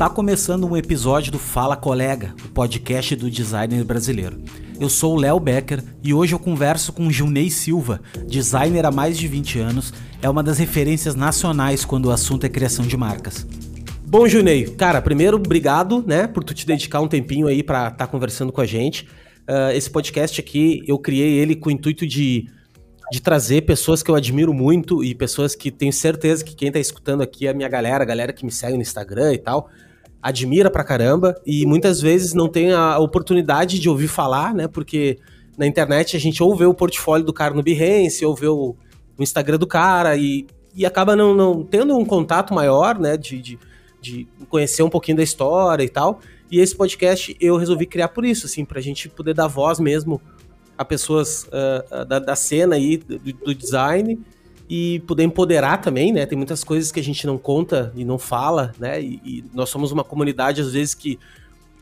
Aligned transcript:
Está 0.00 0.08
começando 0.08 0.66
um 0.66 0.78
episódio 0.78 1.30
do 1.30 1.38
Fala 1.38 1.76
Colega, 1.76 2.34
o 2.42 2.48
podcast 2.48 3.14
do 3.14 3.30
designer 3.30 3.84
brasileiro. 3.84 4.40
Eu 4.80 4.88
sou 4.88 5.14
o 5.14 5.20
Léo 5.20 5.38
Becker 5.38 5.84
e 6.02 6.14
hoje 6.14 6.34
eu 6.34 6.38
converso 6.38 6.90
com 6.90 7.10
Junei 7.10 7.50
Silva, 7.50 8.00
designer 8.26 8.86
há 8.86 8.90
mais 8.90 9.18
de 9.18 9.28
20 9.28 9.58
anos, 9.58 9.92
é 10.22 10.30
uma 10.30 10.42
das 10.42 10.56
referências 10.56 11.14
nacionais 11.14 11.84
quando 11.84 12.06
o 12.06 12.10
assunto 12.10 12.46
é 12.46 12.48
criação 12.48 12.86
de 12.86 12.96
marcas. 12.96 13.46
Bom, 14.06 14.26
Junei, 14.26 14.64
cara, 14.70 15.02
primeiro, 15.02 15.36
obrigado, 15.36 16.02
né, 16.06 16.26
por 16.26 16.44
tu 16.44 16.54
te 16.54 16.66
dedicar 16.66 17.02
um 17.02 17.06
tempinho 17.06 17.46
aí 17.46 17.62
para 17.62 17.88
estar 17.88 17.98
tá 17.98 18.06
conversando 18.06 18.50
com 18.50 18.62
a 18.62 18.66
gente. 18.66 19.06
Uh, 19.46 19.72
esse 19.74 19.90
podcast 19.90 20.40
aqui, 20.40 20.82
eu 20.86 20.98
criei 20.98 21.34
ele 21.34 21.54
com 21.54 21.68
o 21.68 21.72
intuito 21.72 22.06
de 22.06 22.48
de 23.12 23.20
trazer 23.20 23.62
pessoas 23.62 24.04
que 24.04 24.10
eu 24.10 24.14
admiro 24.14 24.54
muito 24.54 25.02
e 25.02 25.16
pessoas 25.16 25.56
que 25.56 25.68
tenho 25.72 25.92
certeza 25.92 26.44
que 26.44 26.54
quem 26.54 26.70
tá 26.70 26.78
escutando 26.78 27.22
aqui 27.22 27.48
é 27.48 27.50
a 27.50 27.52
minha 27.52 27.68
galera, 27.68 28.04
a 28.04 28.06
galera 28.06 28.32
que 28.32 28.44
me 28.44 28.52
segue 28.52 28.76
no 28.76 28.82
Instagram 28.82 29.34
e 29.34 29.38
tal, 29.38 29.68
admira 30.22 30.70
pra 30.70 30.84
caramba 30.84 31.34
e 31.46 31.64
muitas 31.64 32.00
vezes 32.00 32.34
não 32.34 32.48
tem 32.48 32.72
a 32.72 32.98
oportunidade 32.98 33.78
de 33.78 33.88
ouvir 33.88 34.08
falar, 34.08 34.54
né? 34.54 34.68
Porque 34.68 35.18
na 35.56 35.66
internet 35.66 36.16
a 36.16 36.20
gente 36.20 36.42
ou 36.42 36.54
vê 36.54 36.64
o 36.64 36.74
portfólio 36.74 37.24
do 37.24 37.32
cara 37.32 37.54
no 37.54 37.62
Behance, 37.62 38.24
ou 38.24 38.34
vê 38.34 38.48
o, 38.48 38.74
o 39.18 39.22
Instagram 39.22 39.58
do 39.58 39.66
cara 39.66 40.16
e, 40.16 40.46
e 40.74 40.84
acaba 40.84 41.16
não, 41.16 41.34
não 41.34 41.62
tendo 41.62 41.96
um 41.96 42.04
contato 42.04 42.54
maior, 42.54 42.98
né? 42.98 43.16
De, 43.16 43.40
de, 43.40 43.58
de 44.00 44.28
conhecer 44.48 44.82
um 44.82 44.90
pouquinho 44.90 45.16
da 45.16 45.22
história 45.22 45.82
e 45.82 45.88
tal. 45.88 46.20
E 46.50 46.58
esse 46.58 46.74
podcast 46.74 47.36
eu 47.40 47.56
resolvi 47.56 47.86
criar 47.86 48.08
por 48.08 48.24
isso, 48.24 48.46
assim, 48.46 48.64
pra 48.64 48.80
gente 48.80 49.08
poder 49.08 49.34
dar 49.34 49.46
voz 49.46 49.78
mesmo 49.78 50.20
a 50.76 50.84
pessoas 50.84 51.44
uh, 51.44 52.04
da, 52.06 52.18
da, 52.18 52.34
cena 52.34 52.74
aí, 52.74 52.96
do, 52.96 53.18
do, 53.18 53.54
design, 53.54 54.18
e 54.70 55.00
poder 55.00 55.24
empoderar 55.24 55.78
também, 55.78 56.12
né? 56.12 56.24
Tem 56.24 56.38
muitas 56.38 56.62
coisas 56.62 56.92
que 56.92 57.00
a 57.00 57.02
gente 57.02 57.26
não 57.26 57.36
conta 57.36 57.92
e 57.96 58.04
não 58.04 58.20
fala, 58.20 58.72
né? 58.78 59.02
E, 59.02 59.20
e, 59.24 59.44
nós 59.52 59.68
somos 59.68 59.90
uma 59.90 60.04
comunidade, 60.04 60.60
às 60.60 60.72
vezes, 60.72 60.94
que, 60.94 61.18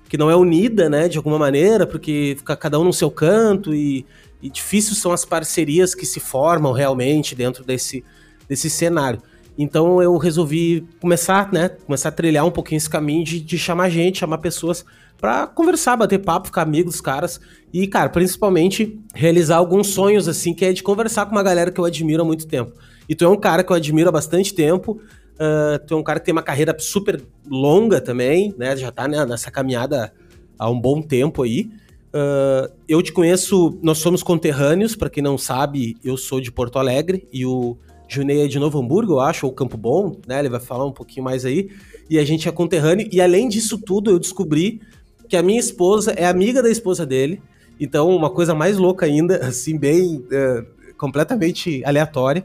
que 0.09 0.17
não 0.17 0.31
é 0.31 0.35
unida, 0.35 0.89
né? 0.89 1.07
De 1.07 1.19
alguma 1.19 1.39
maneira, 1.39 1.87
porque 1.87 2.37
fica 2.39 2.57
cada 2.57 2.81
um 2.81 2.85
no 2.85 2.93
seu 2.95 3.11
canto 3.11 3.75
e, 3.75 4.07
e 4.41 4.49
difíceis 4.49 4.97
são 4.97 5.13
as 5.13 5.23
parcerias 5.23 5.95
que 5.95 6.07
se 6.07 6.19
formam 6.19 6.73
realmente 6.73 7.35
dentro 7.35 7.63
desse, 7.63 8.03
desse 8.49 8.71
cenário. 8.71 9.21
Então 9.59 10.03
eu 10.03 10.17
resolvi 10.17 10.83
começar, 10.99 11.53
né? 11.53 11.69
Começar 11.69 12.09
a 12.09 12.13
trilhar 12.13 12.47
um 12.47 12.51
pouquinho 12.51 12.79
esse 12.79 12.89
caminho 12.89 13.23
de, 13.23 13.39
de 13.39 13.59
chamar 13.59 13.91
gente, 13.91 14.21
chamar 14.21 14.39
pessoas 14.39 14.83
para 15.21 15.47
conversar, 15.49 15.97
bater 15.97 16.19
papo, 16.19 16.47
ficar 16.47 16.63
amigo 16.63 16.89
dos 16.89 17.01
caras 17.01 17.41
e, 17.73 17.87
cara, 17.87 18.09
principalmente 18.09 18.99
realizar 19.15 19.57
alguns 19.57 19.89
sonhos, 19.89 20.29
assim, 20.29 20.55
que 20.55 20.65
é 20.65 20.73
de 20.73 20.83
conversar 20.83 21.27
com 21.27 21.33
uma 21.33 21.43
galera 21.43 21.71
que 21.71 21.81
eu 21.81 21.85
admiro 21.85 22.23
há 22.23 22.25
muito 22.25 22.47
tempo. 22.47 22.73
E 23.09 23.15
tu 23.15 23.25
é 23.25 23.29
um 23.29 23.37
cara 23.37 23.65
que 23.65 23.73
eu 23.73 23.77
admiro 23.77 24.09
há 24.09 24.13
bastante 24.13 24.55
tempo, 24.55 25.01
uh, 25.35 25.85
tu 25.87 25.95
é 25.95 25.97
um 25.97 26.03
cara 26.03 26.21
que 26.21 26.27
tem 26.27 26.33
uma 26.33 26.43
carreira 26.43 26.75
super 26.79 27.21
longa 27.49 28.01
também, 28.01 28.55
né? 28.57 28.77
Já 28.77 28.93
tá 28.93 29.09
né, 29.09 29.27
nessa 29.27 29.51
caminhada 29.51 30.13
há 30.59 30.71
um 30.71 30.81
bom 30.81 31.03
tempo 31.03 31.43
aí. 31.43 31.69
Uh, 32.09 32.73
eu 32.89 33.03
te 33.03 33.13
conheço, 33.13 33.79
nós 33.83 33.99
somos 33.99 34.23
conterrâneos, 34.23 34.95
para 34.95 35.11
quem 35.11 35.23
não 35.23 35.37
sabe, 35.37 35.97
eu 36.05 36.17
sou 36.17 36.41
de 36.41 36.53
Porto 36.53 36.79
Alegre 36.79 37.29
e 37.33 37.45
o 37.45 37.77
Junei 38.09 38.43
é 38.43 38.49
de 38.49 38.59
Novo 38.59 38.79
Hamburgo, 38.79 39.15
eu 39.15 39.21
acho, 39.21 39.47
ou 39.47 39.53
Campo 39.53 39.77
Bom, 39.77 40.17
né? 40.27 40.39
Ele 40.39 40.49
vai 40.49 40.61
falar 40.61 40.87
um 40.87 40.93
pouquinho 40.93 41.25
mais 41.25 41.45
aí. 41.45 41.69
E 42.09 42.19
a 42.19 42.25
gente 42.25 42.49
é 42.49 42.53
conterrâneo, 42.53 43.07
e 43.13 43.21
além 43.21 43.49
disso 43.49 43.79
tudo, 43.79 44.11
eu 44.11 44.19
descobri 44.19 44.81
que 45.29 45.37
a 45.37 45.43
minha 45.43 45.61
esposa 45.61 46.13
é 46.13 46.27
amiga 46.27 46.63
da 46.63 46.71
esposa 46.71 47.05
dele. 47.05 47.43
Então, 47.79 48.09
uma 48.09 48.31
coisa 48.31 48.55
mais 48.55 48.77
louca 48.77 49.07
ainda, 49.07 49.37
assim, 49.47 49.79
bem 49.79 50.25
é, 50.31 50.65
completamente 50.97 51.83
aleatória. 51.85 52.45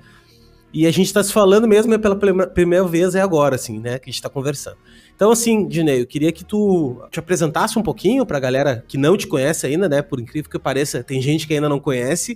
E 0.74 0.88
a 0.88 0.92
gente 0.92 1.06
está 1.06 1.24
se 1.24 1.32
falando 1.32 1.68
mesmo 1.68 1.94
é 1.94 2.00
pela 2.00 2.16
primeira 2.48 2.84
vez, 2.88 3.14
é 3.14 3.22
agora, 3.22 3.56
assim, 3.56 3.80
né, 3.80 4.00
que 4.00 4.10
a 4.10 4.12
gente 4.12 4.16
está 4.16 4.30
conversando. 4.30 4.78
Então, 5.16 5.30
assim, 5.30 5.68
Dinei, 5.68 6.02
eu 6.02 6.08
queria 6.08 6.32
que 6.32 6.44
tu 6.44 7.00
te 7.12 7.20
apresentasse 7.20 7.78
um 7.78 7.84
pouquinho 7.84 8.26
para 8.26 8.38
a 8.38 8.40
galera 8.40 8.84
que 8.88 8.98
não 8.98 9.16
te 9.16 9.28
conhece 9.28 9.68
ainda, 9.68 9.88
né, 9.88 10.02
por 10.02 10.20
incrível 10.20 10.50
que 10.50 10.58
pareça, 10.58 11.04
tem 11.04 11.22
gente 11.22 11.46
que 11.46 11.54
ainda 11.54 11.70
não 11.70 11.80
conhece, 11.80 12.34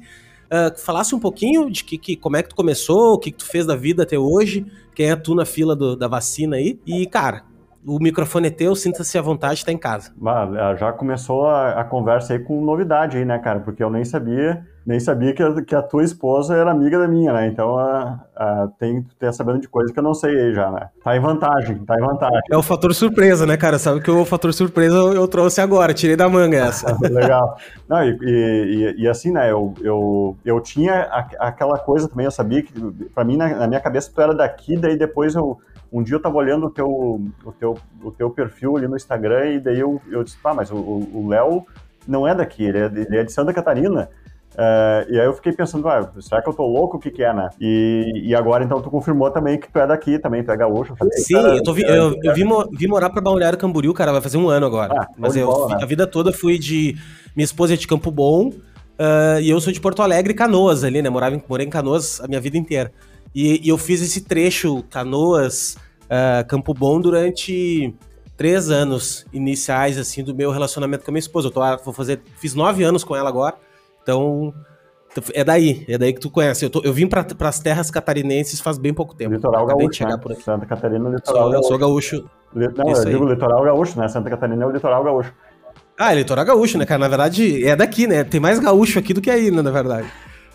uh, 0.51 0.79
falasse 0.79 1.16
um 1.16 1.19
pouquinho 1.19 1.67
de 1.71 1.83
que, 1.83 1.97
que, 1.97 2.16
como 2.16 2.38
é 2.38 2.44
que 2.44 2.50
tu 2.50 2.55
começou, 2.55 3.13
o 3.13 3.17
que, 3.17 3.31
que 3.31 3.39
tu 3.39 3.45
fez 3.47 3.66
da 3.66 3.75
vida 3.75 4.03
até 4.03 4.19
hoje, 4.19 4.67
quem 4.94 5.09
é 5.09 5.16
tu 5.16 5.33
na 5.33 5.44
fila 5.44 5.75
do, 5.75 5.95
da 5.95 6.07
vacina 6.07 6.57
aí, 6.57 6.79
e, 6.85 7.07
cara, 7.07 7.44
o 7.87 7.99
microfone 7.99 8.47
é 8.47 8.51
teu, 8.51 8.75
sinta-se 8.75 9.17
à 9.17 9.21
vontade, 9.21 9.59
está 9.59 9.71
em 9.71 9.77
casa. 9.77 10.11
Já 10.77 10.91
começou 10.91 11.47
a, 11.47 11.79
a, 11.79 11.83
conversa 11.85 12.33
aí 12.33 12.39
com 12.39 12.63
novidade 12.63 13.17
aí, 13.17 13.23
né, 13.23 13.39
cara? 13.39 13.61
Porque 13.61 13.81
eu 13.81 13.89
nem 13.89 14.03
sabia, 14.03 14.61
nem 14.85 14.99
sabia 14.99 15.33
que 15.33 15.41
a, 15.41 15.61
que 15.61 15.73
a 15.73 15.81
tua 15.81 16.03
esposa 16.03 16.53
era 16.53 16.69
amiga 16.69 16.99
da 16.99 17.07
minha, 17.07 17.31
né? 17.31 17.47
Então 17.47 17.79
a, 17.79 18.19
a, 18.35 18.67
tem 18.77 19.03
que 19.03 19.15
ter 19.15 19.31
sabendo 19.33 19.61
de 19.61 19.69
coisa 19.69 19.93
que 19.93 19.99
eu 19.99 20.03
não 20.03 20.13
sei 20.13 20.37
aí 20.37 20.53
já, 20.53 20.69
né? 20.69 20.89
Tá 21.01 21.15
em 21.15 21.21
vantagem, 21.21 21.77
tá 21.85 21.95
em 21.95 22.05
vantagem. 22.05 22.41
É 22.51 22.57
o 22.57 22.61
fator 22.61 22.93
surpresa, 22.93 23.45
né, 23.45 23.55
cara? 23.55 23.79
Sabe 23.79 24.01
que 24.01 24.11
o 24.11 24.25
fator 24.25 24.53
surpresa 24.53 24.97
eu, 24.97 25.13
eu 25.13 25.27
trouxe 25.27 25.61
agora, 25.61 25.93
tirei 25.93 26.17
da 26.17 26.27
manga 26.27 26.57
essa. 26.57 26.97
Legal. 27.09 27.57
Não, 27.87 28.03
e, 28.03 28.17
e, 28.21 28.95
e, 29.03 29.07
assim, 29.07 29.31
né, 29.31 29.49
eu, 29.49 29.73
eu, 29.81 30.35
eu 30.43 30.59
tinha 30.59 31.03
aquela 31.39 31.79
coisa 31.79 32.09
também, 32.09 32.25
eu 32.25 32.31
sabia 32.31 32.61
que, 32.61 32.73
pra 33.15 33.23
mim, 33.23 33.37
na, 33.37 33.47
na 33.55 33.67
minha 33.67 33.79
cabeça, 33.79 34.11
tu 34.13 34.21
era 34.21 34.35
daqui, 34.35 34.75
daí 34.75 34.97
depois 34.97 35.35
eu 35.35 35.57
um 35.91 36.03
dia 36.03 36.15
eu 36.15 36.21
tava 36.21 36.37
olhando 36.37 36.67
o 36.67 36.69
teu, 36.69 36.87
o 36.89 37.51
teu, 37.51 37.77
o 38.03 38.11
teu 38.11 38.29
perfil 38.29 38.77
ali 38.77 38.87
no 38.87 38.95
Instagram 38.95 39.51
e 39.51 39.59
daí 39.59 39.79
eu, 39.79 40.01
eu 40.09 40.23
disse, 40.23 40.37
pá, 40.37 40.53
mas 40.53 40.71
o 40.71 41.27
Léo 41.27 41.65
não 42.07 42.27
é 42.27 42.33
daqui, 42.33 42.63
ele 42.63 42.79
é 42.79 42.89
de, 42.89 43.01
ele 43.01 43.17
é 43.17 43.23
de 43.23 43.31
Santa 43.31 43.53
Catarina. 43.53 44.09
Uh, 44.53 45.05
e 45.11 45.19
aí 45.19 45.25
eu 45.27 45.33
fiquei 45.33 45.51
pensando, 45.51 45.87
ah, 45.87 46.11
será 46.19 46.41
que 46.41 46.49
eu 46.49 46.53
tô 46.53 46.65
louco? 46.65 46.97
O 46.97 46.99
que 46.99 47.11
que 47.11 47.23
é, 47.23 47.31
né? 47.31 47.47
E, 47.61 48.23
e 48.25 48.35
agora, 48.35 48.63
então, 48.63 48.81
tu 48.81 48.89
confirmou 48.89 49.29
também 49.29 49.59
que 49.59 49.71
tu 49.71 49.77
é 49.77 49.85
daqui 49.85 50.17
também, 50.17 50.43
tu 50.43 50.51
é 50.51 50.57
gaúcho. 50.57 50.95
Falei, 50.95 51.13
Sim, 51.13 51.35
cara, 51.35 51.49
eu, 51.49 51.61
tô 51.61 51.73
vi, 51.73 51.83
eu, 51.83 52.17
eu 52.23 52.33
vim, 52.33 52.45
vim, 52.71 52.87
morar 52.87 53.11
pra 53.11 53.21
Balneário 53.21 53.59
Camboriú, 53.59 53.93
cara, 53.93 54.11
vai 54.11 54.21
fazer 54.21 54.37
um 54.37 54.49
ano 54.49 54.65
agora. 54.65 54.95
Ah, 54.99 55.07
Mas 55.15 55.35
eu, 55.35 55.45
bola, 55.45 55.75
né? 55.75 55.83
a 55.83 55.85
vida 55.85 56.07
toda 56.07 56.33
fui 56.33 56.57
de... 56.57 56.97
Minha 57.35 57.45
esposa 57.45 57.75
é 57.75 57.77
de 57.77 57.87
Campo 57.87 58.09
Bom, 58.09 58.47
uh, 58.47 59.39
e 59.39 59.47
eu 59.47 59.61
sou 59.61 59.71
de 59.71 59.79
Porto 59.79 60.01
Alegre 60.01 60.33
Canoas 60.33 60.83
ali, 60.83 61.03
né? 61.03 61.09
Morava 61.09 61.35
em, 61.35 61.43
morei 61.47 61.67
em 61.67 61.69
Canoas 61.69 62.19
a 62.19 62.27
minha 62.27 62.41
vida 62.41 62.57
inteira. 62.57 62.91
E, 63.37 63.67
e 63.67 63.69
eu 63.69 63.77
fiz 63.77 64.01
esse 64.01 64.21
trecho 64.21 64.81
Canoas, 64.89 65.77
uh, 66.05 66.47
Campo 66.47 66.73
Bom 66.73 66.99
durante 66.99 67.93
três 68.35 68.71
anos 68.71 69.27
iniciais 69.31 69.95
assim 69.99 70.23
do 70.23 70.33
meu 70.33 70.49
relacionamento 70.49 71.05
com 71.05 71.11
a 71.11 71.13
minha 71.13 71.19
esposa. 71.19 71.49
Eu 71.49 71.51
tô, 71.51 71.61
vou 71.83 71.93
fazer, 71.93 72.19
fiz 72.37 72.55
nove 72.55 72.83
anos 72.83 73.03
com 73.03 73.15
ela 73.15 73.29
agora, 73.29 73.53
então 74.01 74.51
é 75.35 75.43
daí, 75.43 75.85
é 75.87 75.99
daí 75.99 76.13
que 76.13 76.19
tu 76.19 76.31
conhece. 76.31 76.65
Eu, 76.65 76.71
tô, 76.71 76.81
eu 76.83 76.91
vim 76.91 77.05
para 77.05 77.23
as 77.41 77.59
terras 77.59 77.91
catarinenses 77.91 78.59
faz 78.59 78.79
bem 78.79 78.91
pouco 78.91 79.13
tempo. 79.13 79.35
Litoral 79.35 79.67
gaúcho, 79.67 80.03
né? 80.03 80.19
Santa 80.43 80.65
Catarina, 80.65 81.07
litoral 81.07 81.43
sou, 81.43 81.51
gaúcho. 81.51 81.55
Eu 81.55 81.63
sou 81.63 81.77
gaúcho. 81.77 82.29
Não, 82.55 82.91
Isso 82.91 83.03
eu 83.03 83.11
digo 83.11 83.25
litoral 83.29 83.63
gaúcho, 83.63 83.99
né? 83.99 84.07
Santa 84.07 84.31
Catarina 84.31 84.63
é 84.63 84.65
o 84.65 84.71
litoral 84.71 85.03
gaúcho. 85.03 85.31
Ah, 85.95 86.11
é 86.11 86.15
litoral 86.15 86.43
gaúcho, 86.43 86.79
né, 86.79 86.87
cara? 86.87 86.97
Na 86.97 87.07
verdade, 87.07 87.63
é 87.63 87.75
daqui, 87.75 88.07
né? 88.07 88.23
Tem 88.23 88.39
mais 88.39 88.57
gaúcho 88.57 88.97
aqui 88.97 89.13
do 89.13 89.21
que 89.21 89.29
aí, 89.29 89.51
né, 89.51 89.61
na 89.61 89.69
verdade. 89.69 90.07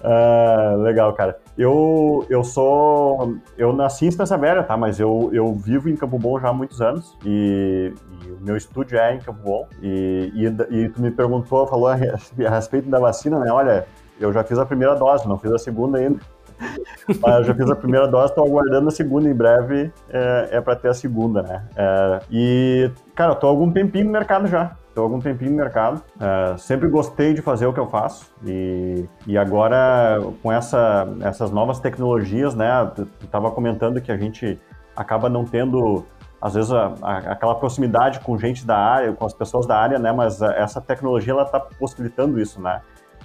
Uh, 0.03 0.83
legal, 0.83 1.13
cara. 1.13 1.39
Eu, 1.57 2.27
eu 2.29 2.43
sou. 2.43 3.37
Eu 3.57 3.73
nasci 3.73 4.07
em 4.07 4.09
Estância 4.09 4.37
Velha, 4.37 4.63
tá? 4.63 4.77
Mas 4.77 4.99
eu, 4.99 5.31
eu 5.33 5.53
vivo 5.55 5.89
em 5.89 5.97
Campo 5.97 6.19
Bom 6.19 6.41
já 6.41 6.49
há 6.49 6.53
muitos 6.53 6.81
anos. 6.83 7.17
E, 7.25 7.95
e 8.27 8.31
o 8.31 8.39
meu 8.41 8.57
estúdio 8.57 8.99
é 8.99 9.15
em 9.15 9.21
Campo 9.21 9.41
Bom. 9.45 9.69
E, 9.81 10.33
e, 10.35 10.77
e, 10.77 10.89
tu 10.89 11.01
me 11.01 11.11
perguntou, 11.11 11.67
falou 11.67 11.87
a, 11.87 11.95
a 11.95 12.51
respeito 12.51 12.89
da 12.89 12.99
vacina, 12.99 13.39
né? 13.39 13.53
Olha, 13.53 13.87
eu 14.19 14.33
já 14.33 14.43
fiz 14.43 14.59
a 14.59 14.67
primeira 14.67 14.95
dose, 14.97 15.29
não 15.29 15.39
fiz 15.39 15.53
a 15.53 15.59
segunda 15.59 15.99
ainda. 15.99 16.19
Mas 17.21 17.37
eu 17.39 17.45
já 17.45 17.55
fiz 17.55 17.71
a 17.71 17.77
primeira 17.77 18.09
dose, 18.09 18.33
estou 18.33 18.45
aguardando 18.45 18.89
a 18.89 18.91
segunda 18.91 19.29
em 19.29 19.35
breve, 19.35 19.93
é, 20.09 20.49
é 20.53 20.61
para 20.61 20.77
ter 20.77 20.89
a 20.89 20.95
segunda, 20.95 21.43
né? 21.43 21.65
É, 21.77 22.19
e, 22.31 22.91
cara, 23.15 23.33
eu 23.33 23.37
tô 23.37 23.47
há 23.47 23.51
algum 23.51 23.71
tempinho 23.71 24.07
no 24.07 24.13
mercado 24.13 24.47
já. 24.47 24.77
Estou 24.93 25.05
algum 25.05 25.19
tempinho 25.21 25.53
no 25.53 25.57
mercado. 25.57 26.03
Uh, 26.17 26.59
sempre 26.59 26.87
gostei 26.87 27.33
de 27.33 27.41
fazer 27.41 27.65
o 27.65 27.73
que 27.73 27.81
eu 27.81 27.89
faço 27.89 28.31
e, 28.45 29.09
e 29.27 29.39
agora 29.39 30.21
com 30.43 30.53
essa, 30.53 31.09
essas 31.23 31.51
novas 31.51 31.81
tecnologias, 31.81 32.55
né? 32.55 32.69
Tu 32.95 33.09
estava 33.25 33.51
comentando 33.51 34.03
que 34.03 34.13
a 34.13 34.19
gente 34.19 34.61
acaba 34.95 35.31
não 35.31 35.47
tendo 35.47 36.05
às 36.39 36.53
vezes 36.53 36.71
a, 36.71 36.93
a, 37.01 37.17
aquela 37.33 37.55
proximidade 37.55 38.21
com 38.21 38.37
gente 38.37 38.67
da 38.67 38.77
área, 38.77 39.15
com 39.15 39.25
as 39.25 39.33
pessoas 39.33 39.65
da 39.65 39.79
área, 39.79 39.99
né? 39.99 40.13
Mas 40.13 40.43
a, 40.43 40.53
essa 40.57 40.79
tecnologia 40.79 41.33
ela 41.33 41.45
está 41.45 41.59
possibilitando 41.59 42.39
isso, 42.39 42.61
né? 42.61 42.83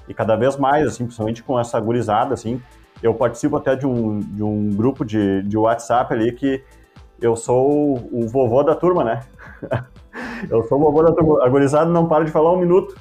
E 0.07 0.13
cada 0.13 0.37
vez 0.37 0.55
mais, 0.55 0.87
assim, 0.87 1.03
principalmente 1.03 1.43
com 1.43 1.59
essa 1.59 1.77
gurizada, 1.81 2.33
assim, 2.33 2.61
eu 3.03 3.13
participo 3.13 3.57
até 3.57 3.75
de 3.75 3.85
um, 3.85 4.19
de 4.19 4.41
um 4.41 4.69
grupo 4.69 5.03
de, 5.03 5.43
de 5.43 5.57
WhatsApp 5.57 6.13
ali 6.13 6.31
que 6.31 6.63
eu 7.19 7.35
sou 7.35 8.07
o 8.09 8.25
vovô 8.25 8.63
da 8.63 8.73
turma, 8.73 9.03
né? 9.03 9.21
eu 10.49 10.63
sou 10.63 10.79
o 10.79 10.81
vovô 10.81 11.03
da 11.03 11.11
turma. 11.11 11.43
A 11.43 11.49
gurizada 11.49 11.89
não 11.89 12.07
para 12.07 12.23
de 12.23 12.31
falar 12.31 12.51
um 12.51 12.59
minuto 12.59 12.95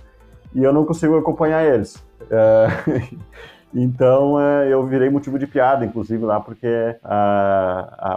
e 0.55 0.63
eu 0.63 0.73
não 0.73 0.85
consigo 0.85 1.17
acompanhar 1.17 1.65
eles. 1.65 2.05
É... 2.31 2.67
Então 3.79 4.41
é, 4.41 4.73
eu 4.73 4.87
virei 4.87 5.11
motivo 5.11 5.39
de 5.39 5.47
piada, 5.47 5.85
inclusive, 5.85 6.25
lá, 6.25 6.41
porque 6.41 6.97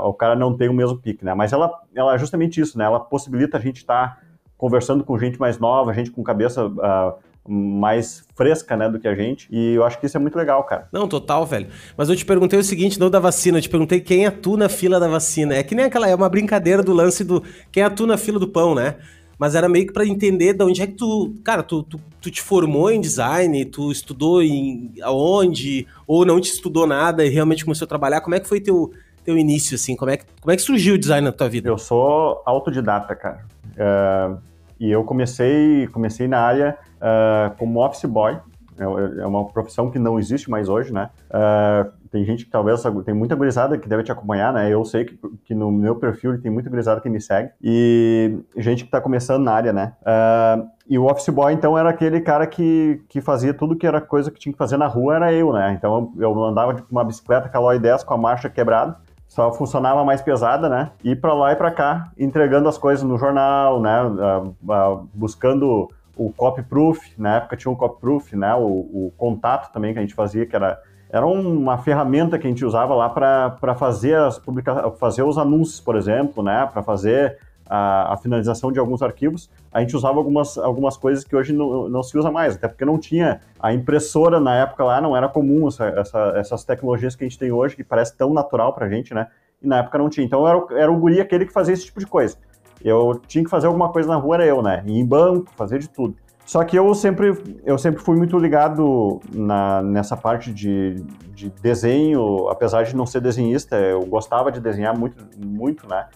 o 0.04 0.13
cara 0.13 0.34
não 0.34 0.56
tem 0.56 0.69
o 0.69 0.74
mesmo 0.74 0.98
pique, 0.98 1.25
né? 1.25 1.34
Mas 1.34 1.51
ela, 1.51 1.69
ela 1.94 2.16
é 2.16 2.18
justamente 2.18 2.62
isso, 2.62 2.78
né? 2.78 2.86
Ela 2.86 3.00
possibilita 3.00 3.57
a 3.57 3.60
gente 3.60 3.78
estar 3.78 4.16
tá 4.16 4.18
conversando 4.57 5.04
com 5.04 5.18
gente 5.18 5.38
mais 5.38 5.60
nova, 5.60 5.94
gente 5.94 6.12
com 6.12 6.24
cabeça 6.24 6.66
uh, 6.66 7.13
mais 7.50 8.24
fresca, 8.36 8.78
né, 8.78 8.88
do 8.88 9.00
que 9.00 9.07
a 9.07 9.16
gente. 9.16 9.48
E 9.51 9.74
eu 9.74 9.84
acho 9.84 10.00
que 10.00 10.06
isso 10.06 10.16
é 10.16 10.19
muito 10.19 10.38
legal, 10.38 10.63
cara. 10.63 10.88
Não, 10.92 11.07
total, 11.07 11.46
velho. 11.46 11.68
Mas 11.98 12.07
eu 12.07 12.16
te 12.16 12.24
perguntei 12.24 12.60
o 12.60 12.63
seguinte, 12.63 13.00
não 13.00 13.10
da 13.10 13.19
vacina, 13.19 13.57
eu 13.57 13.62
te 13.62 13.69
perguntei 13.69 14.00
quem 14.00 14.25
é 14.25 14.31
tu 14.31 14.56
na 14.56 14.69
fila 14.69 15.00
da 15.00 15.07
vacina. 15.07 15.56
É 15.56 15.63
que 15.63 15.74
nem 15.74 15.86
aquela, 15.86 16.07
é 16.07 16.13
uma 16.13 16.30
brincadeira 16.30 16.84
do 16.84 16.94
lance 16.94 17.24
do 17.24 17.44
quem 17.72 17.84
é 17.84 17.90
tu 17.90 18.06
na 18.06 18.18
fila 18.18 18.40
do 18.40 18.48
pão, 18.48 18.75
né? 18.75 18.96
Mas 19.40 19.56
era 19.56 19.69
meio 19.69 19.88
que 19.88 19.94
para 19.94 20.06
entender 20.06 20.54
de 20.54 20.63
onde 20.63 20.81
é 20.81 20.88
que 20.88 20.94
tu, 20.94 21.34
cara, 21.44 21.63
tu, 21.63 21.81
tu, 21.81 22.00
tu, 22.22 22.30
te 22.30 22.42
formou 22.42 22.92
em 22.92 23.00
design, 23.00 23.63
tu 23.66 23.90
estudou 23.90 24.44
em 24.44 24.94
aonde, 25.02 25.88
ou 26.06 26.25
não 26.25 26.42
te 26.42 26.52
estudou 26.52 26.86
nada 26.86 27.25
e 27.25 27.30
realmente 27.30 27.63
começou 27.63 27.86
a 27.86 27.88
trabalhar. 27.88 28.19
Como 28.19 28.36
é 28.36 28.40
que 28.42 28.50
foi 28.50 28.60
teu, 28.60 28.92
teu 29.24 29.38
início, 29.38 29.75
assim? 29.75 29.95
Como 29.95 30.12
é, 30.12 30.18
que, 30.18 30.25
como 30.42 30.52
é 30.52 30.57
que 30.57 30.62
surgiu 30.62 30.95
o 30.95 30.98
design 30.98 31.25
na 31.25 31.31
tua 31.31 31.48
vida? 31.48 31.69
Eu 31.69 31.78
sou 31.78 32.44
autodidata, 32.45 33.16
cara. 33.16 33.45
Uh, 33.78 34.49
e 34.80 34.90
eu 34.90 35.04
comecei, 35.04 35.88
comecei 35.88 36.28
na 36.28 36.40
área 36.40 36.78
uh, 36.98 37.56
como 37.58 37.84
office 37.84 38.06
boy. 38.06 38.38
É, 38.78 39.22
é 39.22 39.28
uma 39.28 39.46
profissão 39.46 39.92
que 39.92 40.00
não 40.00 40.18
existe 40.18 40.50
mais 40.50 40.70
hoje, 40.70 40.94
né? 40.94 41.10
Uh, 41.30 41.92
tem 42.10 42.24
gente 42.24 42.46
que 42.46 42.52
talvez 42.52 42.81
tem 43.06 43.14
muita 43.14 43.36
gurizada 43.36 43.78
que 43.78 43.88
deve 43.88 44.04
te 44.04 44.12
acompanhar, 44.12 44.54
né? 44.54 44.74
Eu 44.74 44.84
sei 44.86 45.06
que, 45.06 45.20
que 45.46 45.54
no 45.54 45.70
meu 45.70 45.96
perfil 45.98 46.42
tem 46.42 46.50
muita 46.50 46.70
gurizada 46.70 47.02
que 47.02 47.10
me 47.10 47.22
segue 47.22 47.52
e 47.62 48.40
gente 48.58 48.84
que 48.84 48.88
está 48.88 49.02
começando 49.02 49.44
na 49.44 49.52
área, 49.52 49.74
né? 49.74 49.94
Uh, 50.02 50.70
e 50.90 50.98
o 50.98 51.06
office 51.06 51.30
boy 51.30 51.54
então 51.54 51.78
era 51.78 51.90
aquele 51.90 52.22
cara 52.22 52.48
que, 52.48 53.02
que 53.10 53.22
fazia 53.22 53.54
tudo 53.54 53.76
que 53.76 53.86
era 53.86 54.02
coisa 54.02 54.31
que 54.31 54.40
tinha 54.40 54.54
que 54.54 54.58
fazer 54.58 54.78
na 54.78 54.88
rua 54.88 55.18
era 55.18 55.34
eu, 55.34 55.54
né? 55.54 55.74
Então 55.78 56.14
eu 56.18 56.44
andava 56.44 56.74
com 56.74 56.90
uma 56.90 57.04
bicicleta 57.04 57.50
Caloi 57.50 57.78
10 57.78 58.04
com 58.06 58.14
a 58.14 58.18
marcha 58.18 58.50
quebrada 58.50 58.98
só 59.30 59.54
funcionava 59.54 60.04
mais 60.04 60.22
pesada, 60.22 60.68
né? 60.68 60.92
Ir 61.04 61.22
para 61.22 61.34
lá 61.34 61.54
e 61.54 61.56
para 61.56 61.70
cá, 61.70 62.12
entregando 62.18 62.68
as 62.68 62.80
coisas 62.80 63.04
no 63.04 63.18
jornal, 63.18 63.80
né? 63.80 64.02
Uh, 64.04 64.56
uh, 64.68 65.10
buscando 65.14 65.88
o 66.18 66.34
copy 66.34 66.64
proof, 66.64 67.14
na 67.18 67.38
época 67.38 67.56
tinha 67.56 67.72
um 67.72 67.76
copy 67.76 68.02
proof, 68.02 68.34
né? 68.34 68.54
O, 68.56 68.66
o, 68.66 69.14
contato 69.16 69.72
também 69.72 69.94
que 69.94 70.00
a 70.00 70.02
gente 70.02 70.16
fazia, 70.16 70.48
que 70.48 70.56
era, 70.56 70.81
era 71.12 71.26
uma 71.28 71.78
ferramenta 71.78 72.40
que 72.40 72.48
a 72.48 72.50
gente 72.50 72.66
usava 72.66 72.96
lá 72.96 73.08
para 73.08 73.76
fazer 73.76 74.16
as 74.16 74.40
publica 74.40 74.92
fazer 75.00 75.22
os 75.22 75.38
anúncios, 75.38 75.80
por 75.80 75.96
exemplo, 75.96 76.42
né? 76.42 76.68
Para 76.74 76.81
fazer 76.81 77.38
a, 77.69 78.13
a, 78.13 78.18
finalização 78.18 78.71
de 78.71 78.80
alguns 78.80 79.01
arquivos, 79.01 79.50
a 79.71 79.80
gente 79.80 79.95
usava 79.95 80.18
algumas, 80.18 80.57
algumas 80.57 80.98
coisas 80.98 81.24
que 81.24 81.36
hoje 81.36 81.54
não, 81.54 81.88
não 81.88 82.01
se 82.01 82.18
usa 82.18 82.31
mais, 82.31 82.56
até 82.56 82.68
porque 82.68 82.83
não 82.83 82.98
tinha 82.98 83.39
a 83.60 83.71
impressora 83.71 84.39
na 84.39 84.56
época 84.56 84.83
lá, 84.83 85.00
não 85.00 85.16
era 85.16 85.30
comum 85.30 85.68
essa, 85.68 85.86
essa, 85.86 86.33
essas 86.36 86.63
tecnologias 86.63 87.16
que 87.16 87.24
a 87.24 87.27
gente 87.27 87.38
tem 87.38 87.51
hoje, 87.51 87.75
que 87.75 87.83
parece 87.83 88.18
tão 88.18 88.33
natural 88.33 88.74
pra 88.74 88.89
gente, 88.89 89.13
né? 89.13 89.27
E 89.62 89.68
na 89.68 89.80
época 89.80 89.98
não 89.98 90.10
tinha. 90.10 90.25
Então 90.25 90.48
era, 90.48 90.66
era 90.71 90.92
o 90.92 90.98
guri 90.98 91.21
aquele 91.21 91.45
que 91.45 91.54
fazia 91.54 91.74
esse 91.74 91.86
tipo 91.86 92.00
de 92.00 92.07
coisa. 92.07 92.38
Eu 92.83 93.21
tinha 93.27 93.44
que 93.44 93.50
fazer 93.50 93.68
alguma 93.68 93.92
coisa 93.92 94.07
na 94.07 94.16
rua, 94.16 94.36
era 94.36 94.45
eu, 94.45 94.62
né? 94.62 94.83
Ir 94.86 94.98
em 94.98 95.06
banco, 95.06 95.51
fazer 95.56 95.80
de 95.80 95.89
tudo. 95.89 96.16
Só 96.50 96.63
que 96.63 96.75
eu 96.75 96.96
sempre, 96.96 97.60
eu 97.63 97.78
sempre 97.78 98.01
fui 98.01 98.18
muito 98.18 98.36
ligado 98.40 99.19
na, 99.31 99.84
nessa 99.84 100.18
parte 100.18 100.51
de, 100.51 100.96
de 101.31 101.48
desenho, 101.62 102.50
apesar 102.50 102.81
de 102.81 102.96
não 102.96 103.06
ser 103.06 103.22
desenhista, 103.22 103.75
eu 103.75 104.04
gostava 104.07 104.51
de 104.51 104.60
desenhar 104.60 104.98
muito, 104.98 105.24
muito 105.38 105.88
né? 105.88 106.07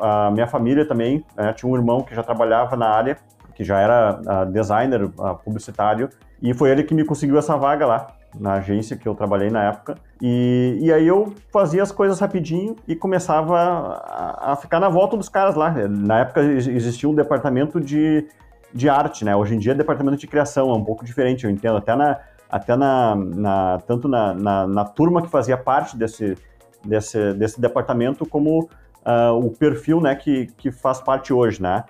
a 0.00 0.32
minha 0.32 0.48
família 0.48 0.84
também, 0.84 1.24
né? 1.36 1.52
tinha 1.52 1.70
um 1.70 1.76
irmão 1.76 2.02
que 2.02 2.12
já 2.12 2.24
trabalhava 2.24 2.74
na 2.74 2.88
área, 2.88 3.18
que 3.54 3.62
já 3.62 3.78
era 3.78 4.20
uh, 4.20 4.50
designer, 4.50 5.04
uh, 5.04 5.36
publicitário, 5.44 6.08
e 6.42 6.52
foi 6.52 6.70
ele 6.70 6.82
que 6.82 6.92
me 6.92 7.04
conseguiu 7.04 7.38
essa 7.38 7.56
vaga 7.56 7.86
lá 7.86 8.08
na 8.36 8.54
agência 8.54 8.96
que 8.96 9.06
eu 9.08 9.14
trabalhei 9.14 9.48
na 9.48 9.62
época. 9.62 9.94
E, 10.20 10.76
e 10.80 10.92
aí 10.92 11.06
eu 11.06 11.32
fazia 11.52 11.84
as 11.84 11.92
coisas 11.92 12.18
rapidinho 12.18 12.74
e 12.86 12.96
começava 12.96 13.56
a, 13.56 14.52
a, 14.52 14.56
ficar 14.56 14.80
na 14.80 14.88
volta 14.88 15.16
dos 15.16 15.28
caras 15.28 15.54
lá. 15.54 15.70
Na 15.88 16.20
época 16.20 16.42
existia 16.42 17.08
um 17.08 17.14
departamento 17.14 17.80
de 17.80 18.26
de 18.72 18.88
arte, 18.88 19.24
né? 19.24 19.34
Hoje 19.34 19.54
em 19.54 19.58
dia 19.58 19.72
é 19.72 19.74
departamento 19.74 20.16
de 20.16 20.26
criação, 20.26 20.70
é 20.70 20.74
um 20.74 20.84
pouco 20.84 21.04
diferente, 21.04 21.44
eu 21.44 21.50
entendo. 21.50 21.76
Até 21.76 21.94
na, 21.96 22.18
até 22.48 22.76
na, 22.76 23.14
na 23.14 23.78
tanto 23.86 24.08
na, 24.08 24.34
na, 24.34 24.66
na, 24.66 24.84
turma 24.84 25.22
que 25.22 25.28
fazia 25.28 25.56
parte 25.56 25.96
desse, 25.96 26.36
desse, 26.84 27.32
desse 27.34 27.60
departamento, 27.60 28.26
como 28.26 28.60
uh, 28.60 29.32
o 29.34 29.50
perfil, 29.50 30.00
né, 30.00 30.14
que, 30.14 30.46
que 30.56 30.70
faz 30.70 31.00
parte 31.00 31.32
hoje, 31.32 31.62
né? 31.62 31.84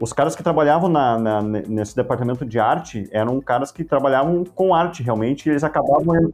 Os 0.00 0.12
caras 0.12 0.34
que 0.34 0.42
trabalhavam 0.42 0.88
na, 0.88 1.18
na, 1.18 1.42
nesse 1.42 1.94
departamento 1.94 2.44
de 2.44 2.58
arte 2.58 3.08
eram 3.12 3.40
caras 3.40 3.70
que 3.70 3.84
trabalhavam 3.84 4.42
com 4.44 4.74
arte 4.74 5.00
realmente, 5.02 5.48
eles 5.48 5.62
acabavam 5.62 6.30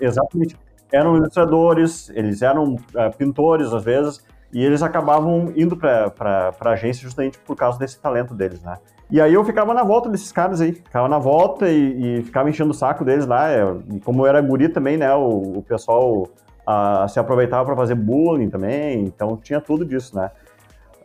exatamente 0.00 0.56
eram 0.92 1.16
ilustradores, 1.16 2.08
eles 2.10 2.42
eram 2.42 2.74
uh, 2.74 3.16
pintores 3.16 3.72
às 3.72 3.84
vezes, 3.84 4.24
e 4.52 4.64
eles 4.64 4.82
acabavam 4.82 5.52
indo 5.56 5.76
para 5.76 6.52
a 6.60 6.70
agência 6.70 7.02
justamente 7.02 7.38
por 7.38 7.56
causa 7.56 7.78
desse 7.78 8.00
talento 8.00 8.34
deles, 8.34 8.62
né? 8.62 8.76
E 9.10 9.20
aí 9.20 9.34
eu 9.34 9.44
ficava 9.44 9.72
na 9.72 9.84
volta 9.84 10.08
desses 10.08 10.32
caras 10.32 10.60
aí, 10.60 10.72
ficava 10.72 11.08
na 11.08 11.18
volta 11.18 11.68
e, 11.68 12.18
e 12.18 12.22
ficava 12.22 12.50
enchendo 12.50 12.72
o 12.72 12.74
saco 12.74 13.04
deles 13.04 13.26
lá. 13.26 13.50
É, 13.50 13.62
e 13.94 14.00
como 14.00 14.22
eu 14.22 14.26
era 14.26 14.40
guri 14.40 14.68
também, 14.68 14.96
né, 14.96 15.14
o, 15.14 15.58
o 15.58 15.62
pessoal 15.62 16.28
a, 16.66 17.06
se 17.08 17.18
aproveitava 17.20 17.64
para 17.64 17.76
fazer 17.76 17.94
bullying 17.94 18.50
também, 18.50 19.04
então 19.04 19.36
tinha 19.36 19.60
tudo 19.60 19.84
disso, 19.84 20.16
né? 20.16 20.30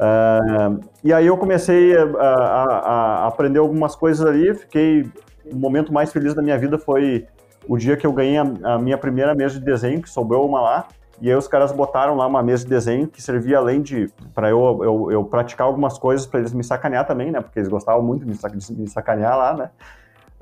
Uh, 0.01 0.83
e 1.03 1.13
aí 1.13 1.27
eu 1.27 1.38
comecei 1.38 1.95
a, 1.95 2.03
a, 2.03 2.63
a, 2.63 3.27
aprender 3.27 3.59
algumas 3.59 3.95
coisas 3.95 4.25
ali, 4.25 4.53
fiquei... 4.56 5.07
O 5.51 5.56
momento 5.56 5.92
mais 5.92 6.12
feliz 6.12 6.33
da 6.33 6.42
minha 6.42 6.57
vida 6.57 6.77
foi 6.77 7.27
o 7.68 7.77
dia 7.77 7.98
que 7.98 8.06
eu 8.06 8.13
ganhei 8.13 8.38
a, 8.38 8.80
minha 8.80 8.98
primeira 8.98 9.36
mesa 9.36 9.59
de 9.59 9.65
desenho, 9.65 10.01
que 10.01 10.09
sobrou 10.09 10.48
uma 10.48 10.62
lá, 10.62 10.88
e 11.22 11.30
aí 11.30 11.36
os 11.36 11.48
caras 11.48 11.72
botaram 11.72 12.16
lá 12.16 12.26
uma 12.26 12.42
mesa 12.42 12.64
de 12.64 12.70
desenho 12.70 13.08
que 13.08 13.22
servia 13.22 13.60
além 13.60 13.82
de 13.82 14.10
para 14.34 14.50
eu, 14.50 14.80
eu, 14.84 15.12
eu, 15.12 15.24
praticar 15.24 15.68
algumas 15.68 15.98
coisas 15.98 16.26
para 16.26 16.40
eles 16.40 16.52
me 16.52 16.64
sacanear 16.64 17.06
também, 17.06 17.32
né? 17.32 17.40
Porque 17.40 17.60
eles 17.60 17.70
gostavam 17.70 18.02
muito 18.02 18.26
de 18.26 18.74
me 18.74 18.88
sacanear 18.88 19.38
lá, 19.38 19.54
né? 19.54 19.70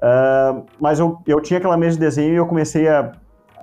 Uh, 0.01 0.63
mas 0.79 0.97
eu, 0.97 1.19
eu 1.27 1.41
tinha 1.41 1.57
aquela 1.57 1.75
mesa 1.75 1.97
de 1.97 1.99
desenho 1.99 2.33
e 2.33 2.37
eu 2.37 2.45
comecei 2.45 2.87
a, 2.87 3.11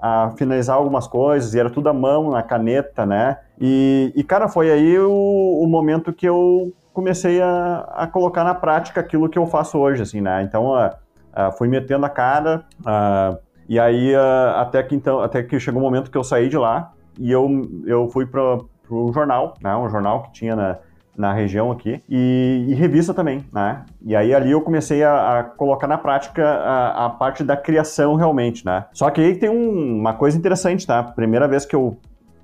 a 0.03 0.33
finalizar 0.37 0.77
algumas 0.77 1.07
coisas, 1.07 1.55
e 1.55 1.59
era 1.59 1.71
tudo 1.71 1.89
à 1.89 1.95
mão, 1.95 2.31
na 2.31 2.43
caneta, 2.43 3.07
né? 3.07 3.39
E, 3.59 4.13
e 4.15 4.23
cara, 4.23 4.47
foi 4.47 4.71
aí 4.71 4.99
o, 4.99 5.61
o 5.63 5.67
momento 5.67 6.13
que 6.13 6.29
eu 6.29 6.71
comecei 6.93 7.41
a, 7.41 7.89
a 7.95 8.07
colocar 8.07 8.45
na 8.45 8.55
prática 8.55 9.01
aquilo 9.01 9.29
que 9.29 9.39
eu 9.39 9.47
faço 9.47 9.79
hoje, 9.79 10.03
assim, 10.03 10.21
né? 10.21 10.43
Então, 10.43 10.73
uh, 10.73 10.89
uh, 10.89 11.53
fui 11.57 11.67
metendo 11.69 12.05
a 12.05 12.11
cara, 12.11 12.65
uh, 12.81 13.39
e 13.69 13.81
aí 13.81 14.15
até 14.55 14.81
que 14.83 14.95
então, 14.95 15.19
até 15.21 15.43
que 15.43 15.59
chegou 15.59 15.81
o 15.81 15.85
um 15.85 15.87
momento 15.89 16.11
que 16.11 16.17
eu 16.17 16.23
saí 16.23 16.49
de 16.49 16.57
lá, 16.57 16.93
e 17.19 17.31
eu, 17.31 17.49
eu 17.87 18.09
fui 18.09 18.27
para 18.27 18.59
o 18.89 19.13
jornal, 19.13 19.55
né, 19.63 19.75
um 19.77 19.89
jornal 19.89 20.23
que 20.23 20.33
tinha 20.33 20.55
na, 20.55 20.79
na 21.17 21.33
região 21.33 21.73
aqui, 21.73 22.03
e, 22.09 22.67
e, 22.69 22.75
revista 22.75 23.15
também, 23.15 23.45
né? 23.53 23.85
E 24.03 24.15
aí 24.15 24.35
ali 24.35 24.51
eu 24.51 24.61
comecei 24.61 25.03
a, 25.03 25.41
a 25.41 25.45
colocar 25.45 25.87
na 25.87 25.97
prática 25.97 26.47
a, 26.47 27.07
a, 27.07 27.11
parte 27.11 27.43
da 27.43 27.57
criação 27.57 28.15
realmente, 28.17 28.65
né? 28.65 28.85
Só 28.93 29.11
que 29.11 29.21
aí 29.21 29.35
tem 29.35 29.49
um, 29.49 29.99
uma 29.99 30.13
coisa 30.13 30.37
interessante, 30.37 30.87
tá? 30.87 31.03
Primeira 31.03 31.49
vez 31.49 31.65
que 31.65 31.75
eu 31.75 31.97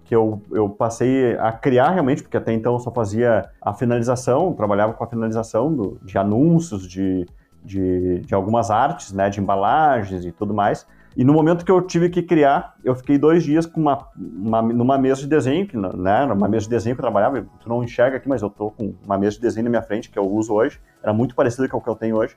que 0.05 0.17
eu, 0.17 0.43
eu 0.50 0.69
passei 0.69 1.38
a 1.38 1.52
criar 1.52 1.91
realmente, 1.91 2.23
porque 2.23 2.37
até 2.37 2.52
então 2.52 2.75
eu 2.75 2.79
só 2.79 2.91
fazia 2.91 3.49
a 3.62 3.73
finalização, 3.73 4.52
trabalhava 4.52 4.93
com 4.93 5.02
a 5.02 5.07
finalização 5.07 5.75
do, 5.75 5.99
de 6.02 6.19
anúncios, 6.19 6.87
de, 6.87 7.26
de, 7.64 8.19
de 8.19 8.35
algumas 8.35 8.71
artes, 8.71 9.11
né, 9.11 9.31
de 9.31 9.41
embalagens 9.41 10.26
e 10.26 10.31
tudo 10.31 10.52
mais. 10.52 10.87
E 11.16 11.25
no 11.25 11.33
momento 11.33 11.64
que 11.64 11.71
eu 11.71 11.81
tive 11.83 12.09
que 12.09 12.23
criar, 12.23 12.75
eu 12.83 12.95
fiquei 12.95 13.19
dois 13.19 13.42
dias 13.42 13.66
com 13.66 13.81
uma, 13.81 14.07
uma 14.16 14.62
numa 14.62 14.99
mesa 14.99 15.21
de 15.21 15.26
desenho, 15.26 15.66
que, 15.66 15.76
né, 15.76 16.26
numa 16.26 16.49
mesa 16.49 16.64
de 16.64 16.71
desenho 16.71 16.97
que 16.97 17.00
eu 17.00 17.04
trabalhava, 17.04 17.45
tu 17.61 17.69
não 17.69 17.83
enxerga 17.83 18.16
aqui, 18.16 18.28
mas 18.28 18.42
eu 18.42 18.49
tô 18.49 18.71
com 18.71 18.95
uma 19.04 19.19
mesa 19.19 19.37
de 19.37 19.42
desenho 19.42 19.64
na 19.64 19.71
minha 19.71 19.83
frente, 19.83 20.11
que 20.11 20.19
eu 20.19 20.26
uso 20.26 20.54
hoje, 20.54 20.81
era 21.02 21.12
muito 21.12 21.35
parecida 21.35 21.69
com 21.69 21.76
o 21.76 21.81
que 21.81 21.88
eu 21.88 21.97
tenho 21.97 22.16
hoje. 22.16 22.37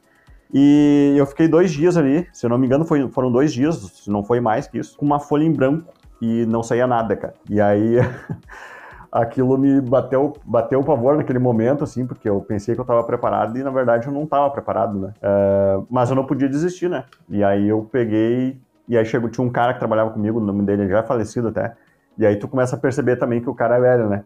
E 0.54 1.16
eu 1.18 1.26
fiquei 1.26 1.48
dois 1.48 1.72
dias 1.72 1.98
ali, 1.98 2.28
se 2.32 2.46
eu 2.46 2.50
não 2.50 2.58
me 2.58 2.66
engano 2.68 2.86
foi, 2.86 3.08
foram 3.10 3.32
dois 3.32 3.54
dias, 3.54 3.76
se 3.76 4.10
não 4.10 4.24
foi 4.24 4.40
mais 4.40 4.68
que 4.68 4.78
isso, 4.78 4.98
com 4.98 5.06
uma 5.06 5.20
folha 5.20 5.44
em 5.44 5.52
branco 5.52 5.92
e 6.22 6.46
não 6.46 6.62
saía 6.62 6.86
nada, 6.86 7.16
cara. 7.16 7.34
E 7.50 7.60
aí 7.60 7.98
aquilo 9.12 9.58
me 9.58 9.82
bateu, 9.82 10.34
bateu 10.46 10.80
o 10.80 10.84
pavor 10.84 11.18
naquele 11.18 11.40
momento, 11.40 11.84
assim, 11.84 12.06
porque 12.06 12.30
eu 12.30 12.42
pensei 12.42 12.76
que 12.76 12.82
eu 12.82 12.84
estava 12.84 13.04
preparado 13.04 13.58
e 13.58 13.64
na 13.64 13.72
verdade 13.72 14.08
eu 14.08 14.14
não 14.14 14.24
estava 14.24 14.50
preparado, 14.50 15.00
né? 15.00 15.14
Uh, 15.18 15.88
mas 15.90 16.10
eu 16.10 16.16
não 16.16 16.26
podia 16.26 16.50
desistir, 16.50 16.90
né? 16.90 17.06
E 17.30 17.44
aí 17.44 17.68
eu 17.68 17.88
peguei 17.92 18.62
e 18.88 18.98
aí 18.98 19.06
chegou, 19.06 19.30
tinha 19.30 19.46
um 19.46 19.52
cara 19.52 19.74
que 19.74 19.80
trabalhava 19.80 20.12
comigo, 20.12 20.40
o 20.40 20.44
nome 20.44 20.64
dele 20.64 20.88
já 20.88 21.00
é 21.00 21.04
falecido 21.04 21.48
até. 21.50 21.76
E 22.18 22.26
aí 22.26 22.38
tu 22.38 22.48
começa 22.48 22.76
a 22.76 22.80
perceber 22.80 23.18
também 23.18 23.42
que 23.42 23.50
o 23.50 23.56
cara 23.56 23.78
é 23.78 23.82
velho, 23.82 24.10
né? 24.10 24.24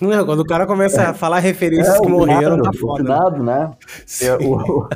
Não, 0.00 0.26
quando 0.26 0.40
o 0.40 0.46
cara 0.46 0.66
começa 0.66 1.02
é, 1.02 1.06
a 1.06 1.14
falar 1.14 1.38
referências 1.38 1.96
é, 1.96 2.00
que 2.00 2.08
morreram, 2.08 2.60
tá 2.60 2.70
foda. 2.72 3.02
Finado, 3.02 3.42
né? 3.42 3.70
O, 4.46 4.86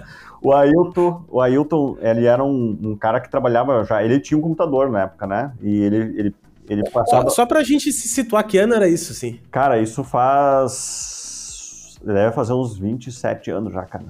o 0.48 0.52
Ailton, 0.52 1.24
o 1.28 1.40
Ailton, 1.40 1.96
ele 2.00 2.26
era 2.26 2.44
um, 2.44 2.78
um, 2.82 2.96
cara 2.96 3.20
que 3.20 3.30
trabalhava 3.30 3.82
já, 3.84 4.02
ele 4.02 4.20
tinha 4.20 4.36
um 4.36 4.42
computador 4.42 4.90
na 4.90 5.02
época, 5.02 5.26
né? 5.26 5.52
E 5.62 5.82
ele, 5.82 5.96
ele, 6.18 6.34
ele 6.68 6.90
passava... 6.90 7.30
Só, 7.30 7.36
só 7.36 7.46
pra 7.46 7.62
gente 7.62 7.90
se 7.90 8.08
situar, 8.08 8.46
que 8.46 8.58
ano 8.58 8.74
era 8.74 8.86
isso, 8.88 9.12
assim? 9.12 9.40
Cara, 9.50 9.78
isso 9.78 10.04
faz... 10.04 11.98
Deve 12.04 12.32
fazer 12.32 12.52
uns 12.52 12.78
27 12.78 13.50
anos 13.50 13.72
já, 13.72 13.84
cara. 13.84 14.04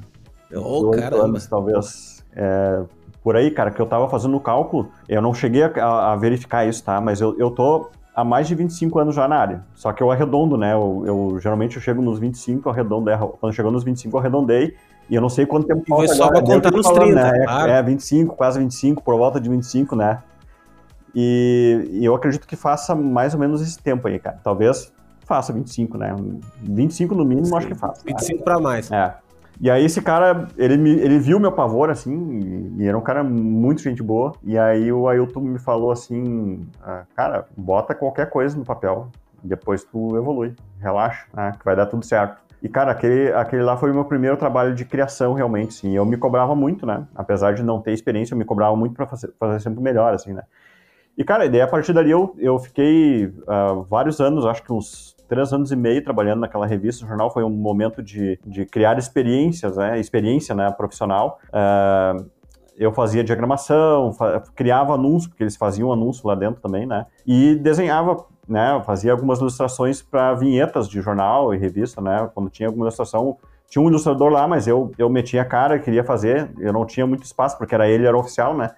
Ô, 0.54 0.88
oh, 0.88 0.90
caramba. 0.90 1.24
anos, 1.24 1.46
talvez. 1.46 2.24
É, 2.34 2.82
por 3.22 3.36
aí, 3.36 3.50
cara, 3.50 3.70
que 3.70 3.80
eu 3.80 3.86
tava 3.86 4.08
fazendo 4.08 4.36
o 4.36 4.40
cálculo, 4.40 4.90
eu 5.08 5.20
não 5.20 5.34
cheguei 5.34 5.62
a, 5.62 6.12
a, 6.12 6.16
verificar 6.16 6.66
isso, 6.66 6.82
tá? 6.84 7.00
Mas 7.00 7.20
eu, 7.20 7.36
eu 7.38 7.50
tô 7.50 7.90
há 8.14 8.24
mais 8.24 8.48
de 8.48 8.54
25 8.54 8.98
anos 8.98 9.14
já 9.14 9.28
na 9.28 9.36
área. 9.36 9.64
Só 9.74 9.92
que 9.92 10.02
eu 10.02 10.10
arredondo, 10.10 10.56
né? 10.56 10.72
Eu, 10.74 11.02
eu 11.06 11.38
geralmente 11.40 11.76
eu 11.76 11.82
chego 11.82 12.02
nos 12.02 12.18
25, 12.18 12.68
eu 12.68 12.72
arredondo, 12.72 13.10
quando 13.40 13.52
chegou 13.52 13.70
nos 13.70 13.84
25 13.84 14.16
eu 14.16 14.20
arredondei, 14.20 14.74
E 15.10 15.14
eu 15.14 15.20
não 15.20 15.28
sei 15.28 15.46
quanto 15.46 15.66
tempo 15.66 15.82
E 15.86 15.88
foi 15.88 16.08
só 16.08 16.28
pra 16.28 16.38
é 16.38 16.42
contar 16.42 16.70
nos 16.70 16.86
falando, 16.86 17.12
30, 17.12 17.22
né? 17.22 17.38
É- 17.38 17.44
claro. 17.44 17.70
É, 17.70 17.82
25, 17.82 18.36
quase 18.36 18.58
25, 18.58 19.02
por 19.02 19.16
volta 19.16 19.40
de 19.40 19.48
25, 19.48 19.96
né? 19.96 20.22
E, 21.14 21.88
e 21.92 22.04
eu 22.04 22.14
acredito 22.14 22.46
que 22.46 22.56
faça 22.56 22.94
mais 22.94 23.34
ou 23.34 23.40
menos 23.40 23.60
esse 23.62 23.78
tempo 23.78 24.06
aí, 24.06 24.18
cara. 24.18 24.38
Talvez 24.42 24.92
faça 25.24 25.52
25, 25.52 25.98
né? 25.98 26.14
25 26.62 27.14
no 27.14 27.24
mínimo, 27.24 27.56
acho 27.56 27.66
que 27.66 27.74
faça. 27.74 28.02
25 28.04 28.42
pra 28.42 28.58
mais. 28.58 28.90
É. 28.90 29.14
E 29.60 29.68
aí 29.70 29.84
esse 29.84 30.00
cara, 30.00 30.46
ele, 30.56 30.76
me, 30.76 30.90
ele 30.90 31.18
viu 31.18 31.40
meu 31.40 31.50
pavor, 31.50 31.90
assim, 31.90 32.74
e, 32.78 32.86
era 32.86 32.96
um 32.96 33.00
cara 33.00 33.24
muito 33.24 33.82
gente 33.82 34.02
boa. 34.02 34.32
E 34.44 34.56
aí 34.56 34.92
o 34.92 35.08
Ailton 35.08 35.40
me 35.40 35.58
falou 35.58 35.90
assim, 35.90 36.66
ah, 36.82 37.04
cara, 37.16 37.46
bota 37.56 37.94
qualquer 37.94 38.30
coisa 38.30 38.56
no 38.56 38.64
papel, 38.64 39.08
depois 39.42 39.82
tu 39.82 40.16
evolui, 40.16 40.54
relaxa, 40.80 41.26
né, 41.34 41.52
que 41.58 41.64
vai 41.64 41.74
dar 41.74 41.86
tudo 41.86 42.04
certo. 42.04 42.40
E, 42.62 42.68
cara, 42.68 42.92
aquele, 42.92 43.32
aquele 43.32 43.62
lá 43.62 43.76
foi 43.76 43.90
o 43.90 43.94
meu 43.94 44.04
primeiro 44.04 44.36
trabalho 44.36 44.74
de 44.74 44.84
criação, 44.84 45.32
realmente, 45.32 45.74
sim. 45.74 45.96
Eu 45.96 46.04
me 46.04 46.16
cobrava 46.16 46.56
muito, 46.56 46.84
né? 46.84 47.06
Apesar 47.14 47.54
de 47.54 47.62
não 47.62 47.80
ter 47.80 47.92
experiência, 47.92 48.34
eu 48.34 48.38
me 48.38 48.44
cobrava 48.44 48.74
muito 48.74 48.94
pra 48.94 49.06
fazer, 49.06 49.32
fazer 49.38 49.60
sempre 49.60 49.80
melhor, 49.80 50.12
assim, 50.12 50.32
né? 50.32 50.42
E, 51.16 51.24
cara, 51.24 51.48
daí 51.48 51.60
a 51.60 51.68
partir 51.68 51.92
dali 51.92 52.10
eu, 52.10 52.34
eu 52.38 52.58
fiquei 52.58 53.32
ah, 53.46 53.82
vários 53.88 54.20
anos, 54.20 54.44
acho 54.44 54.62
que 54.62 54.72
uns 54.72 55.16
três 55.28 55.52
anos 55.52 55.70
e 55.70 55.76
meio 55.76 56.02
trabalhando 56.02 56.40
naquela 56.40 56.66
revista, 56.66 57.04
o 57.04 57.08
jornal 57.08 57.30
foi 57.32 57.44
um 57.44 57.50
momento 57.50 58.02
de, 58.02 58.38
de 58.46 58.64
criar 58.64 58.98
experiências, 58.98 59.76
né? 59.76 59.98
Experiência, 60.00 60.54
né? 60.54 60.70
Profissional. 60.70 61.38
Ah, 61.52 62.16
eu 62.76 62.92
fazia 62.92 63.24
diagramação, 63.24 64.12
fa- 64.12 64.40
criava 64.54 64.94
anúncio, 64.94 65.28
porque 65.28 65.42
eles 65.42 65.56
faziam 65.56 65.92
anúncio 65.92 66.26
lá 66.26 66.34
dentro 66.34 66.60
também, 66.62 66.86
né? 66.86 67.06
E 67.26 67.56
desenhava, 67.56 68.24
né? 68.48 68.80
Fazia 68.86 69.10
algumas 69.12 69.40
ilustrações 69.40 70.00
para 70.00 70.32
vinhetas 70.34 70.88
de 70.88 71.00
jornal 71.00 71.52
e 71.52 71.58
revista, 71.58 72.00
né? 72.00 72.30
Quando 72.32 72.48
tinha 72.48 72.68
alguma 72.68 72.84
ilustração, 72.84 73.36
tinha 73.68 73.82
um 73.82 73.88
ilustrador 73.88 74.30
lá, 74.30 74.46
mas 74.46 74.66
eu, 74.68 74.92
eu 74.96 75.10
metia 75.10 75.42
a 75.42 75.44
cara, 75.44 75.78
queria 75.78 76.04
fazer, 76.04 76.50
eu 76.58 76.72
não 76.72 76.86
tinha 76.86 77.06
muito 77.06 77.24
espaço, 77.24 77.58
porque 77.58 77.74
era 77.74 77.88
ele, 77.88 78.06
era 78.06 78.16
oficial, 78.16 78.56
né? 78.56 78.70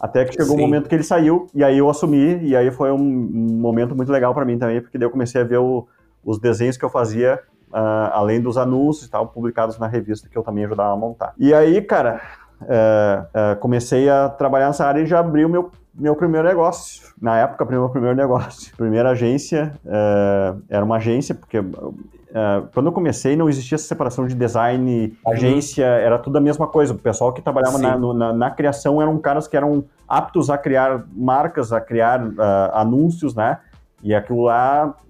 Até 0.00 0.24
que 0.24 0.32
chegou 0.32 0.54
o 0.54 0.58
Sim. 0.58 0.62
momento 0.64 0.88
que 0.88 0.94
ele 0.94 1.02
saiu, 1.02 1.48
e 1.52 1.64
aí 1.64 1.78
eu 1.78 1.90
assumi, 1.90 2.38
e 2.44 2.54
aí 2.56 2.70
foi 2.70 2.92
um, 2.92 2.96
um 2.96 3.58
momento 3.60 3.96
muito 3.96 4.12
legal 4.12 4.32
para 4.32 4.44
mim 4.44 4.56
também, 4.56 4.80
porque 4.80 4.96
daí 4.96 5.06
eu 5.06 5.10
comecei 5.10 5.40
a 5.40 5.44
ver 5.44 5.58
o- 5.58 5.88
os 6.28 6.38
desenhos 6.38 6.76
que 6.76 6.84
eu 6.84 6.90
fazia, 6.90 7.40
ah, 7.72 8.10
além 8.12 8.38
dos 8.40 8.58
anúncios 8.58 9.06
e 9.06 9.10
tal, 9.10 9.26
publicados 9.28 9.78
na 9.78 9.86
revista 9.86 10.28
que 10.28 10.36
eu 10.36 10.42
também 10.42 10.64
ajudava 10.66 10.92
a 10.92 10.96
montar. 10.96 11.32
E 11.38 11.54
aí, 11.54 11.80
cara, 11.80 12.20
é, 12.68 13.24
é, 13.32 13.54
comecei 13.54 14.10
a 14.10 14.28
trabalhar 14.28 14.66
nessa 14.66 14.84
área 14.84 15.00
e 15.00 15.06
já 15.06 15.20
abri 15.20 15.44
o 15.44 15.48
meu, 15.48 15.70
meu 15.94 16.14
primeiro 16.14 16.46
negócio. 16.46 17.08
Na 17.20 17.38
época, 17.38 17.64
meu 17.64 17.88
primeiro 17.88 18.14
negócio. 18.14 18.76
Primeira 18.76 19.10
agência, 19.10 19.72
é, 19.86 20.54
era 20.68 20.84
uma 20.84 20.96
agência, 20.96 21.34
porque 21.34 21.64
quando 22.74 22.86
eu 22.86 22.92
comecei 22.92 23.34
não 23.36 23.48
existia 23.48 23.76
essa 23.76 23.86
separação 23.86 24.26
de 24.26 24.34
design, 24.34 25.16
agência, 25.26 25.86
era 25.86 26.18
tudo 26.18 26.36
a 26.36 26.40
mesma 26.40 26.66
coisa. 26.66 26.92
O 26.92 26.98
pessoal 26.98 27.32
que 27.32 27.40
trabalhava 27.40 27.78
na, 27.78 27.96
no- 27.98 28.12
na, 28.12 28.32
na 28.34 28.50
criação 28.50 29.00
eram 29.00 29.16
caras 29.18 29.48
que 29.48 29.56
eram 29.56 29.82
aptos 30.06 30.50
a 30.50 30.58
criar 30.58 31.04
marcas, 31.10 31.72
a 31.72 31.80
criar 31.80 32.20
ah, 32.38 32.82
anúncios, 32.82 33.34
né? 33.34 33.58
E 34.02 34.14
aquilo 34.14 34.42
lá 34.42 34.94
eh, 34.94 35.07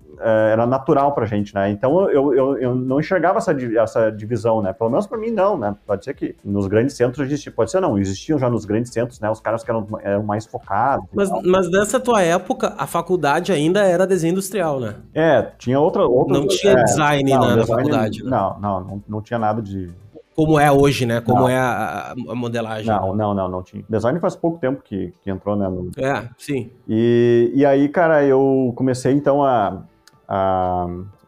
era 0.53 0.67
natural 0.67 1.13
pra 1.13 1.27
gente, 1.27 1.55
né? 1.55 1.71
Então 1.71 2.09
eu, 2.11 2.33
eu, 2.35 2.59
eu 2.59 2.75
não 2.75 3.01
enxergava 3.01 3.39
essa, 3.39 3.53
essa 3.81 4.11
divisão, 4.11 4.61
né? 4.63 4.73
Pelo 4.73 4.91
menos 4.91 5.07
pra 5.07 5.19
mim 5.19 5.31
não, 5.31 5.57
né? 5.57 5.75
Pode 5.87 6.05
ser 6.05 6.15
que 6.15 6.35
nos 6.45 6.67
grandes 6.67 6.97
centros 6.97 7.27
existia, 7.27 7.53
pode 7.53 7.71
ser 7.71 7.81
não, 7.81 7.99
existiam 7.99 8.39
já 8.39 8.49
nos 8.51 8.65
grandes 8.65 8.93
centros, 8.93 9.21
né? 9.21 9.31
Os 9.31 9.41
caras 9.41 9.63
que 9.65 9.71
eram, 9.71 9.87
eram 10.03 10.23
mais 10.23 10.47
focados. 10.47 11.07
Mas, 11.13 11.31
mas 11.45 11.71
nessa 11.71 11.99
tua 12.01 12.23
época, 12.23 12.75
a 12.79 12.87
faculdade 12.87 13.53
ainda 13.53 13.81
era 13.83 14.07
desenho 14.07 14.33
industrial, 14.33 14.81
né? 14.81 14.95
É, 15.15 15.43
tinha 15.59 15.79
outra. 15.81 16.05
outra 16.07 16.39
Não 16.39 16.47
tinha 16.47 16.73
é, 16.73 16.83
design 16.85 17.31
não, 17.31 17.41
na, 17.41 17.47
na 17.57 17.63
design- 17.63 17.83
faculdade, 17.83 18.25
né? 18.25 18.31
Não, 18.31 18.59
não, 18.61 18.81
não, 18.81 19.03
não 19.09 19.21
tinha 19.23 19.39
nada 19.39 19.61
de. 19.63 19.91
Como 20.35 20.57
é 20.57 20.71
hoje, 20.71 21.05
né? 21.05 21.21
Como 21.21 21.41
Não. 21.41 21.49
é 21.49 21.59
a, 21.59 22.13
a- 22.13 22.13
a 22.31 22.35
modelagem. 22.37 22.87
Não, 22.87 23.13
não, 23.13 23.35
não, 23.35 23.49
não 23.49 23.61
tinha. 23.61 23.83
Design 23.89 24.21
faz 24.21 24.37
pouco 24.37 24.57
tempo 24.59 24.81
que, 24.85 25.13
que 25.21 25.29
entrou, 25.31 25.57
né? 25.57 25.69
no- 25.69 25.91
É, 25.99 26.29
sim. 26.39 26.71
E, 26.89 27.51
e 27.57 27.67
aí, 27.67 27.89
cara, 27.89 28.25
eu 28.25 28.73
comecei 28.77 29.13
então 29.13 29.43
a. 29.45 29.83
a- 30.29 30.87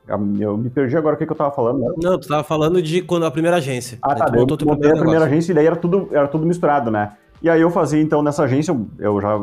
a- 0.09 0.19
eu 0.38 0.57
me 0.57 0.69
perdi 0.71 0.97
agora 0.97 1.14
o 1.14 1.19
que, 1.19 1.25
que 1.26 1.33
eu 1.33 1.37
tava 1.37 1.50
falando, 1.52 1.78
né? 1.80 1.88
Não, 2.02 2.19
tu 2.19 2.28
tava 2.28 2.45
falando 2.45 2.83
de 2.83 3.00
quando 3.02 3.25
a 3.26 3.30
primeira 3.30 3.57
agência. 3.57 3.99
Ah, 4.02 4.14
tá. 4.14 4.26
Eu 4.35 4.40
montei 4.40 4.54
a 4.54 4.57
primeira 4.76 4.95
negócio. 5.00 5.23
agência 5.25 5.52
e 5.52 5.54
daí 5.54 5.66
era 5.66 5.76
tudo, 5.76 6.09
era 6.12 6.28
tudo 6.28 6.47
misturado, 6.47 6.90
né? 6.90 7.12
E 7.42 7.49
aí 7.49 7.61
eu 7.61 7.71
fazia, 7.71 8.00
então, 8.02 8.23
nessa 8.23 8.42
agência, 8.45 8.71
eu- 8.73 8.87
eu 8.99 9.21
já, 9.21 9.40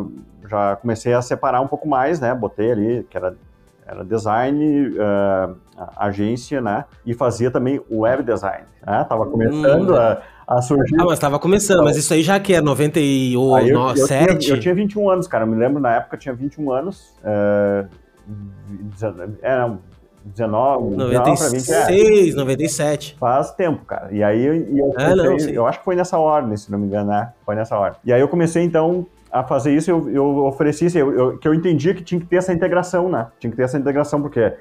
já 0.48 0.76
comecei 0.76 1.14
a 1.14 1.22
separar 1.22 1.62
um 1.62 1.68
pouco 1.68 1.88
mais, 1.88 2.20
né? 2.20 2.34
Botei 2.36 2.72
ali, 2.72 3.08
que 3.10 3.18
era, 3.18 3.36
era 3.88 4.04
design, 4.06 4.96
ah, 5.00 5.50
a- 5.78 6.06
agência, 6.08 6.62
né? 6.62 6.86
E 7.06 7.14
fazia 7.14 7.50
também 7.50 7.82
web 7.90 8.22
design, 8.24 8.66
né? 8.86 9.04
Tava 9.10 9.26
começando 9.26 9.92
Hum. 9.94 9.96
a, 9.98 10.22
a 10.48 10.62
surgir. 10.62 10.96
Ah, 11.00 11.06
mas 11.06 11.18
tava 11.18 11.40
começando, 11.40 11.84
mas 11.84 11.98
isso 11.98 12.14
aí 12.14 12.22
já 12.22 12.40
que 12.40 12.54
é 12.54 12.58
Aí 12.58 12.64
eu, 12.64 13.74
eu, 13.74 13.74
97? 13.80 14.38
tinha, 14.40 14.56
eu 14.56 14.60
tinha 14.60 14.76
21 14.76 15.10
anos, 15.10 15.28
cara. 15.28 15.44
Eu 15.44 15.48
me 15.48 15.56
lembro 15.58 15.82
na 15.82 15.96
época 15.96 16.16
eu 16.16 16.20
tinha 16.20 16.36
21 16.36 16.72
anos. 16.72 17.14
É, 17.24 17.86
não, 18.28 19.80
19, 20.26 20.96
19 20.98 21.38
pra 21.38 21.48
20, 21.50 21.72
é. 21.72 21.80
96, 21.80 22.36
97. 22.36 23.16
Faz 23.20 23.52
tempo, 23.52 23.86
cara. 23.86 24.10
E 24.12 24.22
aí 24.24 24.44
eu, 24.46 24.54
eu, 24.78 24.94
Ah, 24.98 25.16
não, 25.16 25.26
comecei- 25.26 25.58
eu 25.58 25.66
acho 25.66 25.80
que 25.80 25.86
foi 25.86 25.96
nessa 25.96 26.18
ordem, 26.18 26.56
se 26.58 26.72
não 26.72 26.78
me 26.80 26.88
engano, 26.88 27.10
né? 27.10 27.32
Foi 27.46 27.56
nessa 27.56 27.78
ordem. 27.78 28.00
E 28.04 28.12
aí 28.12 28.20
eu 28.20 28.28
comecei, 28.28 28.64
então, 28.64 29.06
a 29.32 29.44
fazer 29.44 29.74
isso, 29.74 29.90
eu, 29.90 30.10
eu 30.10 30.26
ofereci 30.46 30.86
isso, 30.86 30.98
eu, 30.98 31.14
eu- 31.14 31.38
que 31.38 31.48
eu 31.48 31.54
entendia 31.54 31.94
que 31.94 32.04
tinha 32.04 32.20
que 32.20 32.28
ter 32.28 32.38
essa 32.38 32.52
integração, 32.54 33.08
né? 33.10 33.28
Tinha 33.40 33.50
que 33.52 33.58
ter 33.58 33.64
essa 33.64 33.78
integração, 33.78 34.22
porque 34.22 34.54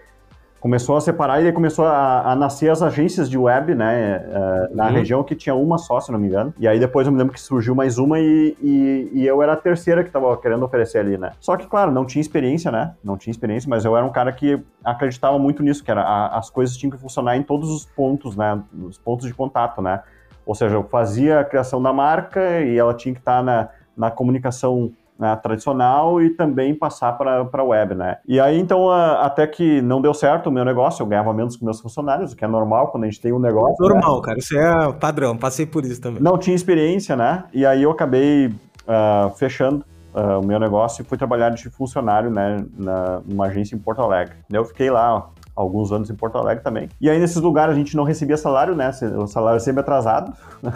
começou 0.66 0.96
a 0.96 1.00
separar 1.00 1.40
e 1.40 1.46
aí 1.46 1.52
começou 1.52 1.84
a, 1.84 2.32
a 2.32 2.34
nascer 2.34 2.68
as 2.72 2.82
agências 2.82 3.30
de 3.30 3.38
web, 3.38 3.72
né? 3.72 4.16
eh, 4.16 4.68
na 4.74 4.86
Uhum. 4.88 4.92
região 4.94 5.22
que 5.22 5.36
tinha 5.36 5.54
uma 5.54 5.78
só, 5.78 6.00
se 6.00 6.10
não 6.10 6.18
me 6.18 6.26
engano. 6.26 6.52
E 6.58 6.66
aí 6.66 6.80
depois 6.80 7.06
eu 7.06 7.12
me 7.12 7.18
lembro 7.20 7.32
que 7.32 7.40
surgiu 7.40 7.72
mais 7.72 7.98
uma 7.98 8.18
e, 8.18 8.56
e, 8.60 9.10
e 9.12 9.24
eu 9.24 9.40
era 9.40 9.52
a 9.52 9.56
terceira 9.56 10.02
que 10.02 10.10
tava 10.10 10.36
querendo 10.38 10.64
oferecer 10.64 10.98
ali, 10.98 11.16
né? 11.16 11.30
Só 11.38 11.56
que, 11.56 11.68
claro, 11.68 11.92
não 11.92 12.04
tinha 12.04 12.20
experiência, 12.20 12.72
né? 12.72 12.94
Não 13.04 13.16
tinha 13.16 13.30
experiência, 13.30 13.70
mas 13.70 13.84
eu 13.84 13.96
era 13.96 14.04
um 14.04 14.10
cara 14.10 14.32
que 14.32 14.60
acreditava 14.84 15.38
muito 15.38 15.62
nisso, 15.62 15.84
que 15.84 15.90
era 15.90 16.02
a- 16.02 16.36
as 16.36 16.50
coisas 16.50 16.76
tinham 16.76 16.90
que 16.90 16.98
funcionar 16.98 17.36
em 17.36 17.44
todos 17.44 17.70
os 17.70 17.86
pontos, 17.86 18.34
né? 18.36 18.60
Os 18.82 18.98
pontos 18.98 19.24
de 19.28 19.34
contato, 19.34 19.80
né? 19.80 20.00
Ou 20.44 20.52
seja, 20.56 20.74
eu 20.74 20.82
fazia 20.82 21.38
a 21.38 21.44
criação 21.44 21.80
da 21.80 21.92
marca 21.92 22.60
e 22.62 22.76
ela 22.76 22.92
tinha 22.92 23.14
que 23.14 23.20
estar 23.20 23.40
na, 23.40 23.68
na 23.96 24.10
comunicação 24.10 24.90
né, 25.18 25.34
tradicional 25.36 26.20
e 26.20 26.30
também 26.30 26.74
passar 26.74 27.12
para 27.12 27.48
a 27.52 27.62
web, 27.62 27.94
né? 27.94 28.18
E 28.26 28.38
aí, 28.38 28.58
então, 28.58 28.90
a- 28.90 29.22
até 29.22 29.46
que 29.46 29.80
não 29.82 30.00
deu 30.00 30.12
certo 30.12 30.48
o 30.48 30.52
meu 30.52 30.64
negócio, 30.64 31.02
eu 31.02 31.06
ganhava 31.06 31.32
menos 31.32 31.56
que 31.56 31.64
meus 31.64 31.80
funcionários, 31.80 32.32
o 32.32 32.36
que 32.36 32.44
é 32.44 32.48
normal 32.48 32.88
quando 32.88 33.04
a 33.04 33.06
gente 33.06 33.20
tem 33.20 33.32
um 33.32 33.38
negócio. 33.38 33.76
né? 33.82 33.94
Normal, 33.94 34.20
cara. 34.22 34.38
Isso 34.38 34.56
é 34.56 34.92
padrão. 34.92 35.36
Passei 35.36 35.64
por 35.66 35.84
isso 35.84 36.00
também. 36.00 36.22
Não 36.22 36.36
tinha 36.38 36.54
experiência, 36.54 37.16
né? 37.16 37.44
E 37.52 37.64
aí 37.64 37.82
eu 37.82 37.90
acabei 37.90 38.52
ah, 38.86 39.30
fechando 39.36 39.84
ah, 40.14 40.38
o 40.38 40.44
meu 40.46 40.58
negócio 40.60 41.02
e 41.02 41.04
fui 41.04 41.16
trabalhar 41.18 41.50
de 41.50 41.68
funcionário, 41.70 42.30
né, 42.30 42.64
na, 42.76 43.20
numa 43.26 43.46
agência 43.46 43.74
em 43.74 43.78
Porto 43.78 44.00
Alegre. 44.02 44.34
Eu 44.52 44.64
fiquei 44.64 44.90
lá 44.90 45.14
ó, 45.16 45.22
alguns 45.56 45.90
anos 45.90 46.10
em 46.10 46.14
Porto 46.14 46.36
Alegre 46.36 46.62
também. 46.62 46.88
E 47.00 47.08
aí 47.08 47.18
nesses 47.18 47.38
lugares 47.38 47.74
a 47.74 47.78
gente 47.78 47.96
não 47.96 48.04
recebia 48.04 48.36
salário, 48.36 48.76
né? 48.76 48.90
O 49.16 49.26
salário 49.26 49.58
sempre 49.58 49.80
atrasado. 49.80 50.32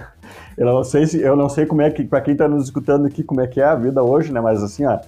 Eu 0.57 0.67
não 0.67 0.83
sei 0.83 1.07
se 1.07 1.21
eu 1.21 1.35
não 1.35 1.49
sei 1.49 1.65
como 1.65 1.81
é 1.81 1.91
que 1.91 2.05
para 2.05 2.21
quem 2.21 2.37
tá 2.37 2.47
nos 2.47 2.65
escutando 2.65 3.07
aqui 3.07 3.23
como 3.23 3.41
é 3.41 3.47
que 3.47 3.61
é 3.61 3.65
a 3.65 3.75
vida 3.75 4.03
hoje, 4.03 4.31
né? 4.31 4.41
Mas 4.41 4.63
assim, 4.63 4.85
ó, 4.85 4.99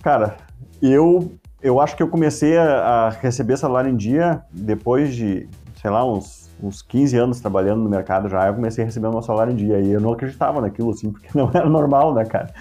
cara, 0.00 0.36
eu 0.80 1.32
eu 1.60 1.80
acho 1.80 1.96
que 1.96 2.02
eu 2.02 2.08
comecei 2.08 2.56
a, 2.56 3.06
a 3.06 3.08
receber 3.10 3.56
salário 3.56 3.90
em 3.90 3.96
dia 3.96 4.42
depois 4.52 5.14
de, 5.14 5.48
sei 5.80 5.90
lá, 5.90 6.04
uns 6.04 6.46
uns 6.62 6.82
15 6.82 7.16
anos 7.18 7.40
trabalhando 7.40 7.82
no 7.82 7.88
mercado 7.88 8.28
já, 8.28 8.46
eu 8.46 8.54
comecei 8.54 8.82
a 8.82 8.86
receber 8.86 9.08
meu 9.10 9.22
salário 9.22 9.52
em 9.52 9.56
dia 9.56 9.80
e 9.80 9.92
eu 9.92 10.00
não 10.00 10.12
acreditava 10.12 10.60
naquilo 10.60 10.90
assim, 10.90 11.10
porque 11.10 11.28
não 11.34 11.50
era 11.52 11.68
normal, 11.68 12.14
né, 12.14 12.24
cara? 12.24 12.52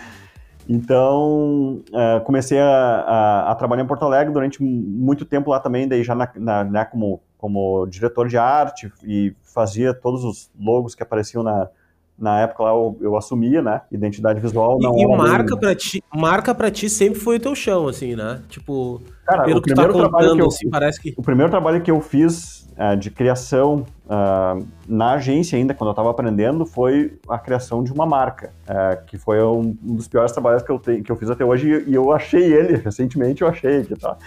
Então, 0.68 1.84
eh, 1.94 2.20
comecei 2.22 2.60
a, 2.60 2.66
a- 2.68 3.52
a 3.52 3.56
trabalhar 3.56 3.84
em 3.84 3.88
Porto 3.88 4.04
Alegre 4.04 4.34
durante 4.34 4.64
muito 4.64 5.24
tempo 5.26 5.52
lá 5.52 5.60
também, 5.60 5.88
daí 5.88 6.04
já 6.04 6.16
na, 6.16 6.32
na- 6.36 6.64
né, 6.64 6.86
como, 6.86 7.22
como 7.38 7.86
diretor 7.88 8.28
de 8.28 8.38
arte 8.38 8.92
e 9.04 9.36
fazia 9.44 9.94
todos 9.94 10.24
os 10.24 10.52
logos 10.60 10.96
que 10.96 11.04
apareciam 11.04 11.44
na, 11.44 11.70
na 12.18 12.42
época 12.42 12.64
lá, 12.64 12.70
eu, 12.70 12.98
eu 13.02 13.18
assumia, 13.18 13.62
né? 13.62 13.82
Identidade 13.92 14.40
visual. 14.40 14.80
não 14.80 14.98
E, 14.98 15.04
e 15.04 15.08
marca 15.08 15.58
pra 15.58 15.76
ti, 15.76 16.04
marca 16.14 16.56
pra 16.56 16.72
ti 16.72 16.90
sempre 16.90 17.20
foi 17.20 17.38
o 17.38 17.40
teu 17.40 17.56
chão, 17.56 17.88
assim, 17.88 18.16
né? 18.16 18.42
Tipo, 18.48 19.02
Cara, 19.26 19.44
pelo 19.44 19.60
o 19.60 19.62
que 19.62 19.74
tu 19.74 19.76
tá 19.76 19.88
contando, 19.88 20.36
que 20.36 20.42
eu, 20.42 20.48
assim, 20.48 20.70
parece 20.70 21.02
que. 21.02 21.14
O 21.18 21.22
primeiro 21.22 21.52
trabalho 21.52 21.82
que 21.82 21.92
eu 21.92 22.00
fiz 22.00 22.66
eh, 22.78 22.96
de 22.98 23.10
criação 23.10 23.86
ah, 24.10 24.58
na 24.88 25.14
agência 25.14 25.58
ainda, 25.58 25.74
quando 25.74 25.90
eu 25.90 25.94
estava 25.94 26.10
aprendendo, 26.10 26.66
foi 26.66 27.18
a 27.28 27.38
criação 27.38 27.84
de 27.84 27.92
uma 27.92 28.06
marca, 28.06 28.52
eh, 28.68 29.00
que 29.08 29.18
foi 29.18 29.42
um, 29.42 29.76
um 29.84 29.96
dos 29.96 30.08
piores 30.08 30.32
trabalhos 30.34 30.62
que 30.62 30.70
eu, 30.70 30.78
tenho, 30.78 31.04
que 31.04 31.12
eu 31.12 31.16
fiz 31.16 31.30
até 31.30 31.46
hoje 31.46 31.70
e, 31.70 31.92
e 31.92 31.96
eu 31.96 32.12
achei 32.12 32.54
ele, 32.54 32.76
recentemente 32.78 33.42
eu 33.42 33.48
achei 33.48 33.82
aqui, 33.82 33.96
tá? 33.96 34.18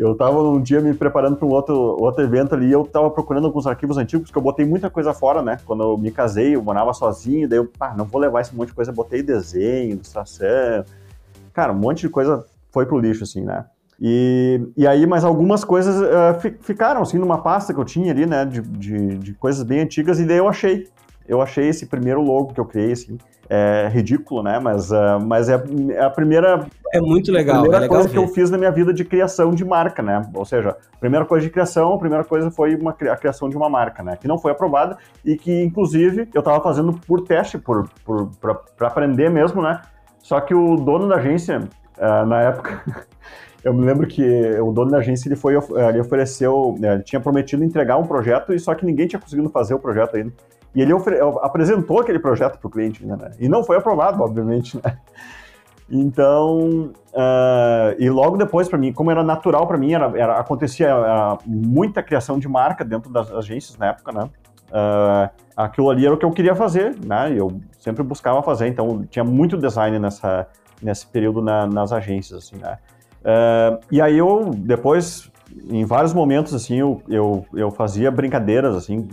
Eu 0.00 0.12
estava 0.12 0.42
um 0.42 0.58
dia 0.62 0.80
me 0.80 0.94
preparando 0.94 1.36
para 1.36 1.46
um 1.46 1.50
outro, 1.50 1.74
outro 1.74 2.24
evento 2.24 2.54
ali 2.54 2.68
e 2.68 2.72
eu 2.72 2.84
estava 2.84 3.10
procurando 3.10 3.46
alguns 3.46 3.66
arquivos 3.66 3.98
antigos, 3.98 4.28
porque 4.30 4.38
eu 4.38 4.42
botei 4.42 4.64
muita 4.64 4.88
coisa 4.88 5.12
fora, 5.12 5.42
né? 5.42 5.58
Quando 5.66 5.82
eu 5.82 5.98
me 5.98 6.10
casei, 6.10 6.56
eu 6.56 6.62
morava 6.62 6.94
sozinho, 6.94 7.46
daí 7.46 7.58
eu, 7.58 7.66
pá, 7.66 7.92
não 7.94 8.06
vou 8.06 8.18
levar 8.18 8.40
esse 8.40 8.56
monte 8.56 8.68
de 8.68 8.74
coisa, 8.74 8.90
botei 8.90 9.22
desenho, 9.22 9.92
ilustração, 9.92 10.86
cara, 11.52 11.70
um 11.70 11.76
monte 11.76 12.00
de 12.00 12.08
coisa 12.08 12.46
foi 12.70 12.86
pro 12.86 12.98
lixo, 12.98 13.24
assim, 13.24 13.42
né? 13.42 13.66
E, 14.00 14.66
e 14.74 14.86
aí, 14.86 15.06
mas 15.06 15.22
algumas 15.22 15.64
coisas 15.64 16.00
eh, 16.00 16.34
fi- 16.40 16.56
ficaram, 16.62 17.02
assim, 17.02 17.18
numa 17.18 17.42
pasta 17.42 17.74
que 17.74 17.78
eu 17.78 17.84
tinha 17.84 18.10
ali, 18.10 18.24
né, 18.24 18.46
de, 18.46 18.62
de, 18.62 19.18
de 19.18 19.34
coisas 19.34 19.62
bem 19.62 19.80
antigas, 19.80 20.18
e 20.18 20.24
daí 20.24 20.38
eu 20.38 20.48
achei. 20.48 20.88
Eu 21.28 21.42
achei 21.42 21.68
esse 21.68 21.84
primeiro 21.84 22.22
logo 22.22 22.54
que 22.54 22.58
eu 22.60 22.64
criei, 22.64 22.92
assim, 22.92 23.18
é 23.52 23.88
ridículo, 23.88 24.44
né? 24.44 24.60
Mas, 24.60 24.92
uh, 24.92 25.18
mas 25.20 25.48
é, 25.48 25.60
é, 25.90 26.04
a 26.04 26.08
primeira. 26.08 26.64
É 26.92 27.00
muito 27.00 27.32
legal. 27.32 27.56
A 27.56 27.60
primeira 27.62 27.84
é 27.84 27.88
legal 27.88 27.96
coisa 27.96 28.08
ver. 28.08 28.12
que 28.14 28.18
eu 28.18 28.28
fiz 28.32 28.48
na 28.48 28.56
minha 28.56 28.70
vida 28.70 28.94
de 28.94 29.04
criação 29.04 29.50
de 29.50 29.64
marca, 29.64 30.00
né? 30.00 30.22
Ou 30.32 30.44
seja, 30.44 30.70
a 30.70 30.96
primeira 30.98 31.26
coisa 31.26 31.44
de 31.44 31.50
criação, 31.50 31.92
a 31.92 31.98
primeira 31.98 32.22
coisa 32.22 32.48
foi 32.52 32.76
uma, 32.76 32.92
a 32.92 33.16
criação 33.16 33.48
de 33.48 33.56
uma 33.56 33.68
marca, 33.68 34.04
né? 34.04 34.16
Que 34.16 34.28
não 34.28 34.38
foi 34.38 34.52
aprovada 34.52 34.96
e 35.24 35.36
que, 35.36 35.64
inclusive, 35.64 36.28
eu 36.32 36.38
estava 36.38 36.62
fazendo 36.62 36.92
por 36.92 37.22
teste, 37.22 37.58
por, 37.58 37.88
por, 38.04 38.30
para 38.40 38.86
aprender 38.86 39.28
mesmo, 39.28 39.60
né? 39.60 39.82
Só 40.20 40.40
que 40.40 40.54
o 40.54 40.76
dono 40.76 41.08
da 41.08 41.16
agência, 41.16 41.58
uh, 41.98 42.26
na 42.26 42.42
época. 42.42 42.80
Eu 43.62 43.74
me 43.74 43.84
lembro 43.84 44.06
que 44.06 44.22
o 44.58 44.72
dono 44.72 44.90
da 44.90 44.96
agência 44.96 45.28
ele 45.28 45.36
foi, 45.36 45.54
ele 45.54 46.00
ofereceu, 46.00 46.78
ele 46.80 47.02
tinha 47.02 47.20
prometido 47.20 47.62
entregar 47.62 47.98
um 47.98 48.06
projeto 48.06 48.54
e 48.54 48.58
só 48.58 48.74
que 48.74 48.86
ninguém 48.86 49.06
tinha 49.06 49.20
conseguido 49.20 49.50
fazer 49.50 49.74
o 49.74 49.78
projeto 49.78 50.16
ainda. 50.16 50.32
E 50.74 50.80
ele 50.80 50.92
apresentou 51.42 52.00
aquele 52.00 52.18
projeto 52.18 52.58
para 52.58 52.68
o 52.68 52.70
cliente, 52.70 53.04
né? 53.04 53.16
E 53.38 53.48
não 53.48 53.64
foi 53.64 53.76
aprovado, 53.76 54.22
obviamente, 54.22 54.76
né? 54.82 54.98
Então, 55.92 56.92
uh, 57.12 57.96
e 57.98 58.08
logo 58.08 58.36
depois 58.36 58.68
para 58.68 58.78
mim, 58.78 58.92
como 58.92 59.10
era 59.10 59.24
natural 59.24 59.66
para 59.66 59.76
mim, 59.76 59.92
era, 59.92 60.06
era 60.16 60.38
acontecia 60.38 60.94
uh, 60.96 61.38
muita 61.44 62.00
criação 62.00 62.38
de 62.38 62.48
marca 62.48 62.84
dentro 62.84 63.10
das 63.10 63.32
agências 63.32 63.76
na 63.76 63.88
época, 63.88 64.12
né? 64.12 64.30
Uh, 64.70 65.28
aquilo 65.56 65.90
ali 65.90 66.06
era 66.06 66.14
o 66.14 66.16
que 66.16 66.24
eu 66.24 66.30
queria 66.30 66.54
fazer, 66.54 66.94
né? 67.04 67.32
Eu 67.34 67.60
sempre 67.80 68.04
buscava 68.04 68.40
fazer, 68.40 68.68
então 68.68 69.04
tinha 69.10 69.24
muito 69.24 69.56
design 69.56 69.98
nessa 69.98 70.46
nesse 70.82 71.06
período 71.06 71.42
na, 71.42 71.66
nas 71.66 71.92
agências, 71.92 72.44
assim, 72.44 72.56
né? 72.56 72.78
Uh, 73.20 73.78
e 73.90 74.00
aí 74.00 74.16
eu, 74.16 74.50
depois, 74.54 75.30
em 75.68 75.84
vários 75.84 76.14
momentos, 76.14 76.54
assim, 76.54 76.76
eu, 76.76 77.02
eu, 77.08 77.44
eu 77.54 77.70
fazia 77.70 78.10
brincadeiras, 78.10 78.74
assim, 78.74 79.06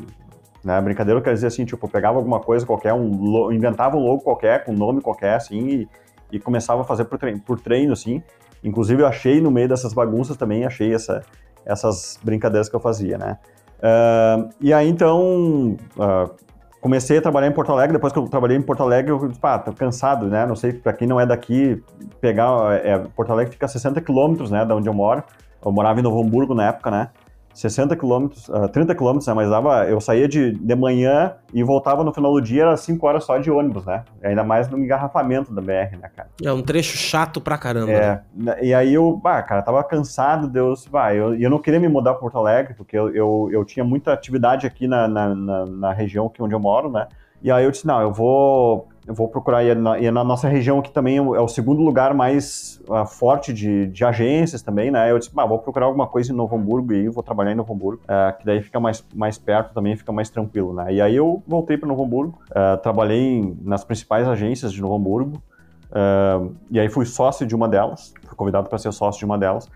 né? 0.67 0.81
Brincadeira 0.81 1.21
quer 1.21 1.33
dizer 1.33 1.47
assim, 1.47 1.63
tipo, 1.63 1.88
pegava 1.88 2.17
alguma 2.17 2.41
coisa 2.41 2.65
qualquer, 2.65 2.93
um, 2.93 3.50
inventava 3.53 3.95
um 3.95 4.01
logo 4.01 4.21
qualquer, 4.21 4.65
com 4.65 4.74
um 4.74 4.75
nome 4.75 5.00
qualquer, 5.00 5.36
assim, 5.36 5.65
e, 5.65 5.89
e 6.33 6.39
começava 6.39 6.81
a 6.81 6.83
fazer 6.83 7.05
por 7.05 7.17
treino, 7.17 7.39
por 7.39 7.57
treino, 7.57 7.93
assim. 7.93 8.21
Inclusive, 8.62 9.01
eu 9.01 9.07
achei 9.07 9.39
no 9.39 9.50
meio 9.50 9.69
dessas 9.69 9.93
bagunças 9.93 10.36
também, 10.36 10.65
achei 10.65 10.93
essa, 10.93 11.24
essas 11.65 12.19
brincadeiras 12.21 12.67
que 12.67 12.75
eu 12.75 12.81
fazia, 12.81 13.17
né? 13.17 13.38
Uh, 13.79 14.50
e 14.59 14.74
aí, 14.74 14.89
então, 14.89 15.77
uh, 15.95 16.36
comecei 16.81 17.17
a 17.17 17.21
trabalhar 17.21 17.47
em 17.47 17.53
Porto 17.53 17.71
Alegre, 17.71 17.93
depois 17.93 18.12
que 18.12 18.19
eu 18.19 18.27
trabalhei 18.27 18.57
em 18.57 18.62
Porto 18.62 18.83
Alegre, 18.83 19.12
eu 19.12 19.25
disse, 19.25 19.39
pá, 19.39 19.57
tô 19.57 19.71
cansado, 19.71 20.27
né? 20.27 20.45
Não 20.45 20.55
sei, 20.57 20.74
para 20.74 20.91
quem 20.91 21.07
não 21.07 21.17
é 21.17 21.25
daqui, 21.25 21.81
pegar, 22.19 22.74
é, 22.83 23.00
Porto 23.15 23.31
Alegre 23.31 23.53
fica 23.53 23.67
a 23.67 23.69
60 23.69 24.01
quilômetros, 24.01 24.51
né, 24.51 24.65
da 24.65 24.75
onde 24.75 24.89
eu 24.89 24.93
moro. 24.93 25.24
Eu 25.65 25.71
morava 25.71 25.97
em 25.97 26.03
Novo 26.03 26.21
Hamburgo 26.21 26.53
na 26.53 26.67
época, 26.67 26.91
né? 26.91 27.09
60 27.58 27.96
quilômetros, 27.96 28.48
uh, 28.50 28.70
30 28.70 28.94
quilômetros, 28.94 29.26
né? 29.26 29.34
Mas 29.34 29.50
dava, 29.50 29.86
eu 29.86 30.00
saía 30.00 30.28
de, 30.28 30.52
de 30.52 30.76
manhã 30.76 31.34
e 31.52 31.64
voltava 31.64 32.04
no 32.04 32.14
final 32.14 32.32
do 32.32 32.40
dia, 32.40 32.62
era 32.62 32.78
5 32.78 33.08
horas 33.08 33.24
só 33.24 33.40
de 33.40 33.50
ônibus, 33.50 33.84
né? 33.84 34.04
Ainda 34.24 34.44
mais 34.44 34.70
no 34.70 34.78
engarrafamento 34.78 35.52
da 35.52 35.60
BR, 35.60 35.98
né, 36.00 36.10
cara? 36.16 36.30
É 36.44 36.54
um 36.54 36.62
trecho 36.62 36.96
chato 36.96 37.42
pra 37.42 37.58
caramba. 37.58 37.92
É, 37.92 38.22
né? 38.32 38.58
e 38.62 38.76
aí 38.76 38.94
eu, 38.94 39.18
bah, 39.18 39.42
cara, 39.42 39.64
tava 39.64 39.84
cansado, 39.84 40.48
Deus, 40.48 40.86
bah, 40.86 41.16
eu, 41.16 41.34
eu 41.34 41.50
não 41.50 41.58
queria 41.58 41.80
me 41.80 41.88
mudar 41.88 42.12
para 42.12 42.22
Porto 42.22 42.38
Alegre, 42.38 42.76
porque 42.76 42.96
eu, 42.96 43.10
eu, 43.16 43.50
eu 43.52 43.66
tinha 43.66 43.84
muita 43.84 44.14
atividade 44.14 44.68
aqui 44.68 44.88
na, 44.88 45.08
na, 45.08 45.34
na, 45.34 45.66
na 45.66 45.94
região 45.94 46.28
aqui 46.28 46.44
onde 46.44 46.54
eu 46.54 46.60
moro, 46.60 46.92
né? 46.92 47.08
E 47.42 47.50
aí 47.50 47.64
eu 47.64 47.72
disse, 47.72 47.88
não, 47.88 48.00
eu 48.02 48.12
vou 48.12 48.88
eu 49.08 49.14
vou 49.14 49.30
procurar, 49.30 49.64
e 49.64 49.74
na, 49.74 49.98
e 49.98 50.12
na, 50.12 50.22
nossa 50.22 50.50
região 50.50 50.80
aqui 50.80 50.92
também 50.92 51.16
é 51.16 51.22
o 51.22 51.48
segundo 51.48 51.82
lugar 51.82 52.14
mais 52.14 52.82
uh, 52.90 53.06
forte 53.06 53.54
de, 53.54 53.88
de, 53.88 54.04
agências 54.04 54.62
também, 54.62 54.92
né? 54.92 55.10
Eu 55.10 55.18
disse, 55.18 55.32
vou 55.34 55.60
procurar 55.60 55.86
alguma 55.86 56.06
coisa 56.06 56.34
em 56.34 56.36
Novo 56.36 56.58
Hamburgo 56.58 56.92
e 56.92 57.08
vou 57.08 57.24
trabalhar 57.24 57.54
em 57.54 57.56
Novo 57.56 57.74
Hamburgo, 57.74 58.02
uh, 58.04 58.38
que 58.38 58.46
daí 58.46 58.62
fica 58.62 58.82
mais, 58.82 59.04
mais 59.16 59.38
perto 59.38 59.74
também, 59.74 59.96
fica 59.96 60.12
mais 60.12 60.30
tranquilo, 60.30 60.74
né? 60.74 60.94
E 60.94 61.02
aí 61.02 61.16
eu 61.16 61.42
voltei 61.48 61.78
para 61.78 61.88
Novo 61.88 62.04
Hamburgo, 62.04 62.38
uh, 62.52 62.78
trabalhei 62.82 63.56
nas 63.62 63.86
principais 63.86 64.28
agências 64.28 64.74
de 64.74 64.82
Novo 64.82 64.96
Hamburgo, 64.96 65.42
e 66.70 66.78
aí 66.78 66.90
fui 66.90 67.06
sócio 67.06 67.48
de 67.48 67.56
uma 67.56 67.68
delas, 67.68 68.14
fui 68.26 68.36
convidado 68.36 68.68
para 68.68 68.78
ser 68.78 68.92
sócio 68.92 69.20
de 69.20 69.26
uma 69.26 69.38
delas. 69.38 69.70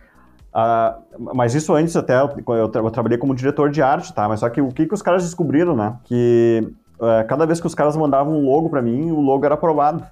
mas 1.33 1.55
isso 1.55 1.73
antes 1.73 1.95
até, 1.95 2.21
eu, 2.21 2.67
tra 2.67 2.81
eu, 2.81 2.91
trabalhei 2.91 3.17
como 3.17 3.33
diretor 3.33 3.71
de 3.71 3.81
arte, 3.81 4.13
tá? 4.13 4.27
Mas 4.27 4.41
só 4.41 4.49
que 4.49 4.59
o 4.61 4.67
que, 4.67 4.85
que 4.85 4.93
os 4.93 5.01
caras 5.01 5.23
descobriram, 5.23 5.73
né? 5.73 5.97
Que 6.03 6.69
é, 7.01 7.23
cada 7.23 7.45
vez 7.45 7.59
que 7.59 7.67
os 7.67 7.75
caras 7.75 7.97
mandavam 7.97 8.33
um 8.33 8.45
logo 8.45 8.69
para 8.69 8.81
mim, 8.81 9.11
o 9.11 9.19
logo 9.19 9.43
era 9.45 9.55
aprovado. 9.55 10.03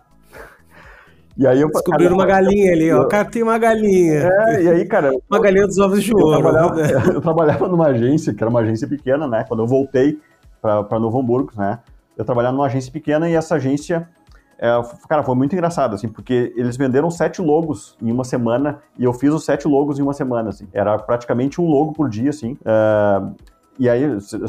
E 1.38 1.48
aí 1.48 1.62
eu 1.62 1.70
Descobriram 1.70 2.16
uma 2.16 2.26
galinha 2.26 2.74
ali, 2.74 2.92
ó. 2.92 3.04
O 3.04 3.08
cara 3.08 3.24
tem 3.24 3.42
uma 3.42 3.58
galinha. 3.58 4.28
É, 4.28 4.64
e 4.64 4.70
aí, 4.70 4.86
cara. 4.86 5.10
Uma 5.32 5.40
galinha 5.40 5.66
dos 5.66 5.78
ovos 5.78 6.04
de 6.04 6.14
ouro. 6.14 6.36
Eu 6.36 6.42
trabalhava, 6.42 6.82
eu 7.14 7.22
trabalhava 7.22 7.68
numa 7.70 7.88
agência, 7.88 8.34
que 8.34 8.44
era 8.44 8.50
uma 8.50 8.60
agência 8.60 8.88
pequena, 8.88 9.26
né? 9.26 9.46
Quando 9.48 9.62
eu 9.64 9.68
voltei 9.68 10.20
para 10.62 11.00
Novo 11.00 11.18
Hamburgo, 11.18 11.54
né? 11.56 11.80
Eu 12.18 12.26
trabalhava 12.26 12.54
numa 12.54 12.66
agência 12.66 12.92
pequena 12.92 13.30
e 13.30 13.36
essa 13.36 13.56
agência. 13.56 14.10
É, 14.58 14.70
cara, 15.08 15.24
foi 15.24 15.36
muito 15.36 15.54
engraçado, 15.54 15.96
assim, 15.96 16.10
porque 16.10 16.52
eles 16.58 16.76
venderam 16.76 17.10
sete 17.10 17.42
logos 17.42 17.96
em 18.02 18.12
uma 18.12 18.26
semana 18.26 18.80
e 18.98 19.06
eu 19.06 19.14
fiz 19.14 19.34
os 19.34 19.46
sete 19.46 19.66
logos 19.66 19.98
em 19.98 20.02
uma 20.02 20.12
semana, 20.12 20.50
assim. 20.50 20.68
Era 20.74 20.98
praticamente 20.98 21.62
um 21.62 21.70
logo 21.70 21.94
por 21.94 22.10
dia, 22.10 22.32
assim. 22.32 22.58
Uh, 22.66 23.34
e 23.80 23.88
aí, 23.88 24.04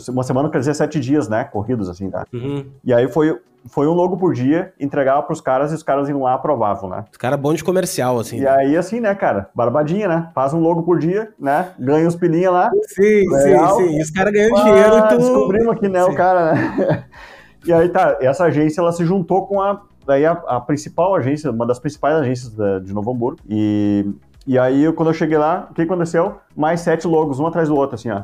uma 0.08 0.24
semana 0.24 0.50
quer 0.50 0.58
dizer 0.58 0.74
sete 0.74 0.98
dias, 0.98 1.28
né? 1.28 1.44
Corridos, 1.44 1.88
assim, 1.88 2.10
tá? 2.10 2.26
Uhum. 2.32 2.66
E 2.84 2.92
aí 2.92 3.08
foi, 3.08 3.38
foi 3.66 3.86
um 3.86 3.92
logo 3.92 4.16
por 4.16 4.34
dia, 4.34 4.72
entregava 4.80 5.22
pros 5.22 5.40
caras 5.40 5.70
e 5.70 5.74
os 5.76 5.84
caras 5.84 6.08
iam 6.08 6.22
lá 6.22 6.34
aprovavam, 6.34 6.90
né? 6.90 7.04
Os 7.12 7.16
caras 7.16 7.38
bom 7.38 7.54
de 7.54 7.62
comercial, 7.62 8.18
assim. 8.18 8.38
E 8.38 8.40
né? 8.40 8.50
aí, 8.50 8.76
assim, 8.76 8.98
né, 8.98 9.14
cara? 9.14 9.48
Barbadinha, 9.54 10.08
né? 10.08 10.30
Faz 10.34 10.52
um 10.52 10.58
logo 10.58 10.82
por 10.82 10.98
dia, 10.98 11.32
né? 11.38 11.68
Ganha 11.78 12.08
os 12.08 12.16
pilinha 12.16 12.50
lá. 12.50 12.70
Sim, 12.88 13.28
legal. 13.30 13.76
sim, 13.76 13.88
sim. 13.88 13.98
E 13.98 14.02
os 14.02 14.10
caras 14.10 14.32
ganham 14.32 14.56
ah, 14.56 14.64
dinheiro 14.64 14.98
e 14.98 15.08
tu... 15.08 15.18
Descobrimos 15.18 15.68
aqui, 15.68 15.88
né, 15.88 16.02
sim. 16.02 16.10
o 16.10 16.14
cara, 16.16 16.52
né? 16.52 17.04
e 17.64 17.72
aí, 17.72 17.88
tá, 17.88 18.18
essa 18.20 18.44
agência, 18.46 18.80
ela 18.80 18.90
se 18.90 19.04
juntou 19.04 19.46
com 19.46 19.60
a, 19.60 19.80
daí 20.04 20.26
a, 20.26 20.32
a 20.32 20.60
principal 20.60 21.14
agência, 21.14 21.52
uma 21.52 21.66
das 21.66 21.78
principais 21.78 22.16
agências 22.16 22.52
da, 22.52 22.80
de 22.80 22.92
Novo 22.92 23.12
Hamburgo. 23.12 23.38
E, 23.48 24.06
e 24.44 24.58
aí, 24.58 24.92
quando 24.94 25.10
eu 25.10 25.14
cheguei 25.14 25.38
lá, 25.38 25.68
o 25.70 25.74
que 25.74 25.82
aconteceu? 25.82 26.38
Mais 26.56 26.80
sete 26.80 27.06
logos, 27.06 27.38
um 27.38 27.46
atrás 27.46 27.68
do 27.68 27.76
outro, 27.76 27.94
assim, 27.94 28.10
ó. 28.10 28.22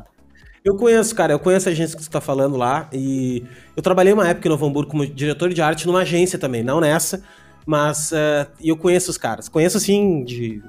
Eu 0.66 0.74
conheço, 0.74 1.14
cara, 1.14 1.32
eu 1.32 1.38
conheço 1.38 1.68
a 1.68 1.72
agência 1.72 1.96
que 1.96 2.02
você 2.02 2.10
tá 2.10 2.20
falando 2.20 2.56
lá 2.56 2.88
e 2.92 3.44
eu 3.76 3.80
trabalhei 3.80 4.12
uma 4.12 4.26
época 4.26 4.48
em 4.48 4.50
Novo 4.50 4.66
Hamburgo 4.66 4.90
como 4.90 5.06
diretor 5.06 5.54
de 5.54 5.62
arte 5.62 5.86
numa 5.86 6.00
agência 6.00 6.40
também, 6.40 6.64
não 6.64 6.80
nessa, 6.80 7.22
mas 7.64 8.10
uh, 8.10 8.50
eu 8.60 8.76
conheço 8.76 9.08
os 9.08 9.16
caras. 9.16 9.48
Conheço, 9.48 9.76
assim, 9.76 10.24
de... 10.24 10.60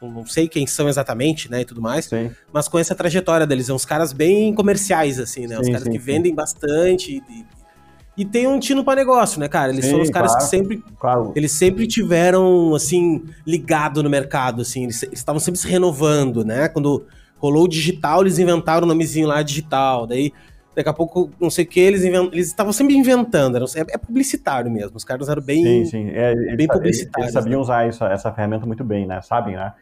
Não 0.00 0.24
sei 0.24 0.48
quem 0.48 0.66
são 0.66 0.88
exatamente, 0.88 1.50
né, 1.50 1.60
e 1.60 1.64
tudo 1.66 1.82
mais, 1.82 2.06
sim. 2.06 2.30
mas 2.50 2.66
conheço 2.66 2.94
a 2.94 2.96
trajetória 2.96 3.46
deles. 3.46 3.66
São 3.66 3.76
uns 3.76 3.84
caras 3.84 4.14
bem 4.14 4.54
comerciais, 4.54 5.20
assim, 5.20 5.46
né? 5.46 5.56
Sim, 5.56 5.60
os 5.60 5.68
caras 5.68 5.82
sim, 5.82 5.90
que 5.90 5.98
vendem 5.98 6.34
bastante 6.34 7.22
e, 7.28 7.46
e 8.16 8.24
tem 8.24 8.46
um 8.46 8.58
tino 8.58 8.82
para 8.82 8.96
negócio, 8.96 9.38
né, 9.38 9.48
cara? 9.48 9.70
Eles 9.70 9.84
Sim, 9.84 9.90
são 9.92 10.00
os 10.00 10.10
caras 10.10 10.32
claro, 10.32 10.44
que 10.44 10.50
sempre. 10.50 10.84
Claro. 10.98 11.32
Eles 11.36 11.52
sempre 11.52 11.86
tiveram, 11.86 12.74
assim, 12.74 13.22
ligado 13.46 14.02
no 14.02 14.08
mercado, 14.08 14.62
assim. 14.62 14.84
Eles 14.84 15.02
estavam 15.12 15.38
sempre 15.38 15.60
se 15.60 15.68
renovando, 15.68 16.42
né? 16.42 16.68
Quando 16.68 17.06
rolou 17.42 17.64
o 17.64 17.68
digital, 17.68 18.20
eles 18.20 18.38
inventaram 18.38 18.84
o 18.84 18.88
nomezinho 18.88 19.26
lá 19.26 19.42
digital. 19.42 20.06
Daí, 20.06 20.32
daqui 20.76 20.88
a 20.88 20.92
pouco, 20.92 21.28
não 21.40 21.50
sei 21.50 21.64
o 21.64 21.68
que, 21.68 21.80
eles 21.80 22.04
eles 22.04 22.46
estavam 22.46 22.72
sempre 22.72 22.94
inventando. 22.94 23.56
Eram, 23.56 23.66
é, 23.74 23.80
é, 23.80 23.98
publicitário 23.98 24.70
mesmo. 24.70 24.96
Os 24.96 25.04
caras 25.04 25.28
eram 25.28 25.42
bem, 25.42 25.64
sim, 25.64 25.84
sim. 25.86 26.10
É, 26.10 26.54
bem 26.54 26.68
publicitários. 26.68 27.32
Eles, 27.32 27.32
sabiam 27.32 27.58
né? 27.58 27.62
usar 27.62 27.88
isso, 27.88 28.04
essa 28.04 28.32
ferramenta 28.32 28.64
muito 28.64 28.84
bem, 28.84 29.06
né? 29.06 29.20
Sabem, 29.20 29.56
né? 29.56 29.72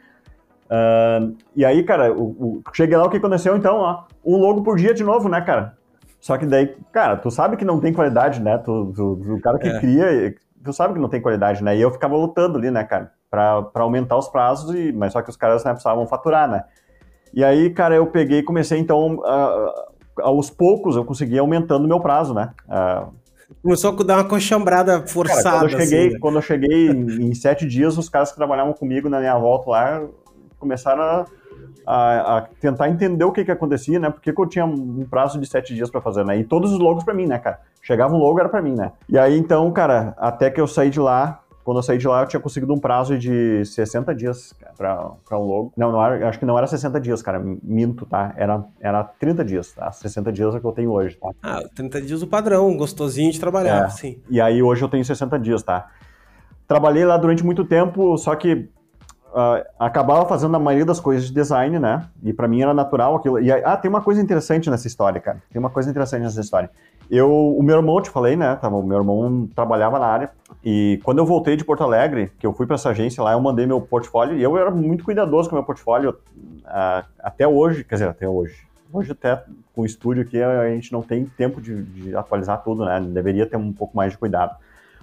Uh, 0.71 1.37
e 1.55 1.65
aí, 1.65 1.83
cara, 1.83 2.13
o, 2.13 2.29
o, 2.29 2.63
cheguei 2.73 2.97
lá, 2.97 3.05
o 3.05 3.11
que 3.11 3.19
aconteceu 3.19 3.57
então? 3.57 3.79
Ó, 3.79 4.05
um 4.25 4.37
logo 4.37 4.63
por 4.63 4.79
dia 4.79 4.95
de 4.95 5.05
novo, 5.05 5.29
né, 5.29 5.41
cara? 5.41 5.77
Só 6.21 6.39
que 6.39 6.47
daí, 6.47 6.75
cara, 6.93 7.17
tu 7.17 7.31
sabe 7.31 7.57
que 7.57 7.65
não 7.65 7.81
tem 7.81 7.93
qualidade, 7.93 8.41
né? 8.41 8.57
Tu, 8.59 8.93
tu, 8.95 9.35
o 9.35 9.41
cara 9.41 9.59
que 9.59 9.69
é. 9.69 9.81
cria, 9.81 10.35
tu 10.63 10.73
sabe 10.73 10.95
que 10.95 11.01
não 11.01 11.09
tem 11.09 11.21
qualidade, 11.21 11.63
né? 11.63 11.77
E 11.77 11.81
eu 11.81 11.91
ficava 11.91 12.17
lutando 12.17 12.57
ali, 12.57 12.71
né, 12.71 12.85
cara? 12.85 13.13
Pra, 13.31 13.63
pra 13.63 13.83
aumentar 13.83 14.17
os 14.17 14.29
prazos, 14.29 14.75
e, 14.75 14.93
mas 14.93 15.13
só 15.13 15.23
que 15.23 15.31
os 15.31 15.37
caras 15.37 15.65
né, 15.65 15.73
precisavam 15.73 16.07
faturar, 16.07 16.49
né? 16.49 16.65
E 17.33 17.45
aí, 17.45 17.71
cara, 17.71 17.95
eu 17.95 18.07
peguei 18.07 18.39
e 18.41 18.43
comecei, 18.43 18.79
então, 18.79 19.21
aos 20.19 20.51
poucos, 20.51 20.97
eu 20.97 21.05
consegui 21.05 21.39
aumentando 21.39 21.85
o 21.85 21.89
meu 21.89 22.01
prazo, 22.01 22.35
né? 22.35 22.51
Começou 23.63 23.91
a 23.91 24.03
dar 24.03 24.17
uma 24.17 24.25
coxambrada 24.25 25.07
forçada. 25.07 25.43
Cara, 25.43 25.59
quando 25.61 25.73
eu 25.73 25.81
cheguei, 25.81 26.07
assim, 26.07 26.15
né? 26.15 26.19
quando 26.21 26.35
eu 26.37 26.43
cheguei 26.43 26.89
em, 26.89 27.29
em, 27.29 27.35
sete 27.35 27.67
dias, 27.67 27.99
os 27.99 28.09
caras 28.09 28.31
que 28.31 28.37
trabalhavam 28.37 28.73
comigo 28.73 29.09
na 29.09 29.19
minha 29.19 29.37
volta 29.37 29.71
lá 29.71 30.03
começaram 30.59 31.03
a, 31.03 31.27
a, 31.87 32.39
a 32.39 32.41
tentar 32.61 32.89
entender 32.89 33.25
o 33.25 33.33
que 33.33 33.45
que 33.45 33.51
acontecia, 33.51 33.99
né? 33.99 34.09
Porque 34.09 34.31
eu 34.31 34.47
tinha 34.47 34.65
um 34.65 35.05
prazo 35.05 35.39
de 35.39 35.47
sete 35.47 35.75
dias 35.75 35.91
para 35.91 36.01
fazer, 36.01 36.25
né? 36.25 36.39
E 36.39 36.45
todos 36.45 36.73
os 36.73 36.79
logos 36.79 37.03
para 37.03 37.13
mim, 37.13 37.27
né, 37.27 37.39
cara? 37.39 37.61
Chegava 37.83 38.15
um 38.15 38.19
logo, 38.19 38.39
era 38.39 38.49
para 38.49 38.63
mim, 38.63 38.75
né? 38.75 38.93
E 39.09 39.19
aí, 39.19 39.37
então, 39.37 39.71
cara, 39.73 40.15
até 40.17 40.51
que 40.51 40.61
eu 40.61 40.67
saí 40.67 40.91
de 40.91 41.01
lá, 41.01 41.41
quando 41.71 41.77
eu 41.77 41.83
saí 41.85 41.99
de 41.99 42.09
lá, 42.09 42.23
eu 42.23 42.27
tinha 42.27 42.41
conseguido 42.41 42.75
um 42.75 42.81
prazo 42.81 43.17
de 43.17 43.65
60 43.65 44.13
dias 44.13 44.53
para 44.77 45.15
um 45.39 45.45
logo. 45.45 45.73
Não, 45.77 45.93
não 45.93 46.05
era, 46.05 46.29
acho 46.29 46.37
que 46.37 46.45
não 46.45 46.59
era 46.59 46.67
60 46.67 47.01
dias, 47.01 47.23
cara. 47.23 47.41
Minto, 47.63 48.05
tá? 48.05 48.35
Era, 48.37 48.65
era 48.81 49.05
30 49.05 49.45
dias, 49.45 49.71
tá? 49.71 49.93
60 49.93 50.33
dias 50.33 50.53
é 50.53 50.59
o 50.59 50.61
que 50.61 50.67
eu 50.67 50.73
tenho 50.73 50.91
hoje, 50.91 51.17
tá? 51.17 51.31
Ah, 51.41 51.63
30 51.73 52.03
dias 52.03 52.23
o 52.23 52.27
padrão, 52.27 52.77
gostosinho 52.77 53.31
de 53.31 53.39
trabalhar, 53.39 53.85
é. 53.85 53.89
sim. 53.89 54.21
E 54.29 54.41
aí 54.41 54.61
hoje 54.61 54.83
eu 54.83 54.89
tenho 54.89 55.05
60 55.05 55.39
dias, 55.39 55.63
tá? 55.63 55.89
Trabalhei 56.67 57.05
lá 57.05 57.17
durante 57.17 57.45
muito 57.45 57.65
tempo, 57.65 58.19
só 58.19 58.35
que 58.35 58.69
uh, 59.31 59.65
acabava 59.79 60.27
fazendo 60.27 60.55
a 60.57 60.59
maioria 60.59 60.85
das 60.85 61.01
coisas 61.01 61.27
de 61.27 61.33
design, 61.33 61.79
né? 61.79 62.07
E 62.23 62.33
para 62.33 62.49
mim 62.49 62.63
era 62.63 62.75
natural 62.75 63.17
aquilo. 63.17 63.41
E 63.41 63.51
ah, 63.51 63.77
tem 63.77 63.89
uma 63.89 64.03
coisa 64.03 64.21
interessante 64.21 64.71
nessa 64.71 64.87
história, 64.87 65.21
cara. 65.21 65.43
Tem 65.51 65.59
uma 65.59 65.71
coisa 65.71 65.91
interessante 65.91 66.23
nessa 66.23 66.41
história. 66.41 66.71
Eu, 67.11 67.31
o 67.31 67.63
meu 67.63 67.77
irmão, 67.77 68.01
te 68.01 68.11
falei, 68.11 68.37
né? 68.37 68.59
O 68.63 68.83
meu 68.83 68.99
irmão 68.99 69.49
trabalhava 69.55 69.99
na 69.99 70.07
área. 70.07 70.31
E 70.65 71.01
quando 71.03 71.19
eu 71.19 71.27
voltei 71.27 71.57
de 71.57 71.65
Porto 71.65 71.83
Alegre, 71.83 72.31
que 72.39 72.47
eu 72.47 72.53
fui 72.53 72.67
para 72.67 72.75
essa 72.75 72.91
agência 72.91 73.23
lá, 73.23 73.33
eu 73.33 73.41
mandei 73.41 73.67
meu 73.67 73.81
portfólio. 73.81 74.37
E 74.37 74.43
eu 74.43 74.57
era 74.57 74.71
muito 74.71 75.05
cuidadoso 75.05 75.49
com 75.49 75.57
meu 75.57 75.65
portfólio 75.65 76.11
uh, 76.11 77.05
até 77.19 77.49
hoje. 77.49 77.83
Quer 77.83 77.97
dizer, 77.97 78.09
até 78.09 78.29
hoje. 78.29 78.69
Hoje 78.93 79.13
até 79.13 79.43
com 79.75 79.83
o 79.83 79.87
estúdio 79.87 80.23
aqui 80.23 80.43
a 80.43 80.69
gente 80.69 80.93
não 80.93 81.01
tem 81.01 81.25
tempo 81.25 81.61
de, 81.61 81.83
de 81.83 82.17
atualizar 82.17 82.63
tudo, 82.63 82.85
né? 82.85 83.01
Deveria 83.01 83.47
ter 83.47 83.57
um 83.57 83.73
pouco 83.73 83.97
mais 83.97 84.13
de 84.13 84.19
cuidado. 84.19 84.57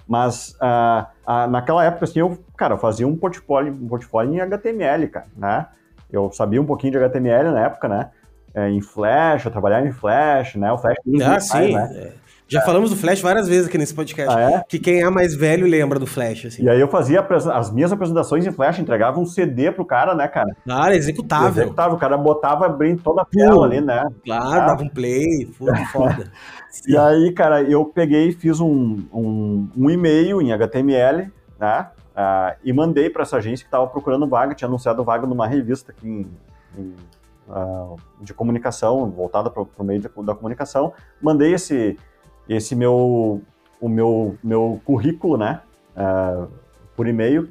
Mas 0.08 0.56
uh, 0.62 1.06
uh, 1.30 1.50
naquela 1.50 1.84
época, 1.84 2.06
assim, 2.06 2.20
eu, 2.20 2.38
cara, 2.56 2.76
eu 2.76 2.78
fazia 2.78 3.08
um 3.08 3.16
portfólio, 3.16 3.74
um 3.74 3.88
portfólio 3.88 4.34
em 4.34 4.40
HTML, 4.40 5.08
cara, 5.10 5.28
né? 5.36 5.68
Eu 6.10 6.32
sabia 6.32 6.62
um 6.62 6.66
pouquinho 6.66 6.94
de 6.94 6.98
HTML 6.98 7.52
na 7.52 7.66
época, 7.66 7.90
né? 7.90 8.12
É, 8.54 8.70
em 8.70 8.82
Flash, 8.82 9.46
eu 9.46 9.52
trabalhava 9.52 9.86
em 9.86 9.92
Flash, 9.92 10.56
né? 10.56 10.72
O 10.72 10.78
Flash... 10.78 10.98
Ah, 11.24 11.40
sim. 11.40 11.74
né? 11.74 11.92
É. 11.94 12.27
Já 12.48 12.62
falamos 12.62 12.90
do 12.90 12.96
Flash 12.96 13.22
várias 13.22 13.48
vezes 13.48 13.68
aqui 13.68 13.78
nesse 13.78 13.94
podcast. 13.94 14.34
Ah, 14.34 14.52
é? 14.52 14.64
Que 14.68 14.80
quem 14.80 15.02
é 15.02 15.10
mais 15.10 15.36
velho 15.36 15.68
lembra 15.68 16.00
do 16.00 16.08
Flash. 16.08 16.46
Assim. 16.46 16.64
E 16.64 16.70
aí 16.70 16.80
eu 16.80 16.88
fazia 16.88 17.20
as 17.54 17.72
minhas 17.72 17.92
apresentações 17.92 18.46
em 18.46 18.52
Flash, 18.52 18.80
entregava 18.80 19.20
um 19.20 19.26
CD 19.26 19.72
pro 19.72 19.86
cara, 19.86 20.16
né, 20.16 20.28
cara? 20.28 20.56
Claro, 20.64 20.94
executável. 20.94 21.64
Executável, 21.64 21.96
o 21.96 22.00
cara 22.00 22.18
botava 22.18 22.66
abrindo 22.66 23.02
toda 23.02 23.22
a 23.22 23.26
tela 23.26 23.66
ali, 23.66 23.82
né? 23.82 24.04
Claro, 24.24 24.66
dava 24.66 24.84
um 24.84 24.90
play, 24.90 25.46
foi 25.58 25.76
foda. 25.92 26.32
e 26.88 26.98
aí, 26.98 27.32
cara, 27.34 27.62
eu 27.64 27.84
peguei 27.86 28.30
e 28.30 28.32
fiz 28.32 28.60
um, 28.60 29.04
um, 29.14 29.68
um 29.76 29.90
e-mail 29.90 30.42
em 30.42 30.54
HTML, 30.54 31.32
né? 31.60 31.88
Uh, 32.18 32.58
e 32.64 32.74
mandei 32.74 33.10
para 33.10 33.22
essa 33.22 33.38
agência 33.38 33.64
que 33.64 33.68
estava 33.68 33.86
procurando 33.88 34.28
vaga, 34.28 34.56
tinha 34.56 34.68
anunciado 34.68 35.04
vaga 35.04 35.28
numa 35.28 35.46
revista 35.46 35.92
aqui 35.92 36.08
em, 36.08 36.28
em, 36.76 36.96
uh, 37.48 37.96
de 38.22 38.34
comunicação, 38.34 39.08
voltada 39.12 39.52
para 39.52 39.62
o 39.62 39.84
meio 39.84 40.00
de, 40.00 40.10
da 40.24 40.34
comunicação. 40.34 40.94
Mandei 41.22 41.54
esse 41.54 41.96
esse 42.50 42.76
meu 42.76 43.42
o 43.80 43.88
meu 43.88 44.36
meu 44.44 44.82
currículo, 44.84 45.38
né, 45.38 45.62
uh, 45.96 46.48
por 46.96 47.08
e-mail 47.08 47.48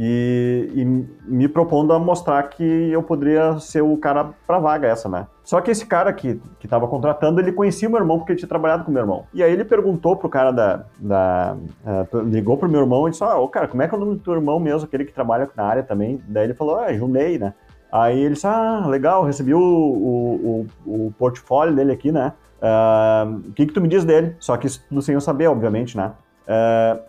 e, 0.00 0.70
e, 0.76 0.84
me 1.28 1.48
propondo 1.48 1.92
a 1.92 1.98
mostrar 1.98 2.40
que 2.44 2.62
eu 2.62 3.02
poderia 3.02 3.58
ser 3.58 3.82
o 3.82 3.96
cara 3.96 4.30
para 4.46 4.60
vaga 4.60 4.86
essa, 4.86 5.08
né? 5.08 5.26
Só 5.42 5.60
que 5.60 5.72
esse 5.72 5.84
cara 5.84 6.12
que 6.12 6.40
que 6.60 6.66
estava 6.66 6.86
contratando, 6.86 7.40
ele 7.40 7.50
conhecia 7.50 7.88
meu 7.88 7.98
irmão 7.98 8.18
porque 8.18 8.30
ele 8.30 8.38
tinha 8.38 8.48
trabalhado 8.48 8.84
com 8.84 8.92
meu 8.92 9.02
irmão. 9.02 9.24
E 9.34 9.42
aí 9.42 9.52
ele 9.52 9.64
perguntou 9.64 10.14
pro 10.14 10.28
cara 10.28 10.52
da, 10.52 10.84
da 11.00 11.56
uh, 11.84 12.20
ligou 12.20 12.56
pro 12.56 12.68
meu 12.68 12.80
irmão 12.80 13.08
e 13.08 13.10
disse: 13.10 13.24
"Ah, 13.24 13.40
oh, 13.40 13.48
cara, 13.48 13.66
como 13.66 13.82
é 13.82 13.88
que 13.88 13.94
é 13.94 13.96
o 13.96 14.00
nome 14.00 14.14
do 14.14 14.22
teu 14.22 14.34
irmão 14.34 14.60
mesmo, 14.60 14.86
aquele 14.86 15.04
que 15.04 15.12
trabalha 15.12 15.50
na 15.56 15.64
área 15.64 15.82
também?" 15.82 16.22
Daí 16.28 16.44
ele 16.44 16.54
falou: 16.54 16.76
"Ah, 16.76 16.92
é 16.92 16.94
Junei, 16.94 17.36
né?" 17.36 17.52
Aí 17.90 18.20
ele 18.20 18.34
disse: 18.34 18.46
"Ah, 18.46 18.86
legal, 18.86 19.24
recebi 19.24 19.52
o, 19.52 19.58
o, 19.60 20.66
o, 20.86 21.06
o 21.06 21.14
portfólio 21.18 21.74
dele 21.74 21.90
aqui, 21.90 22.12
né?" 22.12 22.34
Uh, 22.60 23.48
o 23.48 23.52
que, 23.52 23.66
que 23.66 23.72
tu 23.72 23.80
me 23.80 23.88
diz 23.88 24.04
dele? 24.04 24.34
Só 24.38 24.56
que 24.56 24.66
isso 24.66 24.84
tudo 24.88 25.00
sem 25.00 25.14
eu 25.14 25.20
saber, 25.20 25.46
obviamente, 25.46 25.96
né? 25.96 26.12
Uh, 26.46 27.00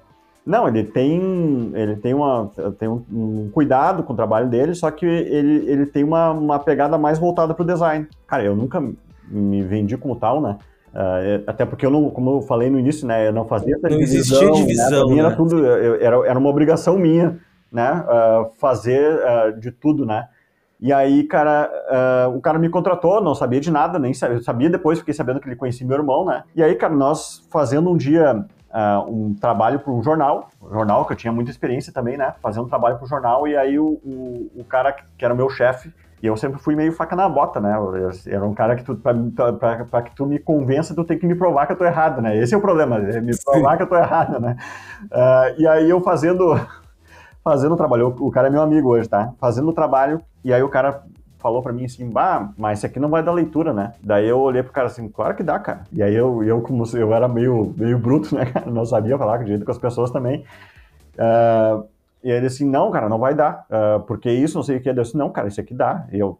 não, 0.45 0.67
ele 0.67 0.83
tem, 0.83 1.71
ele 1.75 1.95
tem, 1.97 2.13
uma, 2.13 2.51
tem 2.79 2.87
um, 2.87 3.03
um, 3.11 3.49
cuidado 3.51 4.03
com 4.03 4.13
o 4.13 4.15
trabalho 4.15 4.49
dele, 4.49 4.73
só 4.73 4.89
que 4.89 5.05
ele, 5.05 5.69
ele 5.69 5.85
tem 5.85 6.03
uma, 6.03 6.31
uma 6.31 6.59
pegada 6.59 6.97
mais 6.97 7.19
voltada 7.19 7.53
para 7.53 7.63
o 7.63 7.67
design. 7.67 8.07
Cara, 8.25 8.43
eu 8.43 8.55
nunca 8.55 8.81
me 9.29 9.63
vendi 9.63 9.95
como 9.97 10.15
tal, 10.15 10.41
né? 10.41 10.57
Uh, 10.93 11.43
até 11.45 11.65
porque 11.65 11.85
eu 11.85 11.91
não, 11.91 12.09
como 12.09 12.37
eu 12.37 12.41
falei 12.41 12.69
no 12.69 12.79
início, 12.79 13.07
né, 13.07 13.27
eu 13.27 13.33
não 13.33 13.45
fazia 13.45 13.75
essa 13.75 13.89
não 13.89 13.97
divisão. 13.99 14.41
Não 14.41 14.49
existia 14.49 14.65
divisão. 14.65 15.07
Né? 15.07 15.13
Mim 15.13 15.19
era 15.19 15.35
tudo, 15.35 15.65
eu, 15.65 15.95
era, 16.01 16.27
era 16.27 16.39
uma 16.39 16.49
obrigação 16.49 16.97
minha, 16.97 17.37
né, 17.71 18.03
uh, 18.07 18.49
fazer 18.57 19.19
uh, 19.19 19.59
de 19.59 19.71
tudo, 19.71 20.03
né. 20.03 20.27
E 20.79 20.93
aí, 20.93 21.23
cara, 21.23 21.69
uh, 22.29 22.37
o 22.37 22.39
cara 22.39 22.57
me 22.57 22.69
contratou, 22.69 23.21
não 23.21 23.35
sabia 23.35 23.59
de 23.59 23.69
nada, 23.69 23.99
nem 23.99 24.13
sabia, 24.13 24.41
sabia 24.41 24.69
depois, 24.69 24.99
fiquei 24.99 25.13
sabendo 25.13 25.41
que 25.41 25.47
ele 25.49 25.57
conhecia 25.57 25.85
meu 25.85 25.97
irmão, 25.97 26.23
né? 26.23 26.43
E 26.55 26.63
aí, 26.63 26.73
cara, 26.75 26.95
nós 26.95 27.45
fazendo 27.51 27.89
um 27.89 27.97
dia 27.97 28.45
uh, 28.69 29.11
um 29.11 29.33
trabalho 29.33 29.79
para 29.79 29.91
um 29.91 30.01
jornal, 30.01 30.49
um 30.61 30.69
jornal 30.69 31.05
que 31.05 31.11
eu 31.11 31.17
tinha 31.17 31.33
muita 31.33 31.51
experiência 31.51 31.91
também, 31.91 32.17
né? 32.17 32.33
Fazendo 32.41 32.65
um 32.65 32.69
trabalho 32.69 32.95
para 32.95 33.05
o 33.05 33.07
jornal, 33.09 33.45
e 33.45 33.57
aí 33.57 33.77
o, 33.77 33.99
o, 34.05 34.51
o, 34.55 34.63
cara 34.63 34.93
que 34.93 35.25
era 35.25 35.33
o 35.33 35.37
meu 35.37 35.49
chefe, 35.49 35.93
e 36.23 36.27
eu 36.27 36.37
sempre 36.37 36.59
fui 36.59 36.77
meio 36.77 36.93
faca 36.93 37.13
na 37.13 37.27
bota, 37.27 37.59
né? 37.59 37.75
Eu, 37.75 38.09
era 38.27 38.45
um 38.45 38.53
cara 38.53 38.77
que 38.77 38.83
tu, 38.83 38.95
para 38.95 40.01
que 40.01 40.15
tu 40.15 40.25
me 40.25 40.39
convença, 40.39 40.95
tu 40.95 41.03
tem 41.03 41.19
que 41.19 41.25
me 41.25 41.35
provar 41.35 41.65
que 41.65 41.73
eu 41.73 41.77
tô 41.77 41.83
errado, 41.83 42.21
né? 42.21 42.37
Esse 42.37 42.53
é 42.53 42.57
o 42.57 42.61
problema, 42.61 42.97
é 42.97 43.19
me 43.19 43.33
provar 43.43 43.75
que 43.75 43.83
eu 43.83 43.87
tô 43.87 43.97
errado, 43.97 44.39
né? 44.39 44.55
Uh, 45.05 45.61
e 45.61 45.67
aí 45.67 45.89
eu 45.89 45.99
fazendo 45.99 46.55
fazendo 47.43 47.73
o 47.73 47.77
trabalho, 47.77 48.15
o 48.19 48.31
cara 48.31 48.47
é 48.47 48.51
meu 48.51 48.61
amigo 48.61 48.89
hoje, 48.89 49.09
tá? 49.09 49.33
Fazendo 49.39 49.69
o 49.69 49.73
trabalho, 49.73 50.21
e 50.43 50.53
aí 50.53 50.61
o 50.61 50.69
cara 50.69 51.03
falou 51.39 51.63
para 51.63 51.73
mim 51.73 51.85
assim, 51.85 52.09
bah, 52.09 52.51
mas 52.57 52.79
isso 52.79 52.85
aqui 52.85 52.99
não 52.99 53.09
vai 53.09 53.23
dar 53.23 53.31
leitura, 53.31 53.73
né? 53.73 53.93
Daí 54.03 54.27
eu 54.27 54.39
olhei 54.39 54.61
pro 54.61 54.73
cara 54.73 54.87
assim, 54.87 55.07
claro 55.07 55.35
que 55.35 55.41
dá, 55.41 55.57
cara. 55.57 55.83
E 55.91 56.03
aí 56.03 56.13
eu, 56.13 56.43
eu 56.43 56.61
como 56.61 56.83
eu 56.95 57.13
era 57.13 57.27
meio, 57.27 57.73
meio 57.77 57.97
bruto, 57.97 58.35
né, 58.35 58.45
cara? 58.45 58.69
Não 58.69 58.85
sabia 58.85 59.17
falar 59.17 59.39
com 59.39 59.45
jeito 59.45 59.65
com 59.65 59.71
as 59.71 59.77
pessoas 59.77 60.11
também. 60.11 60.43
Uh, 61.15 61.87
e 62.23 62.29
ele 62.29 62.47
assim, 62.47 62.65
não, 62.65 62.91
cara, 62.91 63.07
não 63.07 63.17
vai 63.17 63.33
dar, 63.33 63.65
uh, 63.69 64.01
porque 64.01 64.29
isso, 64.29 64.57
não 64.57 64.63
sei 64.63 64.77
o 64.77 64.81
que. 64.81 64.89
Eu 64.89 64.93
disse, 64.93 65.17
não, 65.17 65.29
cara, 65.29 65.47
isso 65.47 65.61
aqui 65.61 65.73
dá. 65.73 66.05
E 66.11 66.19
eu, 66.19 66.37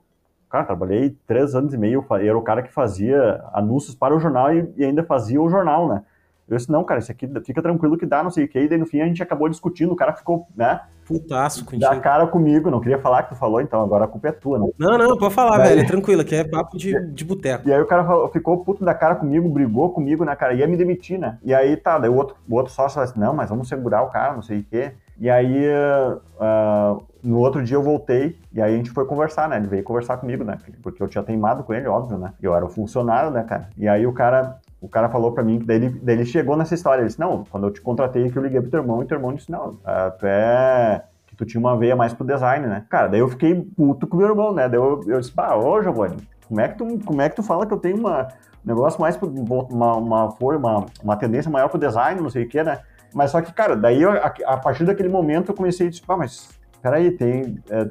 cara, 0.50 0.66
trabalhei 0.66 1.16
três 1.26 1.56
anos 1.56 1.74
e 1.74 1.78
meio, 1.78 2.06
eu 2.10 2.16
era 2.18 2.38
o 2.38 2.42
cara 2.42 2.62
que 2.62 2.72
fazia 2.72 3.42
anúncios 3.54 3.96
para 3.96 4.16
o 4.16 4.20
jornal 4.20 4.54
e, 4.54 4.70
e 4.76 4.84
ainda 4.84 5.04
fazia 5.04 5.42
o 5.42 5.50
jornal, 5.50 5.88
né? 5.88 6.04
Eu 6.50 6.58
disse, 6.58 6.72
não, 6.72 6.84
cara, 6.84 7.00
isso 7.00 7.12
aqui 7.12 7.30
fica 7.46 7.62
tranquilo 7.62 7.98
que 7.98 8.06
dá, 8.06 8.24
não 8.24 8.32
sei 8.32 8.46
o 8.46 8.48
que. 8.48 8.60
E 8.60 8.68
daí 8.68 8.78
no 8.78 8.86
fim 8.86 9.02
a 9.02 9.06
gente 9.06 9.22
acabou 9.22 9.48
discutindo, 9.48 9.92
o 9.92 9.96
cara 9.96 10.14
ficou, 10.14 10.48
né? 10.56 10.82
Putaço 11.06 11.64
contigo. 11.66 11.82
Dá 11.82 12.00
cara 12.00 12.28
comigo, 12.28 12.70
não 12.70 12.80
queria 12.80 13.00
falar 13.00 13.24
que 13.24 13.30
tu 13.30 13.36
falou, 13.36 13.62
então 13.62 13.82
agora 13.82 14.06
a 14.06 14.08
culpa 14.08 14.30
é 14.30 14.32
tua, 14.32 14.60
né? 14.60 14.70
Não, 14.78 14.98
não, 14.98 15.18
pode 15.18 15.34
falar, 15.34 15.58
daí... 15.58 15.70
velho, 15.70 15.82
é 15.82 15.86
tranquilo, 15.86 16.24
que 16.24 16.36
é 16.36 16.44
papo 16.44 16.78
de, 16.78 17.00
de 17.12 17.26
boteco. 17.26 17.68
E 17.68 17.74
aí 17.74 17.82
o 17.82 17.86
cara 17.86 18.04
falou, 18.04 18.30
ficou 18.30 18.64
puto 18.64 18.84
da 18.84 18.94
cara 18.94 19.16
comigo, 19.16 19.50
brigou 19.50 19.92
comigo, 19.92 20.26
né, 20.26 20.36
cara, 20.36 20.54
ia 20.54 20.68
me 20.68 20.78
demitir, 20.78 21.20
né? 21.20 21.38
E 21.44 21.54
aí 21.54 21.78
tá, 21.78 21.98
daí 21.98 22.10
o 22.10 22.16
outro, 22.16 22.36
o 22.48 22.56
outro 22.56 22.74
sócio 22.74 22.96
falou 22.96 23.10
assim, 23.10 23.20
não, 23.20 23.34
mas 23.34 23.50
vamos 23.50 23.68
segurar 23.68 24.04
o 24.04 24.10
cara, 24.10 24.34
não 24.34 24.42
sei 24.42 24.60
o 24.60 24.64
quê. 24.64 24.92
E 25.20 25.30
aí, 25.30 25.68
uh, 25.70 27.04
no 27.22 27.40
outro 27.40 27.62
dia 27.62 27.76
eu 27.76 27.84
voltei, 27.84 28.40
e 28.54 28.62
aí 28.62 28.74
a 28.74 28.78
gente 28.78 28.92
foi 28.92 29.06
conversar, 29.06 29.50
né? 29.50 29.58
Ele 29.58 29.68
veio 29.68 29.84
conversar 29.84 30.16
comigo, 30.16 30.46
né? 30.46 30.58
Porque 30.82 31.04
eu 31.04 31.10
tinha 31.10 31.24
teimado 31.24 31.64
com 31.64 31.74
ele, 31.74 31.88
óbvio, 31.88 32.18
né? 32.18 32.34
Eu 32.42 32.56
era 32.56 32.66
o 32.66 32.70
funcionário, 32.70 33.30
né, 33.30 33.44
cara? 33.44 33.70
E 33.78 33.86
aí 33.86 34.08
o 34.08 34.14
cara, 34.14 34.60
o 34.82 34.88
cara 34.88 35.10
falou 35.10 35.32
pra 35.32 35.44
mim 35.44 35.60
que 35.60 35.66
daí 35.66 35.78
ele, 35.78 35.90
daí 36.02 36.16
ele 36.16 36.26
chegou 36.26 36.56
nessa 36.56 36.74
história. 36.74 37.02
Ele 37.02 37.08
disse: 37.08 37.20
Não, 37.20 37.44
quando 37.50 37.68
eu 37.68 37.72
te 37.72 37.82
contratei, 37.82 38.30
que 38.30 38.38
eu 38.38 38.44
liguei 38.44 38.62
pro 38.62 38.70
teu 38.70 38.82
irmão, 38.82 39.02
e 39.02 39.06
teu 39.06 39.18
irmão 39.18 39.34
disse: 39.34 39.52
Não, 39.52 39.72
uh, 39.72 40.18
tu 40.18 40.26
é. 40.26 41.04
que 41.28 41.36
tu 41.36 41.46
tinha 41.46 41.60
uma 41.60 41.78
veia 41.78 41.96
mais 41.96 42.14
pro 42.14 42.26
design, 42.26 42.66
né? 42.68 42.86
Cara, 42.90 43.08
daí 43.08 43.20
eu 43.20 43.28
fiquei 43.28 43.56
puto 43.56 44.08
com 44.08 44.16
o 44.16 44.20
meu 44.20 44.30
irmão, 44.30 44.54
né? 44.54 44.70
Daí 44.70 44.80
eu, 44.80 45.02
eu 45.08 45.20
disse: 45.20 45.32
Pá, 45.32 45.56
ô 45.56 45.82
Giovanni, 45.82 46.18
como 46.48 46.62
é, 46.62 46.68
que 46.70 46.78
tu, 46.78 47.00
como 47.06 47.22
é 47.22 47.30
que 47.30 47.36
tu 47.36 47.44
fala 47.44 47.66
que 47.66 47.74
eu 47.74 47.80
tenho 47.80 47.98
uma 47.98 48.30
negócio 48.64 49.00
mais 49.00 49.16
pro, 49.18 49.28
uma, 49.28 49.96
uma, 49.96 50.26
uma, 50.40 50.86
uma 51.02 51.16
tendência 51.16 51.50
maior 51.50 51.70
pro 51.70 51.80
design, 51.80 52.22
não 52.22 52.30
sei 52.30 52.44
o 52.44 52.50
que, 52.50 52.62
né? 52.64 52.80
Mas 53.14 53.32
só 53.32 53.42
que, 53.42 53.52
cara, 53.52 53.76
daí 53.76 54.02
eu, 54.02 54.12
a, 54.12 54.34
a, 54.46 54.58
partir 54.58 54.86
daquele 54.86 55.10
momento 55.10 55.52
eu 55.52 55.56
comecei 55.56 55.88
a 55.88 55.90
dizer: 55.90 56.06
Pá, 56.06 56.16
mas 56.16 56.50
peraí, 56.82 57.12
tem. 57.12 57.62
É, 57.70 57.88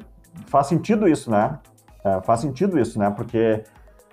faz 0.47 0.67
sentido 0.67 1.07
isso, 1.07 1.29
né? 1.29 1.59
É, 2.03 2.21
faz 2.21 2.39
sentido 2.39 2.79
isso, 2.79 2.97
né? 2.97 3.09
Porque 3.09 3.63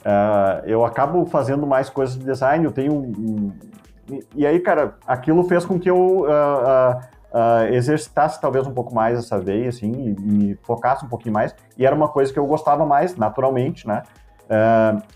Uh, 0.06 0.62
eu 0.64 0.84
acabo 0.84 1.26
fazendo 1.26 1.66
mais 1.66 1.90
coisas 1.90 2.16
de 2.16 2.24
design, 2.24 2.64
eu 2.64 2.70
tenho 2.70 2.94
um, 2.94 3.52
um, 4.08 4.22
e 4.36 4.46
aí, 4.46 4.60
cara, 4.60 4.94
aquilo 5.04 5.42
fez 5.48 5.64
com 5.64 5.80
que 5.80 5.90
eu 5.90 6.20
uh, 6.20 6.96
uh, 7.32 7.74
exercitasse 7.74 8.40
talvez 8.40 8.68
um 8.68 8.72
pouco 8.72 8.94
mais 8.94 9.18
essa 9.18 9.36
veia, 9.36 9.68
assim, 9.68 9.90
e 9.90 10.20
me 10.20 10.54
focasse 10.62 11.04
um 11.04 11.08
pouquinho 11.08 11.34
mais. 11.34 11.52
E 11.76 11.84
era 11.84 11.92
uma 11.92 12.06
coisa 12.06 12.32
que 12.32 12.38
eu 12.38 12.46
gostava 12.46 12.86
mais, 12.86 13.16
naturalmente, 13.16 13.86
né? 13.88 14.04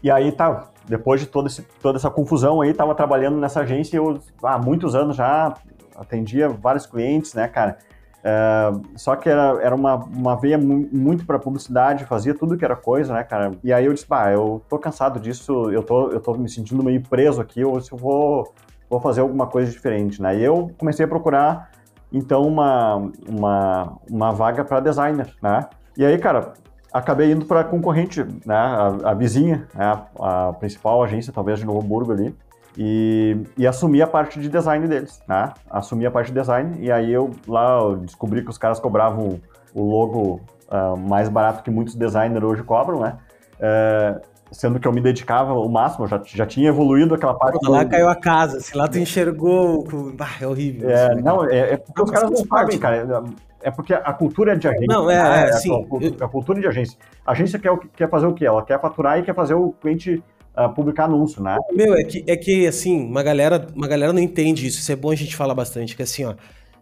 e 0.02 0.10
aí, 0.10 0.32
tá, 0.32 0.64
depois 0.88 1.20
de 1.20 1.28
todo 1.28 1.46
esse, 1.46 1.62
toda 1.80 1.96
essa 1.96 2.10
confusão 2.10 2.60
aí, 2.60 2.74
tava 2.74 2.92
trabalhando 2.96 3.38
nessa 3.38 3.60
agência, 3.60 3.96
eu 3.96 4.20
há 4.42 4.58
muitos 4.58 4.96
anos 4.96 5.14
já 5.14 5.54
atendia 5.94 6.48
vários 6.48 6.84
clientes, 6.84 7.32
né, 7.32 7.46
cara? 7.46 7.78
É, 8.22 8.70
só 8.96 9.16
que 9.16 9.28
era, 9.28 9.58
era 9.62 9.74
uma, 9.74 9.94
uma 9.94 10.36
veia 10.36 10.58
muito 10.58 11.24
para 11.24 11.38
publicidade, 11.38 12.04
fazia 12.04 12.34
tudo 12.34 12.56
que 12.56 12.64
era 12.64 12.76
coisa, 12.76 13.14
né, 13.14 13.24
cara? 13.24 13.52
E 13.64 13.72
aí 13.72 13.86
eu 13.86 13.94
disse, 13.94 14.06
bah, 14.06 14.30
eu 14.30 14.62
tô 14.68 14.78
cansado 14.78 15.18
disso, 15.18 15.70
eu 15.70 15.82
tô, 15.82 16.10
eu 16.10 16.20
tô 16.20 16.34
me 16.34 16.48
sentindo 16.48 16.82
meio 16.82 17.02
preso 17.02 17.40
aqui, 17.40 17.64
ou 17.64 17.80
se 17.80 17.92
eu 17.92 17.98
vou, 17.98 18.52
vou 18.88 19.00
fazer 19.00 19.22
alguma 19.22 19.46
coisa 19.46 19.70
diferente, 19.70 20.20
né? 20.20 20.36
E 20.36 20.44
eu 20.44 20.70
comecei 20.78 21.04
a 21.04 21.08
procurar, 21.08 21.70
então, 22.12 22.42
uma, 22.42 23.10
uma, 23.28 23.96
uma 24.10 24.32
vaga 24.32 24.64
para 24.64 24.80
designer, 24.80 25.32
né? 25.40 25.68
E 25.96 26.04
aí, 26.04 26.18
cara, 26.18 26.54
acabei 26.92 27.32
indo 27.32 27.46
para 27.46 27.64
concorrente, 27.64 28.22
né, 28.44 28.54
a, 28.54 29.10
a 29.10 29.14
vizinha, 29.14 29.68
né, 29.74 30.02
a 30.18 30.52
principal 30.54 31.02
agência, 31.02 31.32
talvez, 31.32 31.58
de 31.58 31.64
Novo 31.64 31.80
Hamburgo 31.80 32.12
ali, 32.12 32.34
e, 32.76 33.36
e 33.58 33.66
assumi 33.66 34.00
a 34.00 34.06
parte 34.06 34.38
de 34.38 34.48
design 34.48 34.86
deles, 34.86 35.20
né? 35.28 35.52
Assumi 35.68 36.06
a 36.06 36.10
parte 36.10 36.28
de 36.28 36.38
design 36.38 36.76
e 36.80 36.90
aí 36.90 37.12
eu 37.12 37.30
lá 37.46 37.80
eu 37.80 37.96
descobri 37.96 38.42
que 38.42 38.50
os 38.50 38.58
caras 38.58 38.78
cobravam 38.78 39.40
o 39.74 39.82
logo 39.82 40.40
uh, 40.68 40.96
mais 40.96 41.28
barato 41.28 41.62
que 41.62 41.70
muitos 41.70 41.94
designers 41.94 42.44
hoje 42.44 42.62
cobram, 42.62 43.00
né? 43.00 43.18
Uh, 43.56 44.20
sendo 44.52 44.80
que 44.80 44.86
eu 44.86 44.92
me 44.92 45.00
dedicava 45.00 45.52
o 45.52 45.68
máximo, 45.68 46.06
já, 46.06 46.20
já 46.24 46.46
tinha 46.46 46.68
evoluído 46.68 47.14
aquela 47.14 47.34
parte. 47.34 47.58
Pô, 47.60 47.70
lá 47.70 47.84
caiu 47.84 48.08
a 48.08 48.16
casa, 48.16 48.60
se 48.60 48.76
lá 48.76 48.88
tu 48.88 48.98
enxergou, 48.98 49.86
ah, 50.18 50.28
é 50.40 50.46
horrível. 50.46 50.90
É, 50.90 51.14
não, 51.16 51.44
é, 51.44 51.74
é 51.74 51.76
porque 51.76 52.02
os 52.02 52.10
caras 52.10 52.30
não 52.30 52.44
sabem, 52.44 52.78
cara. 52.78 53.24
é 53.62 53.70
porque 53.70 53.94
a 53.94 54.12
cultura 54.12 54.52
é 54.52 54.56
de 54.56 54.66
agência. 54.66 54.86
Não, 54.88 55.10
é, 55.10 55.22
né? 55.22 55.46
é 55.46 55.50
a, 55.50 55.52
sim. 55.52 55.86
a, 56.20 56.24
a, 56.24 56.28
cultura 56.28 56.60
de 56.60 56.66
agência. 56.66 56.98
A 57.24 57.32
agência 57.32 57.58
quer, 57.58 57.76
quer 57.94 58.10
fazer 58.10 58.26
o 58.26 58.34
quê? 58.34 58.44
Ela 58.44 58.64
quer 58.64 58.80
faturar 58.80 59.18
e 59.18 59.22
quer 59.22 59.34
fazer 59.34 59.54
o 59.54 59.72
cliente 59.72 60.22
uh, 60.56 60.72
publicar 60.74 61.04
anúncio, 61.04 61.42
né? 61.42 61.56
Meu, 61.72 61.94
é 61.94 62.04
que, 62.04 62.24
é 62.26 62.36
que 62.36 62.66
assim, 62.66 63.04
uma 63.04 63.22
galera, 63.22 63.66
uma 63.74 63.88
galera 63.88 64.12
não 64.12 64.20
entende 64.20 64.66
isso. 64.66 64.78
Isso 64.78 64.92
é 64.92 64.96
bom 64.96 65.10
a 65.10 65.16
gente 65.16 65.36
falar 65.36 65.54
bastante, 65.54 65.96
que 65.96 66.02
assim, 66.02 66.24
ó, 66.24 66.34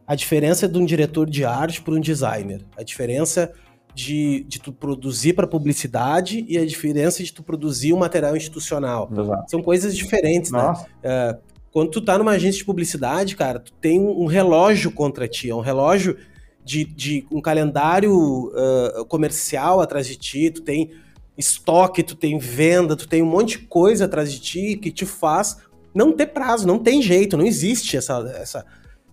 a 0.07 0.14
diferença 0.14 0.68
de 0.68 0.78
um 0.78 0.85
diretor 0.85 1.28
de 1.28 1.44
arte 1.44 1.83
para 1.83 1.94
um 1.94 2.00
designer. 2.00 2.64
A 2.76 2.83
diferença 2.83 3.52
de, 3.94 4.44
de 4.48 4.61
tu 4.61 4.72
produzir 4.72 5.33
para 5.33 5.46
publicidade 5.46 6.44
e 6.48 6.57
a 6.57 6.64
diferença 6.64 7.22
de 7.22 7.33
tu 7.33 7.42
produzir 7.42 7.92
um 7.92 7.98
material 7.98 8.37
institucional. 8.37 9.11
Exato. 9.12 9.50
São 9.50 9.62
coisas 9.62 9.96
diferentes, 9.96 10.50
né? 10.50 10.62
Nossa. 10.62 10.87
Uh, 10.87 11.48
quando 11.70 11.90
tu 11.90 12.00
tá 12.00 12.16
numa 12.16 12.33
agência 12.33 12.59
de 12.59 12.64
publicidade, 12.64 13.37
cara, 13.37 13.59
tu 13.59 13.72
tem 13.74 14.00
um 14.00 14.26
relógio 14.26 14.90
contra 14.90 15.28
ti, 15.28 15.50
é 15.50 15.54
um 15.54 15.61
relógio 15.61 16.16
de, 16.64 16.85
de 16.85 17.26
um 17.31 17.40
calendário 17.40 18.12
uh, 18.14 19.04
comercial 19.07 19.81
atrás 19.81 20.07
de 20.07 20.16
ti, 20.16 20.50
tu 20.50 20.62
tem 20.62 20.90
estoque, 21.38 22.03
tu 22.03 22.16
tem 22.16 22.37
venda, 22.38 22.96
tu 22.96 23.09
tem 23.09 23.22
um 23.22 23.27
monte 23.27 23.59
de 23.59 23.66
coisa 23.66 24.05
atrás 24.07 24.33
de 24.33 24.40
ti 24.40 24.77
que 24.77 24.90
te 24.90 25.07
faz 25.07 25.57
não 25.94 26.12
ter 26.12 26.27
prazo, 26.27 26.66
não 26.66 26.79
tem 26.79 27.01
jeito, 27.01 27.37
não 27.37 27.46
existe 27.46 27.96
essa, 27.96 28.18
essa, 28.40 28.66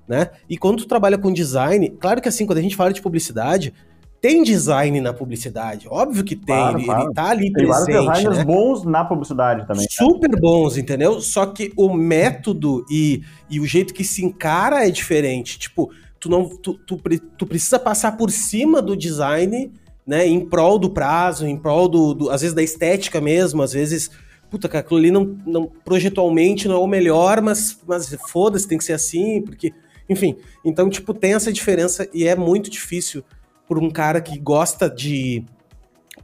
né? 0.07 0.29
E 0.49 0.57
quando 0.57 0.79
tu 0.79 0.87
trabalha 0.87 1.17
com 1.17 1.31
design, 1.31 1.89
claro 1.99 2.21
que 2.21 2.27
assim, 2.27 2.45
quando 2.45 2.57
a 2.57 2.61
gente 2.61 2.75
fala 2.75 2.91
de 2.91 3.01
publicidade, 3.01 3.73
tem 4.21 4.41
design 4.43 4.99
na 5.01 5.13
publicidade, 5.13 5.87
óbvio 5.87 6.23
que 6.23 6.35
tem, 6.35 6.55
Claro, 6.55 6.77
ele, 6.79 6.85
claro. 6.85 7.03
ele 7.03 7.13
tá 7.13 7.29
ali 7.29 7.53
Tem 7.53 7.65
vários 7.67 7.85
presente, 7.85 8.07
designers 8.09 8.37
né? 8.39 8.43
bons 8.43 8.83
na 8.83 9.05
publicidade 9.05 9.67
também. 9.67 9.85
Super 9.89 10.39
bons, 10.39 10.77
entendeu? 10.77 11.21
Só 11.21 11.45
que 11.45 11.71
o 11.77 11.93
método 11.93 12.83
e, 12.89 13.21
e 13.49 13.59
o 13.59 13.65
jeito 13.67 13.93
que 13.93 14.03
se 14.03 14.25
encara 14.25 14.87
é 14.87 14.89
diferente. 14.89 15.59
Tipo, 15.59 15.91
tu 16.19 16.27
não 16.27 16.49
tu, 16.49 16.73
tu, 16.73 16.99
tu 17.37 17.45
precisa 17.45 17.77
passar 17.77 18.17
por 18.17 18.31
cima 18.31 18.81
do 18.81 18.97
design, 18.97 19.71
né? 20.05 20.27
Em 20.27 20.45
prol 20.45 20.77
do 20.77 20.89
prazo, 20.89 21.45
em 21.45 21.57
prol 21.57 21.87
do, 21.87 22.13
do- 22.13 22.29
às 22.29 22.41
vezes 22.41 22.55
da 22.55 22.63
estética 22.63 23.19
mesmo, 23.19 23.61
às 23.61 23.73
vezes. 23.73 24.09
Puta, 24.49 24.69
cara, 24.69 24.81
aquilo 24.85 24.99
ali 24.99 25.11
não, 25.11 25.37
não, 25.45 25.65
projetualmente 25.83 26.67
não 26.67 26.75
é 26.75 26.77
o 26.79 26.87
melhor, 26.87 27.41
mas, 27.41 27.79
mas 27.87 28.15
foda-se, 28.29 28.67
tem 28.67 28.77
que 28.77 28.83
ser 28.83 28.93
assim, 28.93 29.41
porque. 29.41 29.73
Enfim, 30.07 30.37
então, 30.63 30.87
tipo, 30.87 31.13
tem 31.15 31.33
essa 31.33 31.51
diferença 31.51 32.07
e 32.13 32.27
é 32.27 32.35
muito 32.35 32.69
difícil 32.69 33.23
por 33.67 33.79
um 33.79 33.89
cara 33.89 34.21
que 34.21 34.37
gosta 34.37 34.87
de 34.87 35.43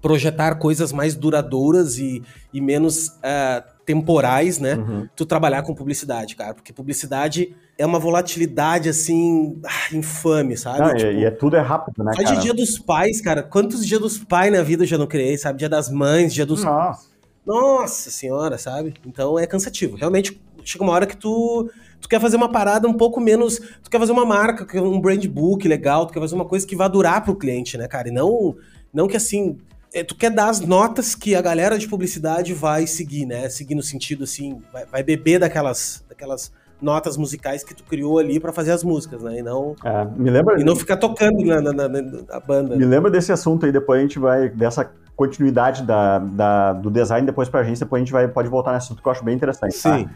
projetar 0.02 0.56
coisas 0.56 0.92
mais 0.92 1.16
duradouras 1.16 1.98
e, 1.98 2.22
e 2.54 2.62
menos 2.62 3.12
ah, 3.24 3.64
temporais, 3.86 4.60
né? 4.60 4.76
Uhum. 4.76 5.08
Tu 5.16 5.26
trabalhar 5.26 5.64
com 5.64 5.74
publicidade, 5.74 6.36
cara. 6.36 6.54
Porque 6.54 6.72
publicidade 6.72 7.56
é 7.82 7.86
uma 7.86 8.00
volatilidade, 8.00 8.88
assim, 8.90 9.60
ah, 9.66 9.96
infame, 9.96 10.56
sabe? 10.56 10.80
Não, 10.80 10.92
e- 10.92 10.98
Tipo, 10.98 11.12
e, 11.12 11.26
é 11.26 11.32
tudo 11.32 11.56
é 11.56 11.60
rápido, 11.62 12.04
né, 12.04 12.12
só 12.14 12.20
de 12.20 12.26
cara? 12.26 12.40
dia 12.40 12.54
dos 12.54 12.78
pais, 12.80 13.20
cara. 13.22 13.42
Quantos 13.44 13.86
dias 13.86 14.00
dos 14.00 14.18
pais 14.18 14.52
na 14.52 14.62
vida 14.62 14.84
eu 14.84 14.88
já 14.88 14.98
não 14.98 15.08
criei, 15.08 15.38
sabe? 15.38 15.60
Dia 15.60 15.70
das 15.70 15.90
mães, 15.90 16.34
dia 16.34 16.46
dos 16.46 16.64
Nossa. 16.64 17.10
nossa 17.46 18.10
senhora, 18.12 18.58
sabe? 18.58 18.94
Então 19.06 19.38
é 19.38 19.48
cansativo. 19.48 19.96
Realmente 19.98 20.40
chega 20.64 20.84
uma 20.84 20.94
hora 20.94 21.08
que 21.08 21.18
tu, 21.18 21.70
tu 22.00 22.08
quer 22.08 22.20
fazer 22.22 22.38
uma 22.38 22.50
parada 22.52 22.88
um 22.88 22.94
pouco 22.94 23.20
menos. 23.20 23.60
Tu 23.84 23.90
quer 23.90 24.00
fazer 24.00 24.12
uma 24.12 24.26
marca, 24.26 24.66
um 24.82 25.00
brand 25.02 25.26
book 25.28 25.68
legal, 25.68 26.06
tu 26.06 26.14
quer 26.14 26.20
fazer 26.20 26.36
uma 26.36 26.46
coisa 26.46 26.66
que 26.68 26.76
vá 26.76 26.88
durar 26.88 27.24
pro 27.24 27.36
cliente, 27.36 27.78
né, 27.78 27.88
cara? 27.88 28.10
E 28.10 28.12
não, 28.12 28.56
não 28.94 29.08
que 29.08 29.18
assim. 29.18 29.58
é, 29.94 30.04
Tu 30.04 30.16
quer 30.16 30.30
dar 30.30 30.50
as 30.50 30.60
notas 30.60 31.16
que 31.16 31.34
a 31.36 31.42
galera 31.42 31.78
de 31.80 31.88
publicidade 31.88 32.54
vai 32.54 32.86
seguir, 32.86 33.26
né? 33.26 33.50
Seguir 33.50 33.76
no 33.76 33.84
sentido 33.84 34.24
assim, 34.24 34.62
vai, 34.72 34.86
vai 34.86 35.04
beber 35.04 35.40
daquelas, 35.40 36.04
daquelas 36.08 36.52
notas 36.82 37.16
musicais 37.18 37.64
que 37.64 37.74
tu 37.76 37.84
criou 37.84 38.18
ali 38.18 38.40
pra 38.40 38.52
fazer 38.52 38.72
as 38.72 38.84
músicas, 38.84 39.22
né? 39.22 39.40
E 39.40 39.44
não, 39.44 39.76
É, 39.84 40.06
me 40.06 40.30
lembra, 40.30 40.60
e 40.60 40.64
não 40.64 40.76
ficar 40.76 40.98
tocando 40.98 41.46
na, 41.46 41.62
na, 41.62 41.74
na- 41.74 41.88
na 41.90 42.40
banda. 42.40 42.76
me 42.76 42.86
lembra 42.86 43.12
desse 43.12 43.32
assunto 43.32 43.66
aí, 43.66 43.72
depois 43.72 44.00
a 44.00 44.02
gente 44.02 44.18
vai, 44.20 44.50
dessa 44.50 44.90
continuidade 45.16 45.84
da, 45.84 46.20
da- 46.20 46.74
do 46.74 46.90
design 46.90 47.26
depois 47.26 47.48
pra 47.50 47.60
agência, 47.60 47.86
depois 47.86 48.02
a 48.02 48.04
gente 48.06 48.12
vai, 48.14 48.28
pode 48.28 48.50
voltar 48.50 48.74
nesse 48.74 48.86
assunto 48.88 49.02
que 49.02 49.08
eu 49.08 49.12
acho 49.12 49.24
bem 49.24 49.36
interessante. 49.36 49.80
tá? 49.82 49.98
Sim. 49.98 50.10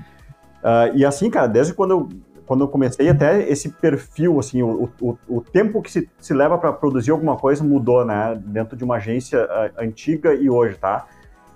Ah, 0.63 0.89
e 0.95 1.05
assim, 1.05 1.29
cara, 1.29 1.45
desde 1.47 1.73
quando 1.73 1.91
eu, 1.91 2.09
quando 2.47 2.61
eu 2.63 2.67
comecei, 2.67 3.07
até 3.09 3.47
esse 3.47 3.69
perfil, 3.69 4.39
assim, 4.39 4.63
o, 4.63 4.89
o, 4.99 5.17
o 5.27 5.41
tempo 5.41 5.81
que 5.81 5.91
se, 5.91 6.09
se 6.19 6.33
leva 6.33 6.57
para 6.57 6.73
produzir 6.73 7.11
alguma 7.11 7.35
coisa 7.37 7.63
mudou, 7.63 8.03
né? 8.03 8.39
Dentro 8.45 8.75
de 8.75 8.83
uma 8.83 8.95
agência 8.95 9.43
ah, 9.49 9.69
antiga 9.79 10.33
e 10.33 10.49
hoje, 10.49 10.75
tá? 10.77 11.05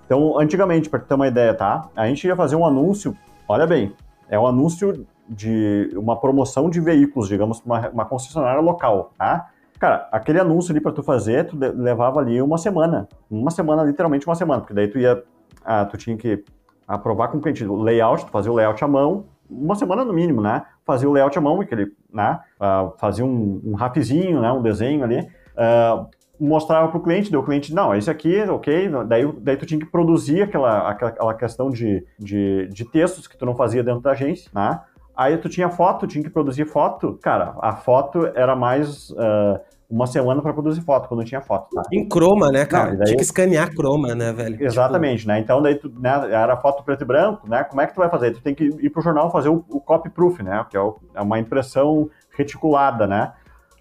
Então, 0.06 0.39
antigamente, 0.39 0.89
para 0.89 1.00
ter 1.00 1.13
uma 1.15 1.28
ideia, 1.28 1.54
tá? 1.54 1.88
A 1.95 2.08
gente 2.08 2.26
ia 2.28 2.36
fazer 2.36 2.56
um 2.56 2.65
anúncio, 2.65 3.15
olha 3.48 3.65
bem, 3.67 3.93
é 4.30 4.39
um 4.39 4.48
anúncio 4.48 5.06
de 5.28 5.92
uma 5.96 6.20
promoção 6.20 6.70
de 6.70 6.80
veículos, 6.80 7.28
digamos, 7.28 7.62
uma, 7.65 7.89
uma 7.89 8.06
concessionária 8.06 8.62
local, 8.62 9.12
tá? 9.18 9.50
Cara, 9.80 10.10
aquele 10.12 10.39
anúncio 10.39 10.72
ali 10.72 10.82
para 10.82 10.92
tu 10.92 11.02
fazer, 11.02 11.48
tu 11.48 11.58
levava 11.58 12.20
ali 12.20 12.42
uma 12.42 12.58
semana. 12.58 13.08
Uma 13.30 13.50
semana, 13.50 13.84
literalmente 13.84 14.28
uma 14.28 14.36
semana, 14.36 14.62
porque 14.62 14.74
daí 14.74 14.88
tu 14.88 15.00
ia, 15.00 15.24
ah, 15.63 15.86
tu 15.86 15.98
tinha 15.98 16.18
que 16.18 16.44
aprovar 16.88 17.30
com 17.30 17.38
o 17.38 17.42
cliente 17.42 17.63
o 17.63 17.82
layout, 17.82 18.26
tu 18.26 18.32
fazia 18.32 18.52
o 18.52 18.56
layout 18.56 18.84
à 18.84 18.88
mão, 18.88 19.26
uma 19.50 19.76
semana 19.76 20.04
no 20.04 20.12
mínimo, 20.12 20.42
né? 20.42 20.63
Fazia 20.84 21.10
o 21.10 21.13
layout 21.13 21.38
à 21.38 21.42
mão, 21.42 21.62
aquele, 21.62 21.94
né? 22.13 22.39
Ah, 22.60 22.92
fazia 22.98 23.24
um, 23.24 23.62
um 23.63 23.76
rapzinho, 23.76 24.42
né? 24.42 24.52
Um 24.52 24.62
desenho 24.62 25.04
ali, 25.04 25.28
ah, 25.56 26.06
mostrava 26.39 26.88
pro 26.88 27.02
cliente, 27.02 27.30
daí 27.32 27.39
o 27.39 27.43
cliente, 27.43 27.73
não, 27.73 27.93
esse 27.95 28.10
aqui, 28.10 28.41
ok, 28.43 28.89
daí, 29.08 29.32
daí 29.39 29.58
tu 29.58 29.65
tinha 29.65 29.80
que 29.80 29.86
produzir 29.86 30.43
aquela, 30.43 30.89
aquela, 30.89 31.34
questão 31.34 31.69
de, 31.69 32.06
de, 32.17 32.67
de 32.67 32.86
textos 32.86 33.28
que 33.28 33.38
tu 33.38 33.45
não 33.45 33.56
fazia 33.56 33.84
dentro 33.84 34.02
da 34.02 34.12
agência, 34.12 34.49
né? 34.54 34.80
Aí 35.15 35.38
tu 35.38 35.49
tinha 35.49 35.69
foto, 35.69 36.08
tinha 36.08 36.23
que 36.23 36.30
produzir 36.30 36.65
foto. 36.65 37.19
Cara, 37.21 37.54
a 37.60 37.75
foto 37.75 38.25
era 38.34 38.56
mais 38.56 39.13
ah, 39.17 39.60
uma 39.89 40.08
semana 40.08 40.41
para 40.41 40.54
produzir 40.54 40.80
foto, 40.82 41.10
quando 41.10 41.25
tinha 41.25 41.41
foto, 41.41 41.67
tá? 41.75 41.82
Em 41.91 42.08
croma, 42.08 42.49
né, 42.52 42.65
cara? 42.65 42.91
Não, 42.91 42.97
daí- 42.99 43.08
Tinha 43.08 43.17
que 43.17 43.23
escanear 43.23 43.73
croma, 43.75 44.15
né, 44.15 44.32
velho? 44.32 44.52
Tipo, 44.54 44.63
Exatamente, 44.63 45.28
né? 45.28 45.39
Então 45.39 45.62
daí 45.62 45.75
tu, 45.75 45.89
né, 45.99 46.32
era 46.32 46.56
foto 46.56 46.84
preto 46.84 47.02
e 47.02 47.06
branco, 47.06 47.49
né? 47.49 47.63
Como 47.65 47.82
é 47.82 47.88
que 47.88 47.93
tu 47.93 47.97
vai 47.97 48.10
fazer? 48.10 48.32
Tu 48.32 48.41
tem 48.41 48.56
que 48.56 48.63
ir 48.65 48.89
pro 48.91 49.02
jornal 49.02 49.30
fazer 49.30 49.49
o, 49.49 49.65
o 49.69 49.82
copy 49.82 50.10
proof, 50.10 50.39
né? 50.41 50.65
Que 50.69 50.78
é, 50.78 50.80
o- 50.80 50.97
é 51.13 51.21
uma 51.21 51.38
impressão 51.39 52.10
reticulada, 52.38 53.06
né? 53.06 53.34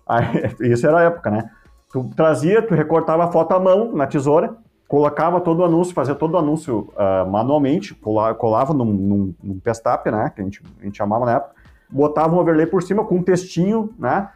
Aí, 0.07 0.25
isso 0.73 0.87
era 0.87 0.99
a 0.99 1.03
época, 1.05 1.31
né? 1.31 1.51
Tu 1.93 2.05
trazia, 2.15 2.61
tu 2.63 2.75
recortava 2.75 3.25
a 3.25 3.29
foto 3.29 3.53
à 3.53 3.61
mão 3.61 3.93
na 3.93 4.07
tesoura, 4.07 4.55
colocava 4.87 5.41
todo 5.41 5.61
o 5.61 5.65
anúncio, 5.65 5.95
fazia 5.95 6.15
todo 6.15 6.35
o 6.35 6.39
anúncio 6.39 6.93
ah, 6.97 7.25
manualmente, 7.29 7.95
cola- 7.95 8.35
colava 8.35 8.75
num, 8.75 8.85
num, 8.85 9.35
num 9.43 9.59
pestap, 9.61 10.11
né? 10.11 10.31
Que 10.35 10.41
a 10.41 10.45
gente, 10.45 10.63
a 10.81 10.85
gente 10.85 10.97
chamava 10.97 11.25
na 11.25 11.33
época, 11.37 11.55
botava 11.91 12.35
um 12.35 12.39
overlay 12.39 12.67
por 12.67 12.83
cima 12.83 13.05
com 13.05 13.17
um 13.17 13.23
textinho, 13.23 13.91
né? 13.99 14.29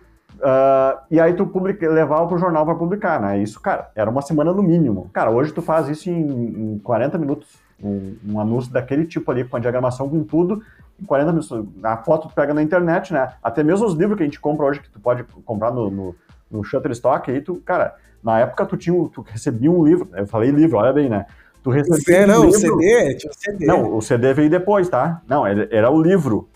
Ah, 0.43 1.03
e 1.11 1.21
aí 1.21 1.35
tu 1.35 1.47
publica, 1.47 1.89
levava 1.89 2.27
pro 2.27 2.39
jornal 2.39 2.65
para 2.65 2.75
publicar, 2.75 3.21
né? 3.21 3.39
Isso, 3.43 3.61
cara, 3.61 3.91
era 3.95 4.11
uma 4.11 4.23
semana 4.23 4.53
no 4.53 4.63
mínimo. 4.63 5.11
Cara, 5.13 5.31
hoje 5.31 5.53
tu 5.53 5.61
faz 5.61 5.89
isso 5.89 6.09
em, 6.11 6.75
em 6.75 6.79
40 6.79 7.19
minutos. 7.19 7.49
Um, 7.83 8.17
um 8.29 8.41
anúncio 8.41 8.73
daquele 8.73 9.05
tipo 9.05 9.29
ali, 9.31 9.45
com 9.45 9.57
a 9.57 9.61
diagramação, 9.61 10.09
com 10.09 10.23
tudo, 10.23 10.63
em 11.01 11.05
40 11.05 11.33
minutos. 11.33 11.69
A 11.83 11.97
foto 11.97 12.29
tu 12.29 12.35
pega 12.35 12.55
na 12.55 12.63
internet, 12.63 13.13
né? 13.13 13.33
Até 13.43 13.65
mesmo 13.65 13.87
os 13.87 13.95
livros 13.95 14.17
que 14.17 14.23
a 14.23 14.27
gente 14.27 14.39
compra 14.41 14.67
hoje, 14.67 14.81
que 14.81 14.89
tu 14.89 15.01
pode 15.01 15.25
comprar 15.45 15.73
no, 15.73 15.91
no, 15.91 16.15
no 16.53 16.63
Shutterstock, 16.63 17.31
aí 17.31 17.41
tu, 17.41 17.57
cara, 17.65 17.95
na 18.23 18.39
época 18.39 18.67
tu, 18.67 18.77
tinha, 18.77 19.09
tu 19.09 19.23
recebia 19.23 19.71
um 19.71 19.85
livro, 19.85 20.09
eu 20.15 20.27
falei 20.27 20.51
livro, 20.51 20.77
olha 20.79 20.93
bem, 20.93 21.09
né? 21.09 21.27
Tu 21.63 21.71
recebia 21.71 22.25
um 22.25 22.27
não, 22.27 22.41
o 22.41 22.45
livro, 22.47 22.61
CD, 22.61 23.15
tinha 23.17 23.31
o 23.31 23.35
CD. 23.35 23.67
não, 23.67 23.97
o 23.97 24.03
CD 24.03 24.35
veio 24.35 24.51
depois, 24.51 24.89
tá? 24.89 25.23
Não, 25.27 25.47
era 25.47 25.91
o 25.91 26.01
livro. 26.03 26.49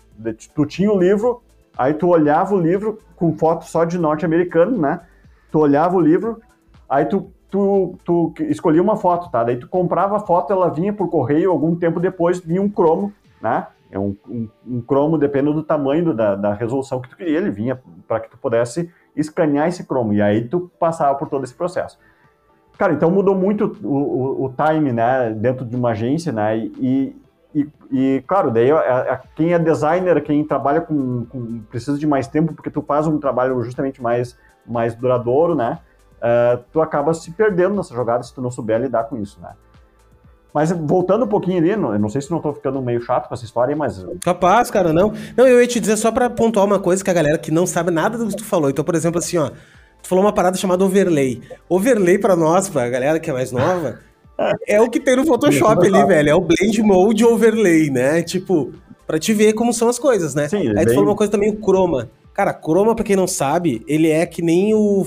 Tu 0.53 0.65
tinha 0.65 0.91
o 0.91 0.97
livro, 0.99 1.41
aí 1.77 1.93
tu 1.93 2.07
olhava 2.09 2.53
o 2.53 2.59
livro 2.59 2.99
com 3.15 3.35
foto 3.37 3.65
só 3.65 3.83
de 3.85 3.97
norte-americano, 3.97 4.77
né? 4.77 5.01
Tu 5.51 5.59
olhava 5.59 5.95
o 5.95 5.99
livro, 6.01 6.41
aí 6.89 7.05
tu, 7.05 7.31
tu, 7.49 7.95
tu 8.03 8.33
escolhia 8.41 8.81
uma 8.81 8.97
foto, 8.97 9.31
tá? 9.31 9.43
Daí 9.43 9.57
tu 9.57 9.67
comprava 9.67 10.17
a 10.17 10.19
foto, 10.19 10.51
ela 10.51 10.69
vinha 10.69 10.91
por 10.93 11.09
correio, 11.09 11.51
algum 11.51 11.75
tempo 11.75 11.99
depois 11.99 12.39
vinha 12.39 12.61
um 12.61 12.69
cromo, 12.69 13.13
né? 13.41 13.67
É 13.89 13.97
um, 13.97 14.15
um, 14.27 14.49
um 14.67 14.81
cromo, 14.81 15.17
dependendo 15.17 15.53
do 15.53 15.63
tamanho 15.63 16.03
do- 16.05 16.13
da, 16.13 16.35
da 16.35 16.53
resolução 16.53 16.99
que 16.99 17.09
tu 17.09 17.15
queria, 17.15 17.37
ele 17.37 17.49
vinha 17.49 17.79
para 18.05 18.19
que 18.19 18.29
tu 18.29 18.37
pudesse 18.37 18.91
escanear 19.19 19.67
esse 19.67 19.85
cromo. 19.85 20.13
E 20.13 20.21
aí 20.21 20.47
tu 20.47 20.71
passava 20.79 21.15
por 21.15 21.27
todo 21.29 21.43
esse 21.43 21.53
processo. 21.53 21.97
Cara, 22.77 22.93
então 22.93 23.09
mudou 23.09 23.33
muito 23.35 23.75
o, 23.83 23.87
o, 23.87 24.45
o 24.45 24.53
time, 24.53 24.93
né, 24.93 25.31
dentro 25.31 25.65
de 25.65 25.75
uma 25.75 25.89
agência, 25.91 26.31
né, 26.31 26.57
e, 26.57 27.19
e, 27.55 27.67
e 27.91 28.23
claro, 28.27 28.51
daí 28.51 28.69
a- 28.71 29.13
a- 29.13 29.17
quem 29.35 29.51
é 29.51 29.57
designer, 29.57 30.21
quem 30.21 30.43
trabalha 30.45 30.79
com, 30.81 31.25
com- 31.25 31.59
precisa 31.71 31.97
de 31.97 32.05
mais 32.05 32.27
tempo, 32.27 32.53
porque 32.53 32.69
tu 32.69 32.83
faz 32.83 33.07
um 33.07 33.17
trabalho 33.19 33.59
justamente 33.63 33.99
mais, 33.99 34.37
mais 34.63 34.93
duradouro, 34.93 35.55
né, 35.55 35.79
eh, 36.21 36.59
tu 36.71 36.79
acaba 36.79 37.15
se 37.15 37.31
perdendo 37.31 37.73
nessa 37.75 37.95
jogada 37.95 38.21
se 38.21 38.31
tu 38.33 38.43
não 38.43 38.51
souber 38.51 38.79
lidar 38.79 39.05
com 39.05 39.17
isso, 39.17 39.41
né. 39.41 39.53
Mas 40.53 40.71
voltando 40.71 41.25
um 41.25 41.27
pouquinho 41.27 41.57
ali, 41.59 41.75
não- 41.75 41.93
eu 41.93 41.99
não 41.99 42.09
sei 42.09 42.21
se 42.21 42.31
não 42.31 42.39
tô 42.39 42.51
ficando 42.53 42.81
meio 42.81 43.01
chato 43.01 43.27
com 43.27 43.33
essa 43.33 43.45
história, 43.45 43.75
mas 43.75 44.03
Capaz, 44.23 44.71
cara, 44.71 44.91
não. 44.91 45.13
Não, 45.35 45.47
eu 45.47 45.61
ia 45.61 45.67
te 45.67 45.79
dizer 45.79 45.97
só 45.97 46.11
pra 46.11 46.29
pontuar 46.29 46.65
uma 46.65 46.79
coisa 46.79 47.03
que 47.03 47.09
a 47.09 47.13
galera 47.13 47.37
que 47.37 47.51
não 47.51 47.67
sabe 47.67 47.91
nada 47.91 48.17
do 48.17 48.27
que 48.27 48.35
tu 48.37 48.43
falou. 48.45 48.69
Então, 48.69 48.83
por 48.83 48.95
exemplo, 48.95 49.19
assim, 49.19 49.37
ó, 49.37 49.49
tu 50.01 50.07
falou 50.07 50.23
uma 50.23 50.33
parada 50.33 50.57
chamada 50.57 50.83
overlay. 50.83 51.41
Overlay 51.69 52.17
pra 52.17 52.35
nós, 52.35 52.69
pra 52.69 52.89
galera 52.89 53.19
que 53.19 53.29
é 53.29 53.33
mais 53.33 53.51
nova, 53.51 53.99
é 54.67 54.81
o 54.81 54.89
que 54.89 54.99
tem 54.99 55.15
no 55.15 55.25
Photoshop 55.25 55.85
ali, 55.85 56.05
velho. 56.05 56.29
É 56.29 56.35
o 56.35 56.41
blend 56.41 56.81
mode 56.81 57.23
overlay, 57.25 57.89
né? 57.91 58.23
Tipo, 58.23 58.71
pra 59.05 59.19
te 59.19 59.33
ver 59.33 59.53
como 59.53 59.71
são 59.73 59.89
as 59.89 59.99
coisas, 59.99 60.33
né? 60.33 60.47
Sim, 60.47 60.69
Aí 60.69 60.73
tu 60.73 60.85
bem- 60.85 60.95
falou 60.95 61.09
uma 61.09 61.15
coisa 61.15 61.31
também, 61.31 61.51
o 61.51 61.59
chroma. 61.63 62.09
Cara, 62.33 62.53
croma, 62.53 62.95
pra 62.95 63.03
quem 63.03 63.15
não 63.15 63.27
sabe, 63.27 63.83
ele 63.87 64.09
é 64.09 64.25
que 64.25 64.41
nem 64.41 64.73
o. 64.73 65.05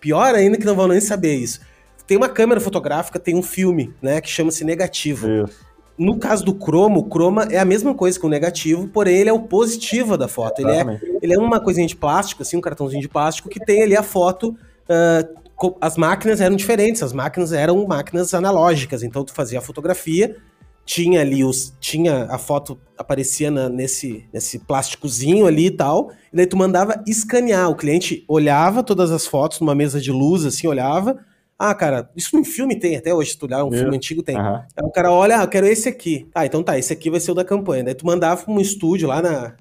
Pior 0.00 0.34
ainda 0.34 0.56
que 0.58 0.66
não 0.66 0.74
vão 0.74 0.88
nem 0.88 1.00
saber 1.00 1.34
isso. 1.36 1.60
Tem 2.06 2.16
uma 2.16 2.28
câmera 2.28 2.60
fotográfica, 2.60 3.18
tem 3.18 3.34
um 3.34 3.42
filme, 3.42 3.94
né, 4.02 4.20
que 4.20 4.28
chama-se 4.28 4.64
negativo. 4.64 5.28
Isso. 5.28 5.74
No 5.96 6.18
caso 6.18 6.44
do 6.44 6.52
cromo, 6.52 7.00
o 7.00 7.04
croma 7.04 7.44
é 7.50 7.58
a 7.58 7.64
mesma 7.64 7.94
coisa 7.94 8.18
que 8.18 8.26
o 8.26 8.28
negativo, 8.28 8.88
porém 8.88 9.18
ele 9.18 9.30
é 9.30 9.32
o 9.32 9.42
positivo 9.42 10.16
da 10.18 10.26
foto. 10.26 10.60
Ele 10.60 10.72
é, 10.72 11.00
ele 11.22 11.34
é 11.34 11.38
uma 11.38 11.60
coisinha 11.60 11.86
de 11.86 11.94
plástico, 11.94 12.42
assim, 12.42 12.56
um 12.56 12.60
cartãozinho 12.60 13.00
de 13.00 13.08
plástico 13.08 13.48
que 13.48 13.64
tem 13.64 13.82
ali 13.82 13.96
a 13.96 14.02
foto. 14.02 14.56
Uh, 14.88 15.74
as 15.80 15.96
máquinas 15.96 16.40
eram 16.40 16.56
diferentes, 16.56 17.00
as 17.00 17.12
máquinas 17.12 17.52
eram 17.52 17.86
máquinas 17.86 18.34
analógicas, 18.34 19.04
então 19.04 19.24
tu 19.24 19.32
fazia 19.32 19.60
a 19.60 19.62
fotografia, 19.62 20.36
tinha 20.84 21.20
ali 21.20 21.44
os. 21.44 21.72
Tinha 21.80 22.24
a 22.24 22.38
foto 22.38 22.78
aparecia 22.98 23.50
na, 23.50 23.68
nesse, 23.68 24.26
nesse 24.32 24.58
plásticozinho 24.58 25.46
ali 25.46 25.66
e 25.66 25.70
tal. 25.70 26.10
E 26.32 26.36
daí 26.36 26.46
tu 26.46 26.56
mandava 26.56 27.02
escanear. 27.06 27.70
O 27.70 27.76
cliente 27.76 28.24
olhava 28.28 28.82
todas 28.82 29.10
as 29.10 29.26
fotos 29.26 29.60
numa 29.60 29.74
mesa 29.74 30.00
de 30.00 30.12
luz, 30.12 30.44
assim, 30.44 30.66
olhava. 30.66 31.18
Ah, 31.58 31.74
cara, 31.74 32.10
isso 32.16 32.36
no 32.36 32.44
filme 32.44 32.78
tem 32.78 32.96
até 32.96 33.14
hoje, 33.14 33.30
se 33.30 33.38
tu 33.38 33.46
olhar 33.46 33.64
um 33.64 33.70
filme 33.70 33.96
antigo 33.96 34.22
tem. 34.22 34.36
Uhum. 34.36 34.56
Aí 34.56 34.84
o 34.84 34.90
cara 34.90 35.12
olha, 35.12 35.38
ah, 35.38 35.44
eu 35.44 35.48
quero 35.48 35.66
esse 35.66 35.88
aqui. 35.88 36.28
Ah, 36.34 36.44
então 36.44 36.62
tá, 36.62 36.78
esse 36.78 36.92
aqui 36.92 37.10
vai 37.10 37.20
ser 37.20 37.30
o 37.30 37.34
da 37.34 37.44
campanha. 37.44 37.84
Daí 37.84 37.94
tu 37.94 38.06
mandava 38.06 38.42
pra 38.42 38.52
um 38.52 38.60
estúdio 38.60 39.08
lá 39.08 39.22
na, 39.22 39.54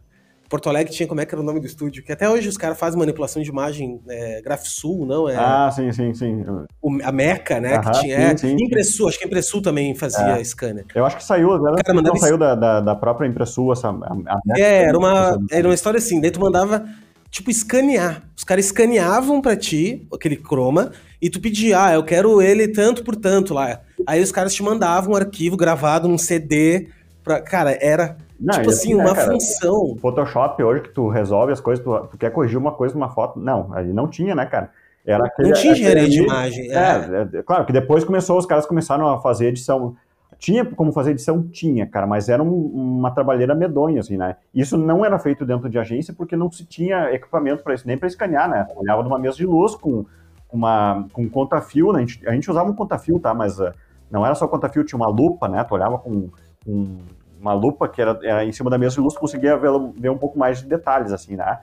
Porto 0.53 0.69
Alegre 0.69 0.93
tinha 0.93 1.07
como 1.07 1.19
é 1.19 1.25
que 1.25 1.33
era 1.33 1.41
o 1.41 1.43
nome 1.43 1.59
do 1.59 1.65
estúdio, 1.65 2.03
que 2.03 2.11
até 2.11 2.29
hoje 2.29 2.47
os 2.47 2.57
caras 2.57 2.77
fazem 2.77 2.99
manipulação 2.99 3.41
de 3.41 3.49
imagem, 3.49 3.99
é, 4.07 4.39
Grafsul, 4.39 5.03
não? 5.03 5.27
É, 5.27 5.35
ah, 5.35 5.71
sim, 5.71 5.91
sim, 5.91 6.13
sim. 6.13 6.45
O, 6.79 6.99
a 7.03 7.11
Meca, 7.11 7.59
né, 7.59 7.77
Aham, 7.77 7.91
que 7.91 7.99
tinha, 8.01 8.37
sim, 8.37 8.55
sim, 8.55 8.63
Impressul, 8.63 9.07
acho 9.07 9.17
que 9.17 9.23
a 9.23 9.27
Impressul 9.27 9.63
também 9.63 9.95
fazia 9.95 10.39
é. 10.39 10.43
scanner. 10.43 10.85
Eu 10.93 11.07
acho 11.07 11.17
que 11.17 11.23
saiu, 11.23 11.57
né? 11.59 11.81
Cara, 11.83 11.99
não 11.99 12.15
saiu 12.15 12.37
da, 12.37 12.53
da, 12.53 12.81
da, 12.81 12.95
própria 12.95 13.27
Impressul, 13.27 13.73
essa... 13.73 13.89
A, 13.89 14.13
a 14.13 14.39
é, 14.55 14.83
era 14.83 14.95
uma, 14.95 15.39
era 15.49 15.67
uma 15.67 15.73
história 15.73 15.97
assim, 15.97 16.21
daí 16.21 16.29
tu 16.29 16.39
mandava, 16.39 16.85
tipo, 17.31 17.49
escanear. 17.49 18.21
Os 18.37 18.43
caras 18.43 18.65
escaneavam 18.65 19.41
pra 19.41 19.55
ti, 19.55 20.07
aquele 20.13 20.37
croma, 20.37 20.91
e 21.23 21.29
tu 21.29 21.39
pedia, 21.39 21.85
ah, 21.85 21.93
eu 21.93 22.03
quero 22.03 22.41
ele 22.41 22.67
tanto 22.67 23.01
por 23.01 23.15
tanto 23.15 23.53
lá. 23.53 23.79
Aí 24.05 24.21
os 24.21 24.29
caras 24.29 24.53
te 24.53 24.61
mandavam 24.61 25.13
um 25.13 25.15
arquivo 25.15 25.55
gravado 25.55 26.05
num 26.05 26.17
CD, 26.17 26.89
pra, 27.23 27.39
cara, 27.39 27.77
era 27.79 28.17
não, 28.37 28.55
tipo 28.55 28.69
assim, 28.69 28.91
assim 28.91 28.95
né, 28.95 29.05
uma 29.05 29.15
cara, 29.15 29.31
função. 29.31 29.95
Photoshop 30.01 30.61
hoje 30.61 30.81
que 30.81 30.89
tu 30.89 31.07
resolve 31.07 31.53
as 31.53 31.61
coisas, 31.61 31.81
tu, 31.81 31.97
tu, 32.11 32.17
quer 32.17 32.29
corrigir 32.29 32.57
uma 32.57 32.73
coisa 32.73 32.93
numa 32.93 33.07
foto. 33.07 33.39
Não, 33.39 33.73
aí 33.73 33.93
não 33.93 34.05
tinha, 34.05 34.35
né, 34.35 34.45
cara? 34.45 34.69
Era 35.05 35.25
aquele, 35.25 35.47
não 35.47 35.55
tinha 35.55 35.71
engenharia 35.71 36.09
de 36.09 36.23
imagem. 36.23 36.69
É. 36.69 36.75
É, 36.75 37.37
é. 37.37 37.41
claro 37.41 37.65
que 37.65 37.71
depois 37.71 38.03
começou, 38.03 38.37
os 38.37 38.45
caras 38.45 38.65
começaram 38.65 39.07
a 39.07 39.21
fazer 39.21 39.47
edição. 39.47 39.95
Tinha 40.37 40.65
como 40.65 40.91
fazer 40.91 41.11
edição? 41.11 41.41
Tinha, 41.41 41.87
cara, 41.87 42.05
mas 42.05 42.27
era 42.27 42.43
um, 42.43 42.51
uma 42.51 43.11
trabalheira 43.11 43.55
medonha, 43.55 44.01
assim, 44.01 44.17
né? 44.17 44.35
Isso 44.53 44.77
não 44.77 45.05
era 45.05 45.17
feito 45.17 45.45
dentro 45.45 45.69
de 45.69 45.79
agência 45.79 46.13
porque 46.13 46.35
não 46.35 46.51
se 46.51 46.65
tinha 46.65 47.13
equipamento 47.13 47.63
para 47.63 47.75
isso, 47.75 47.87
nem 47.87 47.97
para 47.97 48.09
escanear, 48.09 48.49
né? 48.49 48.67
Olhava 48.75 49.01
numa 49.03 49.17
mesa 49.17 49.37
de 49.37 49.45
luz 49.45 49.73
com 49.73 50.05
uma 50.53 51.07
com 51.11 51.27
conta-fio, 51.27 51.91
né? 51.91 51.99
a, 51.99 52.05
gente, 52.05 52.27
a 52.27 52.31
gente 52.31 52.49
usava 52.49 52.69
um 52.69 52.75
conta-fio, 52.75 53.19
tá? 53.19 53.33
Mas 53.33 53.59
uh, 53.59 53.73
não 54.09 54.25
era 54.25 54.35
só 54.35 54.47
conta-fio, 54.47 54.83
tinha 54.83 54.97
uma 54.97 55.07
lupa, 55.07 55.47
né? 55.47 55.63
Tu 55.63 55.73
olhava 55.73 55.97
com, 55.97 56.29
com 56.63 56.99
uma 57.41 57.53
lupa 57.53 57.89
que 57.89 58.01
era, 58.01 58.17
era, 58.23 58.45
em 58.45 58.51
cima 58.51 58.69
da 58.69 58.77
mesa 58.77 58.95
de 58.95 59.01
luz, 59.01 59.17
conseguia 59.17 59.57
ver, 59.57 59.71
ver 59.97 60.09
um 60.09 60.17
pouco 60.17 60.37
mais 60.37 60.59
de 60.59 60.67
detalhes, 60.67 61.11
assim, 61.11 61.35
né? 61.35 61.59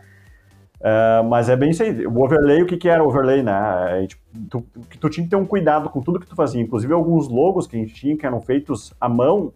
Uh, 0.81 1.23
mas 1.29 1.49
é 1.49 1.57
bem 1.57 1.71
isso 1.71 1.83
aí. 1.83 2.07
O 2.07 2.25
overlay, 2.25 2.63
o 2.63 2.67
que, 2.67 2.77
que 2.77 2.89
era 2.89 3.05
o 3.05 3.07
overlay, 3.07 3.43
né? 3.43 4.03
É, 4.03 4.07
tipo, 4.07 4.23
tu, 4.49 4.67
tu, 4.99 5.09
tinha 5.09 5.25
que 5.25 5.31
ter 5.31 5.37
um 5.37 5.47
cuidado 5.47 5.89
com 5.89 6.01
tudo 6.01 6.19
que 6.19 6.27
tu 6.27 6.35
fazia. 6.35 6.61
Inclusive, 6.61 6.93
alguns 6.93 7.29
logos 7.29 7.67
que 7.67 7.77
a 7.77 7.79
gente 7.79 7.95
tinha, 7.95 8.17
que 8.17 8.27
eram 8.27 8.41
feitos 8.41 8.93
à 9.01 9.09
mão, 9.09 9.53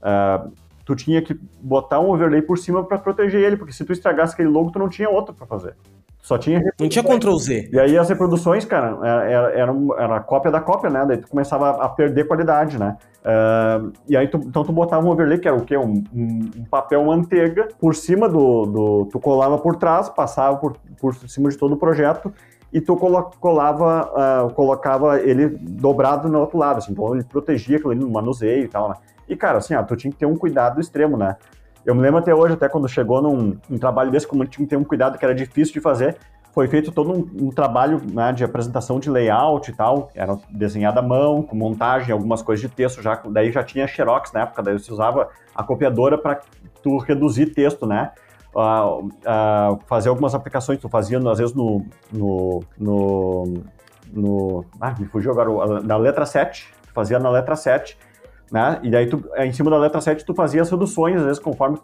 uh, 0.00 0.52
tu 0.84 0.94
tinha 0.94 1.20
que 1.20 1.38
botar 1.60 2.00
um 2.00 2.10
overlay 2.10 2.40
por 2.40 2.56
cima 2.56 2.82
para 2.84 2.96
proteger 2.96 3.42
ele, 3.42 3.56
porque 3.56 3.72
se 3.72 3.84
tu 3.84 3.92
estragasse 3.92 4.34
aquele 4.34 4.48
logo, 4.48 4.70
tu 4.70 4.78
não 4.78 4.88
tinha 4.88 5.10
outro 5.10 5.34
para 5.34 5.46
fazer. 5.46 5.74
Só 6.28 6.36
tinha. 6.36 6.60
Não 6.78 6.90
tinha 6.90 7.02
Ctrl 7.02 7.38
Z. 7.38 7.70
E 7.72 7.80
aí 7.80 7.96
as 7.96 8.06
reproduções, 8.06 8.62
cara, 8.66 8.98
era, 9.02 9.50
era, 9.50 9.74
era 9.98 10.16
a 10.16 10.20
cópia 10.20 10.50
da 10.50 10.60
cópia, 10.60 10.90
né? 10.90 11.06
Daí 11.08 11.16
tu 11.16 11.26
começava 11.26 11.70
a 11.82 11.88
perder 11.88 12.26
qualidade, 12.26 12.78
né? 12.78 12.98
Uh, 13.24 13.90
e 14.06 14.14
aí, 14.14 14.28
tu, 14.28 14.36
então 14.36 14.62
tu 14.62 14.70
botava 14.70 15.06
um 15.06 15.08
overlay, 15.08 15.38
que 15.38 15.48
era 15.48 15.56
o 15.56 15.64
quê? 15.64 15.78
Um, 15.78 16.04
um, 16.14 16.50
um, 16.58 16.64
papel 16.70 17.02
manteiga 17.02 17.68
por 17.80 17.94
cima 17.94 18.28
do, 18.28 18.66
do. 18.66 19.08
Tu 19.10 19.18
colava 19.18 19.56
por 19.56 19.76
trás, 19.76 20.10
passava 20.10 20.58
por, 20.58 20.76
por 21.00 21.14
cima 21.14 21.48
de 21.48 21.56
todo 21.56 21.72
o 21.72 21.76
projeto 21.78 22.30
e 22.70 22.78
tu 22.78 22.94
colava, 23.40 24.10
uh, 24.12 24.52
colocava 24.52 25.18
ele 25.22 25.48
dobrado 25.48 26.28
no 26.28 26.40
outro 26.40 26.58
lado, 26.58 26.76
assim, 26.76 26.92
então 26.92 27.14
ele 27.14 27.24
protegia 27.24 27.76
aquilo 27.78 27.92
ali 27.92 28.00
no 28.00 28.10
manuseio 28.10 28.64
e 28.64 28.68
tal, 28.68 28.90
né? 28.90 28.96
E, 29.26 29.34
cara, 29.34 29.56
assim, 29.56 29.74
ó, 29.74 29.82
tu 29.82 29.96
tinha 29.96 30.12
que 30.12 30.18
ter 30.18 30.26
um 30.26 30.36
cuidado 30.36 30.78
extremo, 30.78 31.16
né? 31.16 31.36
Eu 31.88 31.94
me 31.94 32.02
lembro 32.02 32.18
até 32.18 32.34
hoje, 32.34 32.52
até 32.52 32.68
quando 32.68 32.86
chegou 32.86 33.22
num, 33.22 33.56
num 33.66 33.78
trabalho 33.78 34.10
desse, 34.10 34.26
como 34.26 34.44
tinha 34.44 34.62
que 34.62 34.68
ter 34.68 34.76
um 34.76 34.84
cuidado 34.84 35.16
que 35.16 35.24
era 35.24 35.34
difícil 35.34 35.72
de 35.72 35.80
fazer, 35.80 36.18
foi 36.52 36.68
feito 36.68 36.92
todo 36.92 37.10
um, 37.10 37.46
um 37.46 37.50
trabalho 37.50 38.02
né, 38.12 38.30
de 38.30 38.44
apresentação 38.44 39.00
de 39.00 39.08
layout 39.08 39.70
e 39.70 39.74
tal, 39.74 40.10
era 40.14 40.38
desenhado 40.50 40.98
à 40.98 41.02
mão, 41.02 41.42
com 41.42 41.56
montagem, 41.56 42.12
algumas 42.12 42.42
coisas 42.42 42.60
de 42.60 42.68
texto, 42.68 43.00
já, 43.00 43.18
daí 43.30 43.50
já 43.50 43.64
tinha 43.64 43.86
xerox 43.86 44.30
na 44.34 44.42
época, 44.42 44.62
daí 44.62 44.78
você 44.78 44.92
usava 44.92 45.30
a 45.54 45.62
copiadora 45.62 46.18
para 46.18 46.42
tu 46.82 46.98
reduzir 46.98 47.54
texto, 47.54 47.86
né? 47.86 48.12
Uh, 48.54 49.06
uh, 49.06 49.80
fazer 49.86 50.10
algumas 50.10 50.34
aplicações, 50.34 50.78
tu 50.78 50.90
fazia 50.90 51.18
às 51.18 51.38
vezes 51.38 51.54
no, 51.54 51.86
no, 52.12 52.62
no, 52.78 53.62
no 54.12 54.64
ah, 54.78 54.94
me 54.98 55.06
fugiu 55.06 55.32
agora, 55.32 55.80
na 55.80 55.96
letra 55.96 56.26
7, 56.26 56.68
fazia 56.92 57.18
na 57.18 57.30
letra 57.30 57.56
7, 57.56 57.96
né? 58.50 58.78
E 58.82 58.90
daí 58.90 59.06
tu, 59.06 59.24
é, 59.34 59.46
em 59.46 59.52
cima 59.52 59.70
da 59.70 59.78
letra 59.78 60.00
7 60.00 60.24
tu 60.24 60.34
fazia 60.34 60.62
as 60.62 60.70
reduções, 60.70 61.16
às 61.16 61.24
vezes 61.24 61.38
conforme, 61.38 61.78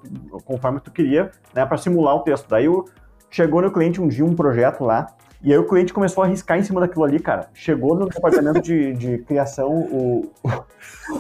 conforme 0.45 0.81
tu 0.81 0.91
queria, 0.91 1.31
né, 1.55 1.65
para 1.67 1.77
simular 1.77 2.17
o 2.17 2.21
texto. 2.21 2.49
Daí 2.49 2.69
o, 2.69 2.85
chegou 3.31 3.61
no 3.63 3.71
cliente 3.71 4.01
um 4.01 4.09
dia 4.09 4.25
um 4.25 4.35
projeto 4.35 4.85
lá, 4.85 5.09
e 5.45 5.53
aí 5.53 5.59
o 5.59 5.67
cliente 5.67 5.93
começou 5.93 6.25
a 6.25 6.27
riscar 6.27 6.59
em 6.59 6.63
cima 6.63 6.81
daquilo 6.81 7.05
ali, 7.05 7.21
cara. 7.21 7.51
Chegou 7.53 7.95
no 7.95 8.09
departamento 8.09 8.63
de, 8.63 8.95
de 8.95 9.19
criação, 9.19 9.71
o. 9.71 10.33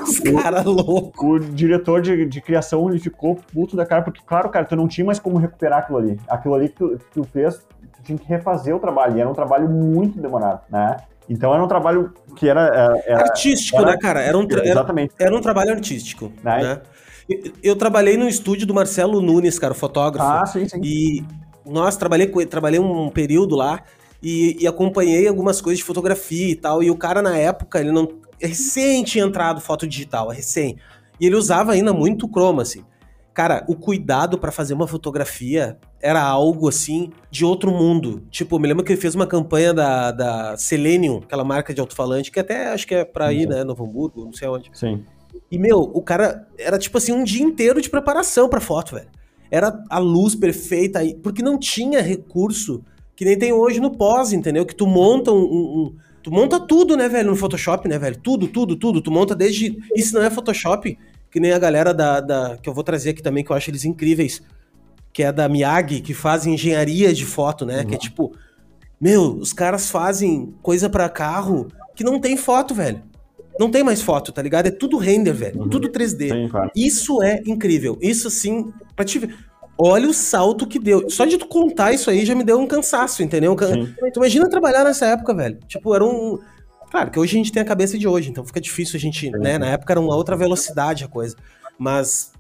Os 0.02 0.18
cara 0.18 0.62
louco. 0.62 1.34
O 1.34 1.38
diretor 1.38 2.00
de, 2.00 2.24
de 2.24 2.40
criação 2.40 2.88
ele 2.88 2.98
ficou 2.98 3.36
puto 3.52 3.76
da 3.76 3.84
cara, 3.84 4.00
porque, 4.00 4.22
claro, 4.24 4.48
cara, 4.48 4.64
tu 4.64 4.74
não 4.74 4.88
tinha 4.88 5.04
mais 5.04 5.18
como 5.18 5.36
recuperar 5.36 5.80
aquilo 5.80 5.98
ali. 5.98 6.18
Aquilo 6.26 6.54
ali 6.54 6.70
que 6.70 6.76
tu, 6.76 6.98
que 6.98 7.04
tu 7.12 7.24
fez, 7.24 7.58
tu 7.58 8.02
tinha 8.02 8.16
que 8.16 8.26
refazer 8.26 8.74
o 8.74 8.78
trabalho. 8.78 9.18
E 9.18 9.20
era 9.20 9.28
um 9.28 9.34
trabalho 9.34 9.68
muito 9.68 10.18
demorado, 10.18 10.62
né? 10.70 10.96
Então 11.28 11.54
era 11.54 11.62
um 11.62 11.68
trabalho 11.68 12.12
que 12.36 12.48
era. 12.48 12.94
É, 13.06 13.12
era 13.12 13.22
artístico, 13.22 13.78
era, 13.78 13.92
né, 13.92 13.98
cara? 13.98 14.20
Era 14.20 14.36
um, 14.36 14.46
tra... 14.46 14.66
exatamente. 14.66 15.14
Era, 15.18 15.30
era 15.30 15.38
um 15.38 15.40
trabalho 15.40 15.70
artístico. 15.72 16.32
Né? 16.42 16.62
né? 16.62 16.82
Eu, 17.28 17.52
eu 17.62 17.76
trabalhei 17.76 18.16
no 18.16 18.28
estúdio 18.28 18.66
do 18.66 18.74
Marcelo 18.74 19.20
Nunes, 19.20 19.58
cara, 19.58 19.74
fotógrafo. 19.74 20.28
Ah, 20.28 20.46
sim, 20.46 20.68
sim. 20.68 20.80
E, 20.82 21.24
nossa, 21.64 21.98
trabalhei, 21.98 22.28
trabalhei 22.46 22.78
um 22.78 23.08
período 23.08 23.56
lá 23.56 23.82
e, 24.22 24.56
e, 24.60 24.66
acompanhei 24.66 25.26
algumas 25.26 25.60
coisas 25.60 25.78
de 25.78 25.84
fotografia 25.84 26.50
e 26.50 26.56
tal. 26.56 26.82
E 26.82 26.90
o 26.90 26.96
cara, 26.96 27.22
na 27.22 27.36
época, 27.36 27.80
ele 27.80 27.92
não. 27.92 28.08
Recém 28.40 29.02
tinha 29.04 29.24
entrado 29.24 29.60
foto 29.60 29.86
digital, 29.86 30.28
recém. 30.28 30.76
E 31.20 31.26
ele 31.26 31.36
usava 31.36 31.72
ainda 31.72 31.92
muito 31.92 32.28
croma, 32.28 32.62
assim. 32.62 32.84
Cara, 33.34 33.64
o 33.68 33.74
cuidado 33.74 34.38
para 34.38 34.52
fazer 34.52 34.74
uma 34.74 34.86
fotografia 34.86 35.76
era 36.00 36.22
algo 36.22 36.68
assim 36.68 37.10
de 37.32 37.44
outro 37.44 37.72
mundo. 37.72 38.22
Tipo, 38.30 38.60
me 38.60 38.68
lembro 38.68 38.84
que 38.84 38.92
ele 38.92 39.00
fez 39.00 39.16
uma 39.16 39.26
campanha 39.26 39.74
da, 39.74 40.12
da 40.12 40.56
Selenium, 40.56 41.18
aquela 41.18 41.42
marca 41.42 41.74
de 41.74 41.80
alto-falante, 41.80 42.30
que 42.30 42.38
até 42.38 42.68
acho 42.68 42.86
que 42.86 42.94
é 42.94 43.04
pra 43.04 43.32
ir, 43.32 43.48
né? 43.48 43.64
Novo 43.64 43.84
Hamburgo, 43.84 44.24
não 44.24 44.32
sei 44.32 44.46
onde. 44.46 44.70
Sim. 44.72 45.04
E, 45.50 45.58
meu, 45.58 45.80
o 45.80 46.00
cara 46.00 46.46
era 46.56 46.78
tipo 46.78 46.96
assim, 46.96 47.10
um 47.10 47.24
dia 47.24 47.42
inteiro 47.42 47.80
de 47.80 47.90
preparação 47.90 48.48
pra 48.48 48.60
foto, 48.60 48.94
velho. 48.94 49.08
Era 49.50 49.82
a 49.90 49.98
luz 49.98 50.36
perfeita, 50.36 51.00
aí, 51.00 51.14
porque 51.14 51.42
não 51.42 51.58
tinha 51.58 52.00
recurso 52.00 52.84
que 53.16 53.24
nem 53.24 53.36
tem 53.36 53.52
hoje 53.52 53.80
no 53.80 53.90
pós, 53.90 54.32
entendeu? 54.32 54.64
Que 54.64 54.74
tu 54.74 54.86
monta 54.86 55.32
um, 55.32 55.42
um, 55.42 55.94
Tu 56.22 56.30
monta 56.30 56.58
tudo, 56.58 56.96
né, 56.96 57.06
velho, 57.06 57.30
no 57.30 57.36
Photoshop, 57.36 57.86
né, 57.86 57.98
velho? 57.98 58.16
Tudo, 58.16 58.48
tudo, 58.48 58.76
tudo. 58.76 59.02
Tu 59.02 59.10
monta 59.10 59.34
desde. 59.34 59.76
Isso 59.94 60.14
não 60.14 60.22
é 60.22 60.30
Photoshop 60.30 60.96
que 61.34 61.40
nem 61.40 61.50
a 61.50 61.58
galera 61.58 61.92
da, 61.92 62.20
da, 62.20 62.56
que 62.62 62.68
eu 62.68 62.72
vou 62.72 62.84
trazer 62.84 63.10
aqui 63.10 63.20
também, 63.20 63.42
que 63.42 63.50
eu 63.50 63.56
acho 63.56 63.68
eles 63.68 63.84
incríveis, 63.84 64.40
que 65.12 65.20
é 65.20 65.32
da 65.32 65.48
Miyagi, 65.48 66.00
que 66.00 66.14
fazem 66.14 66.54
engenharia 66.54 67.12
de 67.12 67.26
foto, 67.26 67.66
né? 67.66 67.80
Uhum. 67.80 67.86
Que 67.86 67.94
é 67.96 67.98
tipo, 67.98 68.36
meu, 69.00 69.32
os 69.34 69.52
caras 69.52 69.90
fazem 69.90 70.54
coisa 70.62 70.88
para 70.88 71.08
carro 71.08 71.66
que 71.96 72.04
não 72.04 72.20
tem 72.20 72.36
foto, 72.36 72.72
velho. 72.72 73.02
Não 73.58 73.68
tem 73.68 73.82
mais 73.82 74.00
foto, 74.00 74.30
tá 74.30 74.40
ligado? 74.40 74.68
É 74.68 74.70
tudo 74.70 74.96
render, 74.96 75.32
velho. 75.32 75.62
Uhum. 75.62 75.68
Tudo 75.68 75.88
3D. 75.88 76.28
Sim, 76.30 76.48
claro. 76.48 76.70
Isso 76.72 77.20
é 77.20 77.42
incrível. 77.44 77.98
Isso 78.00 78.30
sim, 78.30 78.72
pra 78.94 79.04
te 79.04 79.18
ver. 79.18 79.36
Olha 79.76 80.08
o 80.08 80.14
salto 80.14 80.68
que 80.68 80.78
deu. 80.78 81.10
Só 81.10 81.24
de 81.24 81.36
tu 81.36 81.48
contar 81.48 81.92
isso 81.92 82.10
aí 82.10 82.24
já 82.24 82.36
me 82.36 82.44
deu 82.44 82.60
um 82.60 82.66
cansaço, 82.68 83.24
entendeu? 83.24 83.56
Sim. 83.58 83.92
Tu 84.12 84.20
imagina 84.20 84.48
trabalhar 84.48 84.84
nessa 84.84 85.06
época, 85.06 85.34
velho. 85.34 85.58
Tipo, 85.66 85.96
era 85.96 86.04
um. 86.04 86.38
Claro 86.94 87.10
que 87.10 87.18
hoje 87.18 87.34
a 87.34 87.38
gente 87.38 87.50
tem 87.50 87.60
a 87.60 87.64
cabeça 87.64 87.98
de 87.98 88.06
hoje, 88.06 88.30
então 88.30 88.44
fica 88.44 88.60
difícil 88.60 88.96
a 88.96 89.00
gente, 89.00 89.28
né? 89.28 89.58
Na 89.58 89.66
época 89.66 89.92
era 89.92 89.98
uma 89.98 90.14
outra 90.14 90.36
velocidade 90.36 91.02
a 91.02 91.08
coisa. 91.08 91.34
Mas 91.76 92.30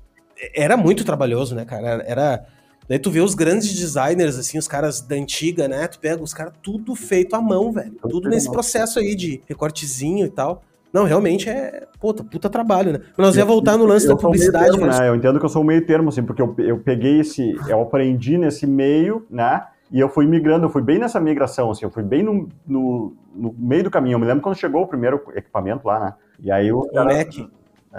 era 0.54 0.76
muito 0.76 1.04
trabalhoso, 1.04 1.56
né, 1.56 1.64
cara? 1.64 2.04
Era. 2.06 2.46
Daí 2.88 3.00
tu 3.00 3.10
vê 3.10 3.18
os 3.18 3.34
grandes 3.34 3.74
designers, 3.74 4.38
assim, 4.38 4.56
os 4.56 4.68
caras 4.68 5.00
da 5.00 5.16
antiga, 5.16 5.66
né? 5.66 5.88
Tu 5.88 5.98
pega 5.98 6.22
os 6.22 6.32
caras 6.32 6.52
tudo 6.62 6.94
feito 6.94 7.34
à 7.34 7.40
mão, 7.40 7.72
velho. 7.72 7.96
Tudo 8.08 8.28
nesse 8.28 8.48
processo 8.48 9.00
aí 9.00 9.16
de 9.16 9.42
recortezinho 9.48 10.24
e 10.24 10.30
tal. 10.30 10.62
Não, 10.92 11.02
realmente 11.02 11.50
é 11.50 11.88
puta, 11.98 12.22
puta 12.22 12.48
trabalho, 12.48 12.92
né? 12.92 13.00
Mas 13.16 13.26
nós 13.26 13.36
ia 13.36 13.44
voltar 13.44 13.76
no 13.76 13.84
lance 13.84 14.06
eu 14.06 14.14
da 14.14 14.16
publicidade. 14.16 14.70
Termo, 14.70 14.86
né? 14.86 15.08
Eu 15.08 15.16
entendo 15.16 15.40
que 15.40 15.44
eu 15.44 15.50
sou 15.50 15.62
o 15.62 15.66
meio 15.66 15.84
termo, 15.84 16.10
assim, 16.10 16.22
porque 16.22 16.40
eu, 16.40 16.54
eu 16.58 16.78
peguei 16.78 17.18
esse. 17.18 17.56
Eu 17.68 17.82
aprendi 17.82 18.38
nesse 18.38 18.68
meio, 18.68 19.26
né? 19.28 19.64
E 19.90 20.00
eu 20.00 20.08
fui 20.08 20.26
migrando, 20.26 20.66
eu 20.66 20.70
fui 20.70 20.82
bem 20.82 20.98
nessa 20.98 21.20
migração, 21.20 21.70
assim, 21.70 21.84
eu 21.84 21.90
fui 21.90 22.02
bem 22.02 22.22
no, 22.22 22.48
no, 22.66 23.16
no 23.34 23.54
meio 23.58 23.84
do 23.84 23.90
caminho. 23.90 24.14
Eu 24.14 24.18
me 24.18 24.26
lembro 24.26 24.42
quando 24.42 24.56
chegou 24.56 24.82
o 24.82 24.88
primeiro 24.88 25.22
equipamento 25.34 25.86
lá, 25.86 26.00
né? 26.00 26.14
E 26.40 26.50
aí 26.50 26.72
o. 26.72 26.80
O 26.80 27.04
Mac. 27.04 27.34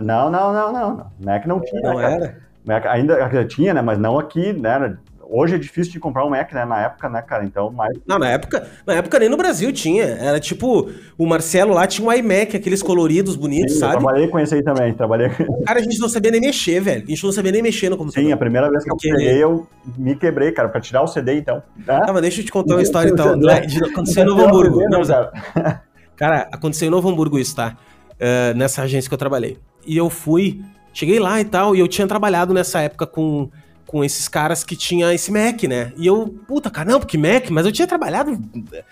Não, 0.01 0.29
não, 0.29 0.53
não, 0.53 0.73
não, 0.73 0.97
não. 0.97 1.11
Mac 1.23 1.45
não 1.45 1.61
tinha. 1.61 1.81
Não 1.81 1.97
né, 1.97 2.01
cara? 2.01 2.15
era? 2.15 2.45
Mac 2.65 2.85
ainda 2.87 3.45
tinha, 3.45 3.73
né? 3.73 3.81
Mas 3.81 3.97
não 3.97 4.17
aqui, 4.17 4.51
né? 4.53 4.97
Hoje 5.29 5.55
é 5.55 5.57
difícil 5.57 5.91
de 5.93 5.99
comprar 5.99 6.25
um 6.25 6.29
Mac, 6.29 6.51
né? 6.53 6.65
Na 6.65 6.81
época, 6.83 7.09
né, 7.09 7.21
cara? 7.21 7.43
Então, 7.45 7.71
mais. 7.71 7.97
Não, 8.07 8.17
na 8.19 8.29
época, 8.29 8.67
na 8.85 8.93
época 8.95 9.19
nem 9.19 9.27
no 9.29 9.37
Brasil 9.37 9.71
tinha. 9.73 10.03
Era 10.05 10.39
tipo, 10.39 10.89
o 11.17 11.25
Marcelo 11.25 11.73
lá 11.73 11.87
tinha 11.87 12.07
um 12.07 12.11
iMac, 12.13 12.55
aqueles 12.55 12.81
coloridos 12.83 13.35
bonitos, 13.35 13.73
Sim, 13.73 13.77
eu 13.77 13.79
sabe? 13.79 13.93
trabalhei 14.01 14.27
com 14.27 14.39
esse 14.39 14.55
aí 14.55 14.63
também. 14.63 14.93
Trabalhei 14.93 15.29
com. 15.29 15.61
Cara, 15.65 15.79
a 15.79 15.83
gente 15.83 15.99
não 15.99 16.09
sabia 16.09 16.31
nem 16.31 16.41
mexer, 16.41 16.79
velho. 16.79 17.03
A 17.03 17.09
gente 17.09 17.23
não 17.23 17.31
sabia 17.31 17.51
nem 17.51 17.61
mexer 17.61 17.89
no 17.89 17.97
computador. 17.97 18.25
Sim, 18.27 18.33
a 18.33 18.37
primeira 18.37 18.69
vez 18.69 18.83
que 18.83 18.91
eu 18.91 18.97
peguei, 18.97 19.43
eu 19.43 19.67
me 19.97 20.15
quebrei, 20.15 20.51
cara, 20.51 20.69
pra 20.69 20.79
tirar 20.81 21.01
o 21.01 21.07
CD, 21.07 21.35
então. 21.37 21.61
Ah, 21.87 22.11
mas 22.13 22.21
deixa 22.21 22.41
eu 22.41 22.45
te 22.45 22.51
contar 22.51 22.75
uma 22.75 22.81
história 22.83 23.09
então. 23.09 23.37
de- 23.37 23.49
Aconteceu 23.83 24.23
em 24.23 24.25
Novo 24.27 24.43
Hamburgo. 24.45 24.89
Não, 24.89 25.03
Zé. 25.03 25.29
Cara, 26.15 26.47
aconteceu 26.51 26.87
em 26.87 26.91
Novo 26.91 27.09
Hamburgo 27.09 27.37
isso, 27.37 27.55
tá? 27.55 27.75
Eh, 28.19 28.53
nessa 28.53 28.83
agência 28.83 29.09
que 29.09 29.13
eu 29.13 29.17
trabalhei. 29.17 29.57
E 29.85 29.97
eu 29.97 30.09
fui, 30.09 30.61
cheguei 30.93 31.19
lá 31.19 31.41
e 31.41 31.45
tal, 31.45 31.75
e 31.75 31.79
eu 31.79 31.87
tinha 31.87 32.07
trabalhado 32.07 32.53
nessa 32.53 32.79
época 32.79 33.05
com, 33.05 33.49
com 33.95 34.03
esses 34.03 34.27
caras 34.27 34.61
que 34.61 34.75
tinha 34.75 35.13
esse 35.13 35.31
Mac, 35.31 35.63
né? 35.63 35.93
E 35.95 36.05
eu, 36.05 36.27
puta, 36.45 36.69
cara, 36.69 36.91
não, 36.91 36.99
porque 36.99 37.17
Mac, 37.17 37.49
mas 37.49 37.65
eu 37.65 37.71
tinha 37.71 37.87
trabalhado 37.87 38.37
eh, 38.73 38.83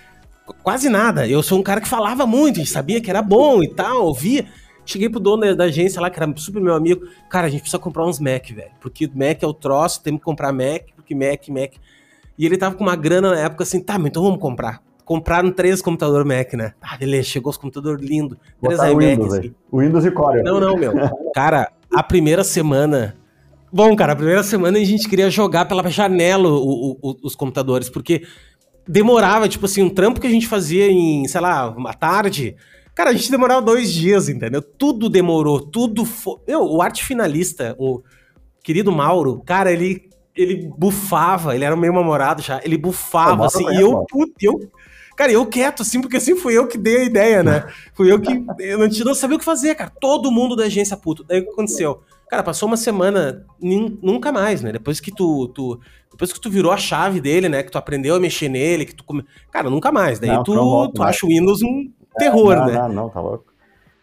quase 0.64 0.88
nada. 0.88 1.28
Eu 1.28 1.44
sou 1.44 1.60
um 1.60 1.62
cara 1.62 1.82
que 1.82 1.90
falava 1.90 2.26
muito 2.26 2.62
e 2.62 2.66
sabia 2.66 3.02
que 3.02 3.10
era 3.10 3.22
bom 3.22 3.62
e 3.62 3.68
tal, 3.68 4.06
ouvia. 4.06 4.46
Cheguei 4.86 5.10
pro 5.10 5.20
dono 5.20 5.54
da- 5.58 5.66
agência 5.66 6.02
lá, 6.02 6.10
que 6.10 6.18
era 6.18 6.34
super 6.38 6.62
meu 6.62 6.74
amigo. 6.74 7.06
Cara, 7.30 7.48
a 7.48 7.50
gente 7.50 7.60
precisa 7.60 7.78
comprar 7.80 8.06
uns 8.06 8.18
Mac, 8.18 8.50
velho. 8.52 8.72
Porque 8.80 9.06
Mac 9.14 9.44
é 9.44 9.46
o 9.46 9.54
troço, 9.54 10.02
temos 10.02 10.22
que 10.22 10.24
comprar 10.26 10.54
Mac, 10.54 10.84
porque 10.96 11.14
Mac, 11.14 11.50
Mac. 11.50 11.74
E 12.40 12.46
ele 12.46 12.56
tava 12.58 12.74
com 12.76 12.84
uma 12.86 12.96
grana 12.96 13.32
na 13.32 13.40
época 13.42 13.64
assim, 13.64 13.82
tá, 13.82 13.98
mas 14.00 14.08
então 14.08 14.24
vamos 14.24 14.40
comprar. 14.40 14.82
Compraram 15.04 15.52
três 15.52 15.82
computadores 15.82 16.26
Mac, 16.26 16.54
né? 16.54 16.76
Ah, 16.82 16.96
beleza, 16.96 17.28
chegou 17.28 17.50
os 17.50 17.58
computadores 17.58 18.02
lindos. 18.02 18.38
Três 18.62 18.80
iMacs. 18.80 18.96
Windows 19.06 19.34
assim. 19.34 19.56
Windows 19.74 20.06
e 20.06 20.12
Core. 20.12 20.44
Não, 20.44 20.62
não, 20.62 20.78
meu. 20.78 20.94
Cara, 21.36 21.70
a 21.94 22.02
primeira 22.02 22.42
semana. 22.46 23.18
Bom, 23.74 23.96
cara, 23.96 24.14
a 24.14 24.16
primeira 24.16 24.44
semana 24.44 24.78
a 24.78 24.84
gente 24.84 25.10
queria 25.10 25.32
jogar 25.32 25.66
pela 25.66 25.90
janela 25.90 26.48
o- 26.48 26.98
o- 27.02 27.18
os 27.24 27.36
computadores, 27.36 27.90
porque 27.90 28.24
demorava, 28.88 29.50
tipo 29.50 29.66
assim, 29.66 29.82
um 29.82 29.90
trampo 29.90 30.22
que 30.22 30.28
a 30.28 30.30
gente 30.30 30.48
fazia 30.48 30.92
em, 30.92 31.28
sei 31.28 31.42
lá, 31.42 31.70
uma 31.70 31.94
tarde. 31.94 32.56
Cara, 32.94 33.10
a 33.10 33.14
gente 33.14 33.32
demorava 33.32 33.62
dois 33.62 33.92
dias, 33.92 34.30
entendeu? 34.30 34.62
Tudo 34.62 35.10
demorou, 35.10 35.60
tudo 35.60 36.06
foi. 36.06 36.38
Meu, 36.48 36.62
o 36.64 36.82
arte 36.84 37.04
finalista, 37.04 37.76
o 37.80 38.04
querido 38.64 38.92
Mauro, 38.92 39.42
cara, 39.44 39.72
ele, 39.72 40.08
ele 40.36 40.70
bufava, 40.78 41.56
ele 41.56 41.66
era 41.66 41.76
meio 41.76 41.94
namorado 41.94 42.44
já, 42.44 42.62
ele 42.64 42.78
bufava, 42.78 43.32
assim, 43.48 43.64
e 43.78 43.82
eu, 43.82 44.06
puta, 44.06 44.34
eu. 44.42 44.70
Cara, 45.16 45.32
eu 45.32 45.46
quieto, 45.46 45.82
assim, 45.82 46.02
porque 46.02 46.18
assim 46.18 46.36
fui 46.36 46.56
eu 46.58 46.68
que 46.68 46.78
dei 46.78 46.98
a 46.98 47.04
ideia, 47.06 47.44
né? 47.44 47.66
Fui 47.94 48.12
eu 48.12 48.20
que. 48.20 48.44
Eu 48.60 48.78
não, 48.80 48.90
tinha- 48.90 49.06
não 49.06 49.14
sabia 49.16 49.36
o 49.36 49.40
que 49.40 49.46
fazer, 49.46 49.76
cara. 49.76 49.92
Todo 50.02 50.32
mundo 50.32 50.56
da 50.56 50.64
agência 50.66 50.98
puto. 50.98 51.24
Daí 51.24 51.40
o 51.40 51.44
que 51.46 51.52
aconteceu? 51.52 52.02
Cara, 52.34 52.42
passou 52.42 52.66
uma 52.66 52.76
semana, 52.78 53.46
nunca 53.62 54.32
mais, 54.32 54.64
né? 54.64 54.72
Depois 54.72 55.00
que 55.00 55.12
tu, 55.12 55.50
tu. 55.50 55.80
Depois 56.12 56.34
que 56.34 56.42
tu 56.42 56.50
virou 56.50 56.72
a 56.72 56.78
chave 56.78 57.22
dele, 57.22 57.48
né? 57.48 57.62
Que 57.62 57.70
tu 57.72 57.78
aprendeu 57.78 58.16
a 58.16 58.20
mexer 58.20 58.50
nele, 58.50 58.86
que 58.86 58.96
tu. 58.96 59.04
come- 59.04 59.24
Cara, 59.52 59.70
nunca 59.70 59.92
mais. 59.92 60.18
Daí 60.18 60.32
Não, 60.32 60.42
tu, 60.42 60.52
tu 60.96 60.98
mais. 61.00 61.16
acha 61.16 61.28
o 61.28 61.30
Windows 61.30 61.62
um 61.62 61.92
terror, 62.18 62.56
não, 62.56 62.66
né? 62.66 62.74
Não, 62.74 62.90
não, 62.90 63.10
tá 63.10 63.22
louco. 63.22 63.46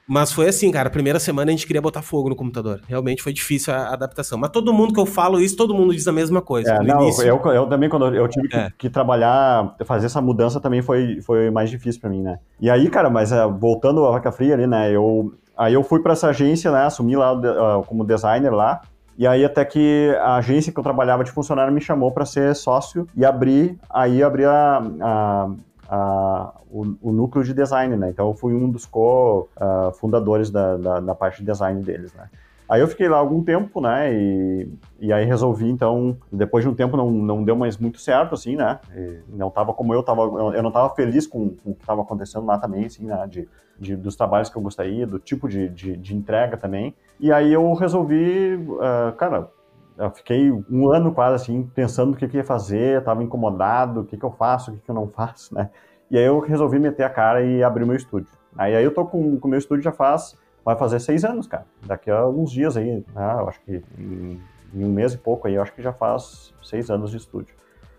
Mas 0.06 0.32
foi 0.32 0.46
assim, 0.48 0.70
cara. 0.70 0.88
Primeira 0.90 1.18
semana 1.18 1.50
a 1.50 1.52
gente 1.52 1.66
queria 1.66 1.82
botar 1.82 2.02
fogo 2.02 2.28
no 2.28 2.36
computador. 2.36 2.80
Realmente 2.86 3.20
foi 3.20 3.32
difícil 3.32 3.74
a 3.74 3.92
adaptação. 3.94 4.38
Mas 4.38 4.50
todo 4.50 4.72
mundo 4.72 4.94
que 4.94 5.00
eu 5.00 5.06
falo 5.06 5.40
isso, 5.40 5.56
todo 5.56 5.74
mundo 5.74 5.92
diz 5.92 6.06
a 6.06 6.12
mesma 6.12 6.40
coisa. 6.40 6.70
É, 6.72 6.82
não, 6.84 7.08
eu, 7.22 7.40
eu 7.52 7.66
também, 7.66 7.88
quando 7.88 8.14
eu 8.14 8.28
tive 8.28 8.46
que, 8.46 8.56
É. 8.56 8.70
que 8.78 8.88
trabalhar, 8.88 9.74
fazer 9.84 10.06
essa 10.06 10.20
mudança 10.20 10.60
também 10.60 10.82
foi, 10.82 11.20
foi 11.20 11.50
mais 11.50 11.68
difícil 11.68 12.00
pra 12.00 12.08
mim, 12.10 12.22
né? 12.22 12.38
E 12.60 12.70
aí, 12.70 12.88
cara, 12.88 13.10
mas 13.10 13.32
é, 13.32 13.44
voltando 13.48 14.04
à 14.04 14.12
vaca 14.12 14.30
fria 14.30 14.54
ali, 14.54 14.68
né? 14.68 14.90
Eu, 14.94 15.32
aí 15.60 15.74
eu 15.74 15.82
fui 15.82 16.00
pra 16.00 16.12
essa 16.14 16.28
agência, 16.28 16.70
né? 16.72 16.84
Assumi 16.86 17.14
lá 17.14 17.30
ah, 17.32 17.82
como 17.86 18.02
designer 18.04 18.50
lá. 18.52 18.80
E 19.18 19.26
aí 19.26 19.44
até 19.44 19.62
que 19.64 20.16
a 20.22 20.36
agência 20.36 20.72
que 20.72 20.78
eu 20.78 20.82
trabalhava 20.82 21.22
de 21.22 21.30
funcionário 21.30 21.70
me 21.72 21.80
chamou 21.80 22.10
pra 22.10 22.24
ser 22.24 22.56
sócio 22.56 23.06
e 23.14 23.22
abrir, 23.24 23.78
aí 23.90 24.22
abrir 24.22 24.46
a, 24.46 24.82
a- 25.02 25.50
a- 25.90 26.52
o, 26.70 26.94
o 27.02 27.12
núcleo 27.12 27.44
de 27.44 27.52
design, 27.52 27.96
né? 27.96 28.08
Então 28.08 28.28
eu 28.28 28.34
fui 28.34 28.54
um 28.54 28.70
dos 28.70 28.86
co-fundadores 28.86 30.50
da, 30.50 30.76
da, 30.78 31.00
da 31.00 31.14
parte 31.14 31.40
de 31.40 31.50
design 31.50 31.82
deles, 31.82 32.14
né? 32.14 32.28
Aí 32.68 32.80
eu 32.80 32.86
fiquei 32.86 33.08
lá 33.08 33.16
algum 33.18 33.42
tempo, 33.42 33.80
né? 33.80 34.14
E, 34.14 34.68
e 35.00 35.12
aí 35.12 35.24
resolvi, 35.24 35.68
então, 35.68 36.16
depois 36.30 36.64
de 36.64 36.70
um 36.70 36.74
tempo 36.74 36.96
não, 36.96 37.10
não 37.10 37.42
deu 37.42 37.56
mais 37.56 37.76
muito 37.76 38.00
certo, 38.00 38.34
assim, 38.34 38.54
né? 38.54 38.78
E 38.96 39.18
não 39.28 39.50
tava 39.50 39.74
como 39.74 39.92
eu 39.92 40.02
tava, 40.04 40.22
eu 40.22 40.62
não 40.62 40.70
tava 40.70 40.88
feliz 40.94 41.26
com, 41.26 41.50
com 41.50 41.70
o 41.72 41.74
que 41.74 41.84
tava 41.84 42.02
acontecendo 42.02 42.46
lá 42.46 42.56
também, 42.58 42.84
assim, 42.86 43.04
né? 43.06 43.26
De, 43.28 43.48
de, 43.80 43.96
dos 43.96 44.14
trabalhos 44.14 44.50
que 44.50 44.56
eu 44.56 44.62
gostaria, 44.62 45.06
do 45.06 45.18
tipo 45.18 45.48
de, 45.48 45.68
de, 45.70 45.96
de 45.96 46.14
entrega 46.14 46.56
também. 46.56 46.94
E 47.18 47.32
aí 47.32 47.52
eu 47.52 47.72
resolvi, 47.72 48.58
ah, 48.80 49.14
cara, 49.16 49.50
eu 49.96 50.10
fiquei 50.10 50.52
um 50.70 50.90
ano 50.90 51.12
quase 51.12 51.36
assim, 51.36 51.62
pensando 51.74 52.12
o 52.12 52.16
que, 52.16 52.28
que 52.28 52.36
ia 52.36 52.44
fazer, 52.44 53.02
tava 53.02 53.22
incomodado, 53.22 54.00
o 54.00 54.04
que, 54.04 54.16
que 54.16 54.24
eu 54.24 54.30
faço, 54.30 54.70
o 54.70 54.74
que, 54.74 54.80
que 54.80 54.90
eu 54.90 54.94
não 54.94 55.08
faço, 55.10 55.54
né? 55.54 55.70
E 56.10 56.18
aí 56.18 56.24
eu 56.24 56.38
resolvi 56.40 56.78
meter 56.78 57.04
a 57.04 57.10
cara 57.10 57.42
e 57.42 57.62
abrir 57.62 57.84
o 57.84 57.86
meu 57.86 57.96
estúdio. 57.96 58.28
Aí, 58.56 58.76
aí 58.76 58.84
eu 58.84 58.92
tô 58.92 59.06
com 59.06 59.38
o 59.40 59.48
meu 59.48 59.58
estúdio 59.58 59.84
já 59.84 59.92
faz, 59.92 60.36
vai 60.64 60.76
fazer 60.76 61.00
seis 61.00 61.24
anos, 61.24 61.46
cara. 61.46 61.64
Daqui 61.86 62.10
a 62.10 62.18
alguns 62.18 62.50
dias 62.50 62.76
aí, 62.76 63.04
né? 63.14 63.36
Eu 63.38 63.48
acho 63.48 63.60
que 63.62 63.82
em, 63.98 64.40
em 64.74 64.84
um 64.84 64.92
mês 64.92 65.14
e 65.14 65.18
pouco 65.18 65.46
aí, 65.46 65.54
eu 65.54 65.62
acho 65.62 65.72
que 65.72 65.80
já 65.80 65.92
faz 65.92 66.52
seis 66.62 66.90
anos 66.90 67.10
de 67.12 67.16
estúdio. 67.16 67.54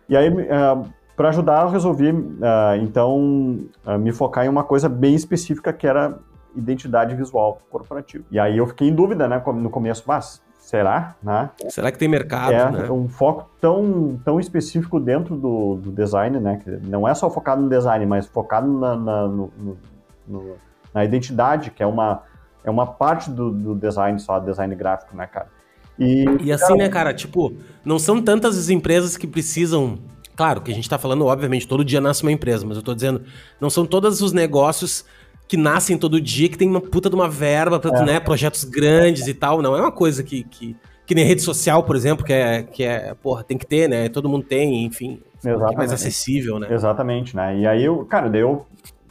E 0.09 0.17
aí, 0.17 0.29
para 1.21 1.29
ajudar, 1.29 1.61
eu 1.65 1.69
resolvi, 1.69 2.09
ah, 2.41 2.75
então, 2.77 3.59
ah, 3.85 3.95
me 3.95 4.11
focar 4.11 4.43
em 4.43 4.49
uma 4.49 4.63
coisa 4.63 4.89
bem 4.89 5.13
específica 5.13 5.71
que 5.71 5.85
era 5.85 6.17
identidade 6.55 7.15
visual 7.15 7.59
corporativa. 7.69 8.23
E 8.31 8.39
aí 8.39 8.57
eu 8.57 8.65
fiquei 8.65 8.89
em 8.89 8.95
dúvida, 8.95 9.27
né, 9.27 9.39
no 9.53 9.69
começo, 9.69 10.03
mas 10.07 10.41
será, 10.57 11.15
né? 11.21 11.51
Será 11.69 11.91
que 11.91 11.99
tem 11.99 12.07
mercado, 12.07 12.53
é 12.53 12.71
né? 12.71 12.89
um 12.91 13.07
foco 13.07 13.47
tão, 13.61 14.19
tão 14.25 14.39
específico 14.39 14.99
dentro 14.99 15.35
do, 15.35 15.75
do 15.75 15.91
design, 15.91 16.39
né? 16.39 16.59
Que 16.63 16.71
não 16.87 17.07
é 17.07 17.13
só 17.13 17.29
focado 17.29 17.61
no 17.61 17.69
design, 17.69 18.03
mas 18.07 18.25
focado 18.25 18.67
na, 18.67 18.95
na, 18.95 19.27
no- 19.27 19.51
no- 20.27 20.55
na 20.91 21.05
identidade, 21.05 21.69
que 21.69 21.83
é 21.83 21.85
uma, 21.85 22.23
é 22.63 22.71
uma 22.71 22.87
parte 22.87 23.29
do, 23.29 23.51
do 23.51 23.75
design 23.75 24.19
só, 24.19 24.39
design 24.39 24.73
gráfico, 24.73 25.15
né, 25.15 25.27
cara? 25.27 25.47
E, 25.99 26.25
E 26.41 26.51
assim, 26.51 26.75
né, 26.77 26.89
cara, 26.89 27.13
tipo, 27.13 27.53
não 27.85 27.99
são 27.99 28.19
tantas 28.21 28.57
as 28.57 28.69
empresas 28.69 29.15
que 29.15 29.27
precisam. 29.27 29.99
Claro 30.35 30.61
que 30.61 30.71
a 30.71 30.75
gente 30.75 30.89
tá 30.89 30.97
falando, 30.97 31.25
obviamente, 31.25 31.67
todo 31.67 31.83
dia 31.83 32.01
nasce 32.01 32.23
uma 32.23 32.31
empresa, 32.31 32.65
mas 32.65 32.77
eu 32.77 32.83
tô 32.83 32.93
dizendo, 32.95 33.21
não 33.59 33.69
são 33.69 33.85
todos 33.85 34.21
os 34.21 34.31
negócios 34.31 35.05
que 35.47 35.57
nascem 35.57 35.97
todo 35.97 36.21
dia, 36.21 36.47
que 36.47 36.57
tem 36.57 36.69
uma 36.69 36.79
puta 36.79 37.09
de 37.09 37.15
uma 37.15 37.27
verba 37.29 37.79
pra, 37.79 37.99
É. 37.99 38.05
né, 38.05 38.19
projetos 38.19 38.63
grandes 38.63 39.27
e 39.27 39.33
tal. 39.33 39.61
Não 39.61 39.75
é 39.75 39.81
uma 39.81 39.91
coisa 39.91 40.23
que, 40.23 40.43
que, 40.45 40.75
que 41.05 41.13
nem 41.13 41.25
rede 41.25 41.41
social, 41.41 41.83
por 41.83 41.95
exemplo, 41.95 42.25
que 42.25 42.31
é, 42.31 42.63
que 42.63 42.83
é, 42.83 43.13
porra, 43.13 43.43
tem 43.43 43.57
que 43.57 43.65
ter, 43.65 43.89
né? 43.89 44.07
Todo 44.07 44.29
mundo 44.29 44.45
tem, 44.45 44.85
enfim. 44.85 45.19
Que 45.41 45.49
é 45.49 45.51
mais 45.51 45.61
Exatamente. 45.63 45.93
acessível, 45.93 46.59
né? 46.59 46.67
Exatamente, 46.71 47.35
né? 47.35 47.57
E 47.57 47.67
aí, 47.67 47.83
eu, 47.83 48.05
cara, 48.05 48.35
eu, 48.37 48.65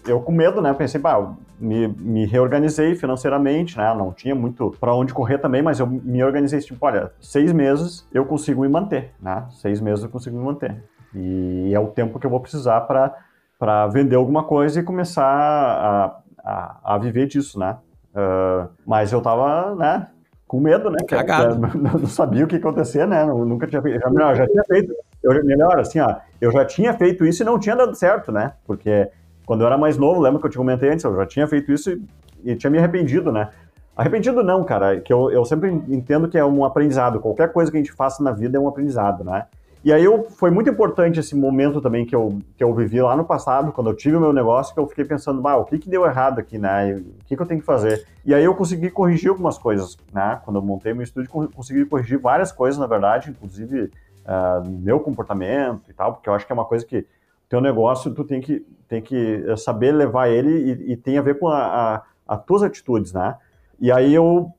eu 0.07 0.21
com 0.21 0.33
medo, 0.33 0.63
né? 0.63 0.73
Pensei, 0.73 0.99
pá, 0.99 1.31
me, 1.61 1.89
me 1.89 2.25
reorganizei 2.25 2.95
financeiramente, 2.95 3.77
né? 3.77 3.93
Não 3.95 4.11
tinha 4.13 4.35
muito 4.35 4.75
para 4.81 4.95
onde 4.95 5.13
correr 5.13 5.37
também, 5.39 5.61
mas 5.61 5.79
eu 5.79 5.87
me 5.87 6.25
organizei, 6.25 6.59
tipo, 6.61 6.79
olha, 6.81 7.11
seis 7.21 7.53
meses 7.53 8.07
eu 8.15 8.25
consigo 8.25 8.63
me 8.63 8.69
manter, 8.69 9.11
né? 9.21 9.45
Seis 9.51 9.79
meses 9.79 10.03
eu 10.03 10.09
consigo 10.09 10.39
me 10.39 10.45
manter. 10.45 10.83
E 11.15 11.73
é 11.75 11.81
o 11.81 11.89
tempo 11.89 12.19
que 12.19 12.27
eu 12.27 12.31
vou 12.31 12.41
precisar 12.41 12.81
para 12.83 13.87
vender 13.89 14.17
alguma 14.17 14.45
coisa 14.45 14.81
e 14.81 14.83
começar 14.83 15.25
a, 15.25 16.21
a, 16.45 16.95
a 16.95 16.99
viver 16.99 17.27
disso, 17.27 17.59
né? 17.59 17.77
Ah, 18.15 18.69
mas 18.87 19.13
eu 19.13 19.21
tava, 19.21 19.75
né? 19.75 20.09
Com 20.47 20.61
medo, 20.61 20.91
né? 20.91 20.99
cara? 21.07 21.25
Cagado. 21.25 21.67
Eu 21.67 21.99
não 22.01 22.07
sabia 22.07 22.45
o 22.45 22.49
que 22.49 22.57
ia 22.57 22.61
acontecer, 22.61 23.07
né? 23.07 23.23
Eu 23.23 23.45
nunca 23.45 23.67
tinha 23.67 23.81
feito. 23.81 24.01
Já, 24.01 24.11
não, 24.11 24.35
já 24.35 24.47
tinha 24.47 24.65
feito. 24.65 24.95
Eu, 25.23 25.45
melhor, 25.45 25.79
assim, 25.79 26.01
ó, 26.01 26.17
eu 26.41 26.51
já 26.51 26.65
tinha 26.65 26.93
feito 26.95 27.25
isso 27.25 27.43
e 27.43 27.47
não 27.47 27.59
tinha 27.59 27.77
dado 27.77 27.95
certo, 27.95 28.33
né? 28.33 28.55
Porque 28.67 29.09
quando 29.47 29.61
eu 29.61 29.67
era 29.67 29.79
mais 29.79 29.97
novo, 29.97 30.21
lembra 30.21 30.41
que 30.41 30.47
eu 30.47 30.51
te 30.51 30.57
comentei 30.57 30.91
antes, 30.91 31.05
eu 31.05 31.15
já 31.15 31.27
tinha 31.27 31.47
feito 31.47 31.71
isso 31.71 31.91
e, 31.91 32.03
e 32.45 32.57
tinha 32.57 32.71
me 32.71 32.79
arrependido, 32.79 33.31
né? 33.31 33.51
Arrependido 33.97 34.43
não, 34.43 34.65
cara, 34.65 34.99
que 35.01 35.13
eu, 35.13 35.31
eu 35.31 35.45
sempre 35.45 35.71
entendo 35.71 36.29
que 36.29 36.39
é 36.39 36.45
um 36.45 36.65
aprendizado. 36.65 37.21
Qualquer 37.21 37.53
coisa 37.53 37.71
que 37.71 37.77
a 37.77 37.81
gente 37.81 37.93
faça 37.93 38.23
na 38.23 38.33
vida 38.33 38.57
é 38.57 38.61
um 38.61 38.67
aprendizado, 38.67 39.23
né? 39.23 39.47
E 39.83 39.93
aí 39.93 40.05
eu, 40.05 40.25
foi 40.25 40.51
muito 40.51 40.69
importante 40.69 41.19
esse 41.19 41.35
momento 41.35 41.81
também 41.81 42.05
que 42.05 42.15
eu, 42.15 42.39
que 42.57 42.63
eu 42.63 42.75
vivi 42.75 43.01
lá 43.01 43.17
no 43.17 43.25
passado, 43.25 43.73
quando 43.73 43.89
eu 43.89 43.97
tive 43.97 44.17
o 44.17 44.21
meu 44.21 44.33
negócio, 44.33 44.75
que 44.75 44.81
eu 44.81 44.87
fiquei 44.87 45.07
pensando, 45.07 45.41
bah, 45.41 45.57
o 45.57 45.65
que, 45.65 45.79
que 45.79 45.89
deu 45.89 46.05
errado 46.05 46.39
aqui, 46.39 46.59
né? 46.59 46.95
O 46.97 47.25
que, 47.25 47.35
que 47.35 47.41
eu 47.43 47.47
tenho 47.47 47.61
que 47.61 47.67
fazer? 47.67 48.07
E 48.25 48.35
aí 48.35 48.45
eu 48.45 48.55
consegui 48.55 48.91
corrigir 48.91 49.31
algumas 49.31 49.57
coisas, 49.57 49.97
né? 50.13 50.39
Quando 50.45 50.57
eu 50.57 50.63
montei 50.63 50.93
meu 50.93 51.03
estúdio, 51.03 51.31
con- 51.31 51.49
consegui 51.49 51.87
corrigir 51.87 52.19
várias 52.19 52.53
coisas, 52.53 52.79
na 52.79 52.87
verdade, 52.87 53.31
inclusive 53.31 53.91
ah, 54.27 54.63
meu 54.67 55.01
comportamento 55.01 55.91
e 55.91 55.95
tal, 55.95 56.13
porque 56.13 56.29
eu 56.29 56.35
acho 56.35 56.47
que 56.47 56.53
é 56.53 56.55
uma 56.55 56.67
coisa 56.67 56.85
que 56.85 57.07
teu 57.49 57.61
negócio, 57.61 58.15
tu 58.15 58.23
tem 58.23 58.41
que, 58.41 58.65
tem 58.87 59.03
que 59.03 59.45
eh, 59.49 59.57
saber 59.57 59.91
levar 59.91 60.29
ele 60.29 60.51
e, 60.51 60.93
e 60.93 60.97
tem 60.97 61.19
a 61.19 61.23
ver 61.23 61.37
com 61.37 61.49
a, 61.49 61.97
a, 61.97 62.03
as 62.29 62.45
tuas 62.45 62.63
atitudes, 62.63 63.13
né? 63.13 63.35
E 63.81 63.91
aí 63.91 64.15
eu 64.15 64.53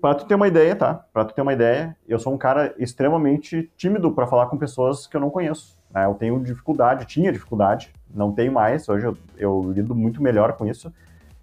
Pra 0.00 0.14
tu 0.14 0.26
ter 0.26 0.34
uma 0.34 0.48
ideia, 0.48 0.74
tá? 0.74 0.94
Pra 1.12 1.24
tu 1.24 1.34
ter 1.34 1.42
uma 1.42 1.52
ideia, 1.52 1.96
eu 2.08 2.18
sou 2.18 2.32
um 2.32 2.38
cara 2.38 2.74
extremamente 2.78 3.70
tímido 3.76 4.12
para 4.12 4.26
falar 4.26 4.46
com 4.46 4.56
pessoas 4.56 5.06
que 5.06 5.16
eu 5.16 5.20
não 5.20 5.30
conheço. 5.30 5.78
Né? 5.92 6.04
Eu 6.04 6.14
tenho 6.14 6.42
dificuldade, 6.42 7.06
tinha 7.06 7.32
dificuldade, 7.32 7.92
não 8.14 8.32
tenho 8.32 8.52
mais, 8.52 8.88
hoje 8.88 9.06
eu, 9.06 9.16
eu 9.36 9.72
lido 9.72 9.94
muito 9.94 10.22
melhor 10.22 10.54
com 10.54 10.66
isso. 10.66 10.92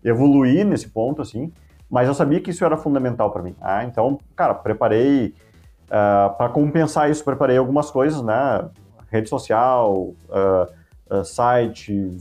Evoluí 0.03 0.63
nesse 0.63 0.89
ponto, 0.89 1.21
assim, 1.21 1.51
mas 1.89 2.07
eu 2.07 2.13
sabia 2.13 2.39
que 2.39 2.51
isso 2.51 2.63
era 2.63 2.77
fundamental 2.77 3.31
para 3.31 3.43
mim. 3.43 3.55
Ah, 3.59 3.83
então, 3.83 4.19
cara, 4.35 4.53
preparei 4.53 5.27
uh, 5.27 5.91
ah, 5.91 6.35
para 6.37 6.49
compensar 6.49 7.09
isso, 7.09 7.23
preparei 7.23 7.57
algumas 7.57 7.89
coisas, 7.91 8.21
né? 8.21 8.69
Rede 9.11 9.27
social, 9.27 10.13
uh, 10.29 10.67
uh, 11.09 11.25
site. 11.25 12.17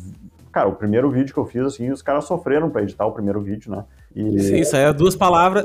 Cara, 0.50 0.68
o 0.68 0.74
primeiro 0.74 1.10
vídeo 1.10 1.34
que 1.34 1.38
eu 1.38 1.44
fiz, 1.44 1.64
assim, 1.64 1.90
os 1.90 2.00
caras 2.00 2.24
sofreram 2.24 2.70
para 2.70 2.82
editar 2.82 3.06
o 3.06 3.12
primeiro 3.12 3.40
vídeo, 3.40 3.70
né? 3.70 3.84
E... 4.18 4.40
Sim, 4.40 4.56
isso 4.56 4.74
aí 4.74 4.82
é 4.82 4.92
duas 4.92 5.14
palavras. 5.14 5.64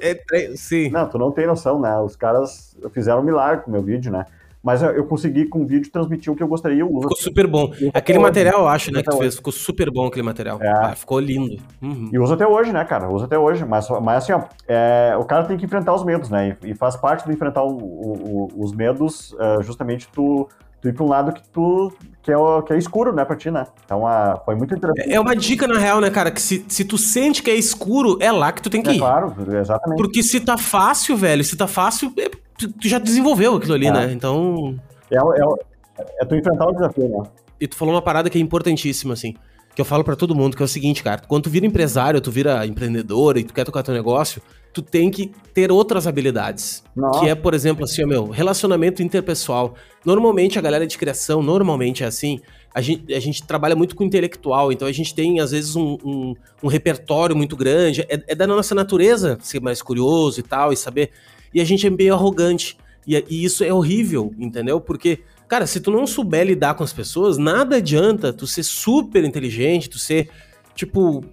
É, 0.00 0.10
é, 0.10 0.24
é, 0.32 0.56
sim. 0.56 0.88
Não, 0.88 1.08
tu 1.08 1.18
não 1.18 1.32
tem 1.32 1.48
noção, 1.48 1.80
né? 1.80 1.98
Os 1.98 2.14
caras 2.14 2.76
fizeram 2.92 3.20
um 3.20 3.24
milagre 3.24 3.64
com 3.64 3.70
o 3.70 3.72
meu 3.72 3.82
vídeo, 3.82 4.12
né? 4.12 4.24
Mas 4.62 4.82
eu 4.82 5.04
consegui 5.06 5.46
com 5.46 5.62
o 5.62 5.66
vídeo 5.66 5.90
transmitir 5.90 6.32
o 6.32 6.36
que 6.36 6.42
eu 6.42 6.46
gostaria. 6.48 6.80
Eu 6.80 6.88
ficou 6.88 7.16
super 7.16 7.46
bom. 7.46 7.72
Aquele 7.94 8.18
material, 8.18 8.60
eu 8.60 8.68
acho, 8.68 8.92
né, 8.92 9.02
que 9.02 9.10
tu 9.10 9.16
fez, 9.16 9.36
ficou 9.36 9.52
super 9.52 9.90
bom 9.90 10.06
aquele 10.06 10.24
material. 10.24 10.60
É. 10.60 10.68
Ah, 10.68 10.94
ficou 10.94 11.18
lindo. 11.18 11.56
Uhum. 11.80 12.10
E 12.12 12.18
uso 12.18 12.34
até 12.34 12.46
hoje, 12.46 12.72
né, 12.72 12.84
cara? 12.84 13.08
Uso 13.08 13.24
até 13.24 13.38
hoje. 13.38 13.64
Mas, 13.64 13.88
mas 14.02 14.24
assim, 14.24 14.32
ó, 14.32 14.42
é, 14.66 15.16
o 15.18 15.24
cara 15.24 15.44
tem 15.44 15.56
que 15.56 15.64
enfrentar 15.64 15.94
os 15.94 16.04
medos, 16.04 16.28
né? 16.28 16.56
E, 16.62 16.70
e 16.70 16.74
faz 16.74 16.96
parte 16.96 17.24
do 17.24 17.32
enfrentar 17.32 17.62
o, 17.62 17.76
o, 17.78 18.48
os 18.56 18.72
medos, 18.72 19.32
uh, 19.32 19.62
justamente 19.62 20.08
tu 20.12 20.48
tu 20.80 20.88
ir 20.88 20.94
pra 20.94 21.04
um 21.04 21.08
lado 21.08 21.32
que 21.32 21.42
tu 21.48 21.92
que 22.22 22.32
é, 22.32 22.36
que 22.66 22.72
é 22.74 22.76
escuro, 22.76 23.12
né, 23.12 23.24
pra 23.24 23.36
ti, 23.36 23.50
né? 23.50 23.66
Então 23.84 24.06
a, 24.06 24.40
foi 24.44 24.54
muito 24.54 24.74
interessante. 24.74 25.10
É 25.10 25.18
uma 25.18 25.34
dica, 25.34 25.66
na 25.66 25.78
real, 25.78 26.00
né, 26.00 26.10
cara? 26.10 26.30
Que 26.30 26.42
se, 26.42 26.64
se 26.68 26.84
tu 26.84 26.98
sente 26.98 27.42
que 27.42 27.50
é 27.50 27.54
escuro, 27.54 28.18
é 28.20 28.30
lá 28.30 28.52
que 28.52 28.60
tu 28.60 28.68
tem 28.68 28.82
que 28.82 28.90
é, 28.90 28.94
ir. 28.94 28.98
Claro, 28.98 29.34
exatamente. 29.56 29.98
Porque 29.98 30.22
se 30.22 30.40
tá 30.40 30.58
fácil, 30.58 31.16
velho, 31.16 31.42
se 31.42 31.56
tá 31.56 31.66
fácil, 31.66 32.12
é, 32.18 32.28
tu 32.58 32.70
já 32.86 32.98
desenvolveu 32.98 33.56
aquilo 33.56 33.74
ali, 33.74 33.86
é. 33.86 33.90
né? 33.90 34.12
Então. 34.12 34.78
É, 35.10 35.16
é, 35.16 36.04
é 36.20 36.24
tu 36.26 36.34
enfrentar 36.34 36.66
o 36.66 36.72
desafio, 36.72 37.08
né? 37.08 37.22
E 37.58 37.66
tu 37.66 37.76
falou 37.76 37.94
uma 37.94 38.02
parada 38.02 38.28
que 38.28 38.36
é 38.36 38.40
importantíssima, 38.40 39.14
assim. 39.14 39.34
Que 39.74 39.80
eu 39.80 39.84
falo 39.84 40.04
para 40.04 40.14
todo 40.14 40.34
mundo, 40.34 40.54
que 40.54 40.62
é 40.62 40.66
o 40.66 40.68
seguinte, 40.68 41.02
cara. 41.02 41.22
Quando 41.26 41.44
tu 41.44 41.50
vira 41.50 41.64
empresário, 41.64 42.20
tu 42.20 42.30
vira 42.30 42.66
empreendedor 42.66 43.38
e 43.38 43.44
tu 43.44 43.54
quer 43.54 43.64
tocar 43.64 43.82
teu 43.82 43.94
negócio, 43.94 44.42
tu 44.72 44.82
tem 44.82 45.10
que 45.10 45.32
ter 45.52 45.72
outras 45.72 46.06
habilidades. 46.06 46.82
Nossa. 46.94 47.20
Que 47.20 47.28
é, 47.28 47.34
por 47.34 47.54
exemplo, 47.54 47.84
assim, 47.84 48.04
meu, 48.04 48.28
relacionamento 48.28 49.02
interpessoal. 49.02 49.74
Normalmente 50.04 50.58
a 50.58 50.62
galera 50.62 50.86
de 50.86 50.96
criação, 50.96 51.42
normalmente 51.42 52.04
é 52.04 52.06
assim, 52.06 52.40
a 52.74 52.80
gente, 52.80 53.12
a 53.12 53.20
gente 53.20 53.42
trabalha 53.42 53.74
muito 53.74 53.96
com 53.96 54.04
intelectual, 54.04 54.70
então 54.70 54.86
a 54.86 54.92
gente 54.92 55.14
tem, 55.14 55.40
às 55.40 55.50
vezes, 55.50 55.74
um, 55.74 55.98
um, 56.04 56.34
um 56.62 56.68
repertório 56.68 57.34
muito 57.34 57.56
grande. 57.56 58.02
É, 58.02 58.22
é, 58.28 58.34
da 58.34 58.46
nossa 58.46 58.74
natureza 58.74 59.38
ser 59.40 59.60
mais 59.60 59.82
curioso 59.82 60.40
e 60.40 60.42
tal, 60.42 60.72
e 60.72 60.76
saber. 60.76 61.10
E 61.52 61.60
a 61.60 61.64
gente 61.64 61.86
é 61.86 61.90
meio 61.90 62.14
arrogante. 62.14 62.76
E, 63.06 63.16
e 63.28 63.44
isso 63.44 63.64
é 63.64 63.72
horrível, 63.72 64.32
entendeu? 64.38 64.80
Porque, 64.80 65.20
cara, 65.48 65.66
se 65.66 65.80
tu 65.80 65.90
não 65.90 66.06
souber 66.06 66.46
lidar 66.46 66.74
com 66.74 66.84
as 66.84 66.92
pessoas, 66.92 67.38
nada 67.38 67.76
adianta 67.76 68.32
tu 68.32 68.46
ser 68.46 68.62
super 68.62 69.24
inteligente, 69.24 69.88
tu 69.88 69.98
ser, 69.98 70.28
tipo, 70.74 71.24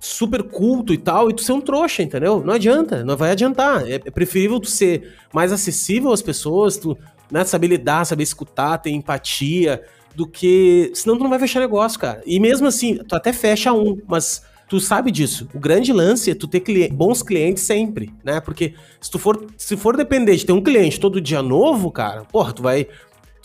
super 0.00 0.42
culto 0.42 0.92
e 0.92 0.98
tal, 0.98 1.30
e 1.30 1.34
tu 1.34 1.42
ser 1.42 1.52
um 1.52 1.60
trouxa, 1.60 2.02
entendeu? 2.02 2.42
Não 2.44 2.54
adianta, 2.54 3.04
não 3.04 3.16
vai 3.16 3.32
adiantar. 3.32 3.86
É, 3.86 3.94
é 3.94 4.10
preferível 4.10 4.58
tu 4.58 4.70
ser 4.70 5.14
mais 5.32 5.52
acessível 5.52 6.12
às 6.12 6.22
pessoas, 6.22 6.76
tu 6.76 6.96
né, 7.30 7.44
saber 7.44 7.66
lidar, 7.66 8.04
saber 8.04 8.22
escutar, 8.22 8.78
ter 8.78 8.90
empatia, 8.90 9.82
do 10.18 10.26
que. 10.26 10.90
Senão 10.94 11.16
tu 11.16 11.22
não 11.22 11.30
vai 11.30 11.38
fechar 11.38 11.60
negócio, 11.60 11.98
cara. 11.98 12.20
E 12.26 12.40
mesmo 12.40 12.66
assim, 12.66 12.96
tu 12.96 13.14
até 13.14 13.32
fecha 13.32 13.72
um, 13.72 13.98
mas 14.06 14.42
tu 14.68 14.80
sabe 14.80 15.12
disso. 15.12 15.48
O 15.54 15.60
grande 15.60 15.92
lance 15.92 16.30
é 16.30 16.34
tu 16.34 16.48
ter 16.48 16.60
cli 16.60 16.88
bons 16.88 17.22
clientes 17.22 17.62
sempre, 17.62 18.10
né? 18.24 18.40
Porque 18.40 18.74
se 19.00 19.10
tu 19.10 19.18
for, 19.18 19.46
se 19.56 19.76
for 19.76 19.96
depender 19.96 20.34
de 20.34 20.44
ter 20.44 20.52
um 20.52 20.60
cliente 20.60 20.98
todo 20.98 21.20
dia 21.20 21.40
novo, 21.40 21.90
cara, 21.92 22.24
porra, 22.24 22.52
tu 22.52 22.62
vai, 22.62 22.88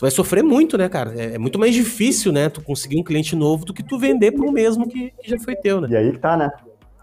vai 0.03 0.11
sofrer 0.11 0.43
muito, 0.43 0.77
né, 0.77 0.89
cara? 0.89 1.13
É, 1.15 1.35
é 1.35 1.37
muito 1.37 1.57
mais 1.57 1.73
difícil, 1.73 2.33
né, 2.33 2.49
tu 2.49 2.61
conseguir 2.61 2.99
um 2.99 3.03
cliente 3.03 3.37
novo 3.37 3.63
do 3.63 3.73
que 3.73 3.81
tu 3.81 3.97
vender 3.97 4.33
pro 4.33 4.51
mesmo 4.51 4.85
que, 4.85 5.11
que 5.11 5.29
já 5.29 5.39
foi 5.39 5.55
teu, 5.55 5.79
né? 5.79 5.87
E 5.91 5.95
aí 5.95 6.11
que 6.11 6.19
tá, 6.19 6.35
né? 6.35 6.51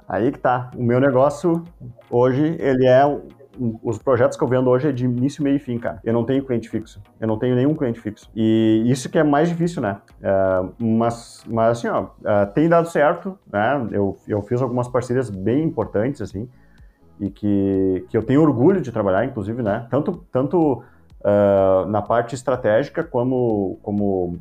Aí 0.07 0.30
que 0.30 0.38
tá. 0.38 0.70
O 0.76 0.82
meu 0.82 1.01
negócio 1.01 1.64
hoje, 2.11 2.57
ele 2.59 2.86
é 2.86 3.03
os 3.82 3.98
projetos 3.98 4.36
que 4.36 4.44
eu 4.44 4.48
vendo 4.48 4.68
hoje 4.68 4.88
é 4.88 4.92
de 4.92 5.05
início, 5.05 5.42
meio 5.42 5.57
e 5.57 5.59
fim, 5.59 5.78
cara. 5.78 5.98
Eu 6.05 6.12
não 6.12 6.24
tenho 6.24 6.44
cliente 6.44 6.68
fixo. 6.68 7.01
Eu 7.18 7.28
não 7.28 7.38
tenho 7.38 7.55
nenhum 7.55 7.74
cliente 7.74 8.01
fixo. 8.01 8.30
E 8.34 8.82
isso 8.86 9.09
que 9.09 9.18
é 9.18 9.22
mais 9.22 9.48
difícil, 9.48 9.82
né? 9.82 9.98
Uh, 10.20 10.72
mas, 10.82 11.44
mas 11.46 11.78
assim, 11.78 11.88
ó, 11.88 12.05
uh, 12.05 12.53
tem 12.55 12.68
dado 12.68 12.88
certo, 12.88 13.38
né? 13.51 13.88
Eu, 13.92 14.16
eu 14.26 14.42
fiz 14.42 14.61
algumas 14.62 14.88
parcerias 14.88 15.28
bem 15.30 15.62
importantes, 15.62 16.20
assim, 16.22 16.48
e 17.18 17.28
que, 17.30 18.05
que 18.09 18.16
eu 18.16 18.22
tenho 18.22 18.42
orgulho 18.42 18.80
de 18.80 18.90
trabalhar, 18.90 19.24
inclusive, 19.24 19.62
né? 19.62 19.86
Tanto, 19.90 20.24
tanto 20.32 20.82
uh, 21.21 21.87
na 21.87 22.03
parte 22.03 22.35
estratégica 22.35 23.03
como, 23.05 23.79
como 23.83 24.41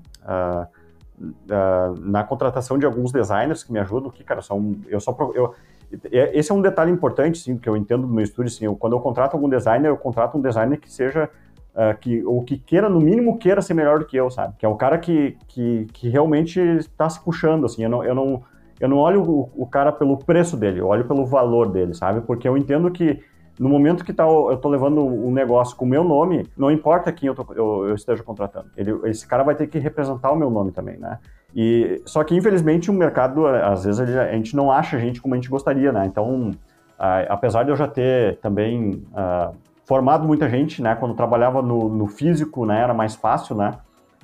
na 2.00 2.24
contratação 2.24 2.78
de 2.78 2.86
alguns 2.86 3.12
designers 3.12 3.64
que 3.64 3.74
me 3.74 3.80
ajudam, 3.80 4.10
que, 4.10 4.24
cara, 4.24 4.42
são, 4.42 4.76
eu 4.88 5.00
só... 5.00 5.16
Eu, 5.34 5.54
é, 6.12 6.38
esse 6.38 6.52
é 6.52 6.56
um 6.56 6.62
detalhe 6.62 6.92
importante, 6.92 7.40
sim, 7.40 7.58
que 7.58 7.68
eu 7.68 7.76
entendo 7.76 8.06
no 8.06 8.14
meu 8.14 8.24
estúdio, 8.24 8.54
assim, 8.54 8.66
eu, 8.66 8.76
quando 8.76 8.94
eu 8.94 9.00
contrato 9.00 9.34
algum 9.34 9.50
designer, 9.50 9.90
eu 9.90 9.98
contrato 9.98 10.38
um 10.38 10.42
designer 10.42 10.80
que 10.80 10.92
seja 10.92 11.30
Uh, 11.70 11.96
que, 11.98 12.26
ou 12.26 12.44
que 12.44 12.58
queira, 12.58 12.90
no 12.90 13.00
mínimo, 13.00 13.38
queira 13.38 13.62
ser 13.62 13.76
melhor 13.76 14.00
do 14.00 14.06
que 14.06 14.18
eu, 14.18 14.30
sabe? 14.32 14.56
Que 14.58 14.66
é 14.66 14.70
um 14.70 14.76
cara 14.76 14.98
que, 14.98 15.38
que, 15.48 15.86
que 15.94 16.10
realmente 16.10 16.60
está 16.60 17.08
se 17.08 17.24
puxando, 17.24 17.64
assim, 17.64 17.84
eu 17.84 17.90
não, 17.90 18.04
eu 18.04 18.16
não, 18.16 18.44
eu 18.80 18.90
não 18.90 18.98
olho 18.98 19.22
o, 19.22 19.50
o, 19.56 19.68
cara 19.68 19.92
pelo 19.92 20.18
preço 20.18 20.58
dele, 20.58 20.80
eu 20.80 20.88
olho 20.88 21.06
pelo 21.06 21.26
valor 21.28 21.70
dele, 21.70 21.94
sabe? 21.94 22.22
Porque 22.22 22.48
eu 22.50 22.58
entendo 22.58 22.90
que 22.90 23.24
no 23.60 23.68
momento 23.68 24.05
que 24.05 24.14
tá, 24.14 24.24
eu 24.24 24.53
estou 24.53 24.72
levando 24.72 25.05
um 25.05 25.32
negócio 25.32 25.76
com 25.76 25.84
o 25.84 25.88
meu 25.88 26.01
nome, 26.01 26.47
não 26.57 26.72
importa 26.72 27.12
quem 27.12 27.28
eu, 27.28 27.36
tô, 27.36 27.45
eu, 27.53 27.89
eu 27.89 27.95
esteja 27.95 28.24
contratando, 28.24 28.68
ele, 28.78 28.97
esse 29.03 29.28
cara 29.28 29.43
vai 29.43 29.53
ter 29.53 29.68
que 29.68 29.78
representar 29.78 30.32
o 30.32 30.36
meu 30.38 30.49
nome 30.49 30.72
também, 30.72 30.97
né? 30.97 31.20
E, 31.53 32.01
só 32.05 32.24
que, 32.24 32.36
infelizmente, 32.36 32.89
o 32.89 32.93
mercado, 32.93 33.45
às 33.45 33.84
vezes, 33.84 33.99
a 33.99 34.32
gente 34.32 34.55
não 34.55 34.72
acha 34.72 34.97
gente 34.97 35.22
como 35.22 35.34
a 35.34 35.38
gente 35.38 35.49
gostaria, 35.49 35.91
né? 35.91 36.05
Então, 36.05 36.51
apesar 37.28 37.64
de 37.64 37.72
eu 37.72 37.76
já 37.76 37.88
ter 37.88 38.38
também 38.38 39.03
uh, 39.12 39.53
formado 39.86 40.28
muita 40.28 40.47
gente, 40.47 40.82
né? 40.82 40.95
Quando 40.95 41.14
trabalhava 41.14 41.62
no, 41.62 41.89
no, 41.89 42.07
físico, 42.07 42.66
né? 42.66 42.82
Era 42.82 42.93
mais 42.93 43.16
fácil, 43.16 43.55
né? 43.55 43.74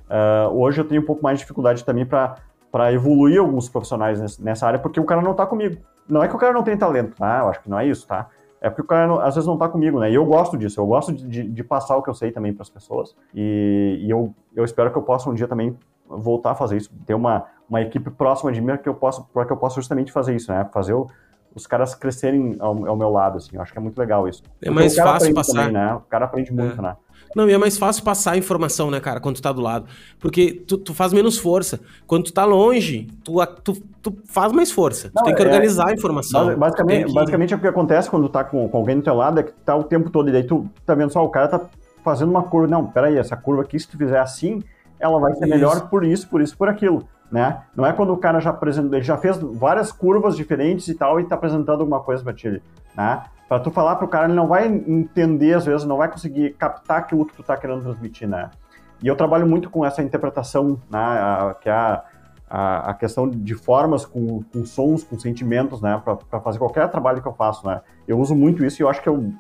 Uh, 0.08 0.56
hoje 0.56 0.80
eu 0.80 0.86
tenho 0.86 1.02
um 1.02 1.06
pouco 1.06 1.24
mais 1.24 1.40
de 1.40 1.44
dificuldade 1.44 1.84
também 1.84 2.06
para 2.06 2.94
evoluir 2.94 3.40
alguns 3.40 3.68
profissionais 3.68 4.38
nessa 4.38 4.68
área, 4.68 4.80
porque 4.80 5.00
o 5.00 5.06
cara 5.06 5.22
não 5.22 5.32
está 5.32 5.46
comigo. 5.46 5.78
Não 6.08 6.24
é 6.24 6.28
que 6.28 6.36
o 6.36 6.40
cara 6.40 6.54
não 6.54 6.62
tem 6.62 6.78
talento, 6.78 7.16
tá? 7.18 7.40
Eu 7.40 7.50
acho 7.50 7.62
que 7.62 7.70
não 7.70 7.80
é 7.80 7.88
isso, 7.88 8.06
tá? 8.06 8.28
É 8.66 8.70
porque 8.70 8.82
o 8.82 8.86
cara 8.86 9.06
não, 9.06 9.20
às 9.20 9.36
vezes 9.36 9.46
não 9.46 9.54
está 9.54 9.70
comigo, 9.70 10.00
né? 10.00 10.10
E 10.10 10.16
eu 10.16 10.26
gosto 10.26 10.58
disso, 10.58 10.80
eu 10.80 10.88
gosto 10.88 11.14
de, 11.14 11.28
de, 11.28 11.44
de 11.44 11.64
passar 11.64 11.98
o 11.98 12.02
que 12.02 12.10
eu 12.10 12.16
sei 12.16 12.32
também 12.32 12.52
para 12.52 12.64
as 12.64 12.70
pessoas. 12.70 13.16
E, 13.32 14.00
e, 14.02 14.10
eu, 14.10 14.34
eu 14.56 14.66
espero 14.66 14.92
que 14.92 14.98
eu 14.98 15.04
possa 15.04 15.30
um 15.30 15.36
dia 15.36 15.48
também 15.48 15.78
voltar 16.10 16.52
a 16.52 16.56
fazer 16.56 16.78
isso, 16.78 16.92
ter 17.06 17.14
uma, 17.14 17.46
uma 17.70 17.80
equipe 17.84 18.10
próxima 18.10 18.52
de 18.52 18.60
mim 18.60 18.76
que 18.78 18.90
eu 18.90 18.96
possa, 18.96 19.24
para 19.32 19.46
que 19.46 19.52
eu 19.52 19.58
possa 19.58 19.76
justamente 19.76 20.12
fazer 20.12 20.36
isso, 20.36 20.52
né? 20.52 20.68
Fazer 20.74 20.94
o, 20.94 21.08
os 21.54 21.68
caras 21.68 21.94
crescerem 21.94 22.56
ao, 22.60 22.88
ao, 22.88 22.96
meu 22.96 23.12
lado, 23.12 23.38
assim. 23.38 23.56
Eu 23.56 23.62
acho 23.62 23.72
que 23.72 23.78
é 23.78 23.82
muito 23.82 24.00
legal 24.00 24.28
isso. 24.28 24.42
É 24.60 24.72
mais 24.72 24.96
fácil 24.96 25.32
passar. 25.36 25.54
Também, 25.54 25.74
né? 25.74 25.94
O 25.94 26.02
cara 26.02 26.26
aprende 26.26 26.52
muito, 26.52 26.80
é. 26.80 26.82
né? 26.82 26.98
Não, 27.36 27.50
e 27.50 27.54
é 27.54 27.58
mais 27.58 27.78
fácil 27.78 28.02
passar 28.02 28.32
a 28.32 28.38
informação, 28.38 28.90
né, 28.90 29.02
cara, 29.02 29.20
quando 29.20 29.36
tu 29.36 29.42
tá 29.42 29.52
do 29.52 29.62
lado. 29.62 29.86
Porque 30.20 30.54
tu, 30.54 30.78
tu 30.78 30.94
faz 30.94 31.12
menos 31.12 31.38
força. 31.38 31.82
Quando 32.08 32.24
tu 32.24 32.34
tá 32.34 32.46
longe, 32.46 33.10
tu, 33.26 33.46
tu, 33.62 33.74
tu 34.02 34.18
faz 34.26 34.54
mais 34.54 34.72
força. 34.72 35.12
Não, 35.14 35.22
tu 35.22 35.26
tem 35.26 35.36
que 35.36 35.44
é, 35.44 35.46
organizar 35.46 35.90
a 35.90 35.94
informação. 35.94 36.58
Basicamente, 36.58 37.08
que... 37.08 37.14
basicamente 37.14 37.54
é 37.54 37.58
o 37.58 37.60
que 37.60 37.68
acontece 37.68 38.10
quando 38.10 38.30
tu 38.30 38.32
tá 38.32 38.46
com, 38.46 38.70
com 38.70 38.78
alguém 38.78 38.96
do 38.96 39.04
teu 39.04 39.14
lado, 39.14 39.42
é 39.42 39.44
que 39.44 39.52
tá 39.66 39.76
o 39.76 39.84
tempo 39.84 40.10
todo, 40.10 40.30
e 40.30 40.32
daí 40.32 40.44
tu 40.44 40.66
tá 40.86 40.96
vendo 40.96 41.12
só, 41.12 41.26
o 41.26 41.30
cara 41.30 41.50
tá 41.50 41.62
fazendo 42.06 42.30
uma 42.30 42.44
curva. 42.44 42.68
Não, 42.68 42.88
peraí, 42.88 43.18
essa 43.18 43.36
curva 43.36 43.64
aqui, 43.64 43.78
se 43.78 43.90
tu 43.90 43.98
fizer 43.98 44.20
assim, 44.20 44.64
ela 44.98 45.20
vai 45.20 45.34
ser 45.34 45.46
melhor 45.46 45.90
por 45.90 46.06
isso, 46.06 46.30
por 46.30 46.42
isso, 46.42 46.58
por 46.58 46.70
aquilo, 46.70 47.06
né? 47.30 47.64
Não 47.76 47.86
é 47.86 47.92
quando 47.92 48.14
o 48.14 48.18
cara 48.18 48.40
já 48.40 48.52
apresentou, 48.52 48.96
ele 48.96 49.04
já 49.04 49.18
fez 49.18 49.38
várias 49.38 49.92
curvas 49.92 50.38
diferentes 50.38 50.88
e 50.88 50.96
tal 50.96 51.20
e 51.20 51.24
está 51.24 51.36
apresentando 51.36 51.82
alguma 51.82 52.00
coisa 52.00 52.24
para 52.24 52.34
ti, 52.34 52.62
né? 52.96 53.24
Para 53.48 53.60
tu 53.60 53.72
falar 53.72 53.96
para 53.96 54.06
o 54.06 54.08
cara, 54.08 54.26
ele 54.26 54.34
não 54.34 54.48
vai 54.48 54.68
entender 54.68 55.54
às 55.54 55.66
vezes, 55.66 55.86
não 55.86 55.98
vai 55.98 56.10
conseguir 56.10 56.54
captar 56.54 57.00
aquilo 57.00 57.26
que 57.26 57.36
tu 57.36 57.42
está 57.42 57.56
querendo 57.56 57.84
transmitir, 57.84 58.28
né? 58.28 58.50
E 59.04 59.08
eu 59.08 59.16
trabalho 59.16 59.46
muito 59.46 59.70
com 59.70 59.86
essa 59.86 60.02
interpretação, 60.02 60.80
né? 60.90 61.00
A, 61.00 61.56
que 61.60 61.70
é 61.70 61.74
a, 61.74 62.04
a, 62.50 62.90
a, 62.92 62.94
questão 62.94 63.30
de 63.30 63.54
formas 63.54 64.06
com, 64.06 64.42
com 64.44 64.66
sons, 64.66 65.04
com 65.04 65.20
sentimentos, 65.20 65.82
né? 65.82 66.02
Para 66.04 66.40
fazer 66.40 66.58
qualquer 66.58 66.90
trabalho 66.90 67.22
que 67.22 67.28
eu 67.28 67.34
faço, 67.34 67.68
né? 67.68 67.82
Eu 68.08 68.20
uso 68.20 68.36
muito 68.36 68.66
isso 68.66 68.82
e 68.82 68.84
eu 68.84 68.90
acho 68.90 69.02
que 69.02 69.10
eu, 69.10 69.32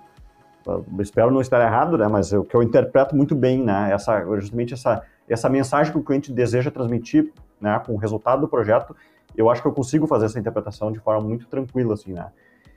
eu 0.67 0.85
espero 0.99 1.31
não 1.31 1.41
estar 1.41 1.59
errado, 1.65 1.97
né? 1.97 2.07
Mas 2.07 2.31
o 2.31 2.43
que 2.43 2.55
eu 2.55 2.61
interpreto 2.61 3.15
muito 3.15 3.33
bem, 3.33 3.63
né? 3.63 3.91
Essa, 3.91 4.23
justamente 4.39 4.73
essa 4.73 5.01
essa 5.27 5.49
mensagem 5.49 5.91
que 5.91 5.97
o 5.97 6.03
cliente 6.03 6.31
deseja 6.31 6.71
transmitir, 6.71 7.31
né, 7.59 7.81
com 7.85 7.93
o 7.93 7.97
resultado 7.97 8.41
do 8.41 8.47
projeto, 8.47 8.95
eu 9.35 9.49
acho 9.49 9.61
que 9.61 9.67
eu 9.67 9.73
consigo 9.73 10.07
fazer 10.07 10.25
essa 10.25 10.39
interpretação 10.39 10.91
de 10.91 10.99
forma 10.99 11.27
muito 11.27 11.47
tranquila, 11.47 11.93
assim, 11.95 12.13
né. 12.13 12.27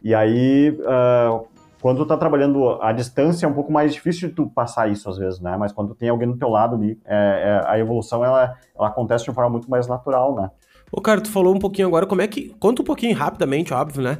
E 0.02 0.14
aí, 0.14 0.70
uh, 0.70 1.46
quando 1.80 1.98
tu 1.98 2.06
tá 2.06 2.16
trabalhando 2.16 2.80
à 2.82 2.92
distância, 2.92 3.46
é 3.46 3.48
um 3.48 3.52
pouco 3.52 3.72
mais 3.72 3.94
difícil 3.94 4.28
de 4.28 4.34
tu 4.34 4.46
passar 4.46 4.90
isso 4.90 5.08
às 5.08 5.16
vezes, 5.16 5.40
né, 5.40 5.56
mas 5.56 5.72
quando 5.72 5.94
tem 5.94 6.08
alguém 6.08 6.28
do 6.28 6.36
teu 6.36 6.48
lado 6.48 6.76
ali, 6.76 6.98
é, 7.04 7.62
é, 7.64 7.70
a 7.70 7.78
evolução, 7.78 8.24
ela, 8.24 8.56
ela 8.76 8.88
acontece 8.88 9.24
de 9.24 9.32
forma 9.32 9.50
muito 9.50 9.70
mais 9.70 9.86
natural, 9.86 10.34
né. 10.34 10.50
Ô, 10.90 11.00
cara, 11.00 11.20
tu 11.20 11.30
falou 11.30 11.54
um 11.54 11.58
pouquinho 11.58 11.86
agora, 11.86 12.06
como 12.06 12.22
é 12.22 12.26
que... 12.26 12.54
Conta 12.58 12.82
um 12.82 12.84
pouquinho 12.84 13.14
rapidamente, 13.14 13.72
óbvio, 13.72 14.02
né, 14.02 14.18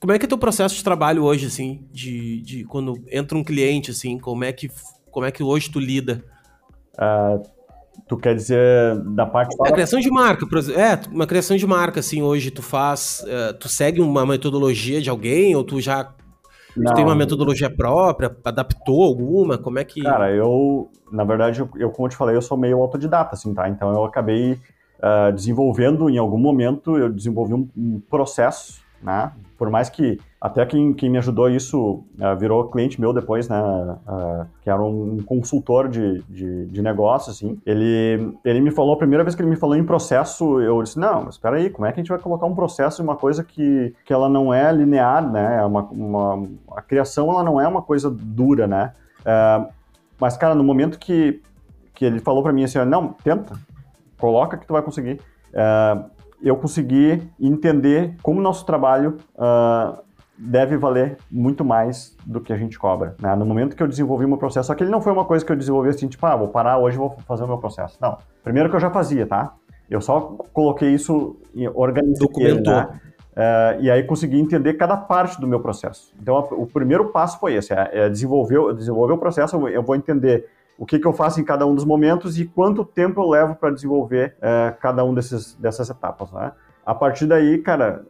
como 0.00 0.12
é 0.12 0.18
que 0.18 0.24
é 0.24 0.28
teu 0.28 0.38
processo 0.38 0.74
de 0.74 0.84
trabalho 0.84 1.24
hoje, 1.24 1.46
assim, 1.46 1.86
de, 1.90 2.40
de 2.42 2.64
quando 2.64 2.94
entra 3.10 3.36
um 3.36 3.44
cliente, 3.44 3.90
assim, 3.90 4.18
como 4.18 4.44
é 4.44 4.52
que, 4.52 4.70
como 5.10 5.26
é 5.26 5.30
que 5.30 5.42
hoje 5.42 5.70
tu 5.70 5.78
lida? 5.78 6.24
Uh, 6.94 7.42
tu 8.08 8.16
quer 8.16 8.34
dizer 8.34 8.98
da 9.14 9.26
parte... 9.26 9.56
A 9.60 9.72
criação 9.72 10.00
de 10.00 10.10
marca, 10.10 10.46
por 10.46 10.58
exemplo. 10.58 10.80
É, 10.80 11.00
uma 11.10 11.26
criação 11.26 11.56
de 11.56 11.66
marca, 11.66 12.00
assim, 12.00 12.22
hoje 12.22 12.50
tu 12.50 12.62
faz, 12.62 13.24
uh, 13.24 13.54
tu 13.54 13.68
segue 13.68 14.00
uma 14.00 14.26
metodologia 14.26 15.00
de 15.00 15.10
alguém 15.10 15.54
ou 15.54 15.64
tu 15.64 15.80
já 15.80 16.12
Tu 16.72 16.94
tem 16.94 17.04
uma 17.04 17.16
metodologia 17.16 17.68
própria, 17.68 18.34
adaptou 18.44 19.02
alguma? 19.02 19.58
Como 19.58 19.80
é 19.80 19.84
que. 19.84 20.02
Cara, 20.02 20.30
eu, 20.30 20.88
na 21.10 21.24
verdade, 21.24 21.58
eu, 21.58 21.68
eu 21.76 21.90
como 21.90 22.06
eu 22.06 22.10
te 22.10 22.16
falei, 22.16 22.36
eu 22.36 22.40
sou 22.40 22.56
meio 22.56 22.80
autodidata, 22.80 23.34
assim, 23.34 23.52
tá? 23.52 23.68
Então 23.68 23.92
eu 23.92 24.04
acabei 24.04 24.52
uh, 24.52 25.32
desenvolvendo, 25.34 26.08
em 26.08 26.16
algum 26.16 26.38
momento, 26.38 26.96
eu 26.96 27.10
desenvolvi 27.10 27.54
um, 27.54 27.68
um 27.76 28.00
processo 28.08 28.80
né? 29.02 29.32
Por 29.60 29.68
mais 29.68 29.90
que 29.90 30.18
até 30.40 30.64
quem, 30.64 30.94
quem 30.94 31.10
me 31.10 31.18
ajudou 31.18 31.50
isso 31.50 32.02
uh, 32.18 32.34
virou 32.38 32.70
cliente 32.70 32.98
meu 32.98 33.12
depois, 33.12 33.46
né? 33.46 33.60
Uh, 33.60 34.46
que 34.62 34.70
era 34.70 34.82
um 34.82 35.18
consultor 35.18 35.86
de, 35.86 36.22
de, 36.22 36.64
de 36.64 36.80
negócio, 36.80 37.30
assim. 37.30 37.60
Ele, 37.66 38.34
ele 38.42 38.58
me 38.62 38.70
falou, 38.70 38.94
a 38.94 38.96
primeira 38.96 39.22
vez 39.22 39.34
que 39.34 39.42
ele 39.42 39.50
me 39.50 39.56
falou 39.56 39.76
em 39.76 39.84
processo, 39.84 40.62
eu 40.62 40.82
disse, 40.82 40.98
não, 40.98 41.24
mas 41.24 41.34
espera 41.34 41.56
aí, 41.56 41.68
como 41.68 41.84
é 41.84 41.92
que 41.92 42.00
a 42.00 42.02
gente 42.02 42.08
vai 42.08 42.18
colocar 42.18 42.46
um 42.46 42.54
processo 42.54 43.02
em 43.02 43.04
uma 43.04 43.16
coisa 43.16 43.44
que, 43.44 43.94
que 44.02 44.14
ela 44.14 44.30
não 44.30 44.54
é 44.54 44.72
linear, 44.72 45.30
né? 45.30 45.58
É 45.58 45.64
uma, 45.66 45.82
uma, 45.82 46.48
a 46.74 46.80
criação, 46.80 47.30
ela 47.30 47.42
não 47.42 47.60
é 47.60 47.68
uma 47.68 47.82
coisa 47.82 48.10
dura, 48.10 48.66
né? 48.66 48.94
Uh, 49.20 49.70
mas, 50.18 50.38
cara, 50.38 50.54
no 50.54 50.64
momento 50.64 50.98
que, 50.98 51.42
que 51.92 52.06
ele 52.06 52.18
falou 52.18 52.42
para 52.42 52.54
mim 52.54 52.64
assim, 52.64 52.82
não, 52.86 53.08
tenta, 53.22 53.52
coloca 54.18 54.56
que 54.56 54.66
tu 54.66 54.72
vai 54.72 54.80
conseguir. 54.80 55.20
Uh, 55.52 56.18
eu 56.42 56.56
consegui 56.56 57.22
entender 57.38 58.16
como 58.22 58.40
nosso 58.40 58.64
trabalho 58.64 59.16
uh, 59.34 59.98
deve 60.36 60.76
valer 60.76 61.18
muito 61.30 61.64
mais 61.64 62.16
do 62.24 62.40
que 62.40 62.52
a 62.52 62.56
gente 62.56 62.78
cobra. 62.78 63.14
Né? 63.20 63.34
No 63.36 63.44
momento 63.44 63.76
que 63.76 63.82
eu 63.82 63.88
desenvolvi 63.88 64.24
o 64.24 64.28
meu 64.28 64.38
processo, 64.38 64.68
só 64.68 64.74
que 64.74 64.82
ele 64.82 64.90
não 64.90 65.02
foi 65.02 65.12
uma 65.12 65.24
coisa 65.24 65.44
que 65.44 65.52
eu 65.52 65.56
desenvolvi 65.56 65.90
assim, 65.90 66.08
tipo, 66.08 66.24
ah, 66.24 66.34
vou 66.34 66.48
parar 66.48 66.78
hoje 66.78 66.96
vou 66.96 67.16
fazer 67.26 67.44
o 67.44 67.46
meu 67.46 67.58
processo. 67.58 67.98
Não. 68.00 68.16
Primeiro 68.42 68.70
que 68.70 68.76
eu 68.76 68.80
já 68.80 68.90
fazia, 68.90 69.26
tá? 69.26 69.54
Eu 69.88 70.00
só 70.00 70.20
coloquei 70.52 70.94
isso, 70.94 71.36
organizei 71.74 72.26
Documentou. 72.26 72.72
Né? 72.72 73.00
Uh, 73.30 73.82
e 73.82 73.90
aí 73.90 74.02
consegui 74.02 74.40
entender 74.40 74.74
cada 74.74 74.96
parte 74.96 75.40
do 75.40 75.46
meu 75.46 75.60
processo. 75.60 76.12
Então, 76.20 76.36
a, 76.36 76.40
o 76.40 76.66
primeiro 76.66 77.06
passo 77.10 77.38
foi 77.38 77.54
esse, 77.54 77.72
é, 77.72 77.90
é 77.92 78.08
desenvolver, 78.08 78.74
desenvolver 78.74 79.14
o 79.14 79.18
processo, 79.18 79.68
eu 79.68 79.82
vou 79.82 79.94
entender 79.94 80.48
o 80.80 80.86
que, 80.86 80.98
que 80.98 81.06
eu 81.06 81.12
faço 81.12 81.38
em 81.38 81.44
cada 81.44 81.66
um 81.66 81.74
dos 81.74 81.84
momentos 81.84 82.40
e 82.40 82.46
quanto 82.46 82.86
tempo 82.86 83.20
eu 83.20 83.28
levo 83.28 83.54
para 83.54 83.68
desenvolver 83.70 84.34
é, 84.40 84.74
cada 84.80 85.04
um 85.04 85.12
desses, 85.12 85.54
dessas 85.56 85.90
etapas, 85.90 86.32
né? 86.32 86.52
A 86.86 86.94
partir 86.94 87.26
daí, 87.26 87.58
cara, 87.58 88.06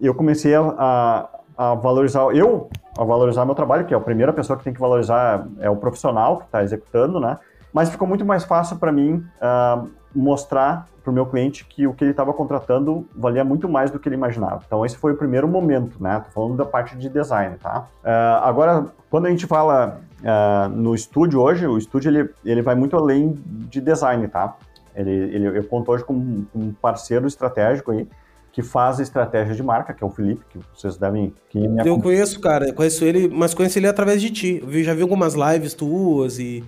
eu 0.00 0.14
comecei 0.14 0.54
a, 0.54 1.28
a, 1.58 1.74
valorizar, 1.74 2.32
eu 2.32 2.70
a 2.96 3.02
valorizar 3.02 3.44
meu 3.44 3.56
trabalho, 3.56 3.86
que 3.86 3.92
é 3.92 3.96
a 3.96 4.00
primeira 4.00 4.32
pessoa 4.32 4.56
que 4.56 4.62
tem 4.62 4.72
que 4.72 4.78
valorizar 4.78 5.48
é 5.58 5.68
o 5.68 5.74
profissional 5.74 6.38
que 6.38 6.44
está 6.44 6.62
executando, 6.62 7.18
né? 7.18 7.40
Mas 7.72 7.88
ficou 7.88 8.06
muito 8.06 8.24
mais 8.24 8.44
fácil 8.44 8.76
para 8.76 8.92
mim 8.92 9.24
uh, 9.40 9.88
mostrar 10.14 10.88
para 11.02 11.10
o 11.10 11.14
meu 11.14 11.26
cliente 11.26 11.64
que 11.64 11.86
o 11.86 11.92
que 11.92 12.04
ele 12.04 12.12
estava 12.12 12.32
contratando 12.32 13.06
valia 13.16 13.44
muito 13.44 13.68
mais 13.68 13.90
do 13.90 13.98
que 13.98 14.08
ele 14.08 14.14
imaginava. 14.14 14.62
Então 14.66 14.86
esse 14.86 14.96
foi 14.96 15.12
o 15.12 15.16
primeiro 15.16 15.48
momento, 15.48 16.00
né? 16.00 16.22
Tô 16.24 16.30
falando 16.30 16.56
da 16.56 16.64
parte 16.64 16.96
de 16.96 17.08
design, 17.08 17.56
tá? 17.60 17.88
Uh, 18.04 18.44
agora, 18.44 18.86
quando 19.10 19.26
a 19.26 19.30
gente 19.30 19.46
fala 19.46 20.00
uh, 20.20 20.68
no 20.68 20.94
estúdio 20.94 21.40
hoje, 21.40 21.66
o 21.66 21.76
estúdio 21.76 22.10
ele, 22.10 22.30
ele 22.44 22.62
vai 22.62 22.74
muito 22.74 22.96
além 22.96 23.36
de 23.44 23.80
design, 23.80 24.28
tá? 24.28 24.56
Ele, 24.94 25.10
ele, 25.10 25.58
eu 25.58 25.64
conto 25.64 25.90
hoje 25.90 26.04
com 26.04 26.44
um 26.54 26.72
parceiro 26.72 27.26
estratégico 27.26 27.90
aí, 27.90 28.06
que 28.52 28.62
faz 28.62 29.00
estratégia 29.00 29.54
de 29.54 29.62
marca, 29.62 29.94
que 29.94 30.04
é 30.04 30.06
o 30.06 30.10
Felipe, 30.10 30.44
que 30.50 30.60
vocês 30.74 30.98
devem... 30.98 31.32
Que 31.48 31.58
eu 31.86 31.98
conheço, 31.98 32.38
cara, 32.38 32.70
conheço 32.74 33.02
ele, 33.02 33.26
mas 33.26 33.54
conheço 33.54 33.78
ele 33.78 33.88
através 33.88 34.20
de 34.20 34.30
ti. 34.30 34.62
Eu 34.62 34.84
já 34.84 34.92
vi 34.92 35.00
algumas 35.00 35.32
lives 35.32 35.72
tuas 35.72 36.38
e 36.38 36.62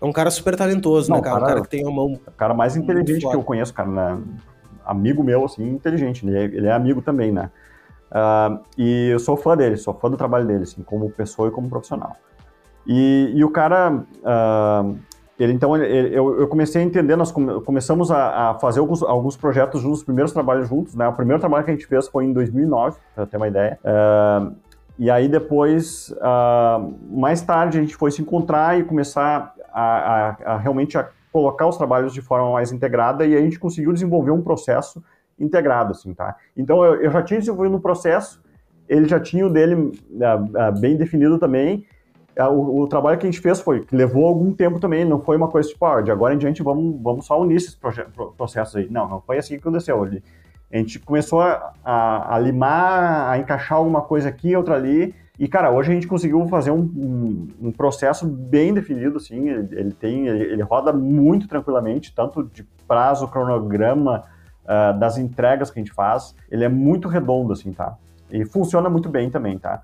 é 0.00 0.04
um 0.04 0.12
cara 0.12 0.30
super 0.30 0.56
talentoso, 0.56 1.10
né, 1.10 1.16
Não, 1.16 1.22
né, 1.22 1.30
cara? 1.30 1.40
cara? 1.40 1.44
Um 1.44 1.54
cara 1.54 1.62
que 1.62 1.68
tem 1.68 1.84
uma 1.84 1.94
mão. 1.94 2.14
O 2.14 2.30
cara 2.32 2.54
mais 2.54 2.76
inteligente 2.76 3.28
que 3.28 3.36
eu 3.36 3.42
conheço, 3.42 3.74
cara, 3.74 3.88
né? 3.88 4.18
Amigo 4.84 5.22
meu, 5.22 5.44
assim, 5.44 5.68
inteligente. 5.68 6.26
Ele 6.26 6.38
é, 6.38 6.44
ele 6.44 6.66
é 6.66 6.72
amigo 6.72 7.02
também, 7.02 7.30
né? 7.30 7.50
Uh, 8.10 8.58
e 8.76 9.08
eu 9.10 9.18
sou 9.18 9.36
fã 9.36 9.56
dele, 9.56 9.76
sou 9.76 9.94
fã 9.94 10.10
do 10.10 10.16
trabalho 10.16 10.46
dele, 10.46 10.64
assim, 10.64 10.82
como 10.82 11.10
pessoa 11.10 11.48
e 11.48 11.50
como 11.50 11.68
profissional. 11.68 12.16
E, 12.86 13.30
e 13.34 13.44
o 13.44 13.50
cara, 13.50 13.92
uh, 13.92 14.98
ele 15.38 15.52
então, 15.52 15.76
ele, 15.76 16.16
eu, 16.16 16.40
eu, 16.40 16.48
comecei 16.48 16.82
a 16.82 16.84
entender, 16.84 17.14
nós 17.14 17.30
come, 17.30 17.60
começamos 17.60 18.10
a, 18.10 18.50
a, 18.50 18.54
fazer 18.54 18.80
alguns, 18.80 19.02
alguns 19.02 19.36
projetos 19.36 19.80
juntos, 19.82 19.98
os 19.98 20.04
primeiros 20.04 20.32
trabalhos 20.32 20.68
juntos, 20.68 20.94
né? 20.94 21.06
O 21.06 21.12
primeiro 21.12 21.38
trabalho 21.38 21.64
que 21.64 21.70
a 21.70 21.74
gente 21.74 21.86
fez 21.86 22.08
foi 22.08 22.24
em 22.24 22.32
2009, 22.32 22.98
para 23.14 23.26
ter 23.26 23.36
uma 23.36 23.46
ideia. 23.46 23.78
Uh, 23.84 24.56
e 24.98 25.10
aí 25.10 25.28
depois, 25.28 26.14
mais 27.10 27.40
tarde, 27.40 27.78
a 27.78 27.80
gente 27.80 27.96
foi 27.96 28.10
se 28.10 28.20
encontrar 28.20 28.78
e 28.78 28.84
começar 28.84 29.54
a, 29.72 30.36
a, 30.44 30.54
a 30.54 30.56
realmente 30.58 30.98
a 30.98 31.08
colocar 31.32 31.66
os 31.66 31.76
trabalhos 31.76 32.12
de 32.12 32.20
forma 32.20 32.52
mais 32.52 32.72
integrada 32.72 33.24
e 33.24 33.36
a 33.36 33.40
gente 33.40 33.58
conseguiu 33.58 33.92
desenvolver 33.92 34.30
um 34.30 34.42
processo 34.42 35.02
integrado, 35.38 35.92
assim, 35.92 36.12
tá? 36.12 36.36
Então, 36.56 36.84
eu, 36.84 37.02
eu 37.02 37.10
já 37.10 37.22
tinha 37.22 37.40
desenvolvido 37.40 37.76
um 37.76 37.80
processo, 37.80 38.42
ele 38.88 39.08
já 39.08 39.18
tinha 39.18 39.46
o 39.46 39.50
dele 39.50 39.74
uh, 39.74 39.88
uh, 40.68 40.80
bem 40.80 40.96
definido 40.96 41.38
também, 41.38 41.86
uh, 42.38 42.50
o, 42.50 42.82
o, 42.82 42.88
trabalho 42.88 43.18
que 43.18 43.26
a 43.26 43.30
gente 43.30 43.40
fez 43.40 43.60
foi, 43.60 43.80
que 43.80 43.96
levou 43.96 44.26
algum 44.26 44.52
tempo 44.52 44.78
também, 44.78 45.04
não 45.04 45.20
foi 45.20 45.36
uma 45.36 45.48
coisa 45.48 45.68
tipo, 45.68 45.84
ah, 45.86 46.02
de 46.02 46.10
agora 46.10 46.34
em 46.34 46.38
diante 46.38 46.62
vamos, 46.62 47.00
vamos 47.00 47.26
só 47.26 47.40
unir 47.40 47.56
esses 47.56 47.74
processos 48.36 48.76
aí. 48.76 48.88
Não, 48.90 49.08
não 49.08 49.20
foi 49.20 49.38
assim 49.38 49.54
que 49.54 49.60
aconteceu. 49.60 50.02
A 50.72 50.76
gente 50.76 50.98
começou 50.98 51.40
a, 51.40 51.72
a, 51.84 52.36
a 52.36 52.38
limar, 52.38 53.30
a 53.30 53.38
encaixar 53.38 53.78
alguma 53.78 54.02
coisa 54.02 54.28
aqui, 54.28 54.54
outra 54.54 54.74
ali, 54.74 55.14
e, 55.40 55.48
cara, 55.48 55.70
hoje 55.70 55.90
a 55.90 55.94
gente 55.94 56.06
conseguiu 56.06 56.46
fazer 56.48 56.70
um, 56.70 56.82
um, 56.82 57.48
um 57.62 57.72
processo 57.72 58.26
bem 58.26 58.74
definido, 58.74 59.16
assim, 59.16 59.48
ele, 59.48 59.68
ele 59.74 59.90
tem, 59.90 60.26
ele, 60.26 60.44
ele, 60.44 60.62
roda 60.62 60.92
muito 60.92 61.48
tranquilamente, 61.48 62.14
tanto 62.14 62.44
de 62.44 62.62
prazo, 62.86 63.26
cronograma, 63.26 64.22
uh, 64.64 64.98
das 64.98 65.16
entregas 65.16 65.70
que 65.70 65.80
a 65.80 65.82
gente 65.82 65.94
faz, 65.94 66.36
ele 66.50 66.62
é 66.62 66.68
muito 66.68 67.08
redondo, 67.08 67.54
assim, 67.54 67.72
tá? 67.72 67.96
E 68.30 68.44
funciona 68.44 68.90
muito 68.90 69.08
bem 69.08 69.30
também, 69.30 69.58
tá? 69.58 69.82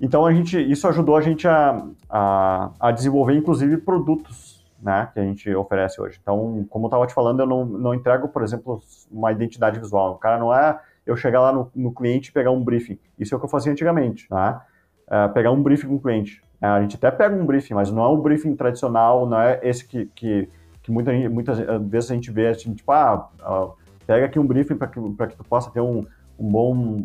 Então, 0.00 0.24
a 0.24 0.32
gente, 0.32 0.58
isso 0.58 0.88
ajudou 0.88 1.14
a 1.14 1.20
gente 1.20 1.46
a, 1.46 1.86
a, 2.08 2.70
a 2.80 2.90
desenvolver, 2.90 3.34
inclusive, 3.34 3.76
produtos, 3.76 4.64
né, 4.82 5.10
que 5.12 5.20
a 5.20 5.22
gente 5.22 5.54
oferece 5.54 6.00
hoje. 6.00 6.18
Então, 6.22 6.66
como 6.70 6.86
eu 6.86 6.88
estava 6.88 7.06
te 7.06 7.12
falando, 7.12 7.40
eu 7.40 7.46
não, 7.46 7.66
não 7.66 7.92
entrego, 7.92 8.28
por 8.28 8.42
exemplo, 8.42 8.82
uma 9.12 9.30
identidade 9.30 9.78
visual. 9.78 10.12
O 10.12 10.18
cara 10.18 10.38
não 10.38 10.54
é 10.54 10.80
eu 11.04 11.16
chegar 11.18 11.40
lá 11.40 11.52
no, 11.52 11.70
no 11.76 11.92
cliente 11.92 12.30
e 12.30 12.32
pegar 12.32 12.50
um 12.50 12.64
briefing. 12.64 12.98
Isso 13.18 13.34
é 13.34 13.36
o 13.36 13.38
que 13.38 13.44
eu 13.44 13.50
fazia 13.50 13.70
antigamente, 13.70 14.26
tá? 14.26 14.64
Uh, 15.10 15.32
pegar 15.32 15.50
um 15.50 15.62
briefing 15.62 15.88
com 15.88 15.96
o 15.96 16.00
cliente. 16.00 16.42
Uh, 16.62 16.66
a 16.66 16.80
gente 16.80 16.96
até 16.96 17.10
pega 17.10 17.34
um 17.34 17.44
briefing, 17.44 17.74
mas 17.74 17.90
não 17.90 18.04
é 18.04 18.08
um 18.08 18.20
briefing 18.20 18.54
tradicional, 18.54 19.26
não 19.26 19.40
é 19.40 19.60
esse 19.62 19.86
que, 19.86 20.06
que, 20.14 20.48
que 20.82 20.90
muita, 20.90 21.12
muitas 21.28 21.58
vezes 21.88 22.10
a 22.10 22.14
gente 22.14 22.30
vê, 22.30 22.48
assim, 22.48 22.74
tipo, 22.74 22.90
ah, 22.92 23.28
uh, 23.40 23.72
pega 24.06 24.26
aqui 24.26 24.38
um 24.38 24.46
briefing 24.46 24.76
para 24.76 24.88
que, 24.88 25.00
que 25.00 25.36
tu 25.36 25.44
possa 25.44 25.70
ter 25.70 25.80
um, 25.80 26.06
um 26.38 26.48
bom 26.48 27.04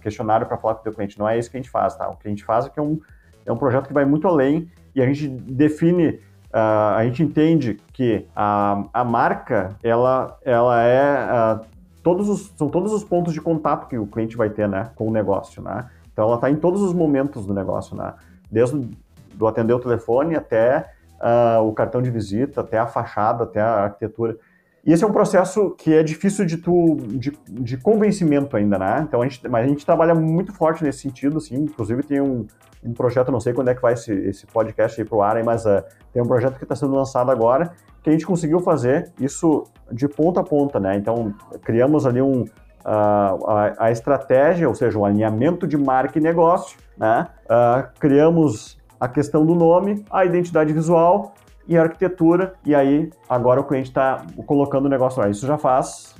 questionário 0.00 0.46
para 0.46 0.56
falar 0.56 0.74
com 0.74 0.80
o 0.80 0.84
teu 0.84 0.92
cliente. 0.92 1.18
Não 1.18 1.28
é 1.28 1.38
isso 1.38 1.50
que 1.50 1.56
a 1.56 1.60
gente 1.60 1.70
faz, 1.70 1.96
tá? 1.96 2.08
O 2.08 2.16
que 2.16 2.26
a 2.26 2.30
gente 2.30 2.44
faz 2.44 2.66
é 2.66 2.68
que 2.68 2.78
é 2.78 2.82
um, 2.82 3.00
é 3.44 3.52
um 3.52 3.56
projeto 3.56 3.86
que 3.86 3.92
vai 3.92 4.04
muito 4.04 4.26
além 4.26 4.68
e 4.94 5.00
a 5.00 5.06
gente 5.06 5.28
define 5.28 6.18
Uh, 6.56 6.96
a 6.96 7.04
gente 7.04 7.22
entende 7.22 7.78
que 7.92 8.24
a, 8.34 8.82
a 8.94 9.04
marca 9.04 9.76
ela, 9.82 10.38
ela 10.42 10.82
é 10.82 11.54
uh, 11.54 11.66
todos 12.02 12.30
os, 12.30 12.52
são 12.56 12.70
todos 12.70 12.94
os 12.94 13.04
pontos 13.04 13.34
de 13.34 13.42
contato 13.42 13.88
que 13.88 13.98
o 13.98 14.06
cliente 14.06 14.38
vai 14.38 14.48
ter 14.48 14.66
né, 14.66 14.90
com 14.94 15.06
o 15.06 15.10
negócio. 15.10 15.60
Né? 15.60 15.84
Então 16.16 16.24
ela 16.24 16.36
está 16.36 16.50
em 16.50 16.56
todos 16.56 16.80
os 16.80 16.94
momentos 16.94 17.44
do 17.44 17.52
negócio, 17.52 17.94
né? 17.94 18.14
Desde 18.50 18.88
do 19.34 19.46
atender 19.46 19.74
o 19.74 19.78
telefone 19.78 20.34
até 20.34 20.90
uh, 21.20 21.60
o 21.60 21.74
cartão 21.74 22.00
de 22.00 22.10
visita, 22.10 22.62
até 22.62 22.78
a 22.78 22.86
fachada, 22.86 23.44
até 23.44 23.60
a 23.60 23.84
arquitetura. 23.84 24.38
E 24.82 24.94
esse 24.94 25.04
é 25.04 25.06
um 25.06 25.12
processo 25.12 25.72
que 25.76 25.92
é 25.92 26.02
difícil 26.02 26.46
de, 26.46 26.56
tu, 26.56 26.96
de, 27.02 27.36
de 27.46 27.76
convencimento 27.76 28.56
ainda, 28.56 28.78
né? 28.78 29.04
Então 29.06 29.20
a 29.20 29.28
gente, 29.28 29.46
mas 29.46 29.66
a 29.66 29.68
gente 29.68 29.84
trabalha 29.84 30.14
muito 30.14 30.54
forte 30.54 30.82
nesse 30.82 31.00
sentido, 31.00 31.36
assim. 31.36 31.56
Inclusive 31.56 32.02
tem 32.02 32.22
um, 32.22 32.46
um 32.82 32.94
projeto, 32.94 33.30
não 33.30 33.40
sei 33.40 33.52
quando 33.52 33.68
é 33.68 33.74
que 33.74 33.82
vai 33.82 33.92
esse, 33.92 34.10
esse 34.12 34.46
podcast 34.46 34.98
aí 34.98 35.06
pro 35.06 35.20
ar, 35.20 35.44
mas 35.44 35.66
uh, 35.66 35.84
tem 36.14 36.22
um 36.22 36.26
projeto 36.26 36.56
que 36.56 36.64
está 36.64 36.74
sendo 36.74 36.94
lançado 36.94 37.30
agora 37.30 37.72
que 38.02 38.08
a 38.08 38.12
gente 38.12 38.24
conseguiu 38.24 38.60
fazer 38.60 39.12
isso 39.20 39.64
de 39.90 40.08
ponta 40.08 40.40
a 40.40 40.44
ponta, 40.44 40.78
né? 40.80 40.96
Então 40.96 41.34
criamos 41.62 42.06
ali 42.06 42.22
um, 42.22 42.44
a, 42.86 43.86
a, 43.86 43.90
estratégia, 43.90 44.68
ou 44.68 44.74
seja, 44.74 44.96
o 44.96 45.04
alinhamento 45.04 45.66
de 45.66 45.76
marca 45.76 46.18
e 46.18 46.22
negócio, 46.22 46.78
né? 46.96 47.26
Uh, 47.44 47.88
criamos 47.98 48.78
a 49.00 49.08
questão 49.08 49.44
do 49.44 49.56
nome, 49.56 50.04
a 50.08 50.24
identidade 50.24 50.72
visual 50.72 51.34
e 51.66 51.76
a 51.76 51.82
arquitetura, 51.82 52.54
e 52.64 52.76
aí 52.76 53.10
agora 53.28 53.60
o 53.60 53.64
cliente 53.64 53.88
está 53.88 54.24
colocando 54.46 54.86
o 54.86 54.88
negócio 54.88 55.20
lá. 55.20 55.28
Isso 55.28 55.44
já 55.46 55.58
faz, 55.58 56.14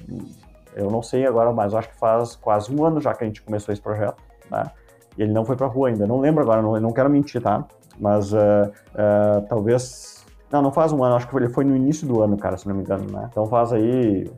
eu 0.75 0.91
não 0.91 1.03
sei 1.03 1.25
agora, 1.25 1.53
mas 1.53 1.73
acho 1.73 1.89
que 1.89 1.99
faz 1.99 2.35
quase 2.35 2.75
um 2.75 2.85
ano 2.85 3.01
já 3.01 3.15
que 3.15 3.23
a 3.23 3.27
gente 3.29 3.43
começou 3.43 3.73
esse 3.73 3.81
projeto, 3.81 4.21
né? 4.51 4.65
E 5.17 5.23
ele 5.23 5.33
não 5.33 5.45
foi 5.45 5.55
para 5.57 5.69
rua 5.69 5.89
ainda, 5.89 6.05
não 6.05 6.19
lembro 6.19 6.43
agora, 6.43 6.61
não, 6.61 6.79
não 6.81 6.93
quero 6.93 7.09
mentir, 7.09 7.41
tá? 7.41 7.65
Mas 7.99 8.33
uh, 8.33 8.37
uh, 8.37 9.47
talvez. 9.49 10.17
Não, 10.51 10.63
não 10.63 10.71
faz 10.71 10.93
um 10.93 11.03
ano, 11.03 11.17
acho 11.17 11.29
que 11.29 11.37
ele 11.37 11.49
foi 11.49 11.65
no 11.65 11.75
início 11.75 12.07
do 12.07 12.23
ano, 12.23 12.37
cara, 12.37 12.57
se 12.57 12.69
não 12.69 12.75
me 12.75 12.83
engano, 12.83 13.05
né? 13.11 13.29
Então 13.31 13.47
faz 13.47 13.73
aí 13.73 14.31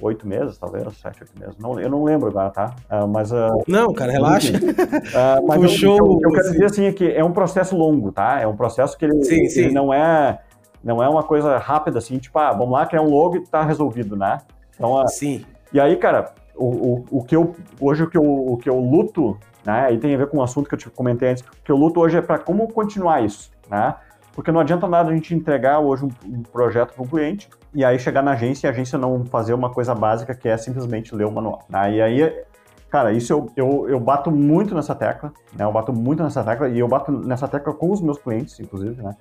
oito 0.00 0.26
meses, 0.26 0.58
talvez, 0.58 0.84
sete, 0.98 1.22
oito 1.22 1.32
meses. 1.38 1.56
Não, 1.58 1.78
eu 1.80 1.88
não 1.88 2.04
lembro 2.04 2.28
agora, 2.28 2.50
tá? 2.50 2.74
Uh, 2.90 3.08
mas. 3.08 3.32
Uh, 3.32 3.62
não, 3.66 3.92
cara, 3.92 4.12
relaxa. 4.12 4.52
Uh, 4.56 5.46
mas 5.46 5.60
Puxou, 5.60 5.96
eu, 5.96 6.06
eu, 6.06 6.20
eu 6.22 6.32
quero 6.32 6.50
dizer 6.52 6.64
assim 6.66 6.84
é 6.84 6.92
que 6.92 7.10
é 7.10 7.24
um 7.24 7.32
processo 7.32 7.76
longo, 7.76 8.12
tá? 8.12 8.40
É 8.40 8.46
um 8.46 8.56
processo 8.56 8.96
que 8.96 9.04
ele, 9.04 9.24
sim, 9.24 9.48
sim. 9.48 9.60
ele 9.60 9.72
não 9.72 9.92
é. 9.92 10.40
Não 10.84 11.02
é 11.02 11.08
uma 11.08 11.22
coisa 11.22 11.58
rápida 11.58 11.98
assim, 11.98 12.16
tipo, 12.18 12.38
ah, 12.38 12.52
vamos 12.52 12.70
lá 12.70 12.86
criar 12.86 13.02
um 13.02 13.10
logo 13.10 13.36
e 13.36 13.40
tá 13.40 13.62
resolvido, 13.64 14.14
né? 14.14 14.38
Então, 14.74 15.04
sim. 15.08 15.44
E 15.72 15.80
aí, 15.80 15.96
cara, 15.96 16.32
o, 16.54 16.66
o, 16.66 17.04
o 17.10 17.24
que 17.24 17.34
eu 17.34 17.56
hoje 17.80 18.04
o 18.04 18.10
que 18.10 18.16
eu, 18.16 18.22
o 18.22 18.56
que 18.56 18.68
eu 18.68 18.78
luto, 18.78 19.36
né? 19.64 19.86
Aí 19.86 19.98
tem 19.98 20.14
a 20.14 20.18
ver 20.18 20.28
com 20.28 20.38
um 20.38 20.42
assunto 20.42 20.68
que 20.68 20.74
eu 20.74 20.78
te 20.78 20.88
comentei 20.90 21.30
antes, 21.30 21.44
que 21.64 21.72
eu 21.72 21.76
luto 21.76 22.00
hoje 22.00 22.18
é 22.18 22.22
para 22.22 22.38
como 22.38 22.68
continuar 22.72 23.24
isso, 23.24 23.50
né? 23.68 23.96
Porque 24.36 24.52
não 24.52 24.60
adianta 24.60 24.86
nada 24.86 25.10
a 25.10 25.14
gente 25.14 25.34
entregar 25.34 25.78
hoje 25.78 26.04
um, 26.04 26.10
um 26.26 26.42
projeto 26.42 26.92
para 26.92 27.02
um 27.02 27.06
cliente 27.06 27.48
e 27.74 27.82
aí 27.82 27.98
chegar 27.98 28.22
na 28.22 28.32
agência 28.32 28.66
e 28.66 28.68
a 28.68 28.70
agência 28.70 28.98
não 28.98 29.24
fazer 29.24 29.54
uma 29.54 29.70
coisa 29.70 29.94
básica 29.94 30.34
que 30.34 30.46
é 30.46 30.58
simplesmente 30.58 31.14
ler 31.14 31.24
o 31.24 31.32
manual. 31.32 31.64
Né? 31.70 31.94
E 31.94 32.02
aí, 32.02 32.44
cara, 32.90 33.12
isso 33.12 33.32
eu, 33.32 33.50
eu, 33.56 33.88
eu 33.88 33.98
bato 33.98 34.30
muito 34.30 34.74
nessa 34.74 34.94
tecla, 34.94 35.32
né? 35.56 35.64
Eu 35.64 35.72
bato 35.72 35.90
muito 35.90 36.22
nessa 36.22 36.44
tecla 36.44 36.68
e 36.68 36.78
eu 36.78 36.86
bato 36.86 37.10
nessa 37.10 37.48
tecla 37.48 37.72
com 37.72 37.90
os 37.90 38.02
meus 38.02 38.18
clientes, 38.18 38.60
inclusive, 38.60 39.02
né? 39.02 39.16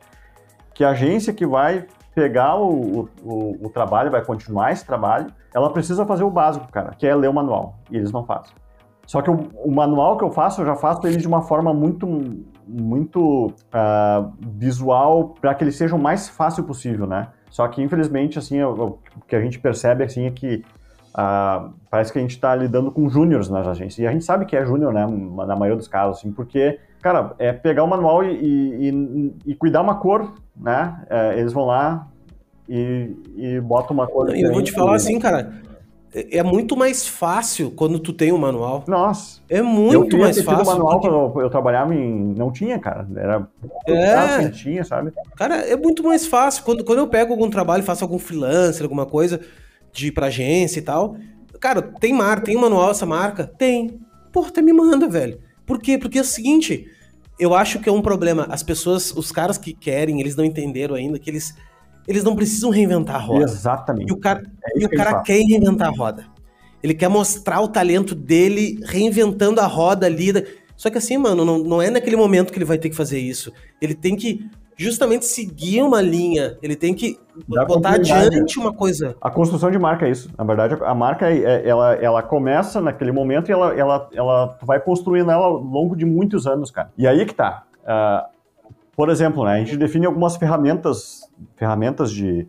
Que 0.73 0.83
a 0.83 0.89
agência 0.89 1.33
que 1.33 1.47
vai 1.47 1.85
pegar 2.13 2.57
o, 2.57 3.07
o, 3.23 3.65
o, 3.65 3.69
trabalho, 3.69 4.11
vai 4.11 4.23
continuar 4.23 4.73
esse 4.73 4.85
trabalho, 4.85 5.27
ela 5.53 5.69
precisa 5.69 6.05
fazer 6.05 6.25
o 6.25 6.29
básico, 6.29 6.69
cara, 6.69 6.91
que 6.93 7.07
é 7.07 7.15
ler 7.15 7.29
o 7.29 7.33
manual. 7.33 7.77
E 7.89 7.95
eles 7.95 8.11
não 8.11 8.25
fazem. 8.25 8.53
Só 9.07 9.21
que 9.21 9.29
o, 9.29 9.49
o 9.63 9.71
manual 9.71 10.17
que 10.17 10.25
eu 10.25 10.31
faço, 10.31 10.61
eu 10.61 10.65
já 10.65 10.75
faço 10.75 11.07
ele 11.07 11.17
de 11.17 11.27
uma 11.27 11.41
forma 11.41 11.73
muito, 11.73 12.05
muito 12.67 13.47
uh, 13.47 14.33
visual 14.57 15.35
para 15.39 15.53
que 15.53 15.63
ele 15.63 15.71
seja 15.71 15.95
o 15.95 15.99
mais 15.99 16.27
fácil 16.29 16.63
possível, 16.63 17.05
né? 17.05 17.27
Só 17.49 17.67
que, 17.67 17.81
infelizmente, 17.81 18.37
assim, 18.37 18.61
o, 18.61 18.97
que 19.27 19.35
a 19.35 19.41
gente 19.41 19.59
percebe, 19.59 20.03
assim, 20.03 20.25
é 20.25 20.31
que 20.31 20.63
uh, 21.17 21.73
parece 21.89 22.11
que 22.11 22.19
a 22.19 22.21
gente 22.21 22.31
está 22.31 22.55
lidando 22.55 22.91
com 22.91 23.07
júniores 23.07 23.49
nas 23.49 23.67
agências. 23.67 23.99
E 23.99 24.07
a 24.07 24.11
gente 24.11 24.25
sabe 24.25 24.45
que 24.45 24.55
é 24.55 24.65
júnior, 24.65 24.93
né? 24.93 25.05
Na 25.05 25.55
maioria 25.55 25.77
dos 25.77 25.87
casos, 25.87 26.17
assim, 26.17 26.31
porque, 26.31 26.79
cara, 27.01 27.33
é 27.39 27.53
pegar 27.53 27.83
o 27.83 27.87
manual 27.87 28.23
e, 28.23 28.89
e, 28.89 29.33
e 29.45 29.55
cuidar 29.55 29.81
uma 29.81 29.95
cor, 29.95 30.33
né? 30.55 31.05
É, 31.09 31.39
eles 31.39 31.53
vão 31.53 31.65
lá 31.65 32.07
e, 32.67 33.15
e 33.35 33.59
botam 33.61 33.93
uma 33.93 34.07
cor. 34.07 34.35
Eu 34.35 34.51
vou 34.51 34.61
te 34.61 34.71
falar 34.71 34.95
assim, 34.95 35.19
cara 35.19 35.64
é 36.15 36.41
muito 36.41 36.77
mais 36.77 37.05
fácil 37.05 37.69
quando 37.71 37.99
tu 37.99 38.13
tem 38.13 38.31
o 38.31 38.35
um 38.35 38.37
manual. 38.37 38.85
Nossa. 38.87 39.41
É 39.49 39.61
muito 39.61 40.17
mais 40.17 40.41
fácil. 40.41 40.63
O 40.63 40.65
manual 40.65 41.01
porque... 41.01 41.09
quando 41.09 41.41
eu 41.41 41.49
trabalhava 41.49 41.93
em. 41.93 42.33
Não 42.37 42.51
tinha, 42.51 42.79
cara. 42.79 43.05
Era. 43.13 43.47
É. 43.85 44.47
tinha, 44.49 44.85
sabe? 44.85 45.11
Cara, 45.35 45.55
é 45.57 45.75
muito 45.75 46.01
mais 46.03 46.25
fácil. 46.25 46.63
Quando, 46.63 46.85
quando 46.85 46.99
eu 46.99 47.07
pego 47.07 47.33
algum 47.33 47.49
trabalho, 47.49 47.83
faço 47.83 48.05
algum 48.05 48.17
freelancer, 48.17 48.83
alguma 48.83 49.05
coisa 49.05 49.41
de 49.91 50.07
ir 50.07 50.11
pra 50.11 50.27
agência 50.27 50.79
e 50.79 50.83
tal. 50.83 51.17
Cara, 51.59 51.81
tem 51.81 52.13
mar, 52.13 52.41
tem 52.41 52.55
um 52.55 52.61
manual 52.61 52.91
essa 52.91 53.05
marca? 53.05 53.45
Tem. 53.45 53.99
Porra, 54.31 54.47
até 54.47 54.61
me 54.61 54.71
manda, 54.71 55.09
velho. 55.09 55.39
Por 55.65 55.79
quê? 55.79 55.97
Porque 55.97 56.17
é 56.17 56.21
o 56.21 56.25
seguinte. 56.25 56.87
Eu 57.37 57.53
acho 57.53 57.79
que 57.79 57.89
é 57.89 57.91
um 57.91 58.01
problema. 58.01 58.47
As 58.49 58.63
pessoas, 58.63 59.11
os 59.11 59.33
caras 59.33 59.57
que 59.57 59.73
querem, 59.73 60.21
eles 60.21 60.37
não 60.37 60.45
entenderam 60.45 60.95
ainda 60.95 61.19
que 61.19 61.29
eles 61.29 61.53
eles 62.07 62.23
não 62.23 62.35
precisam 62.35 62.69
reinventar 62.69 63.15
a 63.15 63.19
roda. 63.19 63.43
Exatamente. 63.43 64.09
E 64.09 64.13
o 64.13 64.17
cara, 64.17 64.43
é 64.63 64.79
e 64.79 64.85
o 64.85 64.89
cara 64.89 65.21
quer 65.21 65.39
reinventar 65.41 65.87
a 65.87 65.91
roda. 65.91 66.25
Ele 66.83 66.93
quer 66.93 67.07
mostrar 67.07 67.61
o 67.61 67.67
talento 67.67 68.13
dele 68.13 68.79
reinventando 68.83 69.59
a 69.59 69.65
roda 69.65 70.05
ali. 70.05 70.31
Só 70.75 70.89
que 70.89 70.97
assim, 70.97 71.17
mano, 71.17 71.43
não, 71.43 71.57
não 71.57 71.81
é 71.81 71.89
naquele 71.89 72.15
momento 72.15 72.51
que 72.51 72.57
ele 72.59 72.65
vai 72.65 72.77
ter 72.77 72.89
que 72.89 72.95
fazer 72.95 73.19
isso. 73.19 73.51
Ele 73.81 73.95
tem 73.95 74.15
que 74.15 74.47
justamente 74.77 75.25
seguir 75.25 75.81
uma 75.81 76.01
linha. 76.01 76.57
Ele 76.61 76.75
tem 76.75 76.93
que 76.93 77.17
Dá 77.47 77.65
botar 77.65 77.95
adiante 77.95 78.59
uma 78.59 78.73
coisa. 78.73 79.15
A 79.21 79.31
construção 79.31 79.71
de 79.71 79.79
marca 79.79 80.05
é 80.05 80.11
isso. 80.11 80.29
Na 80.37 80.43
verdade, 80.43 80.75
a 80.83 80.93
marca 80.93 81.31
é, 81.31 81.67
ela, 81.67 81.95
ela 81.95 82.21
começa 82.21 82.79
naquele 82.81 83.11
momento 83.11 83.49
e 83.49 83.51
ela, 83.51 83.73
ela, 83.73 84.09
ela 84.13 84.57
vai 84.61 84.79
construindo 84.79 85.31
ela 85.31 85.45
ao 85.45 85.57
longo 85.57 85.95
de 85.95 86.05
muitos 86.05 86.45
anos, 86.45 86.69
cara. 86.69 86.91
E 86.97 87.07
aí 87.07 87.25
que 87.25 87.33
tá. 87.33 87.63
Uh, 87.83 88.34
por 88.95 89.09
exemplo, 89.09 89.43
né, 89.43 89.53
a 89.53 89.57
gente 89.59 89.77
define 89.77 90.05
algumas 90.05 90.37
ferramentas, 90.37 91.29
ferramentas 91.55 92.11
de, 92.11 92.47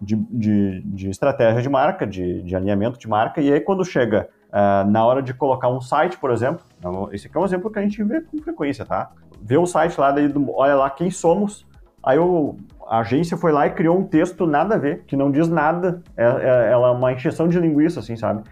de, 0.00 0.16
de, 0.16 0.80
de 0.80 1.10
estratégia 1.10 1.60
de 1.60 1.68
marca, 1.68 2.06
de, 2.06 2.42
de, 2.42 2.56
alinhamento 2.56 2.98
de 2.98 3.08
marca, 3.08 3.40
e 3.40 3.52
aí 3.52 3.60
quando 3.60 3.84
chega 3.84 4.28
uh, 4.48 4.88
na 4.90 5.04
hora 5.04 5.22
de 5.22 5.34
colocar 5.34 5.68
um 5.68 5.80
site, 5.80 6.16
por 6.18 6.30
exemplo, 6.30 6.64
esse 7.12 7.26
aqui 7.26 7.36
é 7.36 7.40
um 7.40 7.44
exemplo 7.44 7.70
que 7.70 7.78
a 7.78 7.82
gente 7.82 8.02
vê 8.02 8.20
com 8.22 8.38
frequência, 8.38 8.84
tá? 8.84 9.10
Vê 9.40 9.56
o 9.56 9.66
site 9.66 9.98
lá, 10.00 10.10
daí, 10.10 10.32
olha 10.54 10.74
lá 10.74 10.88
quem 10.88 11.10
somos, 11.10 11.66
aí 12.02 12.18
o, 12.18 12.56
a 12.86 13.00
agência 13.00 13.36
foi 13.36 13.52
lá 13.52 13.66
e 13.66 13.70
criou 13.70 13.98
um 13.98 14.04
texto 14.04 14.46
nada 14.46 14.76
a 14.76 14.78
ver, 14.78 15.04
que 15.06 15.16
não 15.16 15.30
diz 15.30 15.48
nada, 15.48 16.02
é, 16.16 16.24
é, 16.24 16.72
ela 16.72 16.88
é 16.88 16.90
uma 16.90 17.12
encheção 17.12 17.48
de 17.48 17.58
linguiça, 17.60 18.00
assim, 18.00 18.16
sabe? 18.16 18.42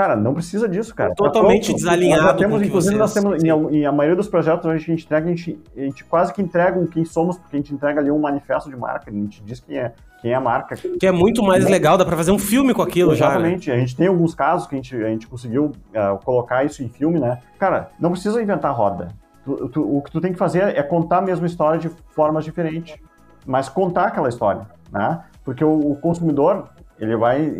Cara, 0.00 0.16
não 0.16 0.32
precisa 0.32 0.66
disso, 0.66 0.94
cara. 0.94 1.14
Totalmente 1.14 1.72
tá 1.72 1.76
desalinhado. 1.76 2.22
Nós 2.22 2.36
temos, 2.36 2.62
inclusive, 2.62 2.96
nós 2.96 3.12
temos, 3.12 3.44
em, 3.44 3.48
em, 3.48 3.84
a 3.84 3.92
maioria 3.92 4.16
dos 4.16 4.28
projetos 4.28 4.64
a 4.64 4.78
gente 4.78 5.04
entrega, 5.04 5.26
a 5.26 5.28
gente, 5.28 5.60
a 5.76 5.80
gente 5.80 6.04
quase 6.04 6.32
que 6.32 6.40
entrega 6.40 6.80
um 6.80 6.86
quem 6.86 7.04
somos, 7.04 7.36
porque 7.36 7.54
a 7.54 7.58
gente 7.58 7.74
entrega 7.74 8.00
ali 8.00 8.10
um 8.10 8.18
manifesto 8.18 8.70
de 8.70 8.76
marca, 8.76 9.10
a 9.10 9.12
gente 9.12 9.42
diz 9.44 9.60
quem 9.60 9.76
é, 9.76 9.92
quem 10.22 10.32
é 10.32 10.34
a 10.34 10.40
marca. 10.40 10.74
Que 10.74 11.06
é 11.06 11.12
muito 11.12 11.42
mais 11.42 11.66
legal, 11.66 11.98
dá 11.98 12.06
pra 12.06 12.16
fazer 12.16 12.30
um 12.30 12.38
filme 12.38 12.72
com 12.72 12.80
aquilo 12.80 13.12
Exatamente. 13.12 13.20
já. 13.20 13.40
Exatamente. 13.40 13.68
Né? 13.68 13.76
A 13.76 13.78
gente 13.80 13.94
tem 13.94 14.06
alguns 14.06 14.34
casos 14.34 14.66
que 14.66 14.74
a 14.74 14.78
gente, 14.78 14.96
a 14.96 15.08
gente 15.08 15.26
conseguiu 15.26 15.66
uh, 15.66 16.24
colocar 16.24 16.64
isso 16.64 16.82
em 16.82 16.88
filme, 16.88 17.20
né? 17.20 17.38
Cara, 17.58 17.90
não 18.00 18.12
precisa 18.12 18.42
inventar 18.42 18.74
roda. 18.74 19.08
Tu, 19.44 19.68
tu, 19.68 19.98
o 19.98 20.00
que 20.00 20.10
tu 20.10 20.18
tem 20.18 20.32
que 20.32 20.38
fazer 20.38 20.78
é 20.78 20.82
contar 20.82 21.18
a 21.18 21.22
mesma 21.22 21.46
história 21.46 21.78
de 21.78 21.90
formas 22.14 22.42
diferentes, 22.42 22.96
mas 23.44 23.68
contar 23.68 24.06
aquela 24.06 24.30
história, 24.30 24.62
né? 24.90 25.20
Porque 25.44 25.62
o, 25.62 25.92
o 25.92 25.96
consumidor, 25.96 26.70
ele 27.00 27.16
vai, 27.16 27.50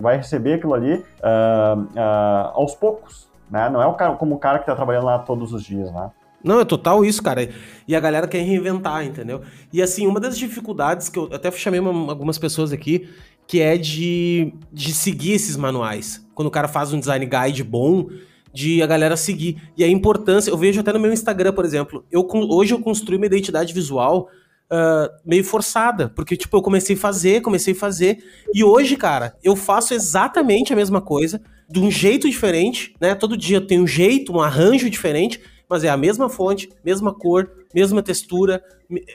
vai 0.00 0.18
receber 0.18 0.54
aquilo 0.54 0.74
ali 0.74 0.94
uh, 0.94 1.80
uh, 1.80 2.50
aos 2.54 2.74
poucos, 2.74 3.28
né? 3.50 3.68
Não 3.70 3.80
é 3.80 3.86
o 3.86 3.94
cara, 3.94 4.14
como 4.14 4.34
o 4.34 4.38
cara 4.38 4.58
que 4.58 4.64
está 4.64 4.76
trabalhando 4.76 5.06
lá 5.06 5.18
todos 5.18 5.52
os 5.52 5.64
dias, 5.64 5.90
né? 5.92 6.10
Não, 6.42 6.60
é 6.60 6.64
total 6.64 7.04
isso, 7.04 7.22
cara. 7.22 7.48
E 7.86 7.94
a 7.94 8.00
galera 8.00 8.26
quer 8.26 8.40
reinventar, 8.40 9.04
entendeu? 9.04 9.42
E 9.72 9.82
assim, 9.82 10.06
uma 10.06 10.18
das 10.20 10.38
dificuldades 10.38 11.08
que 11.08 11.18
eu 11.18 11.28
até 11.32 11.50
chamei 11.50 11.80
uma, 11.80 12.12
algumas 12.12 12.38
pessoas 12.38 12.72
aqui, 12.72 13.08
que 13.46 13.60
é 13.60 13.76
de, 13.76 14.54
de 14.72 14.94
seguir 14.94 15.32
esses 15.32 15.56
manuais. 15.56 16.26
Quando 16.34 16.48
o 16.48 16.50
cara 16.50 16.68
faz 16.68 16.92
um 16.92 17.00
design 17.00 17.26
guide 17.26 17.62
bom, 17.62 18.08
de 18.52 18.82
a 18.82 18.86
galera 18.86 19.16
seguir. 19.16 19.62
E 19.76 19.84
a 19.84 19.88
importância, 19.88 20.50
eu 20.50 20.56
vejo 20.56 20.80
até 20.80 20.92
no 20.92 21.00
meu 21.00 21.12
Instagram, 21.12 21.52
por 21.52 21.64
exemplo, 21.64 22.04
eu 22.10 22.26
hoje 22.30 22.74
eu 22.74 22.80
construí 22.80 23.16
uma 23.16 23.26
identidade 23.26 23.72
visual 23.72 24.28
uh, 24.70 25.10
meio 25.24 25.44
forçada, 25.44 26.08
porque, 26.08 26.36
tipo, 26.36 26.56
eu 26.56 26.62
comecei 26.62 26.94
a 26.96 26.98
fazer, 26.98 27.42
comecei 27.42 27.74
a 27.74 27.76
fazer, 27.76 28.22
e 28.54 28.62
hoje, 28.62 28.96
cara, 28.96 29.36
eu 29.42 29.56
faço 29.56 29.92
exatamente 29.92 30.72
a 30.72 30.76
mesma 30.76 31.00
coisa, 31.00 31.40
de 31.68 31.80
um 31.80 31.90
jeito 31.90 32.28
diferente, 32.28 32.94
né? 33.00 33.14
Todo 33.14 33.36
dia 33.36 33.60
tem 33.60 33.80
um 33.80 33.86
jeito, 33.86 34.32
um 34.32 34.40
arranjo 34.40 34.90
diferente, 34.90 35.40
mas 35.68 35.84
é 35.84 35.88
a 35.88 35.96
mesma 35.96 36.28
fonte, 36.28 36.68
mesma 36.84 37.14
cor, 37.14 37.48
mesma 37.72 38.02
textura, 38.02 38.60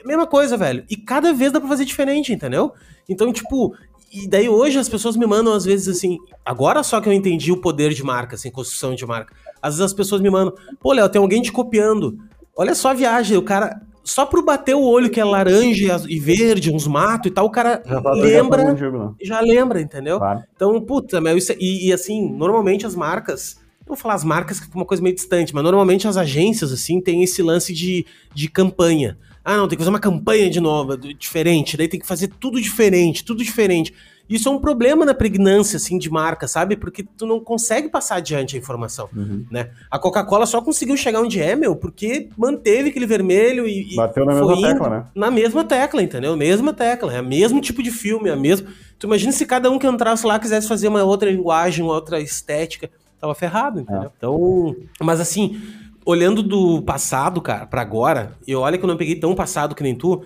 mesma 0.04 0.26
coisa, 0.26 0.56
velho. 0.56 0.82
E 0.88 0.96
cada 0.96 1.34
vez 1.34 1.52
dá 1.52 1.60
pra 1.60 1.68
fazer 1.68 1.84
diferente, 1.84 2.32
entendeu? 2.32 2.72
Então, 3.06 3.30
tipo, 3.30 3.76
e 4.10 4.26
daí 4.26 4.48
hoje 4.48 4.78
as 4.78 4.88
pessoas 4.88 5.16
me 5.16 5.26
mandam 5.26 5.52
às 5.52 5.66
vezes 5.66 5.94
assim, 5.94 6.16
agora 6.42 6.82
só 6.82 6.98
que 6.98 7.08
eu 7.08 7.12
entendi 7.12 7.52
o 7.52 7.60
poder 7.60 7.92
de 7.92 8.02
marca, 8.02 8.36
assim, 8.36 8.50
construção 8.50 8.94
de 8.94 9.04
marca. 9.04 9.34
Às 9.60 9.74
vezes 9.74 9.92
as 9.92 9.92
pessoas 9.92 10.22
me 10.22 10.30
mandam, 10.30 10.54
pô, 10.80 10.94
Léo, 10.94 11.08
tem 11.10 11.20
alguém 11.20 11.42
te 11.42 11.52
copiando. 11.52 12.18
Olha 12.56 12.74
só 12.74 12.90
a 12.90 12.94
viagem, 12.94 13.36
o 13.36 13.42
cara, 13.42 13.82
só 14.06 14.24
pro 14.24 14.42
bater 14.42 14.74
o 14.74 14.82
olho 14.82 15.10
que 15.10 15.18
é 15.20 15.24
laranja 15.24 16.00
e 16.08 16.20
verde, 16.20 16.72
uns 16.72 16.86
matos 16.86 17.28
e 17.28 17.34
tal, 17.34 17.44
o 17.44 17.50
cara 17.50 17.82
já 17.84 18.00
lembra. 18.12 18.76
Jogo, 18.76 18.98
né? 18.98 19.14
já 19.20 19.40
lembra, 19.40 19.80
entendeu? 19.80 20.18
Claro. 20.18 20.44
Então, 20.54 20.80
puta, 20.80 21.20
meu, 21.20 21.36
isso, 21.36 21.50
é, 21.50 21.56
e, 21.58 21.88
e, 21.88 21.92
assim, 21.92 22.32
normalmente 22.32 22.86
as 22.86 22.94
marcas. 22.94 23.58
Não 23.80 23.94
vou 23.94 23.96
falar 23.96 24.14
as 24.14 24.24
marcas 24.24 24.60
que 24.60 24.66
é 24.66 24.74
uma 24.74 24.84
coisa 24.84 25.02
meio 25.02 25.14
distante, 25.14 25.52
mas 25.52 25.62
normalmente 25.62 26.06
as 26.06 26.16
agências, 26.16 26.72
assim, 26.72 27.00
tem 27.00 27.22
esse 27.22 27.42
lance 27.42 27.72
de, 27.72 28.06
de 28.32 28.48
campanha. 28.48 29.18
Ah, 29.44 29.56
não, 29.56 29.68
tem 29.68 29.76
que 29.76 29.82
fazer 29.82 29.90
uma 29.90 30.00
campanha 30.00 30.48
de 30.48 30.60
nova, 30.60 30.96
diferente, 30.96 31.76
daí 31.76 31.88
tem 31.88 32.00
que 32.00 32.06
fazer 32.06 32.28
tudo 32.28 32.60
diferente, 32.60 33.24
tudo 33.24 33.42
diferente. 33.42 33.92
Isso 34.28 34.48
é 34.48 34.52
um 34.52 34.58
problema 34.58 35.04
na 35.04 35.14
pregnância, 35.14 35.76
assim, 35.76 35.98
de 35.98 36.10
marca, 36.10 36.48
sabe? 36.48 36.76
Porque 36.76 37.04
tu 37.16 37.26
não 37.26 37.38
consegue 37.38 37.88
passar 37.88 38.16
adiante 38.16 38.56
a 38.56 38.58
informação, 38.58 39.08
uhum. 39.14 39.44
né? 39.50 39.70
A 39.90 39.98
Coca-Cola 39.98 40.46
só 40.46 40.60
conseguiu 40.60 40.96
chegar 40.96 41.20
onde 41.20 41.40
é, 41.40 41.54
meu, 41.54 41.76
porque 41.76 42.28
manteve 42.36 42.90
aquele 42.90 43.06
vermelho 43.06 43.68
e... 43.68 43.94
Bateu 43.94 44.24
na 44.24 44.34
mesma 44.34 44.60
tecla, 44.60 44.90
né? 44.90 45.04
Na 45.14 45.30
mesma 45.30 45.64
tecla, 45.64 46.02
entendeu? 46.02 46.36
Mesma 46.36 46.72
tecla, 46.72 47.14
é 47.14 47.20
o 47.20 47.24
mesmo 47.24 47.60
tipo 47.60 47.82
de 47.82 47.90
filme, 47.90 48.28
é 48.28 48.32
a 48.32 48.36
mesma... 48.36 48.68
Tu 48.98 49.06
imagina 49.06 49.30
se 49.30 49.46
cada 49.46 49.70
um 49.70 49.78
que 49.78 49.86
entrasse 49.86 50.26
lá 50.26 50.38
quisesse 50.38 50.66
fazer 50.66 50.88
uma 50.88 51.04
outra 51.04 51.30
linguagem, 51.30 51.84
uma 51.84 51.94
outra 51.94 52.20
estética, 52.20 52.90
tava 53.20 53.34
ferrado, 53.34 53.80
entendeu? 53.80 54.04
É. 54.04 54.10
Então... 54.16 54.74
Mas 55.00 55.20
assim, 55.20 55.60
olhando 56.04 56.42
do 56.42 56.80
passado, 56.82 57.40
cara, 57.40 57.66
para 57.66 57.82
agora, 57.82 58.36
e 58.46 58.54
olha 58.54 58.78
que 58.78 58.84
eu 58.84 58.88
não 58.88 58.96
peguei 58.96 59.16
tão 59.16 59.34
passado 59.34 59.74
que 59.74 59.82
nem 59.82 59.94
tu 59.94 60.24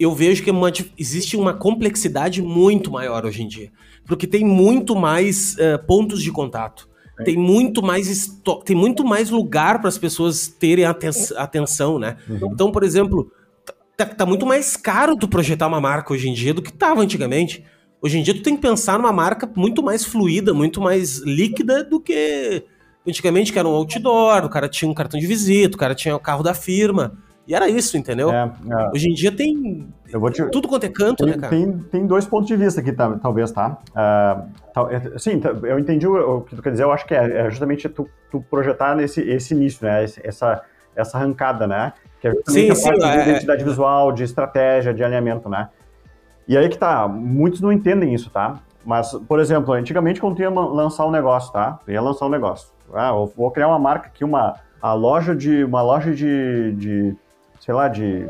eu 0.00 0.14
vejo 0.14 0.42
que 0.42 0.50
uma, 0.50 0.72
existe 0.98 1.36
uma 1.36 1.52
complexidade 1.52 2.40
muito 2.40 2.90
maior 2.90 3.26
hoje 3.26 3.42
em 3.42 3.46
dia. 3.46 3.70
Porque 4.06 4.26
tem 4.26 4.42
muito 4.42 4.96
mais 4.96 5.54
uh, 5.56 5.78
pontos 5.86 6.22
de 6.22 6.32
contato. 6.32 6.88
É. 7.18 7.24
Tem 7.24 7.36
muito 7.36 7.82
mais 7.82 8.40
tem 8.64 8.74
muito 8.74 9.04
mais 9.04 9.28
lugar 9.28 9.78
para 9.78 9.88
as 9.88 9.98
pessoas 9.98 10.48
terem 10.48 10.86
aten 10.86 11.10
atenção, 11.36 11.98
né? 11.98 12.16
Uhum. 12.26 12.50
Então, 12.50 12.72
por 12.72 12.82
exemplo, 12.82 13.30
tá, 13.94 14.06
tá, 14.06 14.24
muito 14.24 14.46
mais 14.46 14.74
caro 14.74 15.14
tu 15.16 15.28
projetar 15.28 15.66
uma 15.66 15.82
marca 15.82 16.14
hoje 16.14 16.30
em 16.30 16.32
dia 16.32 16.54
do 16.54 16.62
que 16.62 16.70
estava 16.70 17.02
antigamente. 17.02 17.62
Hoje 18.02 18.18
em 18.18 18.22
dia 18.22 18.32
tu 18.32 18.42
tem 18.42 18.56
que 18.56 18.62
pensar 18.62 18.98
numa 18.98 19.12
marca 19.12 19.46
muito 19.54 19.82
mais 19.82 20.02
fluida, 20.02 20.54
muito 20.54 20.80
mais 20.80 21.18
líquida 21.18 21.84
do 21.84 22.00
que 22.00 22.64
antigamente 23.06 23.52
que 23.52 23.58
era 23.58 23.68
um 23.68 23.72
outdoor, 23.72 24.46
o 24.46 24.48
cara 24.48 24.66
tinha 24.66 24.90
um 24.90 24.94
cartão 24.94 25.20
de 25.20 25.26
visita, 25.26 25.76
o 25.76 25.78
cara 25.78 25.94
tinha 25.94 26.16
o 26.16 26.20
carro 26.20 26.42
da 26.42 26.54
firma. 26.54 27.18
E 27.46 27.54
era 27.54 27.68
isso, 27.68 27.96
entendeu? 27.96 28.30
É, 28.30 28.44
é. 28.44 28.90
Hoje 28.94 29.08
em 29.08 29.14
dia 29.14 29.32
tem 29.32 29.88
te... 30.32 30.50
tudo 30.50 30.68
quanto 30.68 30.84
é 30.84 30.88
canto, 30.88 31.24
tem, 31.24 31.34
né, 31.34 31.40
cara? 31.40 31.48
Tem, 31.48 31.78
tem 31.90 32.06
dois 32.06 32.24
pontos 32.26 32.46
de 32.46 32.56
vista 32.56 32.80
aqui, 32.80 32.92
tá, 32.92 33.18
talvez, 33.18 33.50
tá? 33.50 33.78
Uh, 33.90 35.18
sim, 35.18 35.40
eu 35.64 35.78
entendi 35.78 36.06
o, 36.06 36.42
que 36.42 36.54
tu 36.54 36.62
quer 36.62 36.70
dizer, 36.70 36.84
eu 36.84 36.92
acho 36.92 37.06
que 37.06 37.14
é, 37.14 37.46
é 37.46 37.50
justamente 37.50 37.88
tu, 37.88 38.08
tu, 38.30 38.40
projetar 38.48 38.94
nesse 38.94 39.20
esse 39.20 39.54
início, 39.54 39.84
né? 39.86 40.04
Essa, 40.22 40.62
essa 40.94 41.18
arrancada, 41.18 41.66
né? 41.66 41.92
Que 42.20 42.28
é 42.28 42.34
justamente 42.34 42.76
sim, 42.76 42.86
a 42.86 42.88
parte 42.88 43.02
sim, 43.02 43.10
de 43.10 43.18
é, 43.18 43.28
identidade 43.30 43.64
visual, 43.64 44.12
de 44.12 44.24
estratégia, 44.24 44.94
de 44.94 45.02
alinhamento, 45.02 45.48
né? 45.48 45.68
E 46.46 46.56
aí 46.56 46.68
que 46.68 46.78
tá, 46.78 47.08
muitos 47.08 47.60
não 47.60 47.72
entendem 47.72 48.14
isso, 48.14 48.30
tá? 48.30 48.60
Mas, 48.84 49.12
por 49.28 49.40
exemplo, 49.40 49.74
antigamente 49.74 50.20
quando 50.20 50.36
tu 50.36 50.42
ia 50.42 50.50
lançar 50.50 51.06
um 51.06 51.10
negócio, 51.10 51.52
tá? 51.52 51.78
Tu 51.84 51.92
ia 51.92 52.00
lançar 52.00 52.26
um 52.26 52.30
negócio. 52.30 52.68
Ah, 52.92 53.10
eu 53.10 53.32
vou 53.36 53.50
criar 53.50 53.68
uma 53.68 53.78
marca 53.78 54.08
aqui, 54.08 54.24
uma, 54.24 54.56
a 54.80 54.92
loja 54.92 55.34
de, 55.34 55.62
uma 55.64 55.82
loja 55.82 56.12
de, 56.14 56.72
de 56.72 57.16
sei 57.60 57.74
lá, 57.74 57.86
de, 57.86 58.28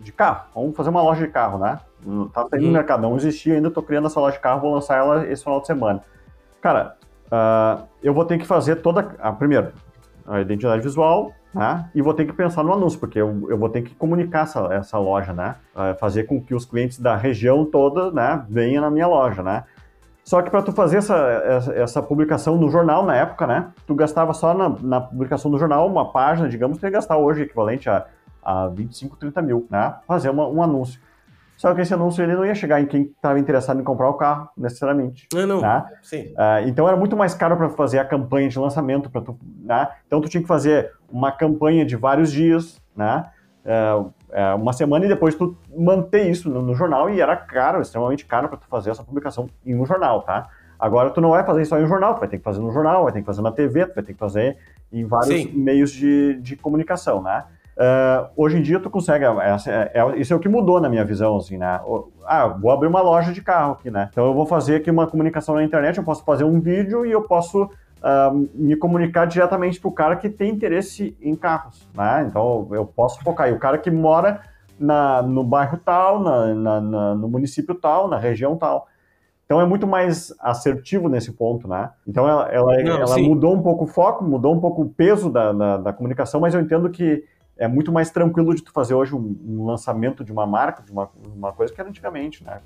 de 0.00 0.12
carro. 0.12 0.46
Vamos 0.54 0.76
fazer 0.76 0.90
uma 0.90 1.02
loja 1.02 1.24
de 1.24 1.32
carro, 1.32 1.58
né? 1.58 1.78
Tá 2.32 2.44
hum. 2.52 2.60
no 2.60 2.72
mercado, 2.72 3.00
não 3.00 3.16
existia 3.16 3.54
ainda, 3.54 3.70
tô 3.70 3.82
criando 3.82 4.08
essa 4.08 4.20
loja 4.20 4.36
de 4.36 4.42
carro, 4.42 4.60
vou 4.60 4.74
lançar 4.74 4.98
ela 4.98 5.26
esse 5.26 5.42
final 5.42 5.60
de 5.60 5.66
semana. 5.68 6.02
Cara, 6.60 6.96
uh, 7.26 7.84
eu 8.02 8.12
vou 8.12 8.24
ter 8.24 8.38
que 8.38 8.46
fazer 8.46 8.76
toda. 8.76 9.14
Ah, 9.20 9.32
primeiro, 9.32 9.72
a 10.26 10.40
identidade 10.40 10.82
visual, 10.82 11.32
né? 11.54 11.88
E 11.94 12.02
vou 12.02 12.14
ter 12.14 12.26
que 12.26 12.32
pensar 12.32 12.62
no 12.62 12.72
anúncio, 12.72 12.98
porque 12.98 13.20
eu, 13.20 13.46
eu 13.48 13.56
vou 13.56 13.68
ter 13.68 13.82
que 13.82 13.94
comunicar 13.94 14.42
essa, 14.42 14.60
essa 14.72 14.98
loja, 14.98 15.32
né? 15.32 15.56
Uh, 15.74 15.96
fazer 15.98 16.24
com 16.24 16.40
que 16.40 16.54
os 16.54 16.64
clientes 16.64 16.98
da 16.98 17.16
região 17.16 17.64
toda, 17.64 18.10
né, 18.10 18.44
venham 18.48 18.82
na 18.82 18.90
minha 18.90 19.06
loja, 19.06 19.42
né? 19.42 19.64
Só 20.24 20.40
que 20.40 20.50
para 20.50 20.62
tu 20.62 20.72
fazer 20.72 20.98
essa, 20.98 21.16
essa, 21.16 21.74
essa, 21.74 22.02
publicação 22.02 22.56
no 22.56 22.70
jornal 22.70 23.04
na 23.04 23.16
época, 23.16 23.44
né? 23.46 23.70
Tu 23.86 23.94
gastava 23.94 24.32
só 24.32 24.54
na, 24.54 24.68
na 24.68 25.00
publicação 25.00 25.50
do 25.50 25.58
jornal 25.58 25.86
uma 25.86 26.12
página, 26.12 26.48
digamos, 26.48 26.78
tu 26.78 26.84
ia 26.84 26.90
gastar 26.90 27.16
hoje 27.16 27.42
equivalente 27.42 27.90
a 27.90 28.06
a 28.42 28.68
25, 28.68 29.16
30 29.16 29.42
mil, 29.42 29.66
né? 29.70 29.94
Fazer 30.06 30.30
uma, 30.30 30.48
um 30.48 30.62
anúncio. 30.62 31.00
Só 31.56 31.72
que 31.74 31.80
esse 31.80 31.94
anúncio 31.94 32.24
ele 32.24 32.34
não 32.34 32.44
ia 32.44 32.56
chegar 32.56 32.80
em 32.80 32.86
quem 32.86 33.02
estava 33.02 33.38
interessado 33.38 33.80
em 33.80 33.84
comprar 33.84 34.08
o 34.08 34.14
carro, 34.14 34.48
necessariamente. 34.56 35.28
Não, 35.32 35.46
não. 35.46 35.60
Né? 35.60 35.84
Sim. 36.02 36.32
Uh, 36.32 36.66
então 36.66 36.88
era 36.88 36.96
muito 36.96 37.16
mais 37.16 37.34
caro 37.34 37.56
para 37.56 37.68
fazer 37.68 38.00
a 38.00 38.04
campanha 38.04 38.48
de 38.48 38.58
lançamento. 38.58 39.08
para 39.08 39.20
tu, 39.20 39.38
né? 39.60 39.88
Então 40.06 40.20
tu 40.20 40.28
tinha 40.28 40.40
que 40.40 40.48
fazer 40.48 40.90
uma 41.08 41.30
campanha 41.30 41.86
de 41.86 41.94
vários 41.94 42.32
dias, 42.32 42.82
né? 42.96 43.30
Uh, 43.64 44.12
uh, 44.30 44.56
uma 44.56 44.72
semana 44.72 45.04
e 45.04 45.08
depois 45.08 45.36
tu 45.36 45.56
manter 45.72 46.28
isso 46.28 46.50
no, 46.50 46.62
no 46.62 46.74
jornal 46.74 47.08
e 47.08 47.20
era 47.20 47.36
caro, 47.36 47.80
extremamente 47.80 48.24
caro 48.26 48.48
para 48.48 48.58
tu 48.58 48.66
fazer 48.66 48.90
essa 48.90 49.04
publicação 49.04 49.48
em 49.64 49.78
um 49.78 49.86
jornal, 49.86 50.22
tá? 50.22 50.48
Agora 50.80 51.10
tu 51.10 51.20
não 51.20 51.30
vai 51.30 51.44
fazer 51.44 51.62
isso 51.62 51.68
só 51.68 51.78
em 51.78 51.84
um 51.84 51.86
jornal, 51.86 52.16
tu 52.16 52.18
vai 52.18 52.28
ter 52.28 52.38
que 52.38 52.42
fazer 52.42 52.60
no 52.60 52.72
jornal, 52.72 53.04
vai 53.04 53.12
ter 53.12 53.20
que 53.20 53.26
fazer 53.26 53.40
na 53.40 53.52
TV, 53.52 53.86
tu 53.86 53.94
vai 53.94 54.02
ter 54.02 54.14
que 54.14 54.18
fazer 54.18 54.58
em 54.92 55.06
vários 55.06 55.42
Sim. 55.42 55.52
meios 55.54 55.92
de, 55.92 56.40
de 56.40 56.56
comunicação, 56.56 57.22
né? 57.22 57.44
Uh, 57.74 58.28
hoje 58.36 58.58
em 58.58 58.62
dia 58.62 58.78
tu 58.78 58.90
consegue, 58.90 59.24
essa, 59.24 59.70
é, 59.70 59.92
é, 59.94 60.18
isso 60.18 60.32
é 60.32 60.36
o 60.36 60.38
que 60.38 60.48
mudou 60.48 60.80
na 60.80 60.90
minha 60.90 61.04
visão, 61.04 61.36
assim, 61.36 61.56
né? 61.56 61.80
Ah, 62.26 62.46
vou 62.46 62.70
abrir 62.70 62.86
uma 62.86 63.00
loja 63.00 63.32
de 63.32 63.40
carro 63.40 63.72
aqui, 63.72 63.90
né? 63.90 64.08
Então 64.12 64.26
eu 64.26 64.34
vou 64.34 64.44
fazer 64.44 64.76
aqui 64.76 64.90
uma 64.90 65.06
comunicação 65.06 65.54
na 65.54 65.64
internet, 65.64 65.96
eu 65.96 66.04
posso 66.04 66.22
fazer 66.22 66.44
um 66.44 66.60
vídeo 66.60 67.06
e 67.06 67.10
eu 67.10 67.22
posso 67.22 67.64
uh, 67.64 68.48
me 68.54 68.76
comunicar 68.76 69.26
diretamente 69.26 69.80
para 69.80 69.88
o 69.88 69.92
cara 69.92 70.16
que 70.16 70.28
tem 70.28 70.50
interesse 70.50 71.16
em 71.20 71.34
carros, 71.34 71.88
né? 71.94 72.26
Então 72.28 72.68
eu 72.72 72.84
posso 72.84 73.22
focar. 73.22 73.48
E 73.48 73.52
o 73.52 73.58
cara 73.58 73.78
que 73.78 73.90
mora 73.90 74.42
na, 74.78 75.22
no 75.22 75.42
bairro 75.42 75.78
tal, 75.82 76.20
na, 76.20 76.54
na, 76.54 76.80
na, 76.80 77.14
no 77.14 77.28
município 77.28 77.74
tal, 77.74 78.06
na 78.06 78.18
região 78.18 78.56
tal. 78.56 78.86
Então 79.46 79.60
é 79.60 79.66
muito 79.66 79.86
mais 79.86 80.34
assertivo 80.40 81.08
nesse 81.08 81.32
ponto, 81.32 81.68
né? 81.68 81.90
Então 82.06 82.28
ela, 82.28 82.48
ela, 82.48 82.82
Não, 82.82 82.96
ela 82.96 83.18
mudou 83.18 83.54
um 83.54 83.62
pouco 83.62 83.84
o 83.84 83.86
foco, 83.86 84.24
mudou 84.24 84.54
um 84.54 84.60
pouco 84.60 84.82
o 84.82 84.88
peso 84.88 85.30
da, 85.30 85.52
da, 85.52 85.76
da 85.78 85.92
comunicação, 85.92 86.40
mas 86.40 86.54
eu 86.54 86.60
entendo 86.60 86.88
que 86.90 87.24
é 87.62 87.68
muito 87.68 87.92
mais 87.92 88.10
tranquilo 88.10 88.52
de 88.56 88.60
tu 88.60 88.72
fazer 88.72 88.92
hoje 88.92 89.14
um, 89.14 89.38
um 89.46 89.64
lançamento 89.64 90.24
de 90.24 90.32
uma 90.32 90.44
marca, 90.44 90.82
de 90.82 90.90
uma, 90.90 91.08
uma, 91.32 91.52
coisa 91.52 91.72
que 91.72 91.80
era 91.80 91.88
antigamente, 91.88 92.42
né? 92.42 92.60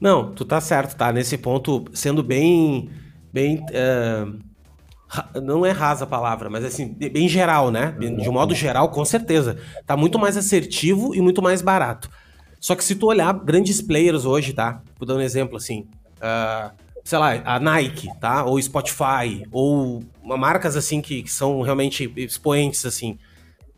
Não, 0.00 0.32
tu 0.32 0.44
tá 0.44 0.60
certo, 0.60 0.96
tá? 0.96 1.12
Nesse 1.12 1.36
ponto, 1.36 1.86
sendo 1.92 2.22
bem. 2.22 2.88
bem 3.32 3.66
uh, 3.66 4.38
não 5.42 5.66
é 5.66 5.72
rasa 5.72 6.04
a 6.04 6.06
palavra, 6.06 6.48
mas 6.48 6.64
assim, 6.64 6.86
bem 6.86 7.28
geral, 7.28 7.72
né? 7.72 7.96
De 7.98 8.28
um 8.28 8.32
modo 8.32 8.54
geral, 8.54 8.90
com 8.90 9.04
certeza. 9.04 9.58
Tá 9.84 9.96
muito 9.96 10.20
mais 10.20 10.36
assertivo 10.36 11.12
e 11.12 11.20
muito 11.20 11.42
mais 11.42 11.60
barato. 11.60 12.08
Só 12.60 12.76
que 12.76 12.84
se 12.84 12.94
tu 12.94 13.06
olhar 13.06 13.32
grandes 13.32 13.82
players 13.82 14.24
hoje, 14.24 14.52
tá? 14.52 14.82
Vou 15.00 15.06
dar 15.06 15.14
um 15.14 15.20
exemplo 15.20 15.56
assim. 15.56 15.88
Uh, 16.18 16.70
sei 17.02 17.18
lá, 17.18 17.42
a 17.44 17.58
Nike, 17.58 18.08
tá? 18.20 18.44
Ou 18.44 18.62
Spotify, 18.62 19.44
ou 19.50 20.00
marcas 20.22 20.76
assim 20.76 21.00
que, 21.00 21.24
que 21.24 21.32
são 21.32 21.60
realmente 21.62 22.12
expoentes, 22.16 22.86
assim 22.86 23.18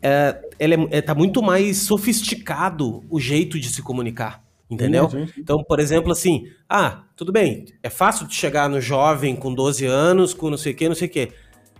é, 0.03 0.39
ele 0.59 0.75
é, 0.75 0.99
é, 0.99 1.01
tá 1.01 1.15
muito 1.15 1.43
mais 1.43 1.79
sofisticado 1.79 3.05
o 3.11 3.19
jeito 3.19 3.59
de 3.59 3.69
se 3.69 3.83
comunicar. 3.83 4.43
Entendeu? 4.71 5.09
Sim, 5.09 5.27
sim. 5.27 5.33
Então, 5.39 5.65
por 5.65 5.81
exemplo, 5.81 6.13
assim, 6.13 6.45
ah, 6.69 7.05
tudo 7.17 7.33
bem, 7.33 7.65
é 7.83 7.89
fácil 7.89 8.27
de 8.27 8.35
chegar 8.35 8.69
no 8.69 8.81
jovem 8.81 9.35
com 9.35 9.55
12 9.55 9.87
anos, 9.87 10.35
com 10.35 10.51
não 10.51 10.59
sei 10.59 10.73
o 10.73 10.77
que, 10.77 10.89
não 10.89 10.95
sei 10.95 11.09
o 11.09 11.11
que. 11.11 11.29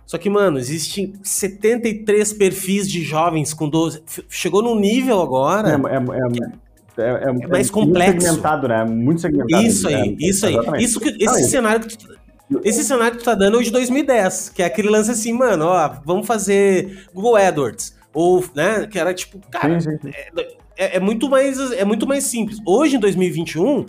Só 0.07 0.17
que, 0.17 0.27
mano, 0.27 0.57
existem 0.57 1.13
73 1.21 2.33
perfis 2.33 2.89
de 2.89 3.03
jovens 3.03 3.53
com 3.53 3.69
12. 3.69 4.01
Chegou 4.27 4.63
num 4.63 4.79
nível 4.79 5.21
agora. 5.21 5.69
É, 5.69 5.73
é, 5.73 7.03
é, 7.03 7.29
é, 7.29 7.29
é 7.29 7.47
mais 7.47 7.69
complexo. 7.69 8.13
Muito 8.13 8.23
segmentado, 8.23 8.67
né? 8.67 8.83
Muito 8.85 9.21
segmentado. 9.21 9.63
Isso 9.63 9.87
aí, 9.87 10.17
isso 10.19 10.45
aí. 10.47 10.55
Isso 10.79 10.99
que, 10.99 11.15
esse 11.23 11.43
cenário 11.47 11.85
que 11.85 11.95
tu, 11.95 12.19
esse 12.63 12.83
cenário 12.83 13.13
que 13.13 13.19
tu 13.19 13.25
tá 13.25 13.35
dando 13.35 13.57
é 13.57 13.59
o 13.59 13.63
de 13.63 13.69
2010, 13.69 14.49
que 14.49 14.63
é 14.63 14.65
aquele 14.65 14.89
lance 14.89 15.11
assim, 15.11 15.31
mano, 15.31 15.65
ó, 15.65 15.95
vamos 16.03 16.25
fazer 16.25 17.07
Google 17.13 17.35
AdWords. 17.35 17.95
Ou, 18.13 18.43
né, 18.55 18.87
que 18.87 18.97
era 18.97 19.13
tipo, 19.13 19.39
cara, 19.51 19.79
sim, 19.79 19.97
sim. 20.01 20.09
É, 20.13 20.31
é, 20.77 20.95
é, 20.97 20.99
muito 20.99 21.29
mais, 21.29 21.59
é 21.71 21.85
muito 21.85 22.07
mais 22.07 22.23
simples. 22.23 22.59
Hoje, 22.65 22.95
em 22.95 22.99
2021, 22.99 23.85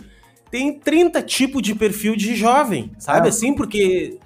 tem 0.51 0.77
30 0.77 1.21
tipos 1.21 1.61
de 1.61 1.73
perfil 1.73 2.15
de 2.15 2.35
jovem, 2.35 2.91
sabe? 2.99 3.27
É. 3.27 3.29
Assim, 3.29 3.53
porque 3.55 4.19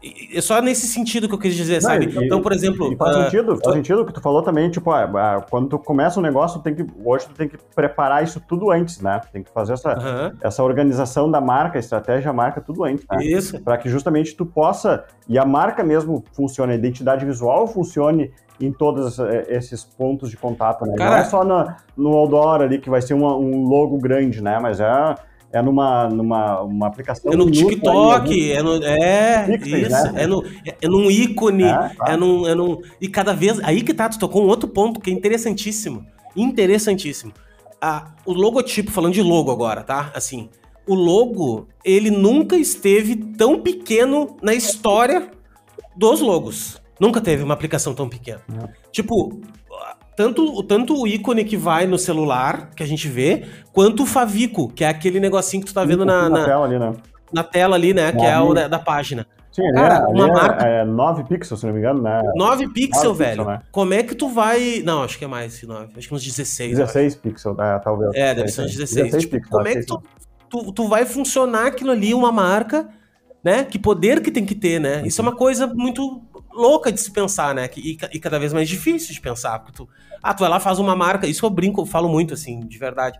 é 0.00 0.40
só 0.40 0.60
nesse 0.62 0.86
sentido 0.86 1.28
que 1.28 1.34
eu 1.34 1.38
quis 1.38 1.54
dizer, 1.54 1.82
Não, 1.82 1.90
sabe? 1.90 2.06
E, 2.06 2.24
então, 2.24 2.40
por 2.40 2.52
exemplo. 2.52 2.96
faz 2.96 3.16
uh, 3.16 3.24
sentido, 3.24 3.58
faz 3.62 3.74
sentido 3.74 4.02
o 4.02 4.06
que 4.06 4.12
tu 4.12 4.20
falou 4.20 4.42
também, 4.42 4.70
tipo, 4.70 4.90
ah, 4.92 5.10
ah, 5.14 5.46
quando 5.50 5.68
tu 5.68 5.78
começa 5.78 6.20
um 6.20 6.22
negócio, 6.22 6.60
tem 6.60 6.74
que, 6.74 6.86
hoje 7.04 7.26
tu 7.26 7.34
tem 7.34 7.48
que 7.48 7.58
preparar 7.74 8.22
isso 8.22 8.40
tudo 8.40 8.70
antes, 8.70 9.00
né? 9.00 9.20
Tem 9.32 9.42
que 9.42 9.50
fazer 9.50 9.72
essa, 9.72 9.92
uh 9.92 10.00
-huh. 10.00 10.36
essa 10.40 10.62
organização 10.62 11.28
da 11.28 11.40
marca, 11.40 11.78
estratégia 11.78 12.32
marca, 12.32 12.60
tudo 12.60 12.84
antes. 12.84 13.04
Né? 13.10 13.24
Isso. 13.24 13.60
Para 13.60 13.76
que 13.76 13.88
justamente 13.88 14.36
tu 14.36 14.46
possa, 14.46 15.04
e 15.28 15.36
a 15.36 15.44
marca 15.44 15.82
mesmo 15.82 16.24
funcione, 16.32 16.72
a 16.72 16.76
identidade 16.76 17.26
visual 17.26 17.66
funcione 17.66 18.32
em 18.60 18.72
todos 18.72 19.18
eh, 19.18 19.46
esses 19.48 19.84
pontos 19.84 20.30
de 20.30 20.36
contato, 20.36 20.84
né? 20.84 20.96
Cara, 20.96 21.10
Não 21.10 21.16
é 21.18 21.24
só 21.24 21.44
no, 21.44 21.66
no 21.96 22.16
outdoor 22.16 22.62
ali 22.62 22.78
que 22.78 22.90
vai 22.90 23.00
ser 23.00 23.14
uma, 23.14 23.36
um 23.36 23.64
logo 23.64 23.98
grande, 23.98 24.42
né? 24.42 24.58
Mas 24.60 24.80
é, 24.80 25.14
é 25.52 25.62
numa, 25.62 26.08
numa 26.08 26.60
uma 26.62 26.86
aplicação. 26.86 27.32
É 27.32 27.36
no 27.36 27.50
TikTok, 27.50 28.32
aí, 28.32 28.52
é, 28.52 28.62
no, 28.62 28.84
é 28.84 29.58
Pixels, 29.58 29.92
isso, 29.92 30.12
né? 30.12 30.22
é, 30.22 30.26
no, 30.26 30.44
é, 30.44 30.76
é 30.82 30.88
num 30.88 31.10
ícone, 31.10 31.64
é, 31.64 31.72
tá. 31.72 31.94
é, 32.08 32.16
num, 32.16 32.46
é 32.46 32.54
num. 32.54 32.80
E 33.00 33.08
cada 33.08 33.32
vez. 33.32 33.58
Aí 33.60 33.82
que 33.82 33.94
tá, 33.94 34.08
tu 34.08 34.18
tocou 34.18 34.44
um 34.44 34.48
outro 34.48 34.68
ponto 34.68 35.00
que 35.00 35.10
é 35.10 35.12
interessantíssimo. 35.12 36.06
Interessantíssimo. 36.36 37.32
Ah, 37.80 38.12
o 38.26 38.32
logotipo, 38.32 38.90
falando 38.90 39.14
de 39.14 39.22
logo 39.22 39.50
agora, 39.50 39.82
tá? 39.82 40.10
Assim, 40.14 40.50
o 40.86 40.94
logo, 40.94 41.68
ele 41.84 42.10
nunca 42.10 42.56
esteve 42.56 43.16
tão 43.16 43.60
pequeno 43.60 44.36
na 44.42 44.54
história 44.54 45.30
dos 45.96 46.20
logos. 46.20 46.80
Nunca 47.00 47.20
teve 47.20 47.42
uma 47.42 47.54
aplicação 47.54 47.94
tão 47.94 48.08
pequena. 48.08 48.42
Não. 48.48 48.68
Tipo, 48.90 49.40
tanto, 50.18 50.64
tanto 50.64 51.00
o 51.00 51.06
ícone 51.06 51.44
que 51.44 51.56
vai 51.56 51.86
no 51.86 51.96
celular, 51.96 52.70
que 52.74 52.82
a 52.82 52.86
gente 52.86 53.06
vê, 53.06 53.44
quanto 53.72 54.02
o 54.02 54.06
Favico, 54.06 54.68
que 54.68 54.82
é 54.82 54.88
aquele 54.88 55.20
negocinho 55.20 55.62
que 55.62 55.68
tu 55.68 55.74
tá 55.74 55.84
vendo 55.84 56.04
na, 56.04 56.28
na, 56.28 56.40
na 56.40 56.44
tela 56.44 56.64
ali, 56.66 56.76
né? 56.76 56.92
Na 57.32 57.44
tela 57.44 57.76
ali, 57.76 57.94
né? 57.94 58.10
que 58.10 58.24
é 58.24 58.36
o 58.40 58.52
da, 58.52 58.66
da 58.66 58.80
página. 58.80 59.24
Sim, 59.52 59.70
Cara, 59.72 59.94
é, 59.94 60.06
uma 60.08 60.26
é, 60.26 60.32
marca. 60.32 60.66
É 60.66 60.84
9 60.84 61.22
pixels, 61.22 61.60
se 61.60 61.66
não 61.66 61.72
me 61.72 61.78
engano, 61.78 62.02
né? 62.02 62.20
9 62.34 62.68
pixels, 62.70 63.16
velho. 63.16 63.44
Pixel, 63.44 63.44
né? 63.44 63.62
Como 63.70 63.94
é 63.94 64.02
que 64.02 64.16
tu 64.16 64.28
vai. 64.28 64.82
Não, 64.84 65.04
acho 65.04 65.16
que 65.16 65.24
é 65.24 65.28
mais 65.28 65.56
que 65.56 65.66
9. 65.66 65.92
Acho 65.96 66.08
que 66.08 66.14
uns 66.14 66.24
16. 66.24 66.78
16 66.78 67.14
pixels, 67.14 67.56
é, 67.56 67.78
talvez. 67.78 68.10
É, 68.14 68.34
deve 68.34 68.48
ser 68.48 68.62
uns 68.62 68.74
16. 68.74 69.12
16 69.12 69.22
tipo, 69.22 69.36
pixels, 69.36 69.50
como 69.52 69.68
é 69.68 69.74
que 69.76 69.86
tu, 69.86 70.02
tu, 70.50 70.72
tu 70.72 70.88
vai 70.88 71.06
funcionar 71.06 71.68
aquilo 71.68 71.92
ali, 71.92 72.12
uma 72.12 72.32
marca, 72.32 72.88
né? 73.42 73.62
Que 73.62 73.78
poder 73.78 74.20
que 74.20 74.32
tem 74.32 74.44
que 74.44 74.56
ter, 74.56 74.80
né? 74.80 75.02
Isso 75.04 75.20
é 75.20 75.22
uma 75.22 75.36
coisa 75.36 75.68
muito 75.68 76.20
louca 76.58 76.90
de 76.90 77.00
se 77.00 77.10
pensar, 77.10 77.54
né? 77.54 77.68
E, 77.76 77.96
e 78.12 78.18
cada 78.18 78.38
vez 78.38 78.52
mais 78.52 78.68
difícil 78.68 79.14
de 79.14 79.20
pensar. 79.20 79.58
Porque 79.60 79.72
tu, 79.72 79.88
ah, 80.22 80.34
tu 80.34 80.40
vai 80.40 80.50
lá, 80.50 80.60
faz 80.60 80.78
uma 80.78 80.96
marca. 80.96 81.26
Isso 81.26 81.46
eu 81.46 81.50
brinco, 81.50 81.80
eu 81.80 81.86
falo 81.86 82.08
muito, 82.08 82.34
assim, 82.34 82.60
de 82.60 82.78
verdade. 82.78 83.18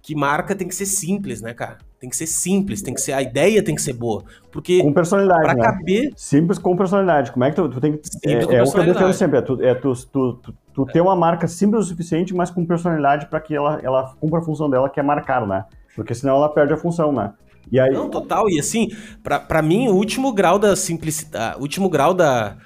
Que 0.00 0.14
marca 0.14 0.54
tem 0.54 0.66
que 0.66 0.74
ser 0.74 0.86
simples, 0.86 1.42
né, 1.42 1.52
cara? 1.52 1.78
Tem 2.00 2.08
que 2.08 2.16
ser 2.16 2.26
simples, 2.26 2.80
tem 2.80 2.94
que 2.94 3.00
ser. 3.00 3.12
A 3.12 3.20
ideia 3.20 3.62
tem 3.62 3.74
que 3.74 3.82
ser 3.82 3.92
boa. 3.92 4.24
Porque. 4.50 4.82
Com 4.82 4.92
personalidade. 4.92 5.42
Pra 5.42 5.54
né? 5.54 5.62
caber. 5.62 6.12
Simples 6.16 6.58
com 6.58 6.76
personalidade. 6.76 7.32
Como 7.32 7.44
é 7.44 7.50
que 7.50 7.56
tu, 7.56 7.68
tu 7.68 7.80
tem 7.80 7.96
que. 7.96 8.08
Simples 8.08 8.48
é, 8.48 8.54
é 8.54 8.62
o 8.62 8.72
que 8.72 8.78
eu 8.78 8.84
defendo 8.84 9.12
sempre. 9.12 9.38
É, 9.38 9.42
tu, 9.42 9.62
é 9.62 9.74
tu, 9.74 9.92
tu, 10.06 10.32
tu, 10.34 10.54
tu 10.72 10.86
ter 10.86 11.00
uma 11.00 11.16
marca 11.16 11.46
simples 11.48 11.84
o 11.84 11.88
suficiente, 11.88 12.34
mas 12.34 12.50
com 12.50 12.64
personalidade 12.64 13.26
para 13.26 13.40
que 13.40 13.54
ela, 13.54 13.80
ela 13.82 14.14
cumpra 14.20 14.38
a 14.38 14.42
função 14.42 14.70
dela, 14.70 14.88
que 14.88 15.00
é 15.00 15.02
marcar, 15.02 15.46
né? 15.46 15.64
Porque 15.96 16.14
senão 16.14 16.36
ela 16.36 16.48
perde 16.48 16.72
a 16.72 16.76
função, 16.76 17.12
né? 17.12 17.32
E 17.70 17.78
aí... 17.78 17.90
Não, 17.90 18.08
total. 18.08 18.48
E 18.48 18.58
assim, 18.58 18.88
para 19.22 19.62
mim, 19.62 19.88
o 19.88 19.94
último 19.94 20.32
grau 20.32 20.58
da 20.58 20.74
simplicidade, 20.74 21.58
o 21.58 21.62
último 21.62 21.88
grau 21.88 22.14
da. 22.14 22.56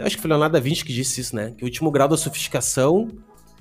Eu 0.00 0.06
acho 0.06 0.16
que 0.16 0.22
foi 0.22 0.28
Leonardo 0.30 0.54
da 0.54 0.60
Vinci 0.60 0.84
que 0.84 0.92
disse 0.92 1.20
isso, 1.20 1.36
né? 1.36 1.52
Que 1.56 1.62
o 1.62 1.66
último 1.66 1.90
grau 1.90 2.08
da 2.08 2.16
sofisticação, 2.16 3.08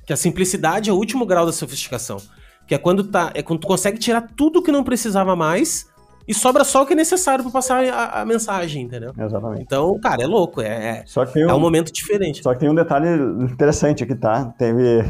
que 0.06 0.14
a 0.14 0.18
simplicidade 0.18 0.90
é 0.90 0.94
o 0.94 0.96
último 0.96 1.26
grau 1.26 1.46
da 1.46 1.52
sofisticação. 1.52 2.18
Que 2.66 2.74
é 2.74 2.78
quando, 2.78 3.04
tá, 3.04 3.32
é 3.34 3.44
quando 3.44 3.60
tu 3.60 3.68
consegue 3.68 3.98
tirar 3.98 4.22
tudo 4.36 4.62
que 4.62 4.72
não 4.72 4.84
precisava 4.84 5.36
mais 5.36 5.88
e 6.26 6.34
sobra 6.34 6.64
só 6.64 6.84
o 6.84 6.86
que 6.86 6.94
é 6.94 6.96
necessário 6.96 7.44
para 7.44 7.52
passar 7.52 7.84
a, 7.84 8.22
a, 8.22 8.26
mensagem, 8.26 8.84
entendeu? 8.84 9.12
Exatamente. 9.18 9.64
Então, 9.64 10.00
cara, 10.00 10.24
é 10.24 10.28
louco, 10.28 10.62
é, 10.62 11.04
é, 11.04 11.46
um, 11.46 11.50
é 11.50 11.54
um 11.54 11.60
momento 11.60 11.92
diferente. 11.92 12.42
Só 12.42 12.54
que 12.54 12.60
tem 12.60 12.70
um 12.70 12.76
detalhe 12.76 13.08
interessante 13.44 14.04
aqui, 14.04 14.16
tá? 14.16 14.46
Teve 14.58 15.04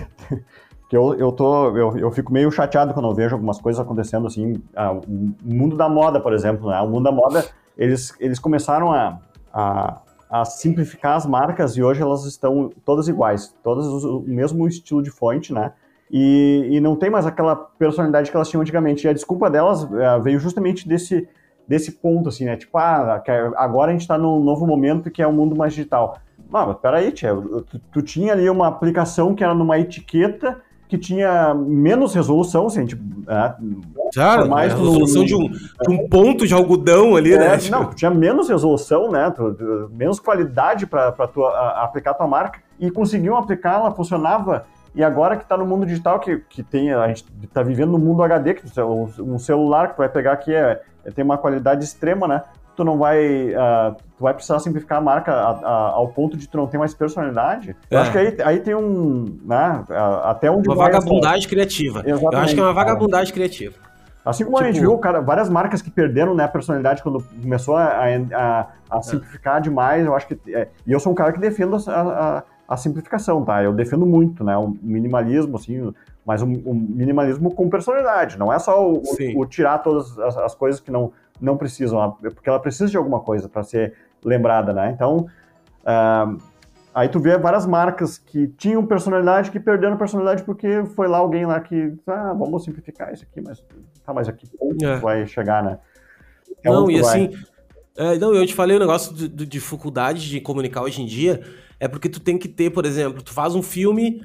que 0.89 0.97
eu, 0.97 1.13
eu, 1.15 1.31
tô, 1.31 1.77
eu, 1.77 1.97
eu 1.97 2.11
fico 2.11 2.31
meio 2.31 2.49
chateado 2.49 2.93
quando 2.93 3.07
eu 3.07 3.13
vejo 3.13 3.35
algumas 3.35 3.59
coisas 3.59 3.79
acontecendo 3.79 4.25
assim, 4.25 4.63
ah, 4.75 4.93
o 4.93 5.03
mundo 5.43 5.75
da 5.75 5.87
moda, 5.87 6.19
por 6.19 6.33
exemplo, 6.33 6.69
né? 6.69 6.79
O 6.81 6.87
mundo 6.87 7.03
da 7.03 7.11
moda, 7.11 7.45
eles, 7.77 8.15
eles 8.19 8.39
começaram 8.39 8.91
a, 8.91 9.19
a, 9.53 10.01
a 10.29 10.45
simplificar 10.45 11.15
as 11.15 11.25
marcas 11.25 11.75
e 11.75 11.81
hoje 11.81 12.01
elas 12.01 12.25
estão 12.25 12.69
todas 12.85 13.07
iguais, 13.07 13.55
todas 13.63 13.85
o 13.85 14.21
mesmo 14.21 14.67
estilo 14.67 15.01
de 15.01 15.09
fonte, 15.09 15.51
né? 15.51 15.73
E, 16.11 16.67
e 16.71 16.79
não 16.79 16.95
tem 16.95 17.09
mais 17.09 17.25
aquela 17.25 17.55
personalidade 17.55 18.29
que 18.29 18.37
elas 18.37 18.49
tinham 18.49 18.61
antigamente. 18.61 19.05
E 19.05 19.09
a 19.09 19.13
desculpa 19.13 19.49
delas 19.49 19.83
uh, 19.83 20.21
veio 20.21 20.39
justamente 20.39 20.87
desse, 20.87 21.27
desse 21.67 21.93
ponto, 21.93 22.29
assim, 22.29 22.45
né? 22.45 22.57
Tipo, 22.57 22.77
ah, 22.77 23.23
agora 23.57 23.89
a 23.89 23.91
gente 23.91 24.01
está 24.01 24.17
num 24.17 24.39
novo 24.43 24.65
momento 24.65 25.11
que 25.11 25.21
é 25.21 25.27
o 25.27 25.29
um 25.29 25.33
mundo 25.33 25.55
mais 25.55 25.73
digital. 25.73 26.19
Mas 26.49 26.77
peraí, 26.77 27.11
tia, 27.11 27.35
tu, 27.35 27.79
tu 27.91 28.01
tinha 28.01 28.33
ali 28.33 28.49
uma 28.49 28.67
aplicação 28.67 29.35
que 29.35 29.43
era 29.43 29.53
numa 29.53 29.79
etiqueta 29.79 30.61
que 30.89 30.97
tinha 30.97 31.53
menos 31.53 32.15
resolução, 32.15 32.65
assim, 32.65 32.83
tipo, 32.83 33.01
é, 33.31 33.53
Claro, 34.11 34.49
mais 34.49 34.73
a 34.73 34.75
resolução 34.75 35.21
no, 35.21 35.27
de, 35.27 35.35
um, 35.35 35.49
de 35.49 35.89
um 35.91 36.09
ponto 36.09 36.47
de 36.47 36.53
algodão 36.53 37.15
ali, 37.15 37.37
né? 37.37 37.45
é, 37.45 37.57
né? 37.57 37.69
Não, 37.69 37.93
tinha 37.93 38.09
menos 38.09 38.49
resolução, 38.49 39.11
né? 39.11 39.31
menos 39.91 40.19
qualidade 40.19 40.87
para 40.87 41.13
aplicar 41.77 42.11
a 42.11 42.13
tua 42.15 42.27
marca 42.27 42.59
e 42.79 42.89
conseguiam 42.89 43.37
aplicar, 43.37 43.75
ela 43.75 43.91
funcionava. 43.91 44.65
E 44.95 45.03
agora 45.03 45.37
que 45.37 45.43
está 45.43 45.55
no 45.55 45.63
mundo 45.63 45.85
digital, 45.85 46.19
que, 46.19 46.39
que 46.49 46.63
tem, 46.63 46.91
a 46.91 47.07
gente 47.07 47.23
está 47.43 47.61
vivendo 47.61 47.91
no 47.91 47.99
mundo 47.99 48.23
HD, 48.23 48.55
que 48.55 48.63
um 49.21 49.37
celular 49.37 49.89
que 49.89 49.93
tu 49.95 49.99
vai 49.99 50.09
pegar 50.09 50.31
aqui 50.31 50.53
é, 50.53 50.81
é, 51.05 51.11
tem 51.11 51.23
uma 51.23 51.37
qualidade 51.37 51.83
extrema, 51.83 52.27
né? 52.27 52.41
Tu 52.79 52.85
não 52.85 52.97
vai, 52.97 53.49
uh, 53.49 53.93
tu 54.17 54.23
vai 54.23 54.33
precisar 54.33 54.57
simplificar 54.59 54.99
a 54.99 55.01
marca 55.01 55.33
a, 55.33 55.49
a, 55.51 55.89
ao 55.89 56.07
ponto 56.07 56.37
de 56.37 56.47
tu 56.47 56.57
não 56.57 56.65
ter 56.65 56.77
mais 56.77 56.93
personalidade. 56.93 57.75
É. 57.91 57.95
Eu 57.95 57.99
acho 57.99 58.11
que 58.13 58.17
aí, 58.17 58.37
aí 58.41 58.59
tem 58.61 58.73
um, 58.73 59.37
né, 59.43 59.83
até 60.23 60.49
onde 60.49 60.69
Uma 60.69 60.77
vagabundagem 60.77 61.39
essa... 61.39 61.49
criativa. 61.49 61.99
Exatamente, 61.99 62.33
Eu 62.33 62.39
acho 62.39 62.53
que 62.53 62.59
é 62.61 62.63
uma 62.63 62.73
vagabundagem 62.73 63.33
criativa. 63.33 63.75
Assim 64.23 64.45
como 64.45 64.55
tipo... 64.55 64.63
a 64.63 64.67
gente 64.67 64.79
tipo 64.79 64.91
viu, 64.91 64.97
cara, 64.97 65.19
várias 65.19 65.49
marcas 65.49 65.81
que 65.81 65.91
perderam 65.91 66.33
né, 66.33 66.45
a 66.45 66.47
personalidade 66.47 67.03
quando 67.03 67.21
começou 67.41 67.75
a, 67.75 67.83
a, 67.85 68.67
a 68.89 68.97
é. 68.97 69.01
simplificar 69.01 69.59
demais, 69.59 70.05
eu 70.05 70.15
acho 70.15 70.27
que... 70.27 70.39
É, 70.47 70.69
e 70.87 70.91
eu 70.93 70.99
sou 71.01 71.11
um 71.11 71.15
cara 71.15 71.33
que 71.33 71.39
defendo 71.39 71.75
a, 71.89 72.43
a, 72.65 72.77
simplificação, 72.77 73.43
tá? 73.43 73.61
Eu 73.61 73.73
defendo 73.73 74.05
muito, 74.05 74.41
né? 74.41 74.55
O 74.57 74.73
minimalismo, 74.81 75.57
assim, 75.57 75.93
mas 76.25 76.41
um, 76.41 76.53
um 76.65 76.73
minimalismo 76.73 77.53
com 77.53 77.69
personalidade. 77.69 78.37
Não 78.37 78.53
é 78.53 78.57
só 78.57 78.89
o, 78.89 79.03
o, 79.03 79.41
o 79.41 79.45
tirar 79.45 79.79
todas 79.79 80.17
as, 80.17 80.37
as 80.37 80.55
coisas 80.55 80.79
que 80.79 80.91
não 80.91 81.11
não 81.41 81.57
precisam, 81.57 82.17
porque 82.21 82.49
ela 82.49 82.59
precisa 82.59 82.89
de 82.89 82.97
alguma 82.97 83.19
coisa 83.19 83.47
para 83.47 83.63
ser 83.63 83.93
lembrada, 84.23 84.73
né? 84.73 84.91
Então, 84.93 85.27
uh, 85.83 86.37
aí 86.93 87.07
tu 87.07 87.19
vê 87.19 87.37
várias 87.37 87.65
marcas 87.65 88.17
que 88.17 88.47
tinham 88.47 88.85
personalidade 88.85 89.51
que 89.51 89.59
perderam 89.59 89.97
personalidade 89.97 90.43
porque 90.43 90.83
foi 90.95 91.07
lá 91.07 91.17
alguém 91.17 91.45
lá 91.45 91.59
que, 91.59 91.93
ah, 92.07 92.33
vamos 92.37 92.63
simplificar 92.63 93.13
isso 93.13 93.23
aqui, 93.23 93.41
mas 93.41 93.63
tá, 94.05 94.13
mas 94.13 94.27
aqui 94.27 94.47
é. 94.81 94.95
vai 94.97 95.25
chegar, 95.25 95.63
né? 95.63 95.79
É 96.63 96.69
não, 96.69 96.89
e 96.91 96.99
assim, 96.99 97.31
é, 97.95 98.17
não, 98.17 98.33
eu 98.33 98.45
te 98.45 98.53
falei 98.53 98.75
o 98.75 98.79
negócio 98.79 99.13
de, 99.13 99.27
de, 99.27 99.45
dificuldade 99.45 100.29
de 100.29 100.41
comunicar 100.41 100.83
hoje 100.83 101.01
em 101.01 101.05
dia, 101.05 101.41
é 101.79 101.87
porque 101.87 102.09
tu 102.09 102.19
tem 102.19 102.37
que 102.37 102.47
ter, 102.47 102.69
por 102.69 102.85
exemplo, 102.85 103.21
tu 103.21 103.33
faz 103.33 103.55
um 103.55 103.61
filme, 103.61 104.21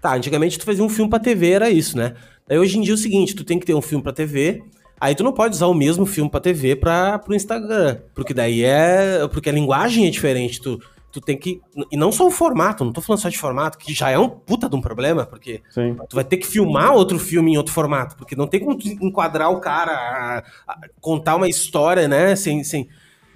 tá, 0.00 0.14
antigamente 0.14 0.58
tu 0.58 0.64
fazia 0.64 0.82
um 0.84 0.88
filme 0.88 1.10
pra 1.10 1.18
TV, 1.18 1.50
era 1.50 1.70
isso, 1.70 1.96
né? 1.96 2.14
Aí 2.48 2.58
hoje 2.58 2.78
em 2.78 2.82
dia 2.82 2.92
é 2.92 2.94
o 2.94 2.98
seguinte, 2.98 3.34
tu 3.34 3.44
tem 3.44 3.58
que 3.58 3.66
ter 3.66 3.74
um 3.74 3.82
filme 3.82 4.02
pra 4.02 4.12
TV, 4.12 4.62
Aí 5.00 5.14
tu 5.14 5.22
não 5.22 5.32
pode 5.32 5.54
usar 5.54 5.66
o 5.66 5.74
mesmo 5.74 6.06
filme 6.06 6.30
pra 6.30 6.40
TV 6.40 6.74
pra, 6.76 7.18
pro 7.18 7.34
Instagram. 7.34 7.98
Porque 8.14 8.32
daí 8.32 8.64
é. 8.64 9.26
Porque 9.28 9.50
a 9.50 9.52
linguagem 9.52 10.06
é 10.06 10.10
diferente. 10.10 10.60
Tu, 10.60 10.80
tu 11.12 11.20
tem 11.20 11.36
que. 11.36 11.60
E 11.90 11.96
não 11.96 12.10
só 12.10 12.26
o 12.26 12.30
formato, 12.30 12.84
não 12.84 12.92
tô 12.92 13.00
falando 13.00 13.20
só 13.20 13.28
de 13.28 13.38
formato, 13.38 13.78
que 13.78 13.92
já 13.92 14.10
é 14.10 14.18
um 14.18 14.28
puta 14.28 14.68
de 14.68 14.76
um 14.76 14.80
problema, 14.80 15.26
porque 15.26 15.62
Sim. 15.70 15.96
tu 16.08 16.14
vai 16.14 16.24
ter 16.24 16.38
que 16.38 16.46
filmar 16.46 16.94
outro 16.94 17.18
filme 17.18 17.52
em 17.52 17.56
outro 17.56 17.72
formato. 17.72 18.16
Porque 18.16 18.34
não 18.34 18.46
tem 18.46 18.60
como 18.60 18.78
enquadrar 19.00 19.50
o 19.50 19.60
cara, 19.60 19.92
a, 19.92 20.72
a, 20.72 20.80
contar 21.00 21.36
uma 21.36 21.48
história, 21.48 22.08
né? 22.08 22.34
Sem, 22.34 22.64
sem. 22.64 22.88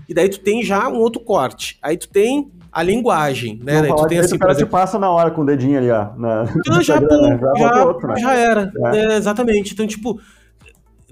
E 0.09 0.15
daí 0.15 0.29
tu 0.29 0.41
tem 0.41 0.63
já 0.63 0.89
um 0.89 0.97
outro 0.97 1.21
corte. 1.21 1.79
Aí 1.83 1.97
tu 1.97 2.09
tem 2.09 2.51
a 2.73 2.83
linguagem, 2.83 3.61
né? 3.63 3.83
Não, 3.83 3.97
tu 3.97 4.07
tem 4.07 4.19
assim, 4.19 4.37
o 4.37 4.39
cara 4.39 4.53
exemplo... 4.53 4.71
passa 4.71 4.99
na 4.99 5.11
hora 5.11 5.31
com 5.31 5.43
o 5.43 5.47
dedinho 5.47 5.79
ali, 5.79 5.91
ó. 5.91 6.09
Na... 6.17 6.45
Então, 6.57 6.81
já, 6.81 6.99
né? 7.01 7.39
já, 7.41 7.55
já, 7.57 7.85
outro, 7.85 8.09
né? 8.09 8.17
já 8.17 8.35
era. 8.35 8.73
É. 8.93 8.97
É, 8.97 9.17
exatamente. 9.17 9.73
Então, 9.73 9.87
tipo, 9.87 10.21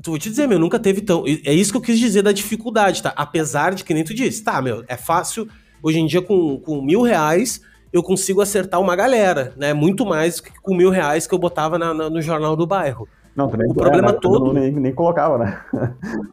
Tu 0.02 0.10
vou 0.10 0.18
te 0.18 0.30
dizer, 0.30 0.46
meu, 0.46 0.58
nunca 0.58 0.78
teve 0.78 1.00
tão. 1.00 1.24
É 1.44 1.52
isso 1.52 1.72
que 1.72 1.76
eu 1.76 1.82
quis 1.82 1.98
dizer 1.98 2.22
da 2.22 2.32
dificuldade, 2.32 3.02
tá? 3.02 3.12
Apesar 3.16 3.74
de 3.74 3.84
que 3.84 3.92
nem 3.92 4.04
tu 4.04 4.14
disse, 4.14 4.42
tá, 4.42 4.60
meu, 4.62 4.84
é 4.86 4.96
fácil. 4.96 5.48
Hoje 5.82 5.98
em 5.98 6.06
dia, 6.06 6.22
com, 6.22 6.58
com 6.58 6.82
mil 6.82 7.02
reais, 7.02 7.60
eu 7.92 8.02
consigo 8.02 8.40
acertar 8.40 8.80
uma 8.80 8.94
galera, 8.94 9.52
né? 9.56 9.72
Muito 9.72 10.04
mais 10.04 10.40
que 10.40 10.50
com 10.60 10.74
mil 10.74 10.90
reais 10.90 11.26
que 11.26 11.34
eu 11.34 11.38
botava 11.38 11.78
na, 11.78 11.94
na, 11.94 12.10
no 12.10 12.20
jornal 12.20 12.54
do 12.54 12.66
bairro. 12.66 13.08
Não, 13.38 13.48
também, 13.48 13.70
o 13.70 13.74
problema 13.74 14.08
é, 14.08 14.12
né? 14.12 14.18
todo. 14.20 14.52
Nem, 14.52 14.72
nem, 14.72 14.92
colocava, 14.92 15.38
né? 15.38 15.60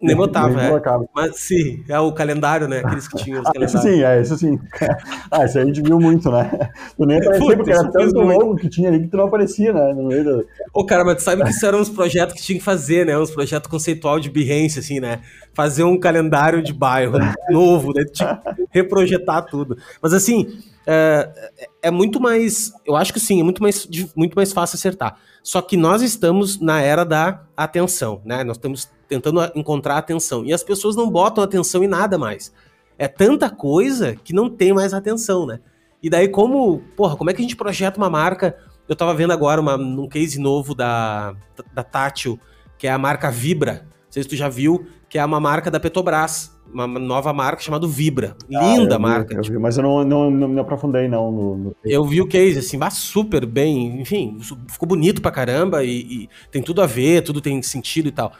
Nem 0.02 0.16
botava, 0.16 0.48
nem, 0.48 0.56
nem 0.58 0.66
é. 0.66 0.70
Colocava. 0.70 1.06
Mas 1.14 1.36
sim, 1.36 1.84
é 1.88 2.00
o 2.00 2.12
calendário, 2.12 2.68
né? 2.68 2.80
Aqueles 2.80 3.08
que 3.08 3.18
tinham 3.18 3.44
os 3.44 3.46
ah, 3.56 3.64
Isso 3.64 3.78
sim, 3.78 4.02
é, 4.02 4.20
isso 4.20 4.36
sim. 4.36 4.60
Ah, 5.30 5.46
isso 5.46 5.60
aí 5.60 5.66
a 5.66 5.68
gente 5.68 5.84
viu 5.84 6.00
muito, 6.00 6.32
né? 6.32 6.72
Tu 6.98 7.06
nem 7.06 7.20
aparecia 7.20 7.58
porque 7.58 7.72
era 7.72 7.92
tanto 7.92 8.20
logo 8.22 8.56
que 8.56 8.68
tinha 8.68 8.90
ali 8.90 9.02
que 9.02 9.08
tu 9.08 9.18
não 9.18 9.26
aparecia, 9.26 9.72
né? 9.72 9.94
No 9.94 10.08
meio 10.08 10.24
do... 10.24 10.48
Ô, 10.74 10.84
cara, 10.84 11.06
mas 11.06 11.18
tu 11.18 11.22
sabe 11.22 11.44
que 11.44 11.52
isso 11.52 11.64
eram 11.64 11.80
uns 11.80 11.90
projetos 11.90 12.34
que 12.34 12.42
tinha 12.42 12.58
que 12.58 12.66
fazer, 12.66 13.06
né? 13.06 13.16
Uns 13.16 13.30
projetos 13.30 13.70
conceitual 13.70 14.20
de 14.20 14.32
Behance, 14.32 14.80
assim, 14.80 15.00
né? 15.00 15.20
Fazer 15.54 15.84
um 15.84 16.00
calendário 16.00 16.64
de 16.64 16.74
bairro 16.74 17.20
novo, 17.52 17.94
né? 17.94 18.04
Tinha 18.12 18.42
que 18.44 18.66
reprojetar 18.72 19.46
tudo. 19.46 19.78
Mas 20.02 20.12
assim, 20.12 20.58
é, 20.86 21.52
é 21.84 21.92
muito 21.92 22.20
mais. 22.20 22.72
Eu 22.86 22.96
acho 22.96 23.12
que 23.12 23.20
sim, 23.20 23.40
é 23.40 23.44
muito 23.44 23.62
mais, 23.62 23.88
muito 24.16 24.36
mais 24.36 24.54
fácil 24.54 24.76
acertar. 24.76 25.18
Só 25.42 25.62
que 25.62 25.76
nós 25.76 26.02
estamos 26.02 26.60
na 26.60 26.82
era 26.82 27.04
da 27.04 27.44
atenção, 27.56 28.22
né? 28.26 28.44
Nós 28.44 28.58
estamos 28.58 28.90
tentando 29.08 29.40
encontrar 29.56 29.98
atenção. 29.98 30.46
E 30.46 30.54
as 30.54 30.64
pessoas 30.64 30.96
não 30.96 31.10
botam 31.10 31.44
atenção 31.44 31.84
em 31.84 31.88
nada 31.88 32.18
mais. 32.18 32.54
É 32.98 33.08
tanta 33.08 33.50
coisa 33.50 34.16
que 34.16 34.34
não 34.34 34.50
tem 34.50 34.74
mais 34.74 34.94
atenção, 34.94 35.46
né? 35.46 35.60
E 36.02 36.10
daí, 36.10 36.28
como, 36.28 36.80
porra, 36.96 37.16
como 37.16 37.30
é 37.30 37.34
que 37.34 37.42
a 37.42 37.44
gente 37.44 37.56
projeta 37.56 37.98
uma 37.98 38.10
marca? 38.10 38.58
Eu 38.88 38.96
tava 38.96 39.14
vendo 39.14 39.34
agora 39.34 39.60
uma, 39.60 39.76
um 39.76 40.08
case 40.08 40.40
novo 40.40 40.76
da, 40.76 41.36
da 41.74 41.84
Tátil, 41.84 42.40
que 42.78 42.88
é 42.88 42.92
a 42.92 42.98
marca 42.98 43.32
Vibra. 43.32 43.82
Não 43.84 44.12
sei 44.12 44.24
se 44.24 44.30
tu 44.30 44.36
já 44.36 44.48
viu, 44.48 44.88
que 45.10 45.18
é 45.18 45.26
uma 45.26 45.40
marca 45.40 45.72
da 45.72 45.80
Petrobras 45.80 46.55
uma 46.76 47.00
nova 47.00 47.32
marca 47.32 47.62
chamada 47.62 47.88
Vibra. 47.88 48.36
Ah, 48.54 48.76
Linda 48.76 49.00
marca. 49.00 49.34
eu 49.34 49.42
tipo. 49.42 49.56
vi, 49.56 49.62
mas 49.62 49.78
eu 49.78 49.84
não, 49.84 50.04
não, 50.04 50.30
não, 50.30 50.48
me 50.50 50.60
aprofundei, 50.60 51.08
não. 51.08 51.32
No, 51.32 51.58
no... 51.58 51.76
Eu 51.86 52.04
vi 52.04 52.22
o 52.22 52.28
case, 52.28 52.60
assim, 52.60 52.78
vai 52.78 52.92
super 52.92 53.46
bem. 53.46 54.02
Enfim, 54.02 54.38
ficou 54.68 54.88
bonito 54.88 55.22
pra 55.22 55.32
caramba 55.32 55.86
e, 55.86 56.02
e, 56.02 56.30
tem 56.52 56.62
tudo 56.62 56.82
a 56.82 56.86
ver, 56.86 57.24
tudo 57.24 57.40
tem 57.40 57.62
sentido 57.62 58.10
e 58.10 58.12
tal. 58.12 58.34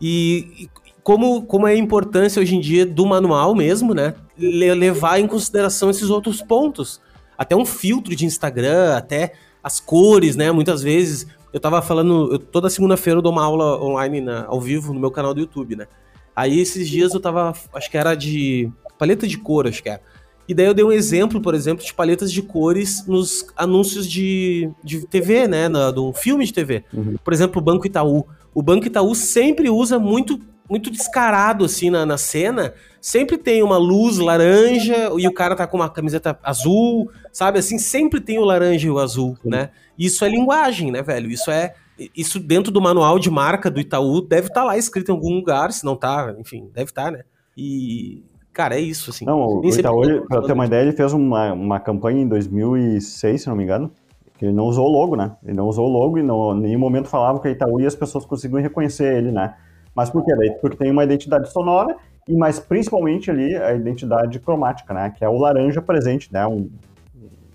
E, 0.00 0.46
e 0.56 0.70
como, 1.02 1.42
como 1.42 1.66
é 1.66 1.72
a 1.72 1.76
importância 1.76 2.40
hoje 2.40 2.54
em 2.54 2.60
dia 2.60 2.86
do 2.86 3.04
manual 3.04 3.54
mesmo, 3.54 3.92
né? 3.92 4.14
levar 4.38 5.20
em 5.20 5.26
consideração 5.26 5.90
esses 5.90 6.10
outros 6.10 6.40
pontos. 6.40 7.00
Até 7.36 7.56
um 7.56 7.66
filtro 7.66 8.14
de 8.14 8.24
Instagram, 8.24 8.96
até 8.96 9.32
as 9.62 9.80
cores, 9.80 10.36
né? 10.36 10.52
Muitas 10.52 10.82
vezes. 10.82 11.26
Eu 11.52 11.60
tava 11.60 11.80
falando, 11.82 12.32
eu, 12.32 12.38
toda 12.38 12.70
segunda-feira 12.70 13.18
eu 13.18 13.22
dou 13.22 13.30
uma 13.32 13.44
aula 13.44 13.80
online 13.80 14.20
na, 14.20 14.44
ao 14.46 14.60
vivo 14.60 14.92
no 14.92 15.00
meu 15.00 15.10
canal 15.10 15.32
do 15.32 15.40
YouTube, 15.40 15.76
né? 15.76 15.86
Aí 16.34 16.60
esses 16.60 16.88
dias 16.88 17.14
eu 17.14 17.20
tava, 17.20 17.52
acho 17.74 17.90
que 17.90 17.96
era 17.96 18.14
de 18.14 18.70
paleta 18.98 19.26
de 19.26 19.38
cor, 19.38 19.66
acho 19.66 19.82
que 19.82 19.88
era. 19.88 20.00
E 20.48 20.54
daí 20.54 20.66
eu 20.66 20.74
dei 20.74 20.84
um 20.84 20.92
exemplo, 20.92 21.40
por 21.40 21.54
exemplo, 21.54 21.84
de 21.84 21.94
paletas 21.94 22.30
de 22.30 22.42
cores 22.42 23.06
nos 23.06 23.46
anúncios 23.56 24.06
de, 24.06 24.70
de 24.82 25.06
TV, 25.06 25.48
né? 25.48 25.68
Na, 25.68 25.90
de 25.90 26.00
um 26.00 26.12
filme 26.12 26.44
de 26.44 26.52
TV. 26.52 26.84
Uhum. 26.92 27.16
Por 27.22 27.32
exemplo, 27.32 27.60
o 27.60 27.64
Banco 27.64 27.86
Itaú. 27.86 28.26
O 28.54 28.62
Banco 28.62 28.86
Itaú 28.86 29.14
sempre 29.14 29.70
usa 29.70 29.98
muito 29.98 30.40
muito 30.68 30.90
descarado 30.90 31.64
assim 31.64 31.90
na, 31.90 32.06
na 32.06 32.16
cena. 32.16 32.74
Sempre 33.00 33.36
tem 33.36 33.62
uma 33.62 33.76
luz 33.76 34.18
laranja 34.18 35.10
e 35.18 35.28
o 35.28 35.32
cara 35.32 35.54
tá 35.54 35.66
com 35.66 35.76
uma 35.76 35.90
camiseta 35.90 36.38
azul, 36.42 37.10
sabe? 37.32 37.58
Assim, 37.58 37.78
sempre 37.78 38.20
tem 38.20 38.38
o 38.38 38.44
laranja 38.44 38.86
e 38.86 38.90
o 38.90 38.98
azul, 38.98 39.36
né? 39.44 39.70
Isso 39.98 40.24
é 40.24 40.28
linguagem, 40.28 40.90
né, 40.90 41.02
velho? 41.02 41.30
Isso 41.30 41.50
é 41.50 41.74
isso 42.14 42.40
dentro 42.40 42.72
do 42.72 42.80
manual 42.80 43.18
de 43.18 43.30
marca 43.30 43.70
do 43.70 43.80
Itaú 43.80 44.20
deve 44.20 44.48
estar 44.48 44.62
tá 44.62 44.66
lá 44.66 44.76
escrito 44.76 45.10
em 45.10 45.14
algum 45.14 45.34
lugar, 45.34 45.72
se 45.72 45.84
não 45.84 45.96
tá, 45.96 46.34
enfim, 46.38 46.68
deve 46.74 46.90
estar, 46.90 47.04
tá, 47.04 47.10
né? 47.12 47.24
E, 47.56 48.24
cara, 48.52 48.74
é 48.76 48.80
isso, 48.80 49.10
assim. 49.10 49.24
Não, 49.24 49.60
o 49.60 49.68
Itaú, 49.68 50.26
pra 50.26 50.42
ter 50.42 50.52
uma 50.52 50.66
ideia, 50.66 50.82
ele 50.82 50.92
fez 50.92 51.12
uma, 51.12 51.52
uma 51.52 51.80
campanha 51.80 52.20
em 52.20 52.28
2006, 52.28 53.42
se 53.42 53.48
não 53.48 53.56
me 53.56 53.62
engano, 53.62 53.92
que 54.36 54.44
ele 54.44 54.52
não 54.52 54.64
usou 54.64 54.86
o 54.86 54.92
logo, 54.92 55.14
né? 55.14 55.36
Ele 55.44 55.56
não 55.56 55.68
usou 55.68 55.88
o 55.88 55.92
logo 55.92 56.18
e 56.18 56.22
não, 56.22 56.56
em 56.56 56.60
nenhum 56.62 56.80
momento 56.80 57.08
falava 57.08 57.40
que 57.40 57.48
é 57.48 57.52
Itaú 57.52 57.80
e 57.80 57.86
as 57.86 57.94
pessoas 57.94 58.24
conseguiam 58.24 58.60
reconhecer 58.60 59.16
ele, 59.16 59.30
né? 59.30 59.54
Mas 59.94 60.10
por 60.10 60.24
quê? 60.24 60.32
Porque 60.60 60.76
tem 60.76 60.90
uma 60.90 61.04
identidade 61.04 61.50
sonora 61.52 61.96
e 62.28 62.34
mais 62.34 62.58
principalmente 62.58 63.30
ali 63.30 63.54
a 63.54 63.72
identidade 63.74 64.40
cromática, 64.40 64.92
né? 64.92 65.10
Que 65.16 65.24
é 65.24 65.28
o 65.28 65.38
laranja 65.38 65.80
presente, 65.80 66.32
né? 66.32 66.44
Um, 66.46 66.68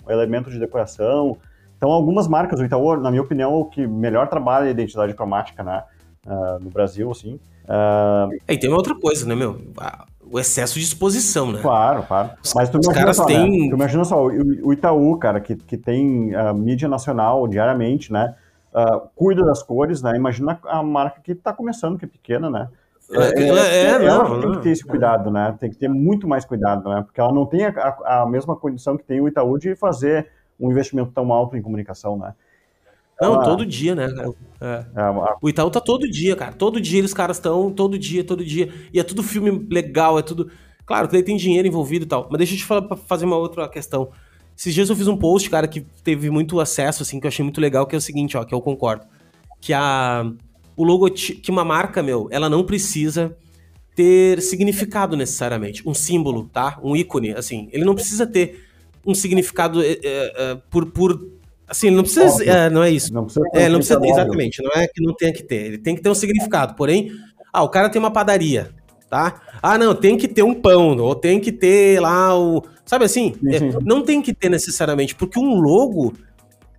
um 0.08 0.12
elemento 0.12 0.50
de 0.50 0.58
decoração. 0.58 1.36
Então, 1.80 1.91
algumas 1.91 2.27
marcas, 2.27 2.59
o 2.59 2.65
Itaú, 2.65 2.97
na 2.97 3.09
minha 3.09 3.21
opinião, 3.21 3.53
é 3.53 3.55
o 3.55 3.63
que 3.63 3.88
melhor 3.88 4.27
trabalha 4.27 4.65
a 4.65 4.69
identidade 4.69 5.13
cromática, 5.13 5.63
né? 5.63 5.82
Uh, 6.27 6.61
no 6.61 6.69
Brasil, 6.69 7.09
assim. 7.09 7.39
Uh... 7.63 8.38
e 8.49 8.57
tem 8.57 8.69
uma 8.69 8.75
outra 8.75 8.93
coisa, 8.99 9.25
né, 9.25 9.34
meu? 9.34 9.61
O 10.30 10.38
excesso 10.38 10.77
de 10.77 10.84
exposição, 10.84 11.53
né? 11.53 11.61
Claro, 11.61 12.03
claro. 12.03 12.32
Mas 12.53 12.67
tu 12.69 12.80
Os 12.80 12.86
imagina 12.86 13.13
só, 13.13 13.25
têm... 13.25 13.61
né? 13.63 13.69
tu 13.69 13.75
imagina 13.75 14.03
só, 14.03 14.25
o, 14.25 14.73
Itaú, 14.73 15.17
cara, 15.17 15.39
que, 15.39 15.55
que 15.55 15.77
tem 15.77 16.36
uh, 16.36 16.53
mídia 16.53 16.89
nacional 16.89 17.47
diariamente, 17.47 18.11
né? 18.11 18.36
Cuida 19.15 19.43
das 19.43 19.63
cores, 19.63 20.01
né? 20.01 20.15
Imagina 20.15 20.59
a 20.65 20.84
marca 20.84 21.21
que 21.21 21.32
está 21.32 21.53
começando, 21.53 21.97
que 21.97 22.05
é 22.05 22.07
pequena, 22.07 22.49
né? 22.49 22.67
É, 23.11 23.41
é, 23.41 23.47
é, 23.47 23.86
é 23.93 23.99
não, 23.99 24.39
tem 24.41 24.51
que 24.51 24.59
ter 24.59 24.69
esse 24.69 24.86
cuidado, 24.86 25.32
né? 25.32 25.55
Tem 25.59 25.69
que 25.69 25.77
ter 25.77 25.88
muito 25.88 26.27
mais 26.27 26.45
cuidado, 26.45 26.88
né? 26.89 27.01
Porque 27.01 27.19
ela 27.19 27.34
não 27.34 27.45
tem 27.45 27.65
a, 27.65 27.69
a, 27.69 28.21
a 28.21 28.25
mesma 28.27 28.55
condição 28.55 28.97
que 28.97 29.03
tem 29.03 29.19
o 29.19 29.27
Itaú 29.27 29.57
de 29.57 29.75
fazer 29.75 30.30
um 30.60 30.72
investimento 30.72 31.12
tão 31.12 31.32
alto 31.32 31.55
em 31.55 31.62
comunicação, 31.62 32.18
né? 32.18 32.34
Não, 33.22 33.34
ah, 33.34 33.43
todo 33.43 33.66
dia, 33.66 33.93
né? 33.95 34.07
É. 34.62 34.86
É, 34.95 35.36
o 35.41 35.49
Itaú 35.49 35.70
tá 35.70 35.82
todo 35.82 36.10
dia, 36.10 36.36
cara. 36.36 36.53
Todo 36.53 36.80
dia 36.80 36.99
eles 36.99 37.14
caras 37.14 37.38
estão, 37.38 37.72
todo 37.72 37.99
dia, 37.99 38.24
todo 38.24 38.45
dia. 38.45 38.72
E 38.93 38.99
é 38.99 39.03
tudo 39.03 39.22
filme 39.22 39.68
legal, 39.70 40.18
é 40.18 40.22
tudo. 40.22 40.49
Claro, 40.86 41.07
que 41.07 41.22
tem 41.22 41.36
dinheiro 41.36 41.68
envolvido 41.68 42.05
e 42.05 42.07
tal. 42.07 42.28
Mas 42.32 42.38
deixa 42.38 42.53
eu 42.53 42.57
te 42.57 42.66
falar 42.66 42.84
pra 42.84 42.95
fazer 42.95 43.26
uma 43.26 43.36
outra 43.36 43.68
questão. 43.68 44.10
Esses 44.57 44.74
dias 44.74 44.89
eu 44.89 44.95
fiz 44.95 45.07
um 45.07 45.18
post, 45.18 45.49
cara, 45.49 45.68
que 45.68 45.82
teve 46.03 46.30
muito 46.30 46.60
acesso, 46.60 47.03
assim, 47.03 47.20
que 47.20 47.26
eu 47.26 47.30
achei 47.30 47.43
muito 47.43 47.62
legal, 47.62 47.86
que 47.86 47.95
é 47.95 47.97
o 47.97 48.01
seguinte, 48.01 48.38
ó, 48.38 48.43
que 48.43 48.53
eu 48.53 48.62
concordo. 48.62 49.05
Que 49.60 49.74
a. 49.74 50.30
O 50.78 50.84
logotipo. 50.86 51.41
Que 51.41 51.51
uma 51.51 51.66
marca, 51.66 52.01
meu, 52.01 52.30
ela 52.32 52.49
não 52.49 52.64
precisa 52.64 53.38
ter 53.95 54.41
significado 54.41 55.18
necessariamente. 55.18 55.88
Um 55.88 55.93
símbolo, 55.93 56.49
tá? 56.53 56.80
Um 56.82 56.95
ícone, 56.95 57.32
assim. 57.32 57.68
Ele 57.74 57.84
não 57.84 57.93
precisa 57.93 58.26
ter 58.26 58.68
um 59.06 59.14
significado 59.14 59.82
é, 59.84 59.97
é, 60.04 60.58
por, 60.70 60.86
por 60.91 61.39
Assim, 61.70 61.91
não 61.91 62.02
precisa. 62.02 62.43
É, 62.43 62.68
não 62.68 62.82
é 62.82 62.89
isso. 62.89 63.14
Não 63.14 63.26
precisa, 63.26 63.45
é, 63.54 63.70
não 63.70 63.78
precisa 63.78 64.00
exatamente. 64.04 64.64
Não 64.64 64.72
é 64.72 64.88
que 64.88 65.02
não 65.04 65.14
tenha 65.14 65.32
que 65.32 65.43
ter. 65.43 65.68
Ele 65.68 65.78
tem 65.78 65.95
que 65.95 66.02
ter 66.02 66.10
um 66.10 66.16
significado. 66.16 66.74
Porém, 66.74 67.12
ah, 67.54 67.62
o 67.62 67.70
cara 67.70 67.89
tem 67.89 68.00
uma 68.00 68.10
padaria, 68.10 68.72
tá? 69.08 69.39
Ah, 69.62 69.78
não, 69.78 69.93
tem 69.93 70.18
que 70.18 70.28
ter 70.28 70.41
um 70.41 70.56
pão, 70.56 70.97
ou 70.97 71.14
tem 71.14 71.39
que 71.39 71.52
ter 71.52 72.02
lá 72.02 72.36
o. 72.38 72.64
Sabe 72.86 73.06
assim? 73.06 73.36
É, 73.47 73.60
não 73.86 74.02
tem 74.02 74.20
que 74.20 74.34
ter 74.34 74.50
necessariamente, 74.50 75.14
porque 75.14 75.38
um 75.38 75.60
logo, 75.60 76.14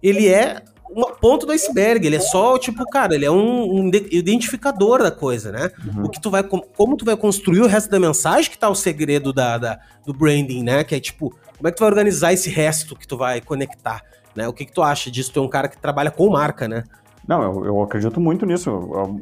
ele 0.02 0.26
é 0.26 0.60
uma 0.90 1.12
ponto 1.12 1.46
do 1.46 1.52
iceberg, 1.52 2.04
ele 2.04 2.16
é 2.16 2.20
só, 2.20 2.58
tipo, 2.58 2.84
cara, 2.90 3.14
ele 3.14 3.24
é 3.24 3.30
um, 3.30 3.80
um 3.80 3.86
identificador 4.10 5.00
da 5.00 5.12
coisa, 5.12 5.52
né? 5.52 5.70
Uhum. 5.86 6.06
O 6.06 6.08
que 6.08 6.20
tu 6.20 6.30
vai, 6.30 6.42
como 6.42 6.96
tu 6.96 7.04
vai 7.04 7.16
construir 7.16 7.60
o 7.60 7.68
resto 7.68 7.88
da 7.88 8.00
mensagem 8.00 8.50
que 8.50 8.58
tá 8.58 8.68
o 8.68 8.74
segredo 8.74 9.32
da, 9.32 9.56
da, 9.56 9.78
do 10.04 10.12
branding, 10.12 10.64
né? 10.64 10.82
Que 10.82 10.96
é 10.96 11.00
tipo, 11.00 11.32
como 11.60 11.68
é 11.68 11.70
que 11.72 11.76
tu 11.76 11.80
vai 11.80 11.90
organizar 11.90 12.32
esse 12.32 12.48
resto 12.48 12.96
que 12.96 13.06
tu 13.06 13.18
vai 13.18 13.38
conectar? 13.38 14.00
Né? 14.34 14.48
O 14.48 14.52
que, 14.52 14.64
que 14.64 14.72
tu 14.72 14.82
acha 14.82 15.10
disso? 15.10 15.30
Tu 15.30 15.40
é 15.40 15.42
um 15.42 15.48
cara 15.48 15.68
que 15.68 15.76
trabalha 15.76 16.10
com 16.10 16.30
marca, 16.30 16.66
né? 16.66 16.84
Não, 17.28 17.42
eu, 17.42 17.66
eu 17.66 17.82
acredito 17.82 18.18
muito 18.18 18.46
nisso. 18.46 18.70
Uh, 18.74 19.20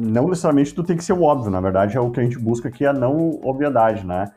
não 0.00 0.26
necessariamente 0.26 0.74
tu 0.74 0.82
tem 0.82 0.96
que 0.96 1.04
ser 1.04 1.12
o 1.12 1.22
óbvio, 1.22 1.50
na 1.50 1.60
verdade 1.60 1.94
é 1.94 2.00
o 2.00 2.10
que 2.10 2.18
a 2.18 2.22
gente 2.22 2.38
busca 2.38 2.68
aqui, 2.68 2.86
é 2.86 2.88
a 2.88 2.94
não 2.94 3.38
obviedade, 3.42 4.06
né? 4.06 4.32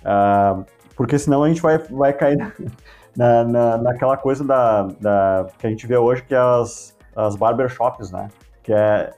Uh, 0.00 0.64
porque 0.96 1.16
senão 1.16 1.44
a 1.44 1.48
gente 1.48 1.62
vai, 1.62 1.78
vai 1.78 2.12
cair 2.12 2.52
na, 3.16 3.44
na, 3.44 3.78
naquela 3.78 4.16
coisa 4.16 4.42
da, 4.42 4.82
da, 5.00 5.46
que 5.58 5.68
a 5.68 5.70
gente 5.70 5.86
vê 5.86 5.96
hoje, 5.96 6.22
que 6.24 6.34
é 6.34 6.38
as, 6.38 6.96
as 7.14 7.36
barbershops, 7.36 8.10
né? 8.10 8.28
Que 8.64 8.72
é... 8.72 9.12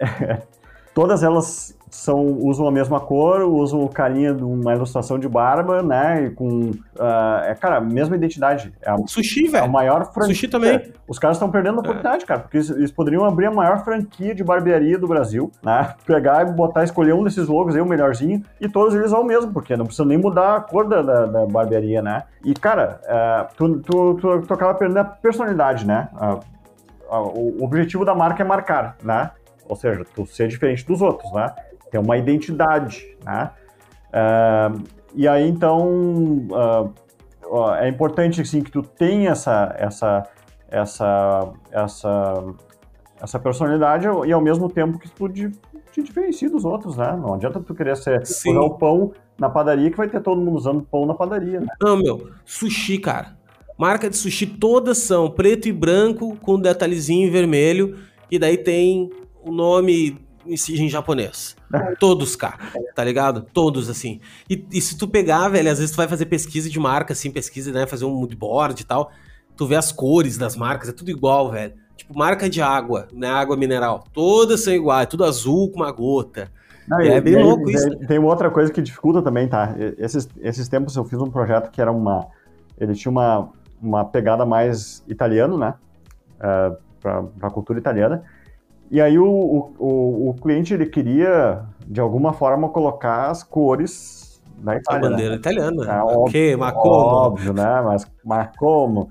todas 0.93 1.23
elas 1.23 1.75
são, 1.93 2.25
usam 2.41 2.67
a 2.67 2.73
mesma 2.73 2.99
cor, 2.99 3.43
usam 3.43 3.85
o 3.85 3.89
carinha 3.89 4.33
de 4.33 4.43
uma 4.43 4.75
ilustração 4.75 5.19
de 5.19 5.29
barba, 5.29 5.83
né? 5.83 6.25
E 6.25 6.31
com. 6.31 6.71
Uh, 6.71 7.45
é, 7.45 7.55
cara, 7.55 7.81
mesma 7.83 8.17
identidade. 8.17 8.73
É 8.81 8.91
a, 8.91 8.97
Sushi, 9.07 9.49
velho. 9.49 9.63
É 9.63 9.67
a 9.67 9.69
maior 9.69 10.11
franquia. 10.11 10.35
Sushi 10.35 10.49
também. 10.49 10.91
Os 11.07 11.19
caras 11.19 11.37
estão 11.37 11.51
perdendo 11.51 11.75
a 11.75 11.77
é. 11.77 11.81
oportunidade, 11.81 12.25
é. 12.25 12.27
cara, 12.27 12.41
porque 12.41 12.57
eles 12.57 12.91
poderiam 12.91 13.27
abrir 13.27 13.47
a 13.47 13.51
maior 13.51 13.85
franquia 13.85 14.35
de 14.35 14.43
barbearia 14.43 14.99
do 14.99 15.07
Brasil, 15.07 15.53
né? 15.63 15.95
Pegar 16.07 16.49
e 16.49 16.53
botar, 16.53 16.83
escolher 16.83 17.13
um 17.13 17.23
desses 17.23 17.47
logos 17.47 17.77
aí, 17.77 17.83
o 17.83 17.87
melhorzinho, 17.87 18.43
e 18.59 18.69
todos 18.69 18.95
eles 18.95 19.11
vão 19.11 19.23
mesmo, 19.23 19.53
porque 19.53 19.77
não 19.77 19.85
precisa 19.85 20.07
nem 20.07 20.17
mudar 20.17 20.57
a 20.57 20.61
cor 20.61 20.89
da, 20.89 21.03
da, 21.03 21.27
da 21.27 21.47
barbearia, 21.47 22.01
né? 22.01 22.23
E, 22.43 22.55
cara, 22.55 23.01
uh, 23.05 23.55
tu, 23.55 23.81
tu, 23.81 24.15
tu, 24.15 24.41
tu, 24.47 24.55
acaba 24.55 24.75
perdendo 24.75 24.99
a 24.99 25.05
personalidade, 25.05 25.87
né? 25.87 26.09
Uh, 26.15 26.41
o 27.61 27.63
objetivo 27.63 28.03
da 28.03 28.15
marca 28.15 28.43
é 28.43 28.47
marcar, 28.47 28.97
né? 29.03 29.31
Ou 29.69 29.77
seja, 29.77 30.05
tu 30.15 30.27
ser 30.27 30.49
diferente 30.49 30.87
dos 30.87 31.03
outros, 31.03 31.31
né? 31.33 31.53
Ter 31.93 31.99
uma 31.99 32.17
identidade, 32.17 33.07
né? 33.25 33.53
Uh, 34.09 34.83
e 35.15 35.29
aí, 35.29 35.49
então, 35.49 36.49
uh, 36.51 37.73
é 37.79 37.89
importante, 37.89 38.41
assim, 38.41 38.63
que 38.63 38.71
tu 38.73 38.83
tenha 38.83 39.31
essa, 39.31 39.73
essa, 39.79 40.27
essa, 40.69 41.53
essa, 41.71 42.45
essa 43.21 43.39
personalidade 43.39 44.07
e, 44.27 44.33
ao 44.33 44.41
mesmo 44.41 44.69
tempo, 44.69 44.99
que 44.99 45.09
tu 45.09 45.29
te, 45.29 45.53
te 45.93 46.03
diferencie 46.03 46.49
dos 46.49 46.65
outros, 46.65 46.97
né? 46.97 47.15
Não 47.15 47.35
adianta 47.35 47.61
tu 47.61 47.75
querer 47.75 47.97
ser, 47.97 48.23
o 48.57 48.71
pão 48.71 49.13
na 49.39 49.49
padaria 49.49 49.91
que 49.91 49.97
vai 49.97 50.09
ter 50.09 50.21
todo 50.21 50.41
mundo 50.41 50.57
usando 50.57 50.83
pão 50.83 51.07
na 51.07 51.15
padaria, 51.15 51.61
né? 51.61 51.67
Não, 51.81 51.97
meu, 51.97 52.31
sushi, 52.45 52.99
cara. 52.99 53.37
Marca 53.79 54.09
de 54.09 54.17
sushi 54.17 54.47
todas 54.47 54.99
são 54.99 55.31
preto 55.31 55.69
e 55.69 55.73
branco 55.73 56.37
com 56.37 56.59
detalhezinho 56.59 57.31
vermelho 57.31 57.99
e 58.31 58.39
daí 58.39 58.57
tem 58.57 59.11
o 59.43 59.51
nome 59.51 60.22
em 60.47 60.89
japonês. 60.89 61.57
Todos, 61.99 62.37
cara, 62.37 62.59
tá 62.95 63.03
ligado? 63.05 63.43
Todos, 63.43 63.89
assim. 63.89 64.21
E, 64.49 64.65
e, 64.73 64.81
se 64.81 64.97
tu 64.97 65.09
pegar, 65.09 65.49
velho, 65.49 65.71
às 65.71 65.79
vezes 65.79 65.93
tu 65.93 65.97
vai 65.97 66.09
fazer 66.09 66.27
pesquisa 66.27 66.69
de 66.69 66.79
marca, 66.79 67.13
assim, 67.13 67.31
pesquisa, 67.31 67.73
né, 67.73 67.87
fazer 67.87 68.05
um 68.05 68.15
moodboard 68.15 68.81
e 68.81 68.85
tal, 68.85 69.11
tu 69.57 69.67
vê 69.67 69.77
as 69.77 69.93
cores 69.93 70.37
das 70.37 70.57
marcas, 70.57 70.89
é 70.89 70.93
tudo 70.93 71.11
igual, 71.11 71.51
velho. 71.51 71.75
Tipo, 71.97 72.19
marca 72.19 72.49
de 72.49 72.61
água, 72.61 73.09
né, 73.13 73.29
água 73.29 73.57
mineral, 73.57 74.05
todas 74.13 74.63
são 74.65 74.73
iguais, 74.73 75.07
tudo 75.07 75.25
azul 75.25 75.71
com 75.71 75.81
uma 75.81 75.93
gota. 75.93 76.51
Não, 76.89 77.01
é 77.01 77.21
bem 77.21 77.37
aí, 77.37 77.43
louco 77.43 77.71
isso. 77.71 77.89
Tem 78.07 78.19
outra 78.19 78.51
coisa 78.51 78.73
que 78.73 78.83
dificulta 78.83 79.23
também, 79.23 79.49
tá? 79.49 79.75
Esses, 79.99 80.29
esses 80.41 80.69
tempos 80.69 80.97
eu 80.97 81.05
fiz 81.05 81.21
um 81.21 81.31
projeto 81.31 81.71
que 81.71 81.81
era 81.81 81.93
uma... 81.93 82.27
Ele 82.79 82.95
tinha 82.95 83.11
uma, 83.11 83.51
uma 83.81 84.05
pegada 84.05 84.45
mais 84.45 85.05
italiano, 85.07 85.57
né? 85.57 85.75
Uh, 86.39 86.77
pra, 87.01 87.23
pra 87.23 87.51
cultura 87.51 87.79
italiana. 87.79 88.25
E 88.93 89.01
aí 89.01 89.19
o, 89.19 89.25
o, 89.27 90.29
o, 90.29 90.35
cliente 90.35 90.75
ele 90.75 90.85
queria, 90.85 91.65
de 91.87 91.99
alguma 91.99 92.35
forma, 92.35 92.69
colocar 92.69 93.31
as 93.31 93.43
cores 93.43 94.39
da 94.59 94.77
Itália. 94.77 95.07
A 95.07 95.11
bandeira 95.11 95.31
né? 95.31 95.37
italiana. 95.39 95.91
É, 95.91 96.03
ok, 96.03 96.57
mas 96.57 96.73
como? 96.75 96.95
Óbvio, 96.95 97.55
né? 97.55 97.81
Mas, 97.81 98.07
mas 98.23 98.51
como? 98.59 99.11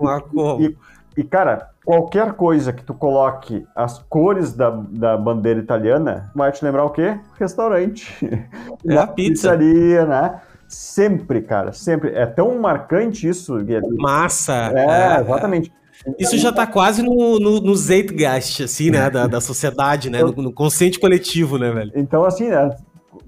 Mas 0.00 0.22
como? 0.22 0.62
E, 0.62 0.76
e, 1.16 1.24
cara, 1.24 1.70
qualquer 1.84 2.34
coisa 2.34 2.72
que 2.72 2.84
tu 2.84 2.94
coloque 2.94 3.66
as 3.74 3.98
cores 3.98 4.52
da, 4.52 4.70
da 4.70 5.16
bandeira 5.16 5.58
italiana, 5.58 6.30
vai 6.32 6.52
te 6.52 6.64
lembrar 6.64 6.84
o 6.84 6.90
quê? 6.90 7.18
Restaurante. 7.36 8.16
É 8.86 8.96
a 8.96 9.08
pizza. 9.08 9.50
Pizzaria, 9.50 10.06
né? 10.06 10.40
Sempre, 10.68 11.42
cara, 11.42 11.72
sempre. 11.72 12.14
É 12.14 12.24
tão 12.24 12.58
marcante 12.60 13.28
isso. 13.28 13.58
Massa. 13.98 14.72
É, 14.74 15.16
é 15.16 15.20
exatamente. 15.20 15.72
Isso 16.18 16.38
já 16.38 16.50
tá 16.50 16.66
quase 16.66 17.02
no, 17.02 17.38
no, 17.38 17.60
no 17.60 17.76
zeitgeist, 17.76 18.62
assim, 18.62 18.90
né, 18.90 19.10
da, 19.10 19.26
da 19.26 19.40
sociedade, 19.40 20.08
né, 20.08 20.22
no, 20.22 20.32
no 20.32 20.52
consciente 20.52 20.98
coletivo, 20.98 21.58
né, 21.58 21.70
velho? 21.70 21.92
Então, 21.94 22.24
assim, 22.24 22.48
né, 22.48 22.74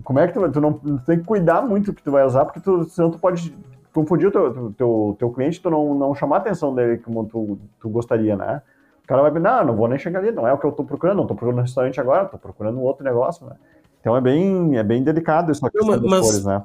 como 0.03 0.19
é 0.19 0.27
que 0.27 0.33
tu, 0.33 0.51
tu 0.51 0.61
não 0.61 0.73
tu 0.73 0.99
tem 1.01 1.19
que 1.19 1.25
cuidar 1.25 1.63
muito 1.63 1.93
que 1.93 2.03
tu 2.03 2.11
vai 2.11 2.25
usar, 2.25 2.45
porque 2.45 2.61
tu, 2.61 2.85
senão 2.85 3.11
tu 3.11 3.19
pode 3.19 3.55
confundir 3.93 4.29
o 4.29 4.31
teu, 4.31 4.73
teu, 4.77 5.17
teu 5.19 5.31
cliente, 5.31 5.61
tu 5.61 5.69
não, 5.69 5.95
não 5.95 6.15
chamar 6.15 6.37
a 6.37 6.39
atenção 6.39 6.75
dele 6.75 6.99
como 6.99 7.25
tu, 7.27 7.59
tu 7.81 7.89
gostaria, 7.91 8.37
né? 8.37 8.63
O 9.05 9.07
cara 9.07 9.21
vai 9.21 9.31
dizer, 9.31 9.43
não, 9.43 9.67
não 9.67 9.77
vou 9.77 9.89
nem 9.89 9.99
chegar 9.99 10.21
ali, 10.21 10.33
não 10.33 10.47
é 10.47 10.53
o 10.53 10.59
que 10.59 10.67
eu 10.67 10.73
tô 10.73 10.85
procurando, 10.85 11.19
não 11.19 11.27
tô 11.27 11.35
procurando 11.35 11.59
um 11.59 11.63
restaurante 11.63 12.01
agora, 12.01 12.25
tô 12.25 12.39
procurando 12.39 12.79
um 12.79 12.83
outro 12.83 13.05
negócio, 13.05 13.47
né? 13.47 13.57
Então 14.01 14.17
é 14.17 14.21
bem, 14.21 14.79
é 14.79 14.83
bem 14.83 15.03
delicado 15.03 15.53
isso 15.53 15.65
aqui 15.67 15.79
mas, 15.85 16.01
cores, 16.01 16.45
né? 16.45 16.63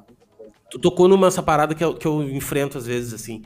Tu 0.70 0.78
tocou 0.78 1.06
numa 1.06 1.26
essa 1.26 1.42
parada 1.42 1.74
que 1.74 1.84
eu, 1.84 1.94
que 1.94 2.06
eu 2.06 2.22
enfrento 2.22 2.78
às 2.78 2.86
vezes, 2.86 3.12
assim. 3.12 3.42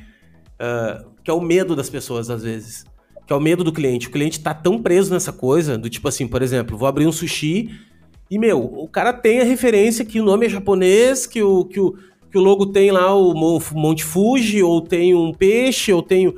Uh, 0.63 1.11
que 1.25 1.31
é 1.31 1.35
o 1.35 1.41
medo 1.41 1.75
das 1.75 1.91
pessoas, 1.91 2.31
às 2.31 2.43
vezes. 2.43 2.85
Que 3.27 3.33
é 3.33 3.37
o 3.37 3.41
medo 3.41 3.65
do 3.65 3.73
cliente. 3.73 4.07
O 4.09 4.11
cliente 4.11 4.41
tá 4.41 4.55
tão 4.55 4.81
preso 4.81 5.13
nessa 5.13 5.33
coisa, 5.33 5.77
do 5.77 5.91
tipo 5.91 6.07
assim, 6.07 6.29
por 6.29 6.43
exemplo, 6.43 6.79
vou 6.79 6.87
abrir 6.87 7.07
um 7.07 7.13
sushi 7.13 7.71
e, 8.33 8.39
meu, 8.39 8.65
o 8.65 8.89
cara 8.89 9.13
tem 9.13 9.43
a 9.43 9.45
referência 9.45 10.07
que 10.07 10.19
o 10.19 10.25
nome 10.25 10.47
é 10.47 10.49
japonês, 10.49 11.27
que 11.27 11.43
o, 11.43 11.67
que 11.67 11.79
o, 11.79 11.95
que 12.31 12.39
o 12.39 12.41
logo 12.41 12.65
tem 12.65 12.91
lá 12.91 13.15
o 13.15 13.35
Monte 13.35 14.03
Fuji, 14.03 14.63
ou 14.63 14.81
tem 14.81 15.15
um 15.15 15.35
peixe, 15.35 15.93
ou 15.93 16.03
tem. 16.03 16.33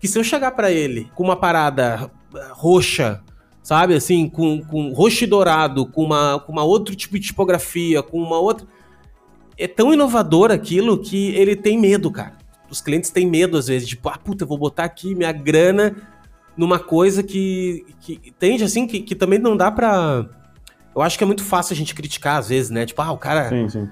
Que 0.00 0.08
se 0.08 0.18
eu 0.18 0.24
chegar 0.24 0.50
para 0.50 0.72
ele 0.72 1.08
com 1.14 1.22
uma 1.22 1.36
parada 1.36 2.10
roxa, 2.50 3.22
sabe, 3.62 3.94
assim, 3.94 4.28
com, 4.28 4.60
com 4.60 4.92
roxo 4.92 5.22
e 5.22 5.26
dourado, 5.28 5.86
com 5.86 6.02
uma, 6.02 6.40
com 6.40 6.50
uma 6.50 6.64
outro 6.64 6.96
tipo 6.96 7.16
de 7.16 7.26
tipografia, 7.26 8.02
com 8.02 8.20
uma 8.20 8.40
outra. 8.40 8.66
É 9.56 9.68
tão 9.68 9.94
inovador 9.94 10.50
aquilo 10.50 10.98
que 10.98 11.28
ele 11.36 11.54
tem 11.54 11.78
medo, 11.78 12.10
cara 12.10 12.38
os 12.70 12.80
clientes 12.80 13.10
têm 13.10 13.26
medo 13.26 13.56
às 13.56 13.66
vezes, 13.68 13.88
tipo, 13.88 14.08
ah, 14.08 14.18
puta, 14.18 14.44
eu 14.44 14.48
vou 14.48 14.58
botar 14.58 14.84
aqui 14.84 15.14
minha 15.14 15.32
grana 15.32 15.94
numa 16.56 16.78
coisa 16.78 17.22
que, 17.22 17.84
que 18.00 18.32
tende 18.38 18.64
assim, 18.64 18.86
que, 18.86 19.00
que 19.00 19.14
também 19.14 19.38
não 19.38 19.56
dá 19.56 19.70
pra. 19.70 20.26
Eu 20.94 21.02
acho 21.02 21.18
que 21.18 21.24
é 21.24 21.26
muito 21.26 21.44
fácil 21.44 21.74
a 21.74 21.76
gente 21.76 21.94
criticar 21.94 22.38
às 22.38 22.48
vezes, 22.48 22.70
né? 22.70 22.86
Tipo, 22.86 23.02
ah, 23.02 23.12
o 23.12 23.18
cara. 23.18 23.48
Sim, 23.50 23.68
sim. 23.68 23.88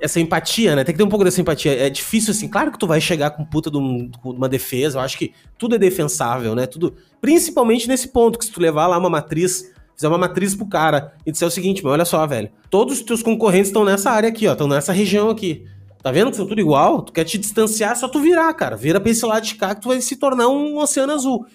Essa 0.00 0.20
empatia, 0.20 0.74
né? 0.76 0.84
Tem 0.84 0.92
que 0.94 0.98
ter 0.98 1.04
um 1.04 1.08
pouco 1.08 1.24
dessa 1.24 1.40
empatia. 1.40 1.72
É 1.72 1.88
difícil, 1.88 2.32
assim. 2.32 2.48
Claro 2.48 2.70
que 2.72 2.78
tu 2.78 2.86
vai 2.86 3.00
chegar 3.00 3.30
com 3.30 3.44
puta 3.44 3.70
de, 3.70 3.78
um- 3.78 4.08
de 4.08 4.18
uma 4.24 4.48
defesa. 4.48 4.98
Eu 4.98 5.02
acho 5.02 5.16
que 5.16 5.32
tudo 5.56 5.76
é 5.76 5.78
defensável, 5.78 6.54
né? 6.54 6.66
Tudo. 6.66 6.94
Principalmente 7.20 7.86
nesse 7.88 8.08
ponto, 8.08 8.38
que 8.38 8.44
se 8.44 8.50
tu 8.50 8.60
levar 8.60 8.86
lá 8.86 8.98
uma 8.98 9.08
matriz, 9.08 9.70
fizer 9.94 10.08
uma 10.08 10.18
matriz 10.18 10.54
pro 10.54 10.66
cara 10.66 11.14
e 11.24 11.32
disser 11.32 11.46
o 11.48 11.50
seguinte, 11.50 11.82
mas 11.82 11.92
olha 11.92 12.04
só, 12.04 12.26
velho. 12.26 12.50
Todos 12.68 12.98
os 12.98 13.02
teus 13.02 13.22
concorrentes 13.22 13.68
estão 13.68 13.84
nessa 13.84 14.10
área 14.10 14.28
aqui, 14.28 14.46
ó. 14.46 14.52
Estão 14.52 14.68
nessa 14.68 14.92
região 14.92 15.30
aqui. 15.30 15.64
Tá 16.04 16.12
vendo 16.12 16.30
que 16.30 16.36
são 16.36 16.46
tudo 16.46 16.60
igual? 16.60 17.00
Tu 17.00 17.14
quer 17.14 17.24
te 17.24 17.38
distanciar, 17.38 17.92
é 17.92 17.94
só 17.94 18.06
tu 18.06 18.20
virar, 18.20 18.52
cara. 18.52 18.76
Vira 18.76 19.00
pra 19.00 19.10
esse 19.10 19.24
lado 19.24 19.42
de 19.42 19.54
cá 19.54 19.74
que 19.74 19.80
tu 19.80 19.88
vai 19.88 20.02
se 20.02 20.16
tornar 20.16 20.48
um 20.48 20.76
oceano 20.76 21.14
azul. 21.14 21.46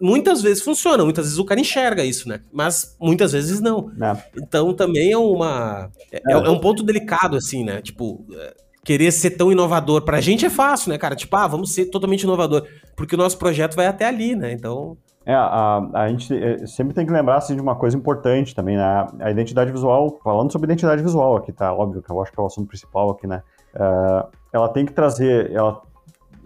Muitas 0.00 0.42
vezes 0.42 0.60
funciona, 0.60 1.04
muitas 1.04 1.26
vezes 1.26 1.38
o 1.38 1.44
cara 1.44 1.60
enxerga 1.60 2.04
isso, 2.04 2.28
né? 2.28 2.40
Mas 2.52 2.96
muitas 3.00 3.30
vezes 3.30 3.60
não. 3.60 3.88
né? 3.96 4.20
Então 4.36 4.74
também 4.74 5.12
é 5.12 5.16
uma. 5.16 5.88
É, 6.10 6.20
é 6.32 6.50
um 6.50 6.58
ponto 6.58 6.82
delicado, 6.82 7.36
assim, 7.36 7.62
né? 7.62 7.80
Tipo, 7.80 8.26
é, 8.32 8.54
querer 8.84 9.12
ser 9.12 9.30
tão 9.30 9.52
inovador. 9.52 10.02
Pra 10.02 10.20
gente 10.20 10.44
é 10.44 10.50
fácil, 10.50 10.90
né, 10.90 10.98
cara? 10.98 11.14
Tipo, 11.14 11.36
ah, 11.36 11.46
vamos 11.46 11.72
ser 11.72 11.86
totalmente 11.86 12.22
inovador. 12.22 12.66
Porque 12.96 13.14
o 13.14 13.18
nosso 13.18 13.38
projeto 13.38 13.76
vai 13.76 13.86
até 13.86 14.06
ali, 14.06 14.34
né? 14.34 14.50
Então. 14.50 14.96
É, 15.24 15.32
a, 15.32 15.88
a 15.94 16.08
gente 16.08 16.26
sempre 16.66 16.92
tem 16.92 17.06
que 17.06 17.12
lembrar 17.12 17.36
assim, 17.36 17.54
de 17.54 17.60
uma 17.60 17.76
coisa 17.76 17.96
importante 17.96 18.52
também, 18.52 18.76
né? 18.76 19.06
A 19.20 19.30
identidade 19.30 19.70
visual, 19.70 20.18
falando 20.24 20.50
sobre 20.50 20.66
identidade 20.66 21.04
visual 21.04 21.36
aqui, 21.36 21.52
tá? 21.52 21.72
Óbvio 21.72 22.02
que 22.02 22.10
eu 22.10 22.20
acho 22.20 22.32
que 22.32 22.40
é 22.40 22.42
o 22.42 22.46
assunto 22.46 22.66
principal 22.66 23.10
aqui, 23.10 23.28
né? 23.28 23.42
Eh, 23.78 24.26
ela 24.52 24.68
tem 24.70 24.86
que 24.86 24.92
trazer 24.92 25.52
ela, 25.52 25.82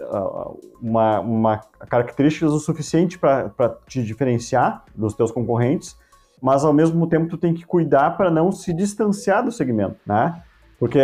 ah, 0.00 0.50
uma, 0.82 1.20
uma 1.20 1.56
características 1.88 2.52
o 2.52 2.58
suficiente 2.58 3.18
para 3.18 3.76
te 3.86 4.02
diferenciar 4.02 4.84
dos 4.94 5.14
teus 5.14 5.30
concorrentes, 5.30 5.96
mas 6.42 6.64
ao 6.64 6.72
mesmo 6.72 7.06
tempo 7.06 7.28
tu 7.28 7.36
tem 7.36 7.54
que 7.54 7.64
cuidar 7.64 8.16
para 8.16 8.30
não 8.30 8.50
se 8.50 8.72
distanciar 8.74 9.44
do 9.44 9.52
segmento, 9.52 9.96
né? 10.04 10.42
Porque 10.78 11.00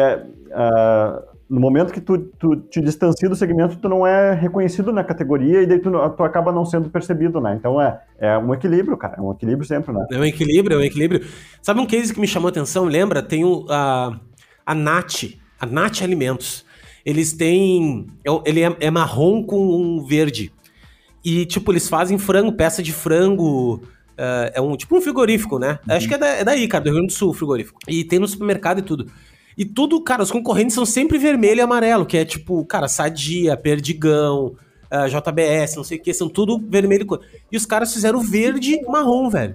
ah, 0.52 1.22
no 1.48 1.60
momento 1.60 1.92
que 1.92 2.00
tu, 2.00 2.18
tu 2.18 2.56
te 2.56 2.80
distancia 2.80 3.28
do 3.28 3.36
segmento, 3.36 3.76
tu 3.76 3.88
não 3.88 4.04
é 4.04 4.32
reconhecido 4.34 4.92
na 4.92 5.04
categoria 5.04 5.62
e 5.62 5.66
daí 5.66 5.78
tu, 5.78 5.92
tu 6.16 6.24
acaba 6.24 6.50
não 6.50 6.64
sendo 6.64 6.90
percebido, 6.90 7.40
né? 7.40 7.54
Então 7.56 7.80
é, 7.80 8.00
é 8.18 8.36
um 8.36 8.52
equilíbrio, 8.52 8.96
cara, 8.96 9.14
é 9.18 9.20
um 9.20 9.30
equilíbrio 9.30 9.64
sempre, 9.64 9.92
né? 9.92 10.04
É 10.10 10.18
um 10.18 10.24
equilíbrio, 10.24 10.76
é 10.76 10.80
um 10.80 10.84
equilíbrio. 10.84 11.24
Sabe 11.62 11.78
um 11.78 11.86
case 11.86 12.12
que 12.12 12.20
me 12.20 12.26
chamou 12.26 12.48
atenção? 12.48 12.84
Lembra? 12.84 13.22
Tem 13.22 13.44
o, 13.44 13.64
a, 13.70 14.18
a 14.64 14.74
NAT, 14.74 15.38
a 15.60 15.66
NAT 15.66 16.02
Alimentos. 16.02 16.64
Eles 17.04 17.32
têm. 17.32 18.06
é 18.26 18.30
Ele 18.44 18.62
é, 18.62 18.76
é 18.80 18.90
marrom 18.90 19.42
com 19.42 19.58
um 19.58 20.04
verde. 20.04 20.52
E, 21.24 21.44
tipo, 21.46 21.72
eles 21.72 21.88
fazem 21.88 22.18
frango, 22.18 22.52
peça 22.52 22.82
de 22.82 22.92
frango. 22.92 23.82
é, 24.18 24.52
é 24.56 24.60
um 24.60 24.76
tipo 24.76 24.96
um 24.96 25.00
frigorífico, 25.00 25.58
né? 25.58 25.78
Acho 25.88 26.08
que 26.08 26.14
é, 26.14 26.18
da- 26.18 26.26
é 26.28 26.44
daí, 26.44 26.66
cara, 26.66 26.82
do 26.84 26.86
Rio 26.90 26.94
Grande 26.98 27.12
do 27.12 27.18
Sul, 27.18 27.32
frigorífico. 27.34 27.78
E 27.86 28.02
tem 28.04 28.18
no 28.18 28.26
supermercado 28.26 28.78
e 28.78 28.82
tudo. 28.82 29.06
E 29.58 29.64
tudo, 29.64 30.00
cara, 30.02 30.22
os 30.22 30.30
concorrentes 30.30 30.74
são 30.74 30.84
sempre 30.86 31.18
vermelho 31.18 31.58
e 31.58 31.60
amarelo, 31.62 32.04
que 32.06 32.16
é 32.16 32.24
tipo, 32.24 32.64
cara, 32.66 32.88
Sadia, 32.88 33.56
Perdigão, 33.56 34.54
ah, 34.90 35.06
JBS, 35.08 35.76
não 35.76 35.84
sei 35.84 35.98
o 35.98 36.02
que, 36.02 36.12
são 36.14 36.28
tudo 36.28 36.58
vermelho. 36.68 37.02
e 37.02 37.06
cor. 37.06 37.20
E 37.50 37.56
os 37.56 37.66
caras 37.66 37.92
fizeram 37.92 38.20
verde 38.20 38.74
e 38.74 38.82
marrom, 38.86 39.28
velho. 39.30 39.54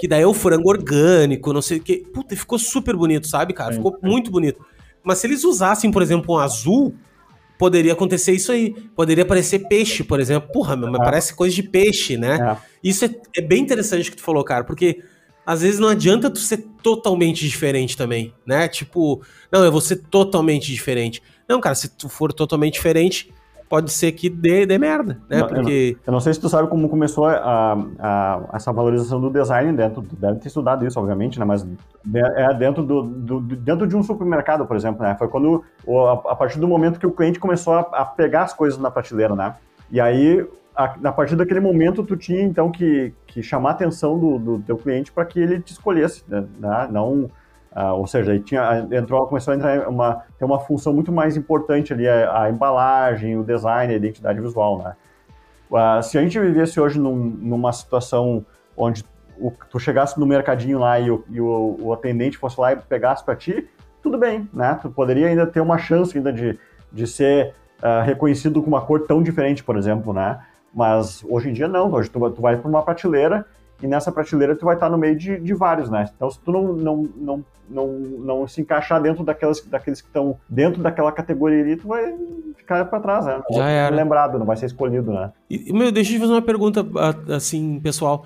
Que 0.00 0.06
daí 0.08 0.22
é 0.22 0.26
o 0.26 0.34
frango 0.34 0.68
orgânico, 0.68 1.52
não 1.52 1.62
sei 1.62 1.78
o 1.78 1.82
que. 1.82 1.98
Puta, 1.98 2.34
ficou 2.36 2.58
super 2.58 2.96
bonito, 2.96 3.26
sabe, 3.26 3.52
cara? 3.52 3.72
Ficou 3.74 3.96
muito 4.02 4.30
bonito. 4.30 4.60
Mas 5.04 5.18
se 5.18 5.26
eles 5.26 5.44
usassem, 5.44 5.90
por 5.90 6.02
exemplo, 6.02 6.34
um 6.34 6.38
azul, 6.38 6.94
poderia 7.58 7.92
acontecer 7.92 8.32
isso 8.32 8.50
aí. 8.52 8.70
Poderia 8.94 9.24
parecer 9.24 9.60
peixe, 9.68 10.02
por 10.04 10.20
exemplo. 10.20 10.50
Porra, 10.52 10.76
meu, 10.76 10.90
mas 10.90 11.00
Ah. 11.00 11.04
parece 11.04 11.34
coisa 11.34 11.54
de 11.54 11.62
peixe, 11.62 12.16
né? 12.16 12.38
É. 12.40 12.56
Isso 12.82 13.04
é, 13.04 13.10
é 13.36 13.40
bem 13.40 13.62
interessante 13.62 14.10
que 14.10 14.16
tu 14.16 14.22
falou, 14.22 14.42
cara, 14.44 14.64
porque 14.64 15.02
às 15.44 15.62
vezes 15.62 15.80
não 15.80 15.88
adianta 15.88 16.30
tu 16.30 16.38
ser 16.38 16.64
totalmente 16.82 17.46
diferente 17.48 17.96
também, 17.96 18.32
né? 18.46 18.68
Tipo, 18.68 19.20
não, 19.50 19.64
eu 19.64 19.72
vou 19.72 19.80
ser 19.80 19.96
totalmente 19.96 20.66
diferente. 20.72 21.22
Não, 21.48 21.60
cara, 21.60 21.74
se 21.74 21.88
tu 21.88 22.08
for 22.08 22.32
totalmente 22.32 22.74
diferente, 22.74 23.32
pode 23.72 23.90
ser 23.90 24.12
que 24.12 24.28
dê, 24.28 24.66
dê 24.66 24.76
merda, 24.76 25.14
né? 25.30 25.38
Não, 25.38 25.38
eu 25.38 25.46
porque. 25.46 25.96
Eu 26.06 26.12
não 26.12 26.20
sei 26.20 26.34
se 26.34 26.38
tu 26.38 26.46
sabe 26.46 26.68
como 26.68 26.90
começou 26.90 27.24
a, 27.24 27.72
a- 27.98 28.40
essa 28.52 28.70
valorização 28.70 29.18
do 29.18 29.30
design 29.30 29.72
dentro, 29.72 30.02
tu 30.02 30.14
deve 30.14 30.38
ter 30.40 30.48
estudado 30.48 30.86
isso, 30.86 31.00
obviamente, 31.00 31.38
né? 31.38 31.44
Mas 31.46 31.62
de- 31.62 32.18
é 32.18 32.52
dentro, 32.52 32.82
do, 32.82 33.02
do- 33.02 33.40
dentro 33.40 33.86
de 33.86 33.96
um 33.96 34.02
supermercado, 34.02 34.66
por 34.66 34.76
exemplo, 34.76 35.02
né? 35.02 35.16
Foi 35.18 35.26
quando, 35.26 35.64
a 36.28 36.36
partir 36.36 36.58
do 36.60 36.68
momento 36.68 37.00
que 37.00 37.06
o 37.06 37.10
cliente 37.12 37.40
começou 37.40 37.72
a, 37.72 37.80
a 37.80 38.04
pegar 38.04 38.42
as 38.42 38.52
coisas 38.52 38.78
na 38.78 38.90
prateleira, 38.90 39.34
né? 39.34 39.54
E 39.90 39.98
aí, 39.98 40.46
a, 40.76 40.84
a 41.04 41.12
partir 41.12 41.34
daquele 41.34 41.60
momento, 41.60 42.02
tu 42.02 42.14
tinha, 42.14 42.42
então, 42.42 42.70
que, 42.70 43.14
que 43.26 43.42
chamar 43.42 43.70
a 43.70 43.72
atenção 43.72 44.18
do, 44.18 44.38
do 44.38 44.58
teu 44.58 44.76
cliente 44.76 45.10
para 45.10 45.24
que 45.24 45.40
ele 45.40 45.60
te 45.60 45.72
escolhesse, 45.72 46.22
né? 46.28 46.44
Não... 46.90 47.30
ah, 47.74 47.94
ou 47.94 48.06
seja, 48.06 48.32
aí 48.32 48.40
tinha, 48.40 48.86
entrou, 48.92 49.26
começou 49.26 49.52
a 49.52 49.56
entrar 49.56 49.88
uma, 49.88 50.22
ter 50.38 50.44
uma 50.44 50.60
função 50.60 50.92
muito 50.92 51.10
mais 51.10 51.36
importante 51.36 51.92
ali, 51.92 52.06
a, 52.08 52.42
a 52.42 52.50
embalagem, 52.50 53.36
o 53.38 53.42
design, 53.44 53.92
a 53.92 53.96
identidade 53.96 54.40
visual, 54.40 54.78
né? 54.78 54.94
Ah, 55.74 56.02
se 56.02 56.18
a 56.18 56.22
gente 56.22 56.38
vivesse 56.38 56.78
hoje 56.78 56.98
num- 57.00 57.14
numa 57.14 57.72
situação 57.72 58.44
onde 58.76 59.04
o- 59.38 59.50
tu 59.70 59.78
chegasse 59.78 60.20
no 60.20 60.26
mercadinho 60.26 60.78
lá 60.78 61.00
e, 61.00 61.10
o, 61.10 61.24
e 61.30 61.40
o- 61.40 61.76
o 61.80 61.92
atendente 61.92 62.36
fosse 62.36 62.60
lá 62.60 62.72
e 62.72 62.76
pegasse 62.76 63.24
para 63.24 63.34
ti, 63.34 63.66
tudo 64.02 64.18
bem, 64.18 64.48
né? 64.52 64.78
Tu 64.82 64.90
poderia 64.90 65.28
ainda 65.28 65.46
ter 65.46 65.60
uma 65.60 65.78
chance 65.78 66.16
ainda 66.16 66.32
de, 66.32 66.58
de 66.92 67.06
ser 67.06 67.54
ah, 67.82 68.02
reconhecido 68.02 68.60
com 68.62 68.68
uma 68.68 68.82
cor 68.82 69.06
tão 69.06 69.22
diferente, 69.22 69.64
por 69.64 69.76
exemplo, 69.76 70.12
né? 70.12 70.40
Mas 70.74 71.24
hoje 71.28 71.48
em 71.50 71.52
dia 71.52 71.68
não, 71.68 71.90
hoje 71.92 72.10
tu, 72.10 72.30
tu 72.30 72.40
vai 72.42 72.56
para 72.56 72.68
uma 72.68 72.82
prateleira 72.82 73.46
e 73.82 73.86
nessa 73.86 74.12
prateleira 74.12 74.54
tu 74.56 74.64
vai 74.64 74.74
estar 74.74 74.88
no 74.88 74.96
meio 74.96 75.16
de, 75.16 75.38
de 75.40 75.54
vários, 75.54 75.90
né? 75.90 76.08
Então 76.14 76.30
se 76.30 76.38
tu 76.40 76.52
não, 76.52 76.72
não, 76.72 77.08
não, 77.16 77.44
não, 77.68 77.88
não 77.98 78.48
se 78.48 78.60
encaixar 78.60 79.02
dentro 79.02 79.24
daquelas, 79.24 79.60
daqueles 79.62 80.00
que 80.00 80.06
estão 80.08 80.38
dentro 80.48 80.82
daquela 80.82 81.10
categoria 81.12 81.62
ali, 81.62 81.76
tu 81.76 81.88
vai 81.88 82.14
ficar 82.56 82.84
para 82.84 83.00
trás, 83.00 83.26
né? 83.26 83.40
Não 83.50 83.56
Já 83.58 83.68
era. 83.68 83.94
lembrado, 83.94 84.38
não 84.38 84.46
vai 84.46 84.56
ser 84.56 84.66
escolhido, 84.66 85.12
né? 85.12 85.32
E, 85.50 85.72
meu, 85.72 85.90
deixa 85.90 86.12
eu 86.12 86.16
te 86.16 86.20
fazer 86.20 86.32
uma 86.32 86.42
pergunta, 86.42 86.86
assim, 87.34 87.80
pessoal. 87.80 88.24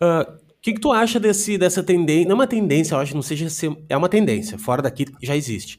Ah, 0.00 0.26
O 0.28 0.60
que, 0.62 0.74
que 0.74 0.80
tu 0.80 0.92
acha 0.92 1.18
desse, 1.18 1.56
dessa 1.56 1.82
tendência? 1.82 2.24
Não 2.26 2.32
é 2.32 2.34
uma 2.40 2.46
tendência, 2.46 2.94
eu 2.94 2.98
acho, 2.98 3.14
não 3.14 3.22
seja 3.22 3.48
ser. 3.48 3.74
É 3.88 3.96
uma 3.96 4.08
tendência, 4.10 4.58
fora 4.58 4.82
daqui 4.82 5.06
já 5.22 5.34
existe. 5.34 5.78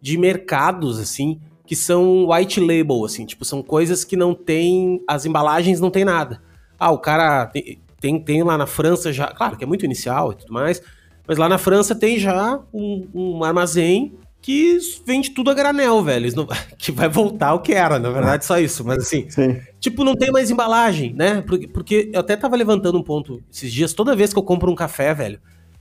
De 0.00 0.16
mercados, 0.16 1.00
assim, 1.00 1.40
que 1.66 1.74
são 1.74 2.28
white 2.30 2.60
label, 2.60 3.04
assim, 3.04 3.26
tipo, 3.26 3.44
são 3.44 3.62
coisas 3.62 4.04
que 4.04 4.16
não 4.16 4.32
tem. 4.34 5.02
As 5.08 5.26
embalagens 5.26 5.80
não 5.80 5.90
tem 5.90 6.04
nada. 6.04 6.40
Ah, 6.78 6.90
o 6.92 6.98
cara 6.98 7.46
tem, 7.46 7.80
tem, 8.00 8.18
tem 8.22 8.42
lá 8.42 8.56
na 8.58 8.66
França 8.66 9.12
já. 9.12 9.28
Claro 9.28 9.56
que 9.56 9.64
é 9.64 9.66
muito 9.66 9.84
inicial 9.84 10.32
e 10.32 10.36
tudo 10.36 10.52
mais, 10.52 10.82
mas 11.26 11.38
lá 11.38 11.48
na 11.48 11.58
França 11.58 11.94
tem 11.94 12.18
já 12.18 12.60
um, 12.72 13.06
um 13.14 13.44
armazém 13.44 14.14
que 14.42 14.78
vende 15.06 15.30
tudo 15.30 15.50
a 15.50 15.54
granel, 15.54 16.02
velho. 16.02 16.34
Não- 16.34 16.48
que 16.78 16.90
vai 16.90 17.08
voltar 17.08 17.52
o 17.54 17.60
que 17.60 17.74
era, 17.74 17.98
na 17.98 18.10
verdade, 18.10 18.44
só 18.44 18.58
isso. 18.58 18.84
Mas 18.84 18.98
assim, 19.04 19.28
Sim. 19.28 19.60
Tipo, 19.78 20.02
não 20.02 20.14
tem 20.16 20.30
mais 20.32 20.50
embalagem, 20.50 21.12
né? 21.14 21.42
Porque, 21.42 21.68
porque 21.68 22.10
eu 22.12 22.20
até 22.20 22.36
tava 22.36 22.56
levantando 22.56 22.98
um 22.98 23.02
ponto 23.02 23.42
esses 23.52 23.70
dias. 23.72 23.92
Toda 23.92 24.16
vez 24.16 24.32
que 24.32 24.38
eu 24.38 24.42
compro 24.42 24.70
um 24.70 24.74
café, 24.74 25.12
velho, 25.12 25.38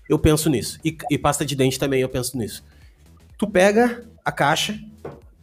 eu 0.09 0.19
penso 0.19 0.49
nisso. 0.49 0.77
E, 0.83 0.97
e 1.09 1.17
pasta 1.17 1.45
de 1.45 1.55
dente 1.55 1.79
também, 1.79 2.01
eu 2.01 2.09
penso 2.09 2.37
nisso. 2.37 2.63
Tu 3.37 3.47
pega 3.47 4.03
a 4.25 4.31
caixa 4.31 4.77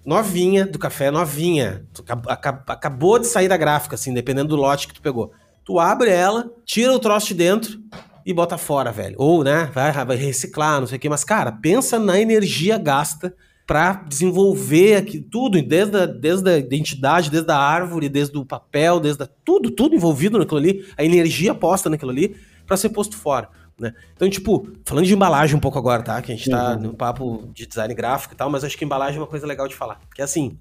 novinha 0.05 0.65
do 0.67 0.79
café, 0.79 1.11
novinha. 1.11 1.85
Tu 1.93 2.03
acab- 2.03 2.29
acab- 2.29 2.71
acabou 2.71 3.19
de 3.19 3.27
sair 3.27 3.49
da 3.49 3.57
gráfica, 3.57 3.95
assim, 3.95 4.13
dependendo 4.15 4.51
do 4.51 4.57
lote 4.57 4.87
que 4.87 4.95
tu 4.95 5.03
pegou. 5.03 5.33
Tu 5.67 5.79
abre 5.81 6.09
ela, 6.11 6.49
tira 6.65 6.93
o 6.95 6.99
troço 6.99 7.27
de 7.29 7.35
dentro 7.35 7.79
e 8.25 8.33
bota 8.33 8.57
fora, 8.57 8.91
velho. 8.93 9.17
Ou, 9.19 9.43
né, 9.45 9.69
vai, 9.75 9.93
vai 9.93 10.17
reciclar, 10.17 10.81
não 10.81 10.87
sei 10.87 10.97
o 10.97 11.01
quê. 11.01 11.09
Mas, 11.09 11.25
cara, 11.25 11.51
pensa 11.53 11.99
na 11.99 12.19
energia 12.21 12.79
gasta 12.79 13.35
pra 13.67 13.95
desenvolver 14.09 14.95
aqui 14.95 15.21
tudo, 15.21 15.61
desde 15.61 15.97
a, 15.97 16.07
desde 16.07 16.49
a 16.49 16.57
identidade, 16.57 17.31
desde 17.31 17.51
a 17.51 17.57
árvore, 17.59 18.09
desde 18.09 18.39
o 18.39 18.45
papel, 18.45 19.01
desde 19.01 19.25
a, 19.25 19.29
tudo, 19.45 19.71
tudo 19.73 19.97
envolvido 19.97 20.39
naquilo 20.39 20.59
ali, 20.59 20.87
a 20.97 21.05
energia 21.05 21.53
posta 21.53 21.91
naquilo 21.91 22.13
ali 22.13 22.37
pra 22.65 22.77
ser 22.77 22.91
posto 22.91 23.17
fora, 23.17 23.49
né? 23.79 23.93
Então, 24.15 24.31
tipo, 24.31 24.69
falando 24.85 25.05
de 25.07 25.15
embalagem 25.15 25.57
um 25.57 25.61
pouco 25.61 25.79
agora, 25.79 26.01
tá? 26.03 26.23
Que 26.23 26.31
a 26.33 26.37
gente 26.37 26.49
tá 26.49 26.75
Uhum. 26.75 26.81
no 26.81 26.95
papo 26.95 27.51
de 27.53 27.67
design 27.67 27.93
gráfico 27.93 28.35
e 28.35 28.37
tal, 28.37 28.49
mas 28.49 28.63
acho 28.63 28.79
que 28.79 28.85
embalagem 28.85 29.17
é 29.17 29.21
uma 29.21 29.27
coisa 29.27 29.45
legal 29.47 29.67
de 29.67 29.75
falar. 29.75 30.01
Que 30.15 30.21
é 30.21 30.25
assim, 30.25 30.57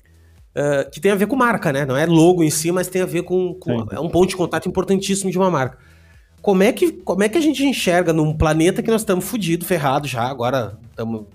que 0.92 1.02
tem 1.02 1.12
a 1.12 1.16
ver 1.16 1.28
com 1.28 1.36
marca, 1.36 1.74
né? 1.74 1.86
Não 1.86 1.98
é 1.98 2.06
logo 2.06 2.44
em 2.44 2.50
si, 2.50 2.72
mas 2.72 2.88
tem 2.88 3.02
a 3.02 3.06
ver 3.06 3.24
com, 3.24 3.54
com- 3.56 3.86
é 3.92 4.00
um 4.00 4.10
ponto 4.10 4.30
de 4.30 4.38
contato 4.38 4.70
importantíssimo 4.70 5.30
de 5.30 5.38
uma 5.38 5.52
marca. 5.52 5.78
Como 6.42 6.64
é 6.64 6.72
que, 6.72 6.92
como 6.92 7.24
é 7.24 7.30
que 7.30 7.38
a 7.38 7.42
gente 7.42 7.66
enxerga 7.66 8.14
num 8.14 8.34
planeta 8.34 8.82
que 8.82 8.90
nós 8.92 9.02
estamos 9.02 9.26
fudidos, 9.26 9.68
ferrados 9.68 10.10
já, 10.10 10.24
agora 10.24 10.78
estamos... 10.90 11.26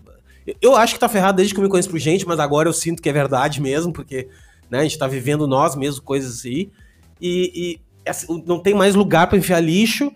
Eu 0.60 0.74
acho 0.74 0.94
que 0.94 1.00
tá 1.00 1.08
ferrado 1.08 1.36
desde 1.36 1.52
que 1.52 1.60
eu 1.60 1.64
me 1.64 1.68
conheço 1.68 1.90
por 1.90 1.98
gente, 1.98 2.26
mas 2.26 2.40
agora 2.40 2.68
eu 2.68 2.72
sinto 2.72 3.02
que 3.02 3.08
é 3.08 3.12
verdade 3.12 3.60
mesmo, 3.60 3.92
porque 3.92 4.28
né, 4.70 4.78
a 4.78 4.82
gente 4.82 4.98
tá 4.98 5.06
vivendo 5.06 5.46
nós 5.46 5.76
mesmos 5.76 6.00
coisas 6.00 6.44
aí, 6.44 6.70
e, 7.20 7.78
e 8.06 8.40
não 8.46 8.58
tem 8.58 8.72
mais 8.72 8.94
lugar 8.94 9.26
para 9.26 9.36
enfiar 9.36 9.60
lixo, 9.60 10.10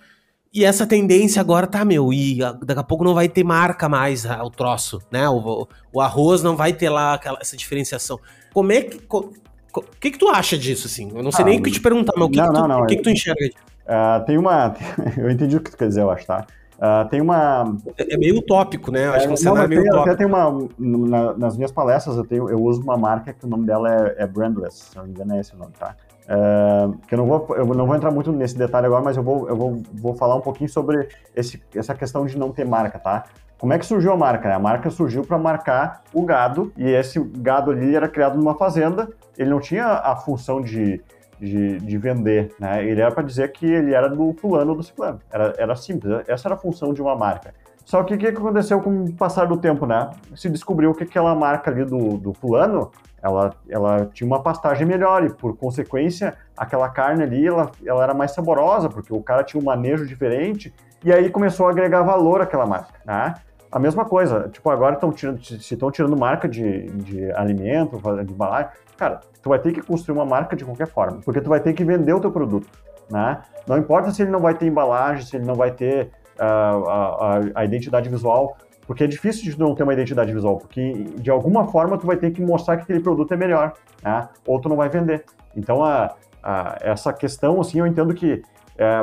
e 0.52 0.64
essa 0.64 0.86
tendência 0.86 1.40
agora 1.40 1.66
tá, 1.66 1.84
meu, 1.84 2.12
e 2.12 2.38
daqui 2.64 2.80
a 2.80 2.84
pouco 2.84 3.04
não 3.04 3.12
vai 3.14 3.28
ter 3.28 3.42
marca 3.44 3.88
mais 3.88 4.24
ah, 4.24 4.42
o 4.44 4.50
troço, 4.50 5.02
né? 5.10 5.28
O, 5.28 5.66
o 5.92 6.00
arroz 6.00 6.42
não 6.42 6.56
vai 6.56 6.72
ter 6.72 6.88
lá 6.88 7.14
aquela, 7.14 7.38
essa 7.40 7.56
diferenciação. 7.56 8.20
Como 8.54 8.72
é 8.72 8.80
que. 8.82 9.00
O 9.10 9.82
que, 10.00 10.12
que 10.12 10.18
tu 10.18 10.28
acha 10.28 10.56
disso, 10.56 10.86
assim? 10.86 11.10
Eu 11.12 11.22
não 11.22 11.32
sei 11.32 11.44
Ah, 11.44 11.48
nem 11.48 11.58
o 11.58 11.62
que 11.62 11.70
te 11.72 11.80
perguntar, 11.80 12.12
mas 12.16 12.26
o 12.26 12.30
que, 12.30 12.36
não, 12.38 12.46
que, 12.46 12.52
tu, 12.52 12.60
não, 12.60 12.68
não, 12.68 12.80
o 12.82 12.86
que, 12.86 12.94
é- 12.94 12.96
que 12.96 13.02
tu 13.02 13.10
enxerga? 13.10 13.50
Ah, 13.86 14.22
tem 14.24 14.38
uma. 14.38 14.72
eu 15.18 15.28
entendi 15.28 15.56
o 15.56 15.60
que 15.60 15.72
tu 15.72 15.76
quer 15.76 15.88
dizer, 15.88 16.02
eu 16.02 16.10
acho, 16.10 16.24
tá? 16.24 16.46
Uh, 16.74 17.08
tem 17.08 17.20
uma. 17.20 17.76
É, 17.98 18.14
é 18.14 18.16
meio 18.16 18.38
utópico, 18.38 18.92
né? 18.92 19.08
Acho 19.08 19.24
é, 19.24 19.28
que 19.28 19.34
o 19.34 19.36
cenário 19.36 19.64
é 19.64 19.68
meio 19.68 19.82
utópico. 19.82 20.08
Até 20.08 20.16
tem 20.16 20.26
uma. 20.26 20.68
Na, 20.78 21.36
nas 21.36 21.56
minhas 21.56 21.72
palestras 21.72 22.16
eu, 22.16 22.24
tenho, 22.24 22.48
eu 22.48 22.62
uso 22.62 22.82
uma 22.82 22.96
marca 22.96 23.32
que 23.32 23.44
o 23.44 23.48
nome 23.48 23.66
dela 23.66 23.92
é, 23.92 24.22
é 24.22 24.26
Brandless, 24.26 24.90
se 24.90 24.96
não 24.96 25.04
me 25.04 25.10
engano 25.10 25.34
é 25.34 25.40
esse 25.40 25.54
o 25.54 25.58
nome, 25.58 25.72
tá? 25.78 25.96
Uh, 26.24 26.96
que 27.06 27.14
eu 27.14 27.18
não, 27.18 27.26
vou, 27.26 27.46
eu 27.56 27.66
não 27.66 27.86
vou 27.86 27.94
entrar 27.94 28.10
muito 28.10 28.32
nesse 28.32 28.56
detalhe 28.56 28.86
agora, 28.86 29.02
mas 29.02 29.16
eu 29.16 29.22
vou, 29.22 29.48
eu 29.48 29.56
vou, 29.56 29.82
vou 29.92 30.14
falar 30.14 30.36
um 30.36 30.40
pouquinho 30.40 30.70
sobre 30.70 31.08
esse, 31.36 31.62
essa 31.74 31.94
questão 31.94 32.24
de 32.24 32.38
não 32.38 32.50
ter 32.50 32.64
marca, 32.64 32.98
tá? 32.98 33.24
Como 33.58 33.72
é 33.72 33.78
que 33.78 33.86
surgiu 33.86 34.12
a 34.12 34.16
marca? 34.16 34.54
A 34.54 34.58
marca 34.58 34.90
surgiu 34.90 35.22
para 35.22 35.38
marcar 35.38 36.02
o 36.12 36.22
gado, 36.22 36.72
e 36.76 36.88
esse 36.90 37.20
gado 37.38 37.70
ali 37.70 37.94
era 37.94 38.08
criado 38.08 38.36
numa 38.36 38.54
fazenda, 38.54 39.08
ele 39.38 39.50
não 39.50 39.60
tinha 39.60 39.86
a 39.86 40.16
função 40.16 40.60
de, 40.60 41.00
de, 41.40 41.78
de 41.78 41.98
vender, 41.98 42.54
né? 42.58 42.84
Ele 42.84 43.00
era 43.00 43.10
para 43.10 43.22
dizer 43.22 43.52
que 43.52 43.66
ele 43.66 43.94
era 43.94 44.08
do 44.08 44.34
fulano 44.34 44.72
ou 44.72 44.76
do 44.76 44.82
ciclano. 44.82 45.20
Era, 45.30 45.54
era 45.56 45.76
simples, 45.76 46.24
essa 46.28 46.48
era 46.48 46.54
a 46.54 46.58
função 46.58 46.92
de 46.92 47.00
uma 47.00 47.16
marca. 47.16 47.54
Só 47.84 48.02
que 48.02 48.14
o 48.14 48.18
que 48.18 48.26
aconteceu 48.26 48.80
com 48.80 49.04
o 49.04 49.12
passar 49.12 49.46
do 49.46 49.58
tempo, 49.58 49.84
né? 49.86 50.10
Se 50.34 50.48
descobriu 50.48 50.94
que 50.94 51.04
aquela 51.04 51.34
marca 51.34 51.70
ali 51.70 51.84
do, 51.84 52.16
do 52.16 52.32
fulano, 52.32 52.90
ela, 53.22 53.54
ela 53.68 54.06
tinha 54.12 54.26
uma 54.26 54.42
pastagem 54.42 54.86
melhor 54.86 55.24
e, 55.24 55.30
por 55.30 55.56
consequência, 55.56 56.34
aquela 56.56 56.88
carne 56.88 57.22
ali, 57.22 57.46
ela, 57.46 57.70
ela 57.84 58.02
era 58.02 58.14
mais 58.14 58.32
saborosa, 58.32 58.88
porque 58.88 59.12
o 59.12 59.22
cara 59.22 59.44
tinha 59.44 59.60
um 59.60 59.64
manejo 59.64 60.06
diferente, 60.06 60.72
e 61.04 61.12
aí 61.12 61.30
começou 61.30 61.66
a 61.66 61.70
agregar 61.70 62.02
valor 62.02 62.40
àquela 62.40 62.66
marca, 62.66 62.98
né? 63.04 63.34
A 63.70 63.78
mesma 63.78 64.04
coisa, 64.04 64.48
tipo, 64.48 64.70
agora 64.70 64.94
estão 64.94 65.12
tirando, 65.12 65.44
se 65.44 65.74
estão 65.74 65.90
tirando 65.90 66.16
marca 66.16 66.48
de, 66.48 66.86
de 66.90 67.30
alimento, 67.32 68.00
de 68.24 68.32
embalagem, 68.32 68.70
cara, 68.96 69.20
tu 69.42 69.48
vai 69.48 69.58
ter 69.58 69.72
que 69.72 69.82
construir 69.82 70.16
uma 70.16 70.24
marca 70.24 70.54
de 70.54 70.64
qualquer 70.64 70.86
forma, 70.86 71.20
porque 71.24 71.40
tu 71.40 71.48
vai 71.50 71.60
ter 71.60 71.72
que 71.72 71.84
vender 71.84 72.12
o 72.12 72.20
teu 72.20 72.30
produto, 72.30 72.68
né? 73.10 73.42
Não 73.66 73.76
importa 73.76 74.10
se 74.12 74.22
ele 74.22 74.30
não 74.30 74.40
vai 74.40 74.54
ter 74.54 74.66
embalagem, 74.66 75.26
se 75.26 75.36
ele 75.36 75.44
não 75.44 75.56
vai 75.56 75.72
ter 75.72 76.10
uh, 76.38 76.88
a, 76.88 77.36
a, 77.36 77.40
a, 77.56 77.64
identidade 77.64 78.08
visual, 78.08 78.56
porque 78.86 79.04
é 79.04 79.06
difícil 79.06 79.50
de 79.50 79.58
não 79.58 79.74
ter 79.74 79.82
uma 79.82 79.92
identidade 79.92 80.32
visual, 80.32 80.58
porque 80.58 80.92
de 81.16 81.30
alguma 81.30 81.66
forma 81.66 81.98
tu 81.98 82.06
vai 82.06 82.16
ter 82.16 82.30
que 82.30 82.40
mostrar 82.40 82.76
que 82.76 82.84
aquele 82.84 83.00
produto 83.00 83.34
é 83.34 83.36
melhor, 83.36 83.72
né? 84.02 84.28
Ou 84.46 84.60
tu 84.60 84.68
não 84.68 84.76
vai 84.76 84.88
vender. 84.88 85.24
Então, 85.56 85.84
a, 85.84 86.14
a 86.42 86.78
essa 86.80 87.12
questão, 87.12 87.60
assim, 87.60 87.80
eu 87.80 87.86
entendo 87.86 88.14
que 88.14 88.42
é, 88.78 89.02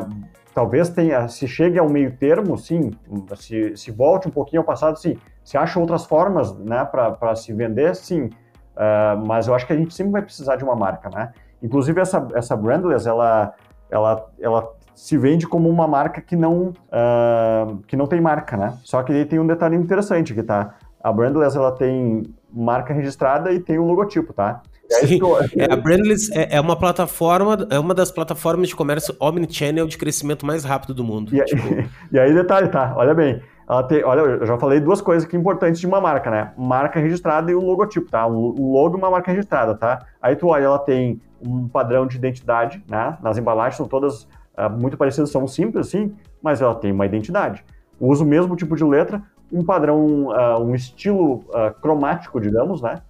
talvez 0.54 0.90
tenha, 0.90 1.28
se 1.28 1.48
chegue 1.48 1.80
ao 1.80 1.90
meio 1.90 2.16
termo, 2.18 2.58
sim, 2.58 2.92
se, 3.36 3.76
se 3.76 3.92
volte 3.92 4.28
um 4.28 4.32
pouquinho 4.32 4.62
ao 4.62 4.66
passado, 4.66 4.98
sim, 4.98 5.18
se 5.44 5.58
acha 5.58 5.80
outras 5.80 6.06
formas, 6.06 6.58
né, 6.58 6.86
para 6.86 7.36
se 7.36 7.54
vender, 7.54 7.96
sim, 7.96 8.30
Uh, 8.72 9.26
mas 9.26 9.48
eu 9.48 9.54
acho 9.54 9.68
que 9.68 9.74
a 9.74 9.76
gente 9.76 9.94
sempre 9.94 10.14
vai 10.14 10.22
precisar 10.22 10.56
de 10.56 10.64
uma 10.64 10.76
marca, 10.76 11.10
né? 11.10 11.34
Inclusive 11.62 12.00
essa, 12.00 12.28
essa 12.34 12.56
Brandless, 12.56 13.08
ela, 13.08 13.54
ela, 13.90 14.30
ela 14.40 14.74
se 14.96 15.18
vende 15.18 15.46
como 15.46 15.70
uma 15.70 15.88
marca 15.88 16.22
que 16.22 16.36
não, 16.36 16.70
uh, 16.70 17.78
que 17.86 17.98
não 17.98 18.08
tem 18.08 18.22
marca, 18.22 18.56
né? 18.56 18.78
Só 18.84 19.04
que 19.04 19.26
tem 19.26 19.40
um 19.40 19.46
detalhe 19.46 19.76
interessante 19.76 20.34
que 20.34 20.42
tá, 20.42 20.76
a 21.04 21.12
Brandless 21.12 21.56
ela 21.56 21.72
tem 21.74 22.24
marca 22.52 22.94
registrada 22.94 23.52
e 23.52 23.60
tem 23.60 23.78
o 23.78 23.84
um 23.84 23.88
logotipo, 23.88 24.34
tá? 24.34 24.62
Sim, 25.00 25.20
é, 25.58 25.72
a 25.72 25.76
Brandless 25.76 26.32
é, 26.34 26.58
é, 26.58 26.62
uma 26.62 26.76
plataforma, 26.76 27.68
é 27.70 27.80
uma 27.80 27.94
das 27.94 28.12
plataformas 28.12 28.68
de 28.70 28.76
comércio 28.76 29.16
omnichannel 29.20 29.88
de 29.88 29.98
crescimento 29.98 30.46
mais 30.46 30.64
rápido 30.64 30.94
do 30.94 31.04
mundo. 31.04 31.36
E, 31.36 31.44
tipo... 31.46 31.62
e 32.12 32.20
aí, 32.20 32.34
detalhe, 32.34 32.68
tá? 32.68 32.94
Olha 32.98 33.14
bem, 33.14 33.42
ela 33.68 33.84
tem, 33.84 34.04
olha, 34.04 34.20
eu 34.20 34.46
já 34.46 34.58
falei 34.58 34.82
duas 34.82 35.00
coisas 35.00 35.28
que 35.28 35.38
importantes 35.38 35.80
de 35.80 35.88
uma 35.88 36.02
marca, 36.02 36.30
né? 36.30 36.52
Marca 36.58 37.00
registrada 37.00 37.50
e 37.50 37.56
o 37.56 37.62
logotipo, 37.62 38.12
tá? 38.12 38.28
O 38.28 38.74
logo 38.74 38.96
é 38.96 38.98
uma 38.98 39.10
marca 39.10 39.32
registrada, 39.32 39.76
tá? 39.76 40.06
Aí 40.22 40.36
tu 40.36 40.48
olha, 40.48 40.66
ela 40.66 40.80
tem 40.80 41.22
um 41.42 41.68
padrão 41.70 42.06
de 42.06 42.18
identidade, 42.18 42.84
né? 42.90 43.18
Nas 43.22 43.38
embalagens 43.38 43.78
são 43.78 43.88
todas 43.88 44.24
uh, 44.58 44.70
muito 44.70 44.98
parecidas, 44.98 45.30
são 45.30 45.48
simples 45.48 45.88
assim, 45.88 46.14
mas 46.42 46.62
ela 46.62 46.76
tem 46.76 46.92
uma 46.92 47.06
identidade. 47.06 47.64
Usa 47.98 48.24
o 48.24 48.28
mesmo 48.28 48.58
tipo 48.58 48.76
de 48.76 48.84
letra, 48.84 49.24
um 49.52 49.64
padrão, 49.64 50.28
uh, 50.28 50.62
um 50.62 50.76
estilo 50.76 51.46
uh, 51.50 51.74
cromático, 51.82 52.42
digamos, 52.42 52.82
né? 52.82 53.02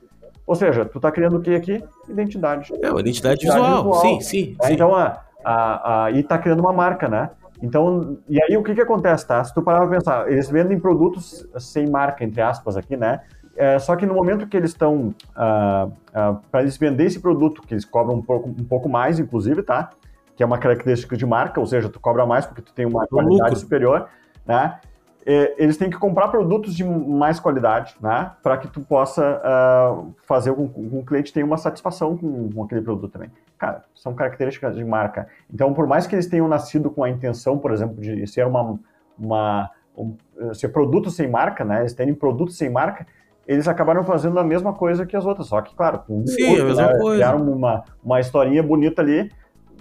Ou 0.52 0.56
seja, 0.56 0.84
tu 0.84 1.00
tá 1.00 1.10
criando 1.10 1.38
o 1.38 1.42
que 1.42 1.56
aqui? 1.56 1.82
Identidade. 2.10 2.74
É, 2.82 2.92
uma 2.92 3.00
identidade, 3.00 3.46
identidade 3.46 3.46
visual. 3.46 3.94
visual. 3.94 4.02
Sim, 4.02 4.20
sim, 4.20 4.58
é, 4.62 4.68
sim. 4.68 4.74
Então, 4.74 4.94
a, 4.94 5.22
a, 5.46 6.04
a, 6.04 6.12
e 6.12 6.22
tá 6.24 6.38
criando 6.38 6.60
uma 6.60 6.74
marca, 6.74 7.08
né? 7.08 7.30
Então, 7.64 8.18
e 8.28 8.38
aí 8.44 8.58
o 8.58 8.62
que 8.62 8.76
que 8.76 8.82
acontece, 8.82 9.26
tá? 9.26 9.42
Se 9.46 9.54
tu 9.54 9.62
parar 9.62 9.88
pra 9.88 9.98
pensar, 9.98 10.30
eles 10.30 10.50
vendem 10.50 10.78
produtos 10.78 11.48
sem 11.58 11.90
marca, 11.90 12.26
entre 12.26 12.42
aspas, 12.42 12.76
aqui, 12.76 12.98
né? 12.98 13.22
É, 13.56 13.80
só 13.80 13.96
que 13.96 14.06
no 14.06 14.14
momento 14.14 14.46
que 14.46 14.58
eles 14.58 14.72
estão, 14.72 15.08
uh, 15.08 15.14
ah, 15.38 15.88
uh, 15.88 15.94
ah, 16.14 16.40
para 16.52 16.64
eles 16.64 16.76
vender 16.76 17.06
esse 17.06 17.22
produto, 17.22 17.62
que 17.62 17.74
eles 17.74 17.86
cobram 17.86 18.18
um 18.18 18.22
pouco, 18.22 18.50
um 18.50 18.66
pouco 18.66 18.90
mais, 18.90 19.20
inclusive, 19.20 19.64
tá? 19.64 19.92
Que 20.36 20.44
é 20.44 20.46
uma 20.46 20.58
característica 20.58 21.16
de 21.16 21.26
marca, 21.26 21.62
ou 21.62 21.66
seja, 21.66 21.88
tu 21.88 21.98
cobra 22.02 22.26
mais 22.26 22.46
porque 22.46 22.62
tu 22.62 22.74
tem 22.74 22.86
uma 22.86 23.08
qualidade 23.08 23.52
lucro. 23.52 23.56
superior, 23.56 24.10
né? 24.46 24.82
É, 25.26 25.54
eles 25.58 25.78
têm 25.78 25.90
que 25.90 25.98
comprar 25.98 26.30
produtos 26.30 26.76
de 26.76 26.84
mais 26.84 27.40
qualidade, 27.40 27.96
né? 28.02 28.32
Para 28.42 28.58
que 28.58 28.68
tu 28.68 28.82
possa 28.82 29.40
uh, 29.40 30.14
fazer 30.26 30.54
com 30.54 30.68
que 30.68 30.80
o 30.80 31.04
cliente 31.06 31.32
tenha 31.32 31.46
uma 31.46 31.58
satisfação 31.58 32.18
com, 32.18 32.52
com, 32.52 32.64
aquele 32.64 32.82
produto 32.82 33.12
também. 33.12 33.30
Cara, 33.58 33.84
são 33.94 34.16
características 34.16 34.76
de 34.76 34.84
marca. 34.84 35.28
Então, 35.54 35.74
por 35.74 35.86
mais 35.86 36.08
que 36.08 36.16
eles 36.16 36.26
tenham 36.26 36.48
nascido 36.48 36.90
com 36.90 37.04
a 37.04 37.10
intenção, 37.10 37.58
por 37.60 37.72
exemplo, 37.72 38.02
de 38.02 38.26
ser 38.26 38.48
uma, 38.48 38.80
uma 39.18 39.70
um, 39.96 40.16
ser 40.54 40.70
produto 40.70 41.12
sem 41.12 41.30
marca, 41.30 41.64
né? 41.64 41.82
Eles 41.82 41.94
terem 41.94 42.14
produto 42.14 42.52
sem 42.52 42.70
marca, 42.70 43.06
eles 43.48 43.68
acabaram 43.68 44.04
fazendo 44.04 44.40
a 44.40 44.44
mesma 44.44 44.74
coisa 44.74 45.06
que 45.06 45.16
as 45.16 45.26
outras, 45.26 45.48
só 45.48 45.62
que, 45.62 45.76
claro, 45.76 46.00
com 46.00 46.26
Sim, 46.26 46.50
outro, 46.50 46.64
a 46.64 46.68
mesma 46.68 46.88
né? 46.88 46.98
coisa. 46.98 47.16
criaram 47.16 47.52
uma, 47.52 47.84
uma 48.04 48.20
historinha 48.20 48.64
bonita 48.64 49.02
ali 49.02 49.32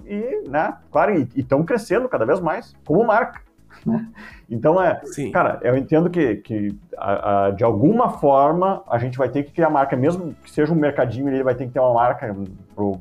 e, 0.04 0.48
né, 0.48 0.74
claro, 0.90 1.14
e 1.14 1.28
estão 1.36 1.62
crescendo 1.64 2.08
cada 2.08 2.24
vez 2.24 2.40
mais 2.40 2.74
como 2.84 3.04
marca. 3.04 3.40
Né? 3.86 4.06
Então, 4.50 4.82
é, 4.82 5.00
Sim. 5.04 5.30
cara, 5.30 5.58
eu 5.62 5.76
entendo 5.76 6.10
que, 6.10 6.36
que 6.36 6.78
a, 6.98 7.46
a, 7.46 7.50
de 7.50 7.64
alguma 7.64 8.10
forma 8.10 8.82
a 8.88 8.98
gente 8.98 9.16
vai 9.16 9.28
ter 9.28 9.42
que 9.42 9.52
criar 9.52 9.70
marca, 9.70 9.96
mesmo 9.96 10.34
que 10.44 10.50
seja 10.50 10.72
um 10.72 10.76
mercadinho, 10.76 11.28
ele 11.28 11.42
vai 11.42 11.54
ter 11.54 11.66
que 11.66 11.72
ter 11.72 11.80
uma 11.80 11.94
marca 11.94 12.36
pro, 12.74 13.00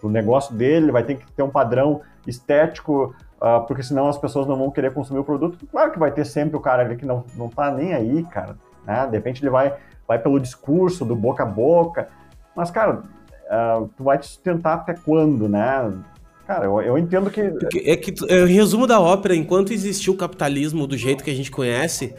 pro 0.00 0.10
negócio 0.10 0.54
dele, 0.54 0.92
vai 0.92 1.02
ter 1.02 1.16
que 1.16 1.32
ter 1.32 1.42
um 1.42 1.50
padrão 1.50 2.02
estético, 2.26 3.14
uh, 3.40 3.66
porque 3.66 3.82
senão 3.82 4.08
as 4.08 4.18
pessoas 4.18 4.46
não 4.46 4.56
vão 4.56 4.70
querer 4.70 4.92
consumir 4.92 5.20
o 5.20 5.24
produto. 5.24 5.66
Claro 5.66 5.90
que 5.90 5.98
vai 5.98 6.12
ter 6.12 6.24
sempre 6.24 6.56
o 6.56 6.60
cara 6.60 6.82
ali 6.82 6.96
que 6.96 7.06
não, 7.06 7.24
não 7.34 7.48
tá 7.48 7.70
nem 7.70 7.94
aí, 7.94 8.22
cara, 8.24 8.56
né? 8.86 9.06
De 9.06 9.16
repente 9.16 9.42
ele 9.42 9.50
vai, 9.50 9.74
vai 10.06 10.18
pelo 10.18 10.38
discurso, 10.38 11.04
do 11.04 11.16
boca 11.16 11.42
a 11.42 11.46
boca, 11.46 12.08
mas, 12.54 12.70
cara, 12.70 13.02
uh, 13.46 13.88
tu 13.96 14.04
vai 14.04 14.18
te 14.18 14.26
sustentar 14.26 14.74
até 14.74 14.94
quando, 14.94 15.48
né? 15.48 15.92
Cara, 16.52 16.66
eu, 16.66 16.82
eu 16.82 16.98
entendo 16.98 17.30
que. 17.30 17.40
É 17.40 17.96
que, 17.96 18.12
é, 18.28 18.44
resumo 18.44 18.86
da 18.86 19.00
ópera, 19.00 19.34
enquanto 19.34 19.72
existiu 19.72 20.12
o 20.12 20.16
capitalismo 20.16 20.86
do 20.86 20.98
jeito 20.98 21.24
que 21.24 21.30
a 21.30 21.34
gente 21.34 21.50
conhece, 21.50 22.14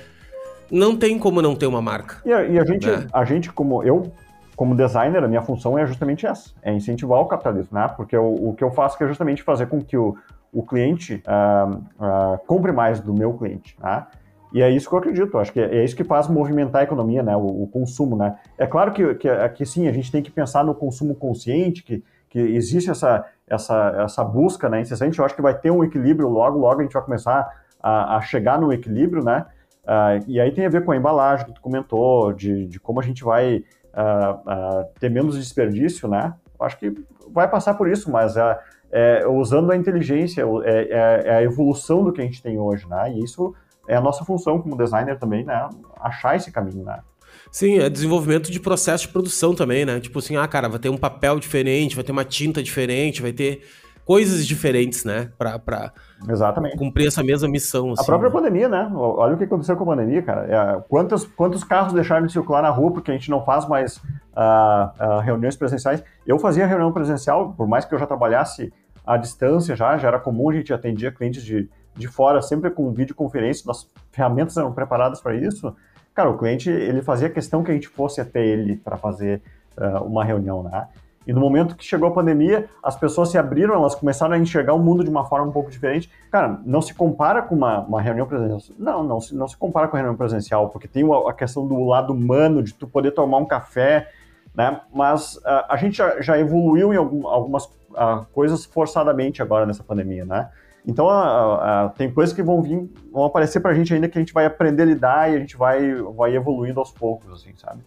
não 0.71 0.97
tem 0.97 1.19
como 1.19 1.39
não 1.39 1.55
ter 1.55 1.67
uma 1.67 1.81
marca. 1.81 2.17
E 2.25 2.33
a, 2.33 2.43
e 2.43 2.57
a 2.57 2.65
gente, 2.65 2.89
é. 2.89 3.05
a 3.13 3.23
gente, 3.23 3.51
como 3.53 3.83
eu, 3.83 4.11
como 4.55 4.75
designer, 4.75 5.23
a 5.23 5.27
minha 5.27 5.43
função 5.43 5.77
é 5.77 5.85
justamente 5.85 6.25
essa: 6.25 6.49
é 6.63 6.73
incentivar 6.73 7.19
o 7.19 7.25
capitalismo, 7.25 7.77
né? 7.77 7.87
Porque 7.95 8.17
o, 8.17 8.49
o 8.49 8.55
que 8.55 8.63
eu 8.63 8.71
faço 8.71 9.01
é 9.03 9.07
justamente 9.07 9.43
fazer 9.43 9.67
com 9.67 9.79
que 9.83 9.95
o, 9.95 10.17
o 10.51 10.63
cliente 10.63 11.21
uh, 11.27 11.75
uh, 11.75 12.37
compre 12.47 12.71
mais 12.71 12.99
do 12.99 13.13
meu 13.13 13.33
cliente, 13.33 13.75
né? 13.79 14.07
E 14.51 14.63
é 14.63 14.69
isso 14.69 14.89
que 14.89 14.95
eu 14.95 14.99
acredito, 14.99 15.37
acho 15.37 15.51
que 15.51 15.59
é, 15.59 15.77
é 15.77 15.83
isso 15.83 15.95
que 15.95 16.03
faz 16.03 16.27
movimentar 16.27 16.81
a 16.81 16.83
economia, 16.83 17.21
né? 17.21 17.35
O, 17.35 17.63
o 17.63 17.67
consumo, 17.67 18.15
né? 18.15 18.35
É 18.57 18.65
claro 18.65 18.91
que, 18.93 19.13
que, 19.15 19.27
que, 19.49 19.65
sim, 19.65 19.87
a 19.87 19.91
gente 19.91 20.11
tem 20.11 20.23
que 20.23 20.31
pensar 20.31 20.63
no 20.63 20.73
consumo 20.73 21.13
consciente, 21.13 21.83
que, 21.83 22.03
que 22.29 22.39
existe 22.39 22.89
essa, 22.89 23.25
essa, 23.47 24.03
essa 24.03 24.23
busca 24.23 24.69
né, 24.69 24.81
incessante, 24.81 25.19
eu 25.19 25.25
acho 25.25 25.35
que 25.35 25.41
vai 25.41 25.53
ter 25.53 25.71
um 25.71 25.83
equilíbrio 25.83 26.29
logo, 26.29 26.57
logo 26.57 26.79
a 26.79 26.83
gente 26.83 26.93
vai 26.93 27.03
começar 27.03 27.47
a, 27.81 28.17
a 28.17 28.21
chegar 28.21 28.59
no 28.59 28.71
equilíbrio, 28.71 29.23
né? 29.23 29.45
Uh, 29.83 30.23
e 30.27 30.39
aí 30.39 30.51
tem 30.51 30.65
a 30.65 30.69
ver 30.69 30.85
com 30.85 30.93
a 30.93 30.97
embalagem 30.97 31.45
que 31.45 31.51
tu 31.51 31.61
comentou, 31.61 32.31
de, 32.31 32.65
de 32.67 32.79
como 32.79 33.01
a 33.01 33.03
gente 33.03 33.23
vai 33.23 33.57
uh, 33.57 34.81
uh, 34.81 34.85
ter 34.99 35.09
menos 35.09 35.37
desperdício, 35.37 36.07
né? 36.07 36.33
Eu 36.57 36.65
acho 36.65 36.77
que 36.77 36.95
vai 37.33 37.49
passar 37.49 37.73
por 37.73 37.89
isso, 37.89 38.09
mas 38.09 38.35
é, 38.93 39.27
usando 39.27 39.71
a 39.71 39.75
inteligência, 39.75 40.45
é, 40.63 40.69
é, 40.69 41.27
é, 41.27 41.35
a 41.37 41.41
evolução 41.41 42.03
do 42.03 42.13
que 42.13 42.21
a 42.21 42.23
gente 42.23 42.41
tem 42.41 42.59
hoje, 42.59 42.87
né? 42.87 43.11
E 43.11 43.23
isso 43.23 43.55
é 43.87 43.95
a 43.95 44.01
nossa 44.01 44.23
função 44.23 44.61
como 44.61 44.77
designer 44.77 45.17
também, 45.17 45.43
né? 45.43 45.67
Achar 45.99 46.35
esse 46.35 46.51
caminho, 46.51 46.85
né? 46.85 46.99
Sim, 47.51 47.79
é 47.79 47.89
desenvolvimento 47.89 48.51
de 48.51 48.59
processo 48.59 49.07
de 49.07 49.13
produção 49.13 49.53
também, 49.53 49.85
né? 49.85 49.99
Tipo 49.99 50.19
assim, 50.19 50.35
ah, 50.35 50.47
cara, 50.47 50.67
vai 50.67 50.79
ter 50.79 50.89
um 50.89 50.97
papel 50.97 51.39
diferente, 51.39 51.95
vai 51.95 52.03
ter 52.03 52.11
uma 52.11 52.25
tinta 52.25 52.61
diferente, 52.61 53.21
vai 53.21 53.31
ter 53.31 53.61
coisas 54.05 54.45
diferentes, 54.45 55.03
né? 55.05 55.31
Pra, 55.37 55.57
pra 55.57 55.91
Exatamente. 56.27 56.77
cumprir 56.77 57.07
essa 57.07 57.23
mesma 57.23 57.47
missão. 57.47 57.91
Assim, 57.91 58.01
a 58.01 58.05
própria 58.05 58.29
né? 58.29 58.33
pandemia, 58.33 58.69
né? 58.69 58.91
Olha 58.93 59.35
o 59.35 59.37
que 59.37 59.43
aconteceu 59.45 59.75
com 59.75 59.83
a 59.83 59.95
pandemia, 59.95 60.21
cara. 60.21 60.45
É, 60.45 60.81
quantos, 60.87 61.25
quantos 61.25 61.63
carros 61.63 61.93
deixaram 61.93 62.25
de 62.25 62.33
circular 62.33 62.61
na 62.61 62.69
rua 62.69 62.91
porque 62.91 63.11
a 63.11 63.13
gente 63.13 63.29
não 63.29 63.43
faz 63.43 63.67
mais 63.67 63.97
uh, 63.97 64.01
uh, 64.99 65.19
reuniões 65.19 65.55
presenciais? 65.55 66.03
Eu 66.25 66.37
fazia 66.39 66.65
reunião 66.65 66.91
presencial, 66.91 67.53
por 67.53 67.67
mais 67.67 67.85
que 67.85 67.93
eu 67.93 67.99
já 67.99 68.05
trabalhasse 68.05 68.73
à 69.05 69.17
distância 69.17 69.75
já, 69.75 69.97
já 69.97 70.07
era 70.07 70.19
comum, 70.19 70.49
a 70.49 70.53
gente 70.53 70.73
atendia 70.73 71.11
clientes 71.11 71.43
de, 71.43 71.69
de 71.95 72.07
fora, 72.07 72.41
sempre 72.41 72.69
com 72.69 72.91
videoconferência, 72.91 73.63
nossas 73.67 73.89
ferramentas 74.11 74.55
eram 74.57 74.71
preparadas 74.71 75.21
para 75.21 75.35
isso. 75.35 75.75
Cara, 76.13 76.29
o 76.29 76.37
cliente, 76.37 76.69
ele 76.69 77.01
fazia 77.01 77.29
questão 77.29 77.63
que 77.63 77.71
a 77.71 77.73
gente 77.73 77.87
fosse 77.87 78.21
até 78.21 78.45
ele 78.45 78.75
para 78.77 78.97
fazer 78.97 79.41
uh, 79.77 80.03
uma 80.03 80.23
reunião, 80.23 80.63
né? 80.63 80.87
E 81.25 81.31
no 81.31 81.39
momento 81.39 81.75
que 81.75 81.85
chegou 81.85 82.09
a 82.09 82.11
pandemia, 82.11 82.69
as 82.83 82.95
pessoas 82.95 83.31
se 83.31 83.37
abriram, 83.37 83.73
elas 83.73 83.95
começaram 83.95 84.33
a 84.33 84.37
enxergar 84.37 84.73
o 84.73 84.79
mundo 84.79 85.03
de 85.03 85.09
uma 85.09 85.25
forma 85.25 85.47
um 85.47 85.51
pouco 85.51 85.71
diferente. 85.71 86.09
Cara, 86.29 86.59
não 86.65 86.81
se 86.81 86.93
compara 86.93 87.41
com 87.41 87.55
uma, 87.55 87.79
uma 87.79 88.01
reunião 88.01 88.27
presencial. 88.27 88.75
Não, 88.77 89.03
não 89.03 89.21
se, 89.21 89.33
não 89.33 89.47
se 89.47 89.55
compara 89.55 89.87
com 89.87 89.95
a 89.95 89.99
reunião 89.99 90.17
presencial, 90.17 90.69
porque 90.69 90.87
tem 90.87 91.05
a 91.27 91.33
questão 91.33 91.65
do 91.65 91.81
lado 91.85 92.11
humano, 92.11 92.61
de 92.61 92.73
tu 92.73 92.87
poder 92.87 93.11
tomar 93.11 93.37
um 93.37 93.45
café, 93.45 94.11
né? 94.53 94.81
Mas 94.93 95.37
uh, 95.37 95.65
a 95.69 95.77
gente 95.77 95.97
já, 95.97 96.19
já, 96.21 96.37
evoluiu 96.37 96.93
em 96.93 96.97
algum, 96.97 97.25
algumas 97.25 97.65
uh, 97.65 98.25
coisas 98.33 98.65
forçadamente 98.65 99.41
agora 99.41 99.65
nessa 99.65 99.83
pandemia, 99.83 100.25
né? 100.25 100.49
Então, 100.85 101.07
uh, 101.07 101.89
tem 101.97 102.11
coisas 102.11 102.35
que 102.35 102.43
vão 102.43 102.61
vir, 102.61 102.89
vão 103.11 103.23
aparecer 103.23 103.59
pra 103.61 103.73
gente 103.73 103.93
ainda 103.93 104.09
que 104.09 104.17
a 104.17 104.21
gente 104.21 104.33
vai 104.33 104.45
aprender 104.45 104.83
a 104.83 104.85
lidar 104.85 105.31
e 105.31 105.35
a 105.35 105.39
gente 105.39 105.55
vai, 105.55 105.93
vai 106.15 106.35
evoluindo 106.35 106.79
aos 106.79 106.91
poucos, 106.91 107.31
assim, 107.31 107.53
sabe? 107.55 107.81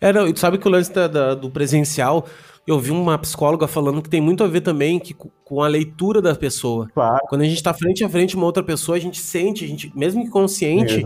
É, 0.00 0.12
não, 0.12 0.30
tu 0.32 0.38
sabe 0.38 0.58
que 0.58 0.68
o 0.68 0.70
lance 0.70 0.92
da, 0.92 1.08
da, 1.08 1.34
do 1.34 1.50
presencial, 1.50 2.26
eu 2.66 2.78
vi 2.78 2.90
uma 2.90 3.18
psicóloga 3.18 3.66
falando 3.66 4.02
que 4.02 4.10
tem 4.10 4.20
muito 4.20 4.44
a 4.44 4.46
ver 4.46 4.60
também 4.60 4.98
que, 4.98 5.14
com 5.14 5.62
a 5.62 5.66
leitura 5.66 6.20
da 6.20 6.34
pessoa. 6.34 6.88
Claro. 6.94 7.20
Quando 7.28 7.40
a 7.40 7.44
gente 7.44 7.56
está 7.56 7.72
frente 7.72 8.04
a 8.04 8.08
frente 8.08 8.36
uma 8.36 8.44
outra 8.44 8.62
pessoa, 8.62 8.96
a 8.96 9.00
gente 9.00 9.18
sente, 9.18 9.64
a 9.64 9.68
gente, 9.68 9.90
mesmo 9.96 10.22
que 10.22 10.30
consciente, 10.30 11.02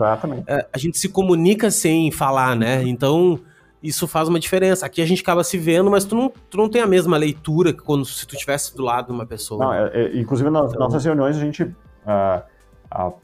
é, 0.47 0.66
a 0.73 0.78
gente 0.78 0.99
se 0.99 1.09
comunica 1.09 1.70
sem 1.70 2.11
falar, 2.11 2.57
né? 2.57 2.82
Então, 2.82 3.40
isso 3.82 4.06
faz 4.06 4.28
uma 4.28 4.38
diferença. 4.38 4.86
Aqui 4.86 5.02
a 5.02 5.06
gente 5.06 5.22
acaba 5.22 5.42
se 5.42 5.59
vendo, 5.59 5.90
mas 5.90 6.04
tu 6.04 6.14
não, 6.14 6.32
tu 6.48 6.56
não 6.56 6.68
tem 6.68 6.80
a 6.80 6.86
mesma 6.86 7.16
leitura 7.16 7.72
que 7.72 7.82
quando 7.82 8.04
se 8.04 8.26
tu 8.26 8.34
estivesse 8.34 8.76
do 8.76 8.82
lado 8.82 9.06
de 9.06 9.12
uma 9.12 9.26
pessoa. 9.26 9.64
Não, 9.64 9.74
é, 9.74 9.90
é, 9.92 10.18
inclusive 10.18 10.48
nas 10.50 10.70
então... 10.70 10.80
nossas 10.80 11.04
reuniões 11.04 11.36
a 11.36 11.40
gente. 11.40 11.64
Uh, 11.64 12.52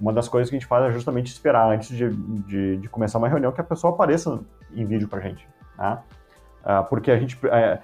uma 0.01 0.13
das 0.13 0.29
coisas 0.29 0.49
que 0.49 0.57
a 0.57 0.59
gente 0.59 0.69
faz 0.69 0.87
é 0.87 0.91
justamente 0.91 1.27
esperar 1.27 1.71
antes 1.71 1.95
de, 1.95 2.09
de, 2.11 2.79
de, 2.79 2.89
começar 2.89 3.19
uma 3.19 3.29
reunião 3.29 3.53
que 3.53 3.61
a 3.61 3.65
pessoa 3.65 3.93
apareça 3.93 4.41
em 4.75 4.87
vídeo 4.87 5.07
pra 5.07 5.21
gente. 5.21 5.47
Né? 5.77 5.99
Uh, 6.65 6.85
porque 6.89 7.11
a 7.11 7.19
gente. 7.19 7.37
Uh, 7.37 7.79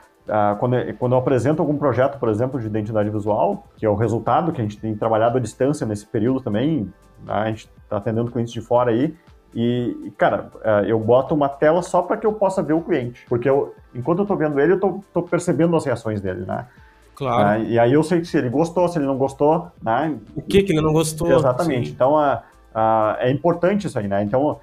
quando, 0.59 0.95
quando 0.99 1.13
eu 1.13 1.19
apresento 1.19 1.61
algum 1.61 1.77
projeto, 1.77 2.19
por 2.19 2.31
exemplo, 2.31 2.59
de 2.59 2.67
identidade 2.67 3.11
visual, 3.11 3.67
que 3.77 3.85
é 3.85 3.89
o 3.89 3.95
resultado 3.95 4.53
que 4.53 4.61
a 4.61 4.65
gente 4.65 4.79
tem 4.79 4.97
trabalhado 4.97 5.37
à 5.37 5.41
distância 5.41 5.87
nesse 5.87 6.07
período 6.07 6.41
também, 6.41 6.91
né? 7.23 7.33
a 7.35 7.47
gente 7.49 7.71
está 7.83 7.99
atendendo 7.99 8.31
clientes 8.31 8.53
de 8.53 8.63
fora 8.63 8.91
aí, 8.91 9.15
e, 9.55 10.13
cara, 10.19 10.51
é, 10.63 10.91
eu 10.91 10.99
boto 10.99 11.35
uma 11.35 11.49
tela 11.49 11.81
só 11.81 12.03
para 12.03 12.17
que 12.17 12.27
eu 12.27 12.33
possa 12.33 12.63
ver 12.63 12.73
o 12.73 12.81
cliente. 12.81 13.25
Porque 13.29 13.49
eu, 13.49 13.75
enquanto 13.95 14.19
eu 14.19 14.25
estou 14.25 14.37
vendo 14.37 14.59
ele, 14.59 14.73
eu 14.73 14.77
estou 14.77 15.23
percebendo 15.23 15.77
as 15.77 15.85
reações 15.85 16.21
dele, 16.21 16.45
né? 16.45 16.67
Claro. 17.15 17.61
Uh, 17.61 17.65
e 17.65 17.79
aí 17.79 17.93
eu 17.93 18.03
sei 18.03 18.25
se 18.25 18.37
ele 18.37 18.49
gostou, 18.49 18.89
se 18.89 18.99
ele 18.99 19.07
não 19.07 19.17
gostou, 19.17 19.69
né? 19.81 20.17
O 20.35 20.43
que 20.43 20.65
que 20.65 20.73
ele 20.73 20.81
não 20.81 20.93
gostou. 20.93 21.31
Exatamente. 21.33 21.89
Sim. 21.89 21.93
Então, 21.95 22.15
uh, 22.15 22.39
uh, 22.75 23.17
é 23.19 23.31
importante 23.31 23.87
isso 23.87 23.97
aí, 23.97 24.09
né? 24.09 24.25
Então, 24.25 24.59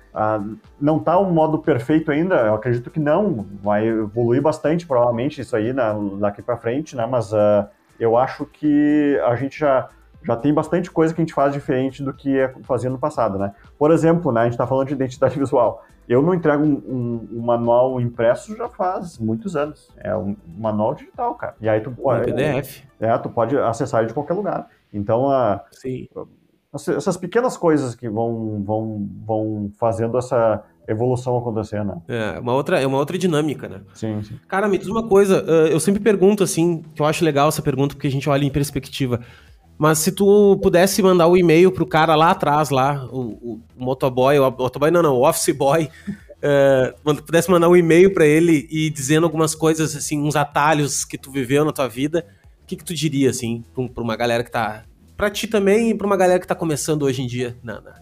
não 0.80 0.98
está 0.98 1.18
um 1.18 1.32
modo 1.32 1.60
perfeito 1.60 2.12
ainda, 2.12 2.36
eu 2.36 2.56
acredito 2.56 2.92
que 2.92 3.00
não. 3.00 3.46
Vai 3.64 3.88
evoluir 3.88 4.42
bastante, 4.42 4.86
provavelmente, 4.86 5.40
isso 5.40 5.56
aí 5.56 5.72
né, 5.72 5.84
daqui 6.20 6.42
para 6.42 6.58
frente, 6.58 6.98
né? 6.98 7.06
Mas 7.06 7.32
eu 7.98 8.18
acho 8.18 8.46
que 8.46 9.18
a 9.26 9.36
gente 9.38 9.58
já 9.58 9.88
já 10.24 10.36
tem 10.36 10.54
bastante 10.54 10.90
coisa 10.92 11.14
que 11.14 11.22
a 11.22 11.24
gente 11.24 11.34
faz 11.34 11.54
diferente 11.54 12.04
do 12.04 12.14
que 12.14 12.50
fazia 12.64 12.90
no 12.90 13.00
passado, 13.00 13.38
né? 13.38 13.54
Por 13.78 13.92
exemplo, 13.92 14.32
né, 14.32 14.42
a 14.42 14.44
gente 14.44 14.54
está 14.54 14.68
falando 14.68 14.88
de 14.88 14.94
identidade 14.94 15.38
visual. 15.40 15.84
Eu 16.08 16.22
não 16.22 16.34
entrego 16.34 16.64
um, 16.64 16.74
um, 16.74 17.30
um, 17.38 17.42
manual 17.42 18.02
impresso 18.02 18.56
já 18.56 18.68
faz 18.68 19.18
muitos 19.18 19.56
anos. 19.56 19.90
É 19.98 20.16
um 20.16 20.36
manual 20.58 20.94
digital, 20.94 21.36
cara. 21.36 21.56
E 21.62 21.70
aí 21.70 21.80
tu 21.80 21.92
pode. 21.92 22.26
PDF. 22.26 22.84
É, 23.00 23.18
tu 23.18 23.30
pode 23.30 23.58
acessar 23.58 24.02
ele 24.02 24.10
de 24.10 24.14
qualquer 24.14 24.34
lugar. 24.34 24.68
Então, 24.94 25.30
a, 25.30 25.64
Sim. 25.72 26.08
essas 26.74 27.16
pequenas 27.16 27.56
coisas 27.56 27.96
que 27.96 28.10
vão, 28.10 28.62
vão, 28.64 29.10
vão 29.26 29.72
fazendo 29.80 30.18
essa 30.18 30.64
evolução 30.88 31.38
acontecer, 31.38 31.86
né? 31.86 31.96
É, 32.08 32.40
uma 32.40 32.54
outra, 32.54 32.82
é 32.82 32.86
uma 32.86 32.98
outra 32.98 33.18
dinâmica, 33.18 33.70
né? 33.70 33.82
Sim, 33.94 34.22
sim. 34.22 34.38
Cara, 34.48 34.68
me 34.68 34.78
diz 34.78 34.88
uma 34.88 35.08
coisa, 35.08 35.38
eu 35.72 35.80
sempre 35.80 36.02
pergunto 36.02 36.44
assim, 36.44 36.84
que 36.94 37.02
eu 37.02 37.06
acho 37.06 37.24
legal 37.24 37.48
essa 37.48 37.62
pergunta, 37.62 37.96
porque 37.96 38.08
a 38.08 38.12
gente 38.12 38.30
olha 38.30 38.44
em 38.44 38.50
perspectiva. 38.50 39.22
Mas 39.82 39.98
se 39.98 40.12
tu 40.12 40.60
pudesse 40.62 41.02
mandar 41.02 41.26
o 41.26 41.32
um 41.32 41.38
e-mail 41.38 41.72
pro 41.72 41.88
cara 41.88 42.14
lá 42.14 42.30
atrás, 42.30 42.70
lá, 42.70 43.04
o, 43.06 43.32
o 43.42 43.62
motoboy, 43.76 44.38
o 44.38 44.52
motoboy 44.52 44.92
não, 44.92 45.02
não, 45.02 45.16
o 45.16 45.28
office 45.28 45.56
boy, 45.56 45.90
uh, 47.04 47.16
pudesse 47.24 47.50
mandar 47.50 47.68
um 47.68 47.76
e-mail 47.76 48.14
para 48.14 48.24
ele 48.24 48.68
e 48.70 48.92
dizendo 48.92 49.24
algumas 49.24 49.56
coisas, 49.56 49.96
assim, 49.96 50.22
uns 50.22 50.36
atalhos 50.36 51.04
que 51.04 51.18
tu 51.18 51.32
viveu 51.32 51.66
na 51.66 51.72
tua 51.72 51.88
vida, 51.88 52.28
o 52.62 52.68
que, 52.68 52.76
que 52.76 52.84
tu 52.86 52.94
diria, 52.94 53.32
assim, 53.32 53.64
pra, 53.74 53.90
pra 53.90 54.04
uma 54.04 54.16
galera 54.16 54.44
que 54.44 54.52
tá. 54.52 54.84
Pra 55.18 55.32
ti 55.32 55.48
também 55.48 55.90
e 55.90 55.96
pra 55.96 56.06
uma 56.06 56.16
galera 56.16 56.40
que 56.40 56.46
tá 56.46 56.54
começando 56.54 57.02
hoje 57.02 57.24
em 57.24 57.26
dia 57.26 57.58
na, 57.64 57.82
na 57.82 58.01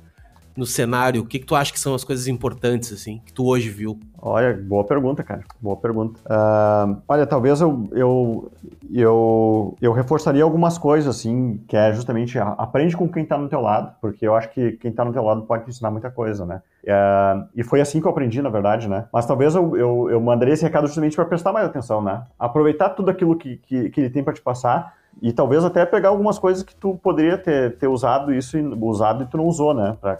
no 0.60 0.66
cenário, 0.66 1.22
o 1.22 1.26
que, 1.26 1.40
que 1.40 1.46
tu 1.46 1.56
acha 1.56 1.72
que 1.72 1.80
são 1.80 1.96
as 1.96 2.04
coisas 2.04 2.28
importantes, 2.28 2.92
assim, 2.92 3.22
que 3.26 3.32
tu 3.32 3.48
hoje 3.48 3.70
viu? 3.70 3.98
Olha, 4.22 4.54
boa 4.54 4.84
pergunta, 4.84 5.24
cara. 5.24 5.42
Boa 5.62 5.78
pergunta. 5.78 6.20
Uh, 6.26 7.02
olha, 7.08 7.26
talvez 7.26 7.62
eu, 7.62 7.88
eu, 7.94 8.52
eu, 8.92 9.78
eu 9.82 9.94
reforçaria 9.94 10.44
algumas 10.44 10.78
coisas, 10.78 11.16
assim, 11.16 11.64
que 11.68 11.78
é 11.78 11.94
justamente 11.94 12.38
aprende 12.38 12.98
com 12.98 13.08
quem 13.08 13.24
tá 13.24 13.38
no 13.38 13.48
teu 13.48 13.62
lado, 13.62 13.96
porque 14.02 14.28
eu 14.28 14.36
acho 14.36 14.50
que 14.50 14.74
quem 14.74 14.92
tá 14.92 15.06
no 15.06 15.14
teu 15.14 15.24
lado 15.24 15.44
pode 15.44 15.64
te 15.64 15.70
ensinar 15.70 15.90
muita 15.90 16.12
coisa, 16.12 16.46
né? 16.46 16.62
Uh, 16.84 17.48
e 17.56 17.64
foi 17.64 17.80
assim 17.80 18.02
que 18.02 18.08
eu 18.08 18.12
aprendi, 18.12 18.42
na 18.42 18.50
verdade, 18.50 18.90
né? 18.90 19.06
Mas 19.14 19.26
talvez 19.26 19.56
eu, 19.56 19.78
eu, 19.78 20.10
eu 20.12 20.20
mandaria 20.20 20.54
esse 20.54 20.64
recado 20.64 20.88
justamente 20.88 21.16
para 21.16 21.26
prestar 21.26 21.54
mais 21.54 21.66
atenção, 21.66 22.02
né? 22.02 22.24
Aproveitar 22.38 22.90
tudo 22.90 23.10
aquilo 23.10 23.38
que, 23.38 23.58
que, 23.58 23.90
que 23.90 24.02
ele 24.02 24.10
tem 24.10 24.24
para 24.24 24.34
te 24.34 24.42
passar 24.42 24.99
e 25.22 25.34
talvez 25.34 25.64
até 25.64 25.86
pegar 25.86 26.10
algumas 26.10 26.40
coisas 26.40 26.64
que 26.64 26.76
tu 26.76 27.00
poderia 27.02 27.38
ter, 27.38 27.78
ter 27.78 27.88
usado 27.88 28.34
isso 28.34 28.58
e, 28.58 28.62
usado 28.62 29.24
e 29.24 29.28
tu 29.28 29.38
não 29.38 29.46
usou, 29.46 29.74
né? 29.74 29.98
Pra, 30.00 30.20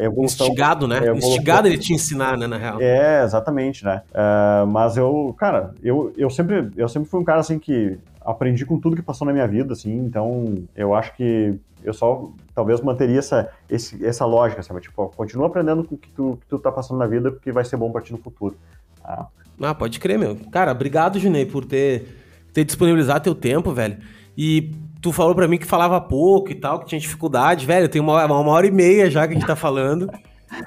evolução, 0.00 0.46
Instigado, 0.46 0.88
né? 0.88 1.00
Instigado 1.14 1.68
ele 1.68 1.78
te 1.78 1.92
ensinar, 1.92 2.36
né, 2.36 2.46
na 2.46 2.56
real. 2.56 2.80
É, 2.80 3.22
exatamente, 3.22 3.84
né? 3.84 4.02
É, 4.14 4.64
mas 4.66 4.96
eu, 4.96 5.34
cara, 5.38 5.74
eu, 5.82 6.12
eu, 6.16 6.30
sempre, 6.30 6.70
eu 6.76 6.88
sempre 6.88 7.08
fui 7.08 7.20
um 7.20 7.24
cara, 7.24 7.40
assim, 7.40 7.58
que 7.58 7.98
aprendi 8.20 8.64
com 8.64 8.78
tudo 8.78 8.96
que 8.96 9.02
passou 9.02 9.26
na 9.26 9.32
minha 9.32 9.46
vida, 9.46 9.72
assim, 9.72 9.92
então 9.92 10.62
eu 10.74 10.94
acho 10.94 11.14
que 11.16 11.58
eu 11.82 11.92
só 11.92 12.30
talvez 12.54 12.80
manteria 12.80 13.18
essa, 13.18 13.50
esse, 13.68 14.04
essa 14.04 14.24
lógica, 14.24 14.62
sabe? 14.62 14.80
Tipo, 14.80 15.08
continua 15.16 15.46
aprendendo 15.46 15.82
com 15.84 15.94
o 15.94 15.98
que 15.98 16.10
tu, 16.10 16.38
que 16.40 16.46
tu 16.46 16.58
tá 16.58 16.70
passando 16.70 16.98
na 16.98 17.06
vida, 17.06 17.30
porque 17.30 17.50
vai 17.50 17.64
ser 17.64 17.76
bom 17.76 17.90
pra 17.90 18.02
ti 18.02 18.12
no 18.12 18.18
futuro. 18.18 18.56
Ah, 19.02 19.26
ah 19.62 19.74
pode 19.74 19.98
crer, 19.98 20.18
meu. 20.18 20.36
Cara, 20.50 20.72
obrigado, 20.72 21.18
Junei, 21.18 21.46
por 21.46 21.64
ter, 21.64 22.06
ter 22.52 22.64
disponibilizado 22.64 23.24
teu 23.24 23.34
tempo, 23.34 23.72
velho. 23.72 23.98
E 24.36 24.72
tu 25.00 25.12
falou 25.12 25.34
para 25.34 25.48
mim 25.48 25.58
que 25.58 25.66
falava 25.66 26.00
pouco 26.00 26.50
e 26.50 26.54
tal, 26.54 26.80
que 26.80 26.86
tinha 26.86 27.00
dificuldade. 27.00 27.66
Velho, 27.66 27.88
tem 27.88 28.00
uma, 28.00 28.24
uma 28.24 28.50
hora 28.50 28.66
e 28.66 28.70
meia 28.70 29.10
já 29.10 29.26
que 29.26 29.34
a 29.34 29.36
gente 29.36 29.46
tá 29.46 29.56
falando. 29.56 30.10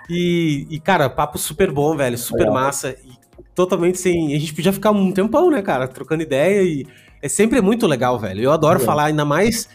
E, 0.09 0.67
e 0.69 0.79
cara, 0.79 1.09
papo 1.09 1.37
super 1.37 1.71
bom, 1.71 1.95
velho, 1.95 2.17
super 2.17 2.49
massa. 2.49 2.95
E 3.05 3.13
totalmente 3.53 3.99
sem. 3.99 4.35
A 4.35 4.39
gente 4.39 4.53
podia 4.53 4.73
ficar 4.73 4.91
um 4.91 5.11
tempão, 5.11 5.49
né, 5.49 5.61
cara, 5.61 5.87
trocando 5.87 6.23
ideia. 6.23 6.63
E 6.63 6.85
é 7.21 7.27
sempre 7.27 7.61
muito 7.61 7.87
legal, 7.87 8.19
velho. 8.19 8.41
Eu 8.41 8.51
adoro 8.51 8.81
é. 8.81 8.83
falar, 8.83 9.05
ainda 9.05 9.25
mais. 9.25 9.67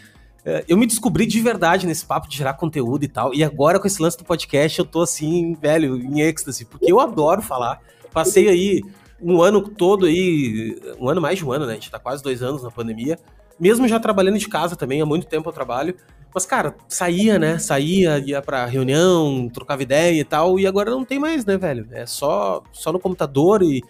É, 0.45 0.63
eu 0.67 0.77
me 0.77 0.85
descobri 0.85 1.25
de 1.25 1.39
verdade 1.41 1.85
nesse 1.85 2.05
papo 2.05 2.29
de 2.29 2.37
gerar 2.37 2.53
conteúdo 2.53 3.03
e 3.03 3.07
tal. 3.07 3.33
E 3.33 3.43
agora, 3.43 3.79
com 3.79 3.87
esse 3.87 4.01
lance 4.01 4.17
do 4.17 4.23
podcast, 4.23 4.79
eu 4.79 4.85
tô 4.85 5.01
assim, 5.01 5.55
velho, 5.55 5.97
em 5.97 6.21
êxtase. 6.21 6.65
Porque 6.65 6.91
eu 6.91 6.99
adoro 6.99 7.41
falar. 7.41 7.79
Passei 8.13 8.49
aí 8.49 8.81
um 9.21 9.41
ano 9.41 9.61
todo 9.61 10.05
aí. 10.05 10.79
Um 10.99 11.09
ano 11.09 11.21
mais 11.21 11.37
de 11.37 11.45
um 11.45 11.51
ano, 11.51 11.65
né? 11.65 11.73
A 11.73 11.75
gente 11.75 11.91
tá 11.91 11.99
quase 11.99 12.23
dois 12.23 12.41
anos 12.41 12.63
na 12.63 12.71
pandemia 12.71 13.17
mesmo 13.59 13.87
já 13.87 13.99
trabalhando 13.99 14.37
de 14.37 14.47
casa 14.47 14.75
também, 14.75 15.01
há 15.01 15.05
muito 15.05 15.27
tempo 15.27 15.49
eu 15.49 15.53
trabalho. 15.53 15.95
Mas, 16.33 16.45
cara, 16.45 16.75
saía, 16.87 17.39
né? 17.39 17.57
Saía, 17.57 18.19
ia 18.19 18.41
pra 18.41 18.65
reunião, 18.65 19.49
trocava 19.49 19.81
ideia 19.81 20.19
e 20.19 20.23
tal, 20.23 20.59
e 20.59 20.67
agora 20.67 20.91
não 20.91 21.03
tem 21.03 21.19
mais, 21.19 21.43
né, 21.45 21.57
velho? 21.57 21.87
É 21.91 22.05
só, 22.05 22.63
só 22.71 22.91
no 22.91 22.99
computador 22.99 23.63
e, 23.63 23.83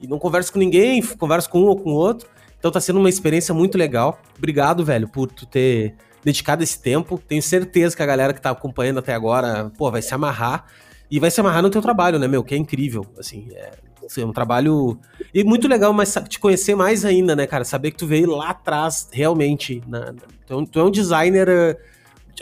e 0.00 0.06
não 0.06 0.18
converso 0.18 0.52
com 0.52 0.58
ninguém, 0.58 1.02
converso 1.02 1.50
com 1.50 1.60
um 1.60 1.66
ou 1.66 1.76
com 1.76 1.90
outro. 1.90 2.28
Então 2.58 2.70
tá 2.70 2.80
sendo 2.80 2.98
uma 2.98 3.08
experiência 3.08 3.54
muito 3.54 3.76
legal. 3.76 4.20
Obrigado, 4.36 4.84
velho, 4.84 5.08
por 5.08 5.26
tu 5.26 5.46
ter 5.46 5.94
dedicado 6.22 6.62
esse 6.62 6.80
tempo. 6.80 7.18
Tenho 7.18 7.42
certeza 7.42 7.96
que 7.96 8.02
a 8.02 8.06
galera 8.06 8.32
que 8.32 8.40
tá 8.40 8.50
acompanhando 8.50 8.98
até 8.98 9.14
agora, 9.14 9.72
pô, 9.76 9.90
vai 9.90 10.02
se 10.02 10.14
amarrar. 10.14 10.66
E 11.10 11.18
vai 11.18 11.30
se 11.30 11.40
amarrar 11.40 11.62
no 11.62 11.70
teu 11.70 11.82
trabalho, 11.82 12.20
né, 12.20 12.28
meu? 12.28 12.44
Que 12.44 12.54
é 12.54 12.58
incrível. 12.58 13.04
Assim, 13.18 13.48
é, 13.52 13.72
é 14.18 14.24
um 14.24 14.32
trabalho. 14.32 14.98
E 15.32 15.44
muito 15.44 15.68
legal, 15.68 15.92
mas 15.92 16.14
te 16.28 16.38
conhecer 16.38 16.74
mais 16.74 17.04
ainda, 17.04 17.36
né, 17.36 17.46
cara? 17.46 17.64
Saber 17.64 17.90
que 17.90 17.98
tu 17.98 18.06
veio 18.06 18.30
lá 18.30 18.50
atrás, 18.50 19.08
realmente. 19.12 19.82
Na... 19.86 20.14
Tu, 20.46 20.66
tu 20.66 20.80
é 20.80 20.84
um 20.84 20.90
designer 20.90 21.48
eh, 21.48 21.76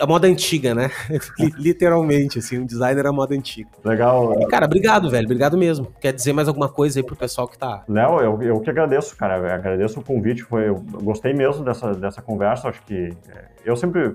a 0.00 0.06
moda 0.06 0.26
antiga, 0.26 0.74
né? 0.74 0.90
Literalmente, 1.58 2.38
assim, 2.38 2.58
um 2.58 2.66
designer 2.66 3.06
à 3.06 3.12
moda 3.12 3.34
antiga. 3.34 3.68
Legal. 3.84 4.40
E, 4.40 4.46
cara, 4.46 4.66
obrigado, 4.66 5.10
velho. 5.10 5.24
Obrigado 5.24 5.58
mesmo. 5.58 5.92
Quer 6.00 6.12
dizer 6.12 6.32
mais 6.32 6.48
alguma 6.48 6.68
coisa 6.68 6.98
aí 6.98 7.02
pro 7.02 7.16
pessoal 7.16 7.48
que 7.48 7.58
tá. 7.58 7.84
Léo, 7.88 8.20
eu, 8.20 8.42
eu 8.42 8.60
que 8.60 8.70
agradeço, 8.70 9.16
cara. 9.16 9.38
Eu 9.38 9.54
agradeço 9.54 10.00
o 10.00 10.04
convite. 10.04 10.42
Foi, 10.42 10.68
eu 10.68 10.76
gostei 11.02 11.32
mesmo 11.32 11.64
dessa, 11.64 11.92
dessa 11.92 12.22
conversa. 12.22 12.68
Acho 12.68 12.82
que 12.84 13.12
eh, 13.28 13.44
eu 13.64 13.76
sempre 13.76 14.14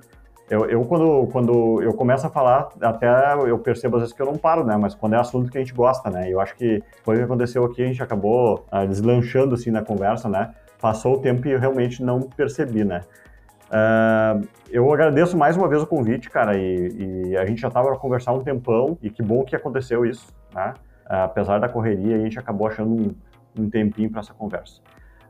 eu, 0.49 0.65
eu, 0.69 0.83
quando, 0.85 1.27
quando 1.31 1.81
eu 1.81 1.93
começo 1.93 2.27
a 2.27 2.29
falar, 2.29 2.69
até 2.81 3.33
eu 3.47 3.57
percebo 3.59 3.95
às 3.95 4.03
vezes 4.03 4.15
que 4.15 4.21
eu 4.21 4.25
não 4.25 4.37
paro, 4.37 4.63
né? 4.63 4.75
Mas 4.77 4.93
quando 4.93 5.13
é 5.13 5.17
assunto 5.17 5.51
que 5.51 5.57
a 5.57 5.61
gente 5.61 5.73
gosta, 5.73 6.09
né? 6.09 6.29
Eu 6.29 6.39
acho 6.39 6.55
que 6.55 6.83
foi 7.03 7.15
o 7.15 7.17
que 7.19 7.23
aconteceu 7.23 7.63
aqui, 7.63 7.81
a 7.81 7.87
gente 7.87 8.03
acabou 8.03 8.65
ah, 8.69 8.85
deslanchando 8.85 9.55
assim 9.55 9.71
na 9.71 9.81
conversa, 9.81 10.27
né? 10.27 10.53
Passou 10.81 11.15
o 11.15 11.19
tempo 11.19 11.47
e 11.47 11.51
eu 11.51 11.59
realmente 11.59 12.03
não 12.03 12.21
percebi, 12.21 12.83
né? 12.83 13.01
Uh, 13.69 14.47
eu 14.69 14.93
agradeço 14.93 15.35
mais 15.35 15.57
uma 15.57 15.67
vez 15.67 15.81
o 15.81 15.87
convite, 15.87 16.29
cara, 16.29 16.55
e, 16.55 17.29
e 17.29 17.37
a 17.37 17.45
gente 17.45 17.61
já 17.61 17.69
estava 17.69 17.91
a 17.91 17.97
conversar 17.97 18.31
um 18.33 18.43
tempão, 18.43 18.97
e 19.01 19.09
que 19.09 19.23
bom 19.23 19.43
que 19.43 19.55
aconteceu 19.55 20.05
isso, 20.05 20.27
né? 20.53 20.73
Uh, 21.05 21.23
apesar 21.23 21.59
da 21.59 21.67
correria, 21.67 22.15
a 22.15 22.19
gente 22.19 22.37
acabou 22.37 22.67
achando 22.67 22.91
um, 22.91 23.15
um 23.57 23.69
tempinho 23.69 24.11
para 24.11 24.19
essa 24.19 24.33
conversa. 24.33 24.81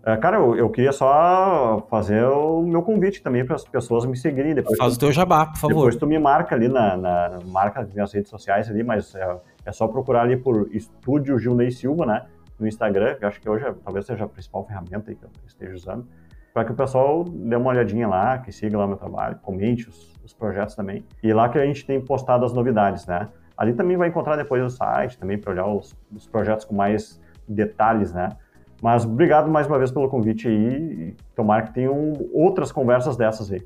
É, 0.06 0.18
cara, 0.18 0.36
eu, 0.36 0.54
eu, 0.58 0.70
queria 0.70 0.92
só 0.92 1.86
fazer 1.90 2.26
o 2.26 2.62
meu 2.62 2.82
convite 2.82 3.24
também 3.24 3.46
para 3.46 3.56
as 3.56 3.64
pessoas 3.64 4.06
me 4.06 4.18
seguirem. 4.18 4.54
Depois 4.54 4.78
Faz 4.78 4.94
tu, 4.94 4.98
o 4.98 5.00
teu 5.00 5.12
jabá, 5.14 5.46
por 5.46 5.58
favor. 5.58 5.76
Depois 5.76 5.96
tu 5.96 6.06
me 6.06 6.20
marca 6.20 6.54
ali 6.54 6.68
na, 6.68 6.98
na 6.98 7.40
marca 7.46 7.82
nas 7.82 7.94
minhas 7.94 8.12
redes 8.12 8.30
sociais 8.30 8.70
ali, 8.70 8.84
mas 8.84 9.16
é, 9.16 9.38
é 9.66 9.72
só 9.72 9.88
procurar 9.88 10.24
ali 10.24 10.36
por 10.36 10.68
Estúdio 10.76 11.40
Gilney 11.40 11.72
Silva, 11.72 12.06
né? 12.06 12.26
No 12.60 12.68
Instagram, 12.68 13.16
que 13.16 13.24
acho 13.24 13.40
que 13.40 13.50
hoje 13.50 13.66
é, 13.66 13.74
talvez 13.82 14.06
seja 14.06 14.26
a 14.26 14.28
principal 14.28 14.66
ferramenta 14.66 15.16
que 15.16 15.24
eu 15.24 15.30
esteja 15.48 15.74
usando, 15.74 16.06
para 16.54 16.66
que 16.66 16.74
o 16.74 16.76
pessoal 16.76 17.24
dê 17.24 17.56
uma 17.56 17.70
olhadinha 17.70 18.06
lá, 18.06 18.38
que 18.40 18.52
siga 18.52 18.78
lá 18.78 18.86
meu 18.86 18.98
trabalho, 18.98 19.40
comente 19.42 19.88
os, 19.88 20.20
os 20.22 20.34
projetos 20.34 20.76
também. 20.76 21.06
E 21.24 21.32
lá 21.32 21.48
que 21.48 21.58
a 21.58 21.66
gente 21.66 21.86
tem 21.86 22.02
postado 22.02 22.44
as 22.44 22.52
novidades, 22.52 23.08
né? 23.08 23.30
Ali 23.58 23.74
também 23.74 23.96
vai 23.96 24.10
encontrar 24.10 24.36
depois 24.36 24.62
o 24.62 24.70
site, 24.70 25.18
também 25.18 25.38
para 25.38 25.52
olhar 25.54 25.68
os, 25.68 25.96
os 26.14 26.28
projetos 26.28 26.66
com 26.66 26.76
mais 26.76 27.22
detalhes, 27.48 28.12
né? 28.14 28.36
Mas 28.84 29.06
obrigado 29.06 29.50
mais 29.50 29.66
uma 29.66 29.78
vez 29.78 29.90
pelo 29.92 30.10
convite 30.10 30.46
aí. 30.46 31.16
Tomara 31.34 31.62
que 31.62 31.74
tenham 31.74 32.12
outras 32.34 32.70
conversas 32.70 33.16
dessas 33.16 33.50
aí. 33.50 33.62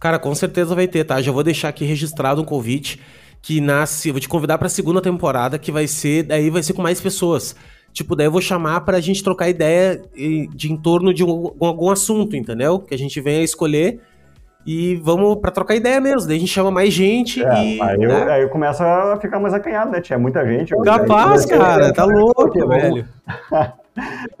Cara, 0.00 0.18
com 0.18 0.34
certeza 0.34 0.74
vai 0.74 0.88
ter, 0.88 1.04
tá? 1.04 1.20
Já 1.20 1.30
vou 1.30 1.42
deixar 1.42 1.68
aqui 1.68 1.84
registrado 1.84 2.40
um 2.40 2.44
convite 2.44 2.98
que 3.42 3.60
nasce. 3.60 4.10
Vou 4.10 4.18
te 4.18 4.30
convidar 4.30 4.56
para 4.56 4.68
a 4.68 4.70
segunda 4.70 5.02
temporada, 5.02 5.58
que 5.58 5.70
vai 5.70 5.86
ser. 5.86 6.22
Daí 6.22 6.48
vai 6.48 6.62
ser 6.62 6.72
com 6.72 6.80
mais 6.80 7.02
pessoas. 7.02 7.54
Tipo, 7.92 8.16
daí 8.16 8.26
eu 8.26 8.32
vou 8.32 8.40
chamar 8.40 8.80
pra 8.80 8.98
gente 8.98 9.22
trocar 9.22 9.50
ideia 9.50 10.00
de 10.54 10.72
em 10.72 10.76
torno 10.78 11.12
de 11.12 11.22
um, 11.22 11.52
algum 11.60 11.90
assunto, 11.90 12.34
entendeu? 12.34 12.78
Que 12.80 12.94
a 12.94 12.98
gente 12.98 13.20
venha 13.20 13.42
escolher 13.42 14.00
e 14.66 14.96
vamos 15.04 15.36
para 15.36 15.50
trocar 15.50 15.74
ideia 15.74 16.00
mesmo. 16.00 16.26
Daí 16.26 16.38
a 16.38 16.40
gente 16.40 16.50
chama 16.50 16.70
mais 16.70 16.94
gente 16.94 17.44
é, 17.44 17.62
e. 17.62 17.82
Aí, 17.82 17.98
né? 17.98 18.06
eu, 18.06 18.32
aí 18.32 18.42
eu 18.42 18.48
começo 18.48 18.82
a 18.82 19.18
ficar 19.20 19.38
mais 19.38 19.52
acanhado, 19.52 19.90
né? 19.90 20.00
Tinha 20.00 20.18
muita 20.18 20.46
gente. 20.46 20.74
Capaz, 20.82 21.44
cara, 21.44 21.92
tá 21.92 22.06
louco, 22.08 22.66
velho. 22.68 23.06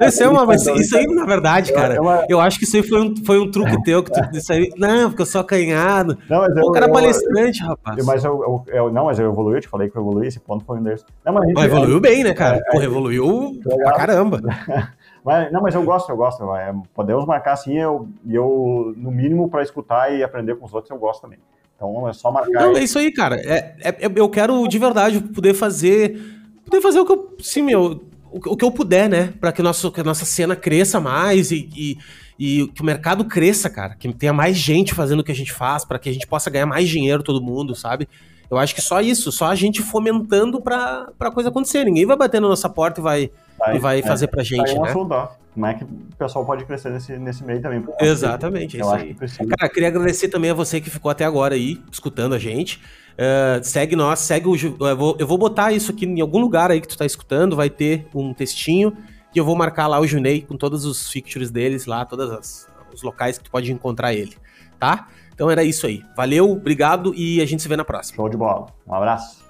Isso, 0.00 0.22
é 0.22 0.46
mas 0.46 0.66
isso 0.66 0.96
aí, 0.96 1.06
na 1.06 1.26
verdade, 1.26 1.72
cara, 1.72 1.96
eu 2.28 2.40
acho 2.40 2.58
que 2.58 2.64
isso 2.64 2.76
aí 2.76 2.82
foi 2.82 3.00
um, 3.00 3.14
foi 3.24 3.38
um 3.38 3.50
truque 3.50 3.80
teu. 3.84 4.02
Que 4.02 4.10
tu, 4.10 4.36
isso 4.36 4.52
aí, 4.52 4.70
não, 4.76 5.10
porque 5.10 5.22
eu 5.22 5.26
sou 5.26 5.40
acanhado. 5.40 6.16
Não, 6.28 6.40
mas 6.40 6.56
eu, 6.56 6.64
o 6.64 6.72
cara 6.72 6.86
é 6.86 6.88
palestrante, 6.88 7.62
rapaz. 7.62 8.04
Mas 8.04 8.24
eu, 8.24 8.64
eu, 8.68 8.90
não, 8.90 9.04
mas 9.04 9.18
eu 9.18 9.30
evoluí, 9.30 9.56
eu 9.56 9.60
te 9.60 9.68
falei 9.68 9.90
que 9.90 9.96
eu 9.96 10.02
evoluí, 10.02 10.26
esse 10.28 10.40
ponto 10.40 10.64
foi 10.64 10.78
um 10.78 10.82
desses. 10.82 11.04
Não, 11.24 11.34
mas, 11.34 11.46
gente, 11.46 11.60
evoluiu 11.60 12.00
bem, 12.00 12.24
né, 12.24 12.32
cara? 12.32 12.56
É, 12.56 12.72
Porra, 12.72 12.84
evoluiu 12.84 13.60
pra 13.62 13.92
caramba. 13.92 14.40
Mas, 15.24 15.52
não, 15.52 15.62
mas 15.62 15.72
eu 15.72 15.84
gosto, 15.84 16.10
eu 16.10 16.16
gosto. 16.16 16.42
É, 16.56 16.74
podemos 16.92 17.24
marcar 17.24 17.52
assim, 17.52 17.78
eu, 17.78 18.08
eu 18.28 18.92
no 18.96 19.08
mínimo 19.12 19.48
para 19.48 19.62
escutar 19.62 20.12
e 20.12 20.20
aprender 20.20 20.56
com 20.56 20.66
os 20.66 20.74
outros, 20.74 20.90
eu 20.90 20.98
gosto 20.98 21.22
também. 21.22 21.38
Então 21.76 22.08
é 22.08 22.12
só 22.12 22.30
marcar. 22.30 22.60
Não, 22.60 22.76
é 22.76 22.82
isso 22.82 22.98
aí, 22.98 23.12
cara. 23.12 23.36
É, 23.36 23.76
é, 23.82 23.96
eu 24.16 24.28
quero 24.28 24.66
de 24.66 24.78
verdade 24.78 25.20
poder 25.20 25.54
fazer. 25.54 26.20
Poder 26.64 26.80
fazer 26.80 27.00
o 27.00 27.06
que 27.06 27.12
eu. 27.12 27.36
Sim, 27.40 27.62
meu. 27.62 28.02
O, 28.32 28.56
que 28.56 28.64
eu 28.64 28.70
puder, 28.70 29.08
né? 29.08 29.32
Para 29.40 29.52
que, 29.52 29.62
nosso, 29.62 29.92
que 29.92 30.00
a 30.00 30.04
nossa 30.04 30.24
cena 30.24 30.56
cresça 30.56 30.98
mais 30.98 31.50
e, 31.50 31.68
e, 31.76 31.98
e, 32.38 32.68
que 32.68 32.80
o 32.80 32.84
mercado 32.84 33.24
cresça, 33.24 33.68
cara. 33.68 33.94
Que 33.94 34.12
tenha 34.12 34.32
mais 34.32 34.56
gente 34.56 34.94
fazendo 34.94 35.20
o 35.20 35.24
que 35.24 35.32
a 35.32 35.34
gente 35.34 35.52
faz, 35.52 35.84
para 35.84 35.98
que 35.98 36.08
a 36.08 36.12
gente 36.12 36.26
possa 36.26 36.50
ganhar 36.50 36.66
mais 36.66 36.88
dinheiro, 36.88 37.22
todo 37.22 37.42
mundo, 37.42 37.74
sabe? 37.74 38.08
Eu 38.50 38.58
acho 38.58 38.74
que 38.74 38.80
só 38.80 39.00
isso, 39.00 39.30
só 39.30 39.46
a 39.46 39.54
gente 39.54 39.82
fomentando 39.82 40.60
pra, 40.60 41.08
pra 41.18 41.30
coisa 41.30 41.48
acontecer. 41.48 41.84
Ninguém 41.84 42.06
vai 42.06 42.16
bater 42.16 42.40
na 42.40 42.48
nossa 42.48 42.68
porta 42.68 43.00
e 43.00 43.02
vai, 43.02 43.30
vai, 43.58 43.76
e 43.76 43.78
vai 43.78 43.98
é, 44.00 44.02
fazer 44.02 44.28
pra 44.28 44.42
gente, 44.42 44.78
né? 44.78 44.92
Como 44.92 45.66
é 45.66 45.74
que 45.74 45.84
o 45.84 45.88
pessoal 46.18 46.46
pode 46.46 46.64
crescer 46.64 46.90
nesse, 46.90 47.18
nesse 47.18 47.44
meio 47.44 47.60
também? 47.60 47.84
Exatamente, 48.00 48.78
é 48.78 48.80
isso 48.80 48.94
aí. 48.94 49.14
Cara, 49.58 49.70
queria 49.70 49.88
agradecer 49.88 50.28
também 50.28 50.50
a 50.50 50.54
você 50.54 50.80
que 50.80 50.88
ficou 50.88 51.10
até 51.10 51.24
agora 51.24 51.54
aí, 51.54 51.78
escutando 51.90 52.34
a 52.34 52.38
gente. 52.38 52.80
Uh, 53.12 53.62
segue 53.62 53.94
nós, 53.94 54.20
segue 54.20 54.48
o. 54.48 54.56
Eu 54.56 54.96
vou, 54.96 55.16
eu 55.18 55.26
vou 55.26 55.38
botar 55.38 55.72
isso 55.72 55.92
aqui 55.92 56.06
em 56.06 56.20
algum 56.20 56.40
lugar 56.40 56.70
aí 56.70 56.80
que 56.80 56.88
tu 56.88 56.96
tá 56.96 57.04
escutando, 57.04 57.54
vai 57.54 57.68
ter 57.68 58.06
um 58.14 58.32
textinho 58.32 58.96
e 59.34 59.38
eu 59.38 59.44
vou 59.44 59.56
marcar 59.56 59.86
lá 59.86 60.00
o 60.00 60.06
Junei 60.06 60.42
com 60.42 60.56
todos 60.56 60.84
os 60.84 61.10
features 61.10 61.50
deles 61.50 61.86
lá, 61.86 62.04
todos 62.04 62.66
os 62.92 63.02
locais 63.02 63.38
que 63.38 63.44
tu 63.44 63.50
pode 63.50 63.72
encontrar 63.72 64.14
ele, 64.14 64.36
tá? 64.78 65.08
Então 65.34 65.50
era 65.50 65.64
isso 65.64 65.86
aí. 65.86 66.02
Valeu, 66.16 66.50
obrigado 66.52 67.14
e 67.14 67.40
a 67.40 67.46
gente 67.46 67.62
se 67.62 67.68
vê 67.68 67.76
na 67.76 67.84
próxima. 67.84 68.16
Show 68.16 68.28
de 68.28 68.36
bola. 68.36 68.66
Um 68.86 68.94
abraço. 68.94 69.41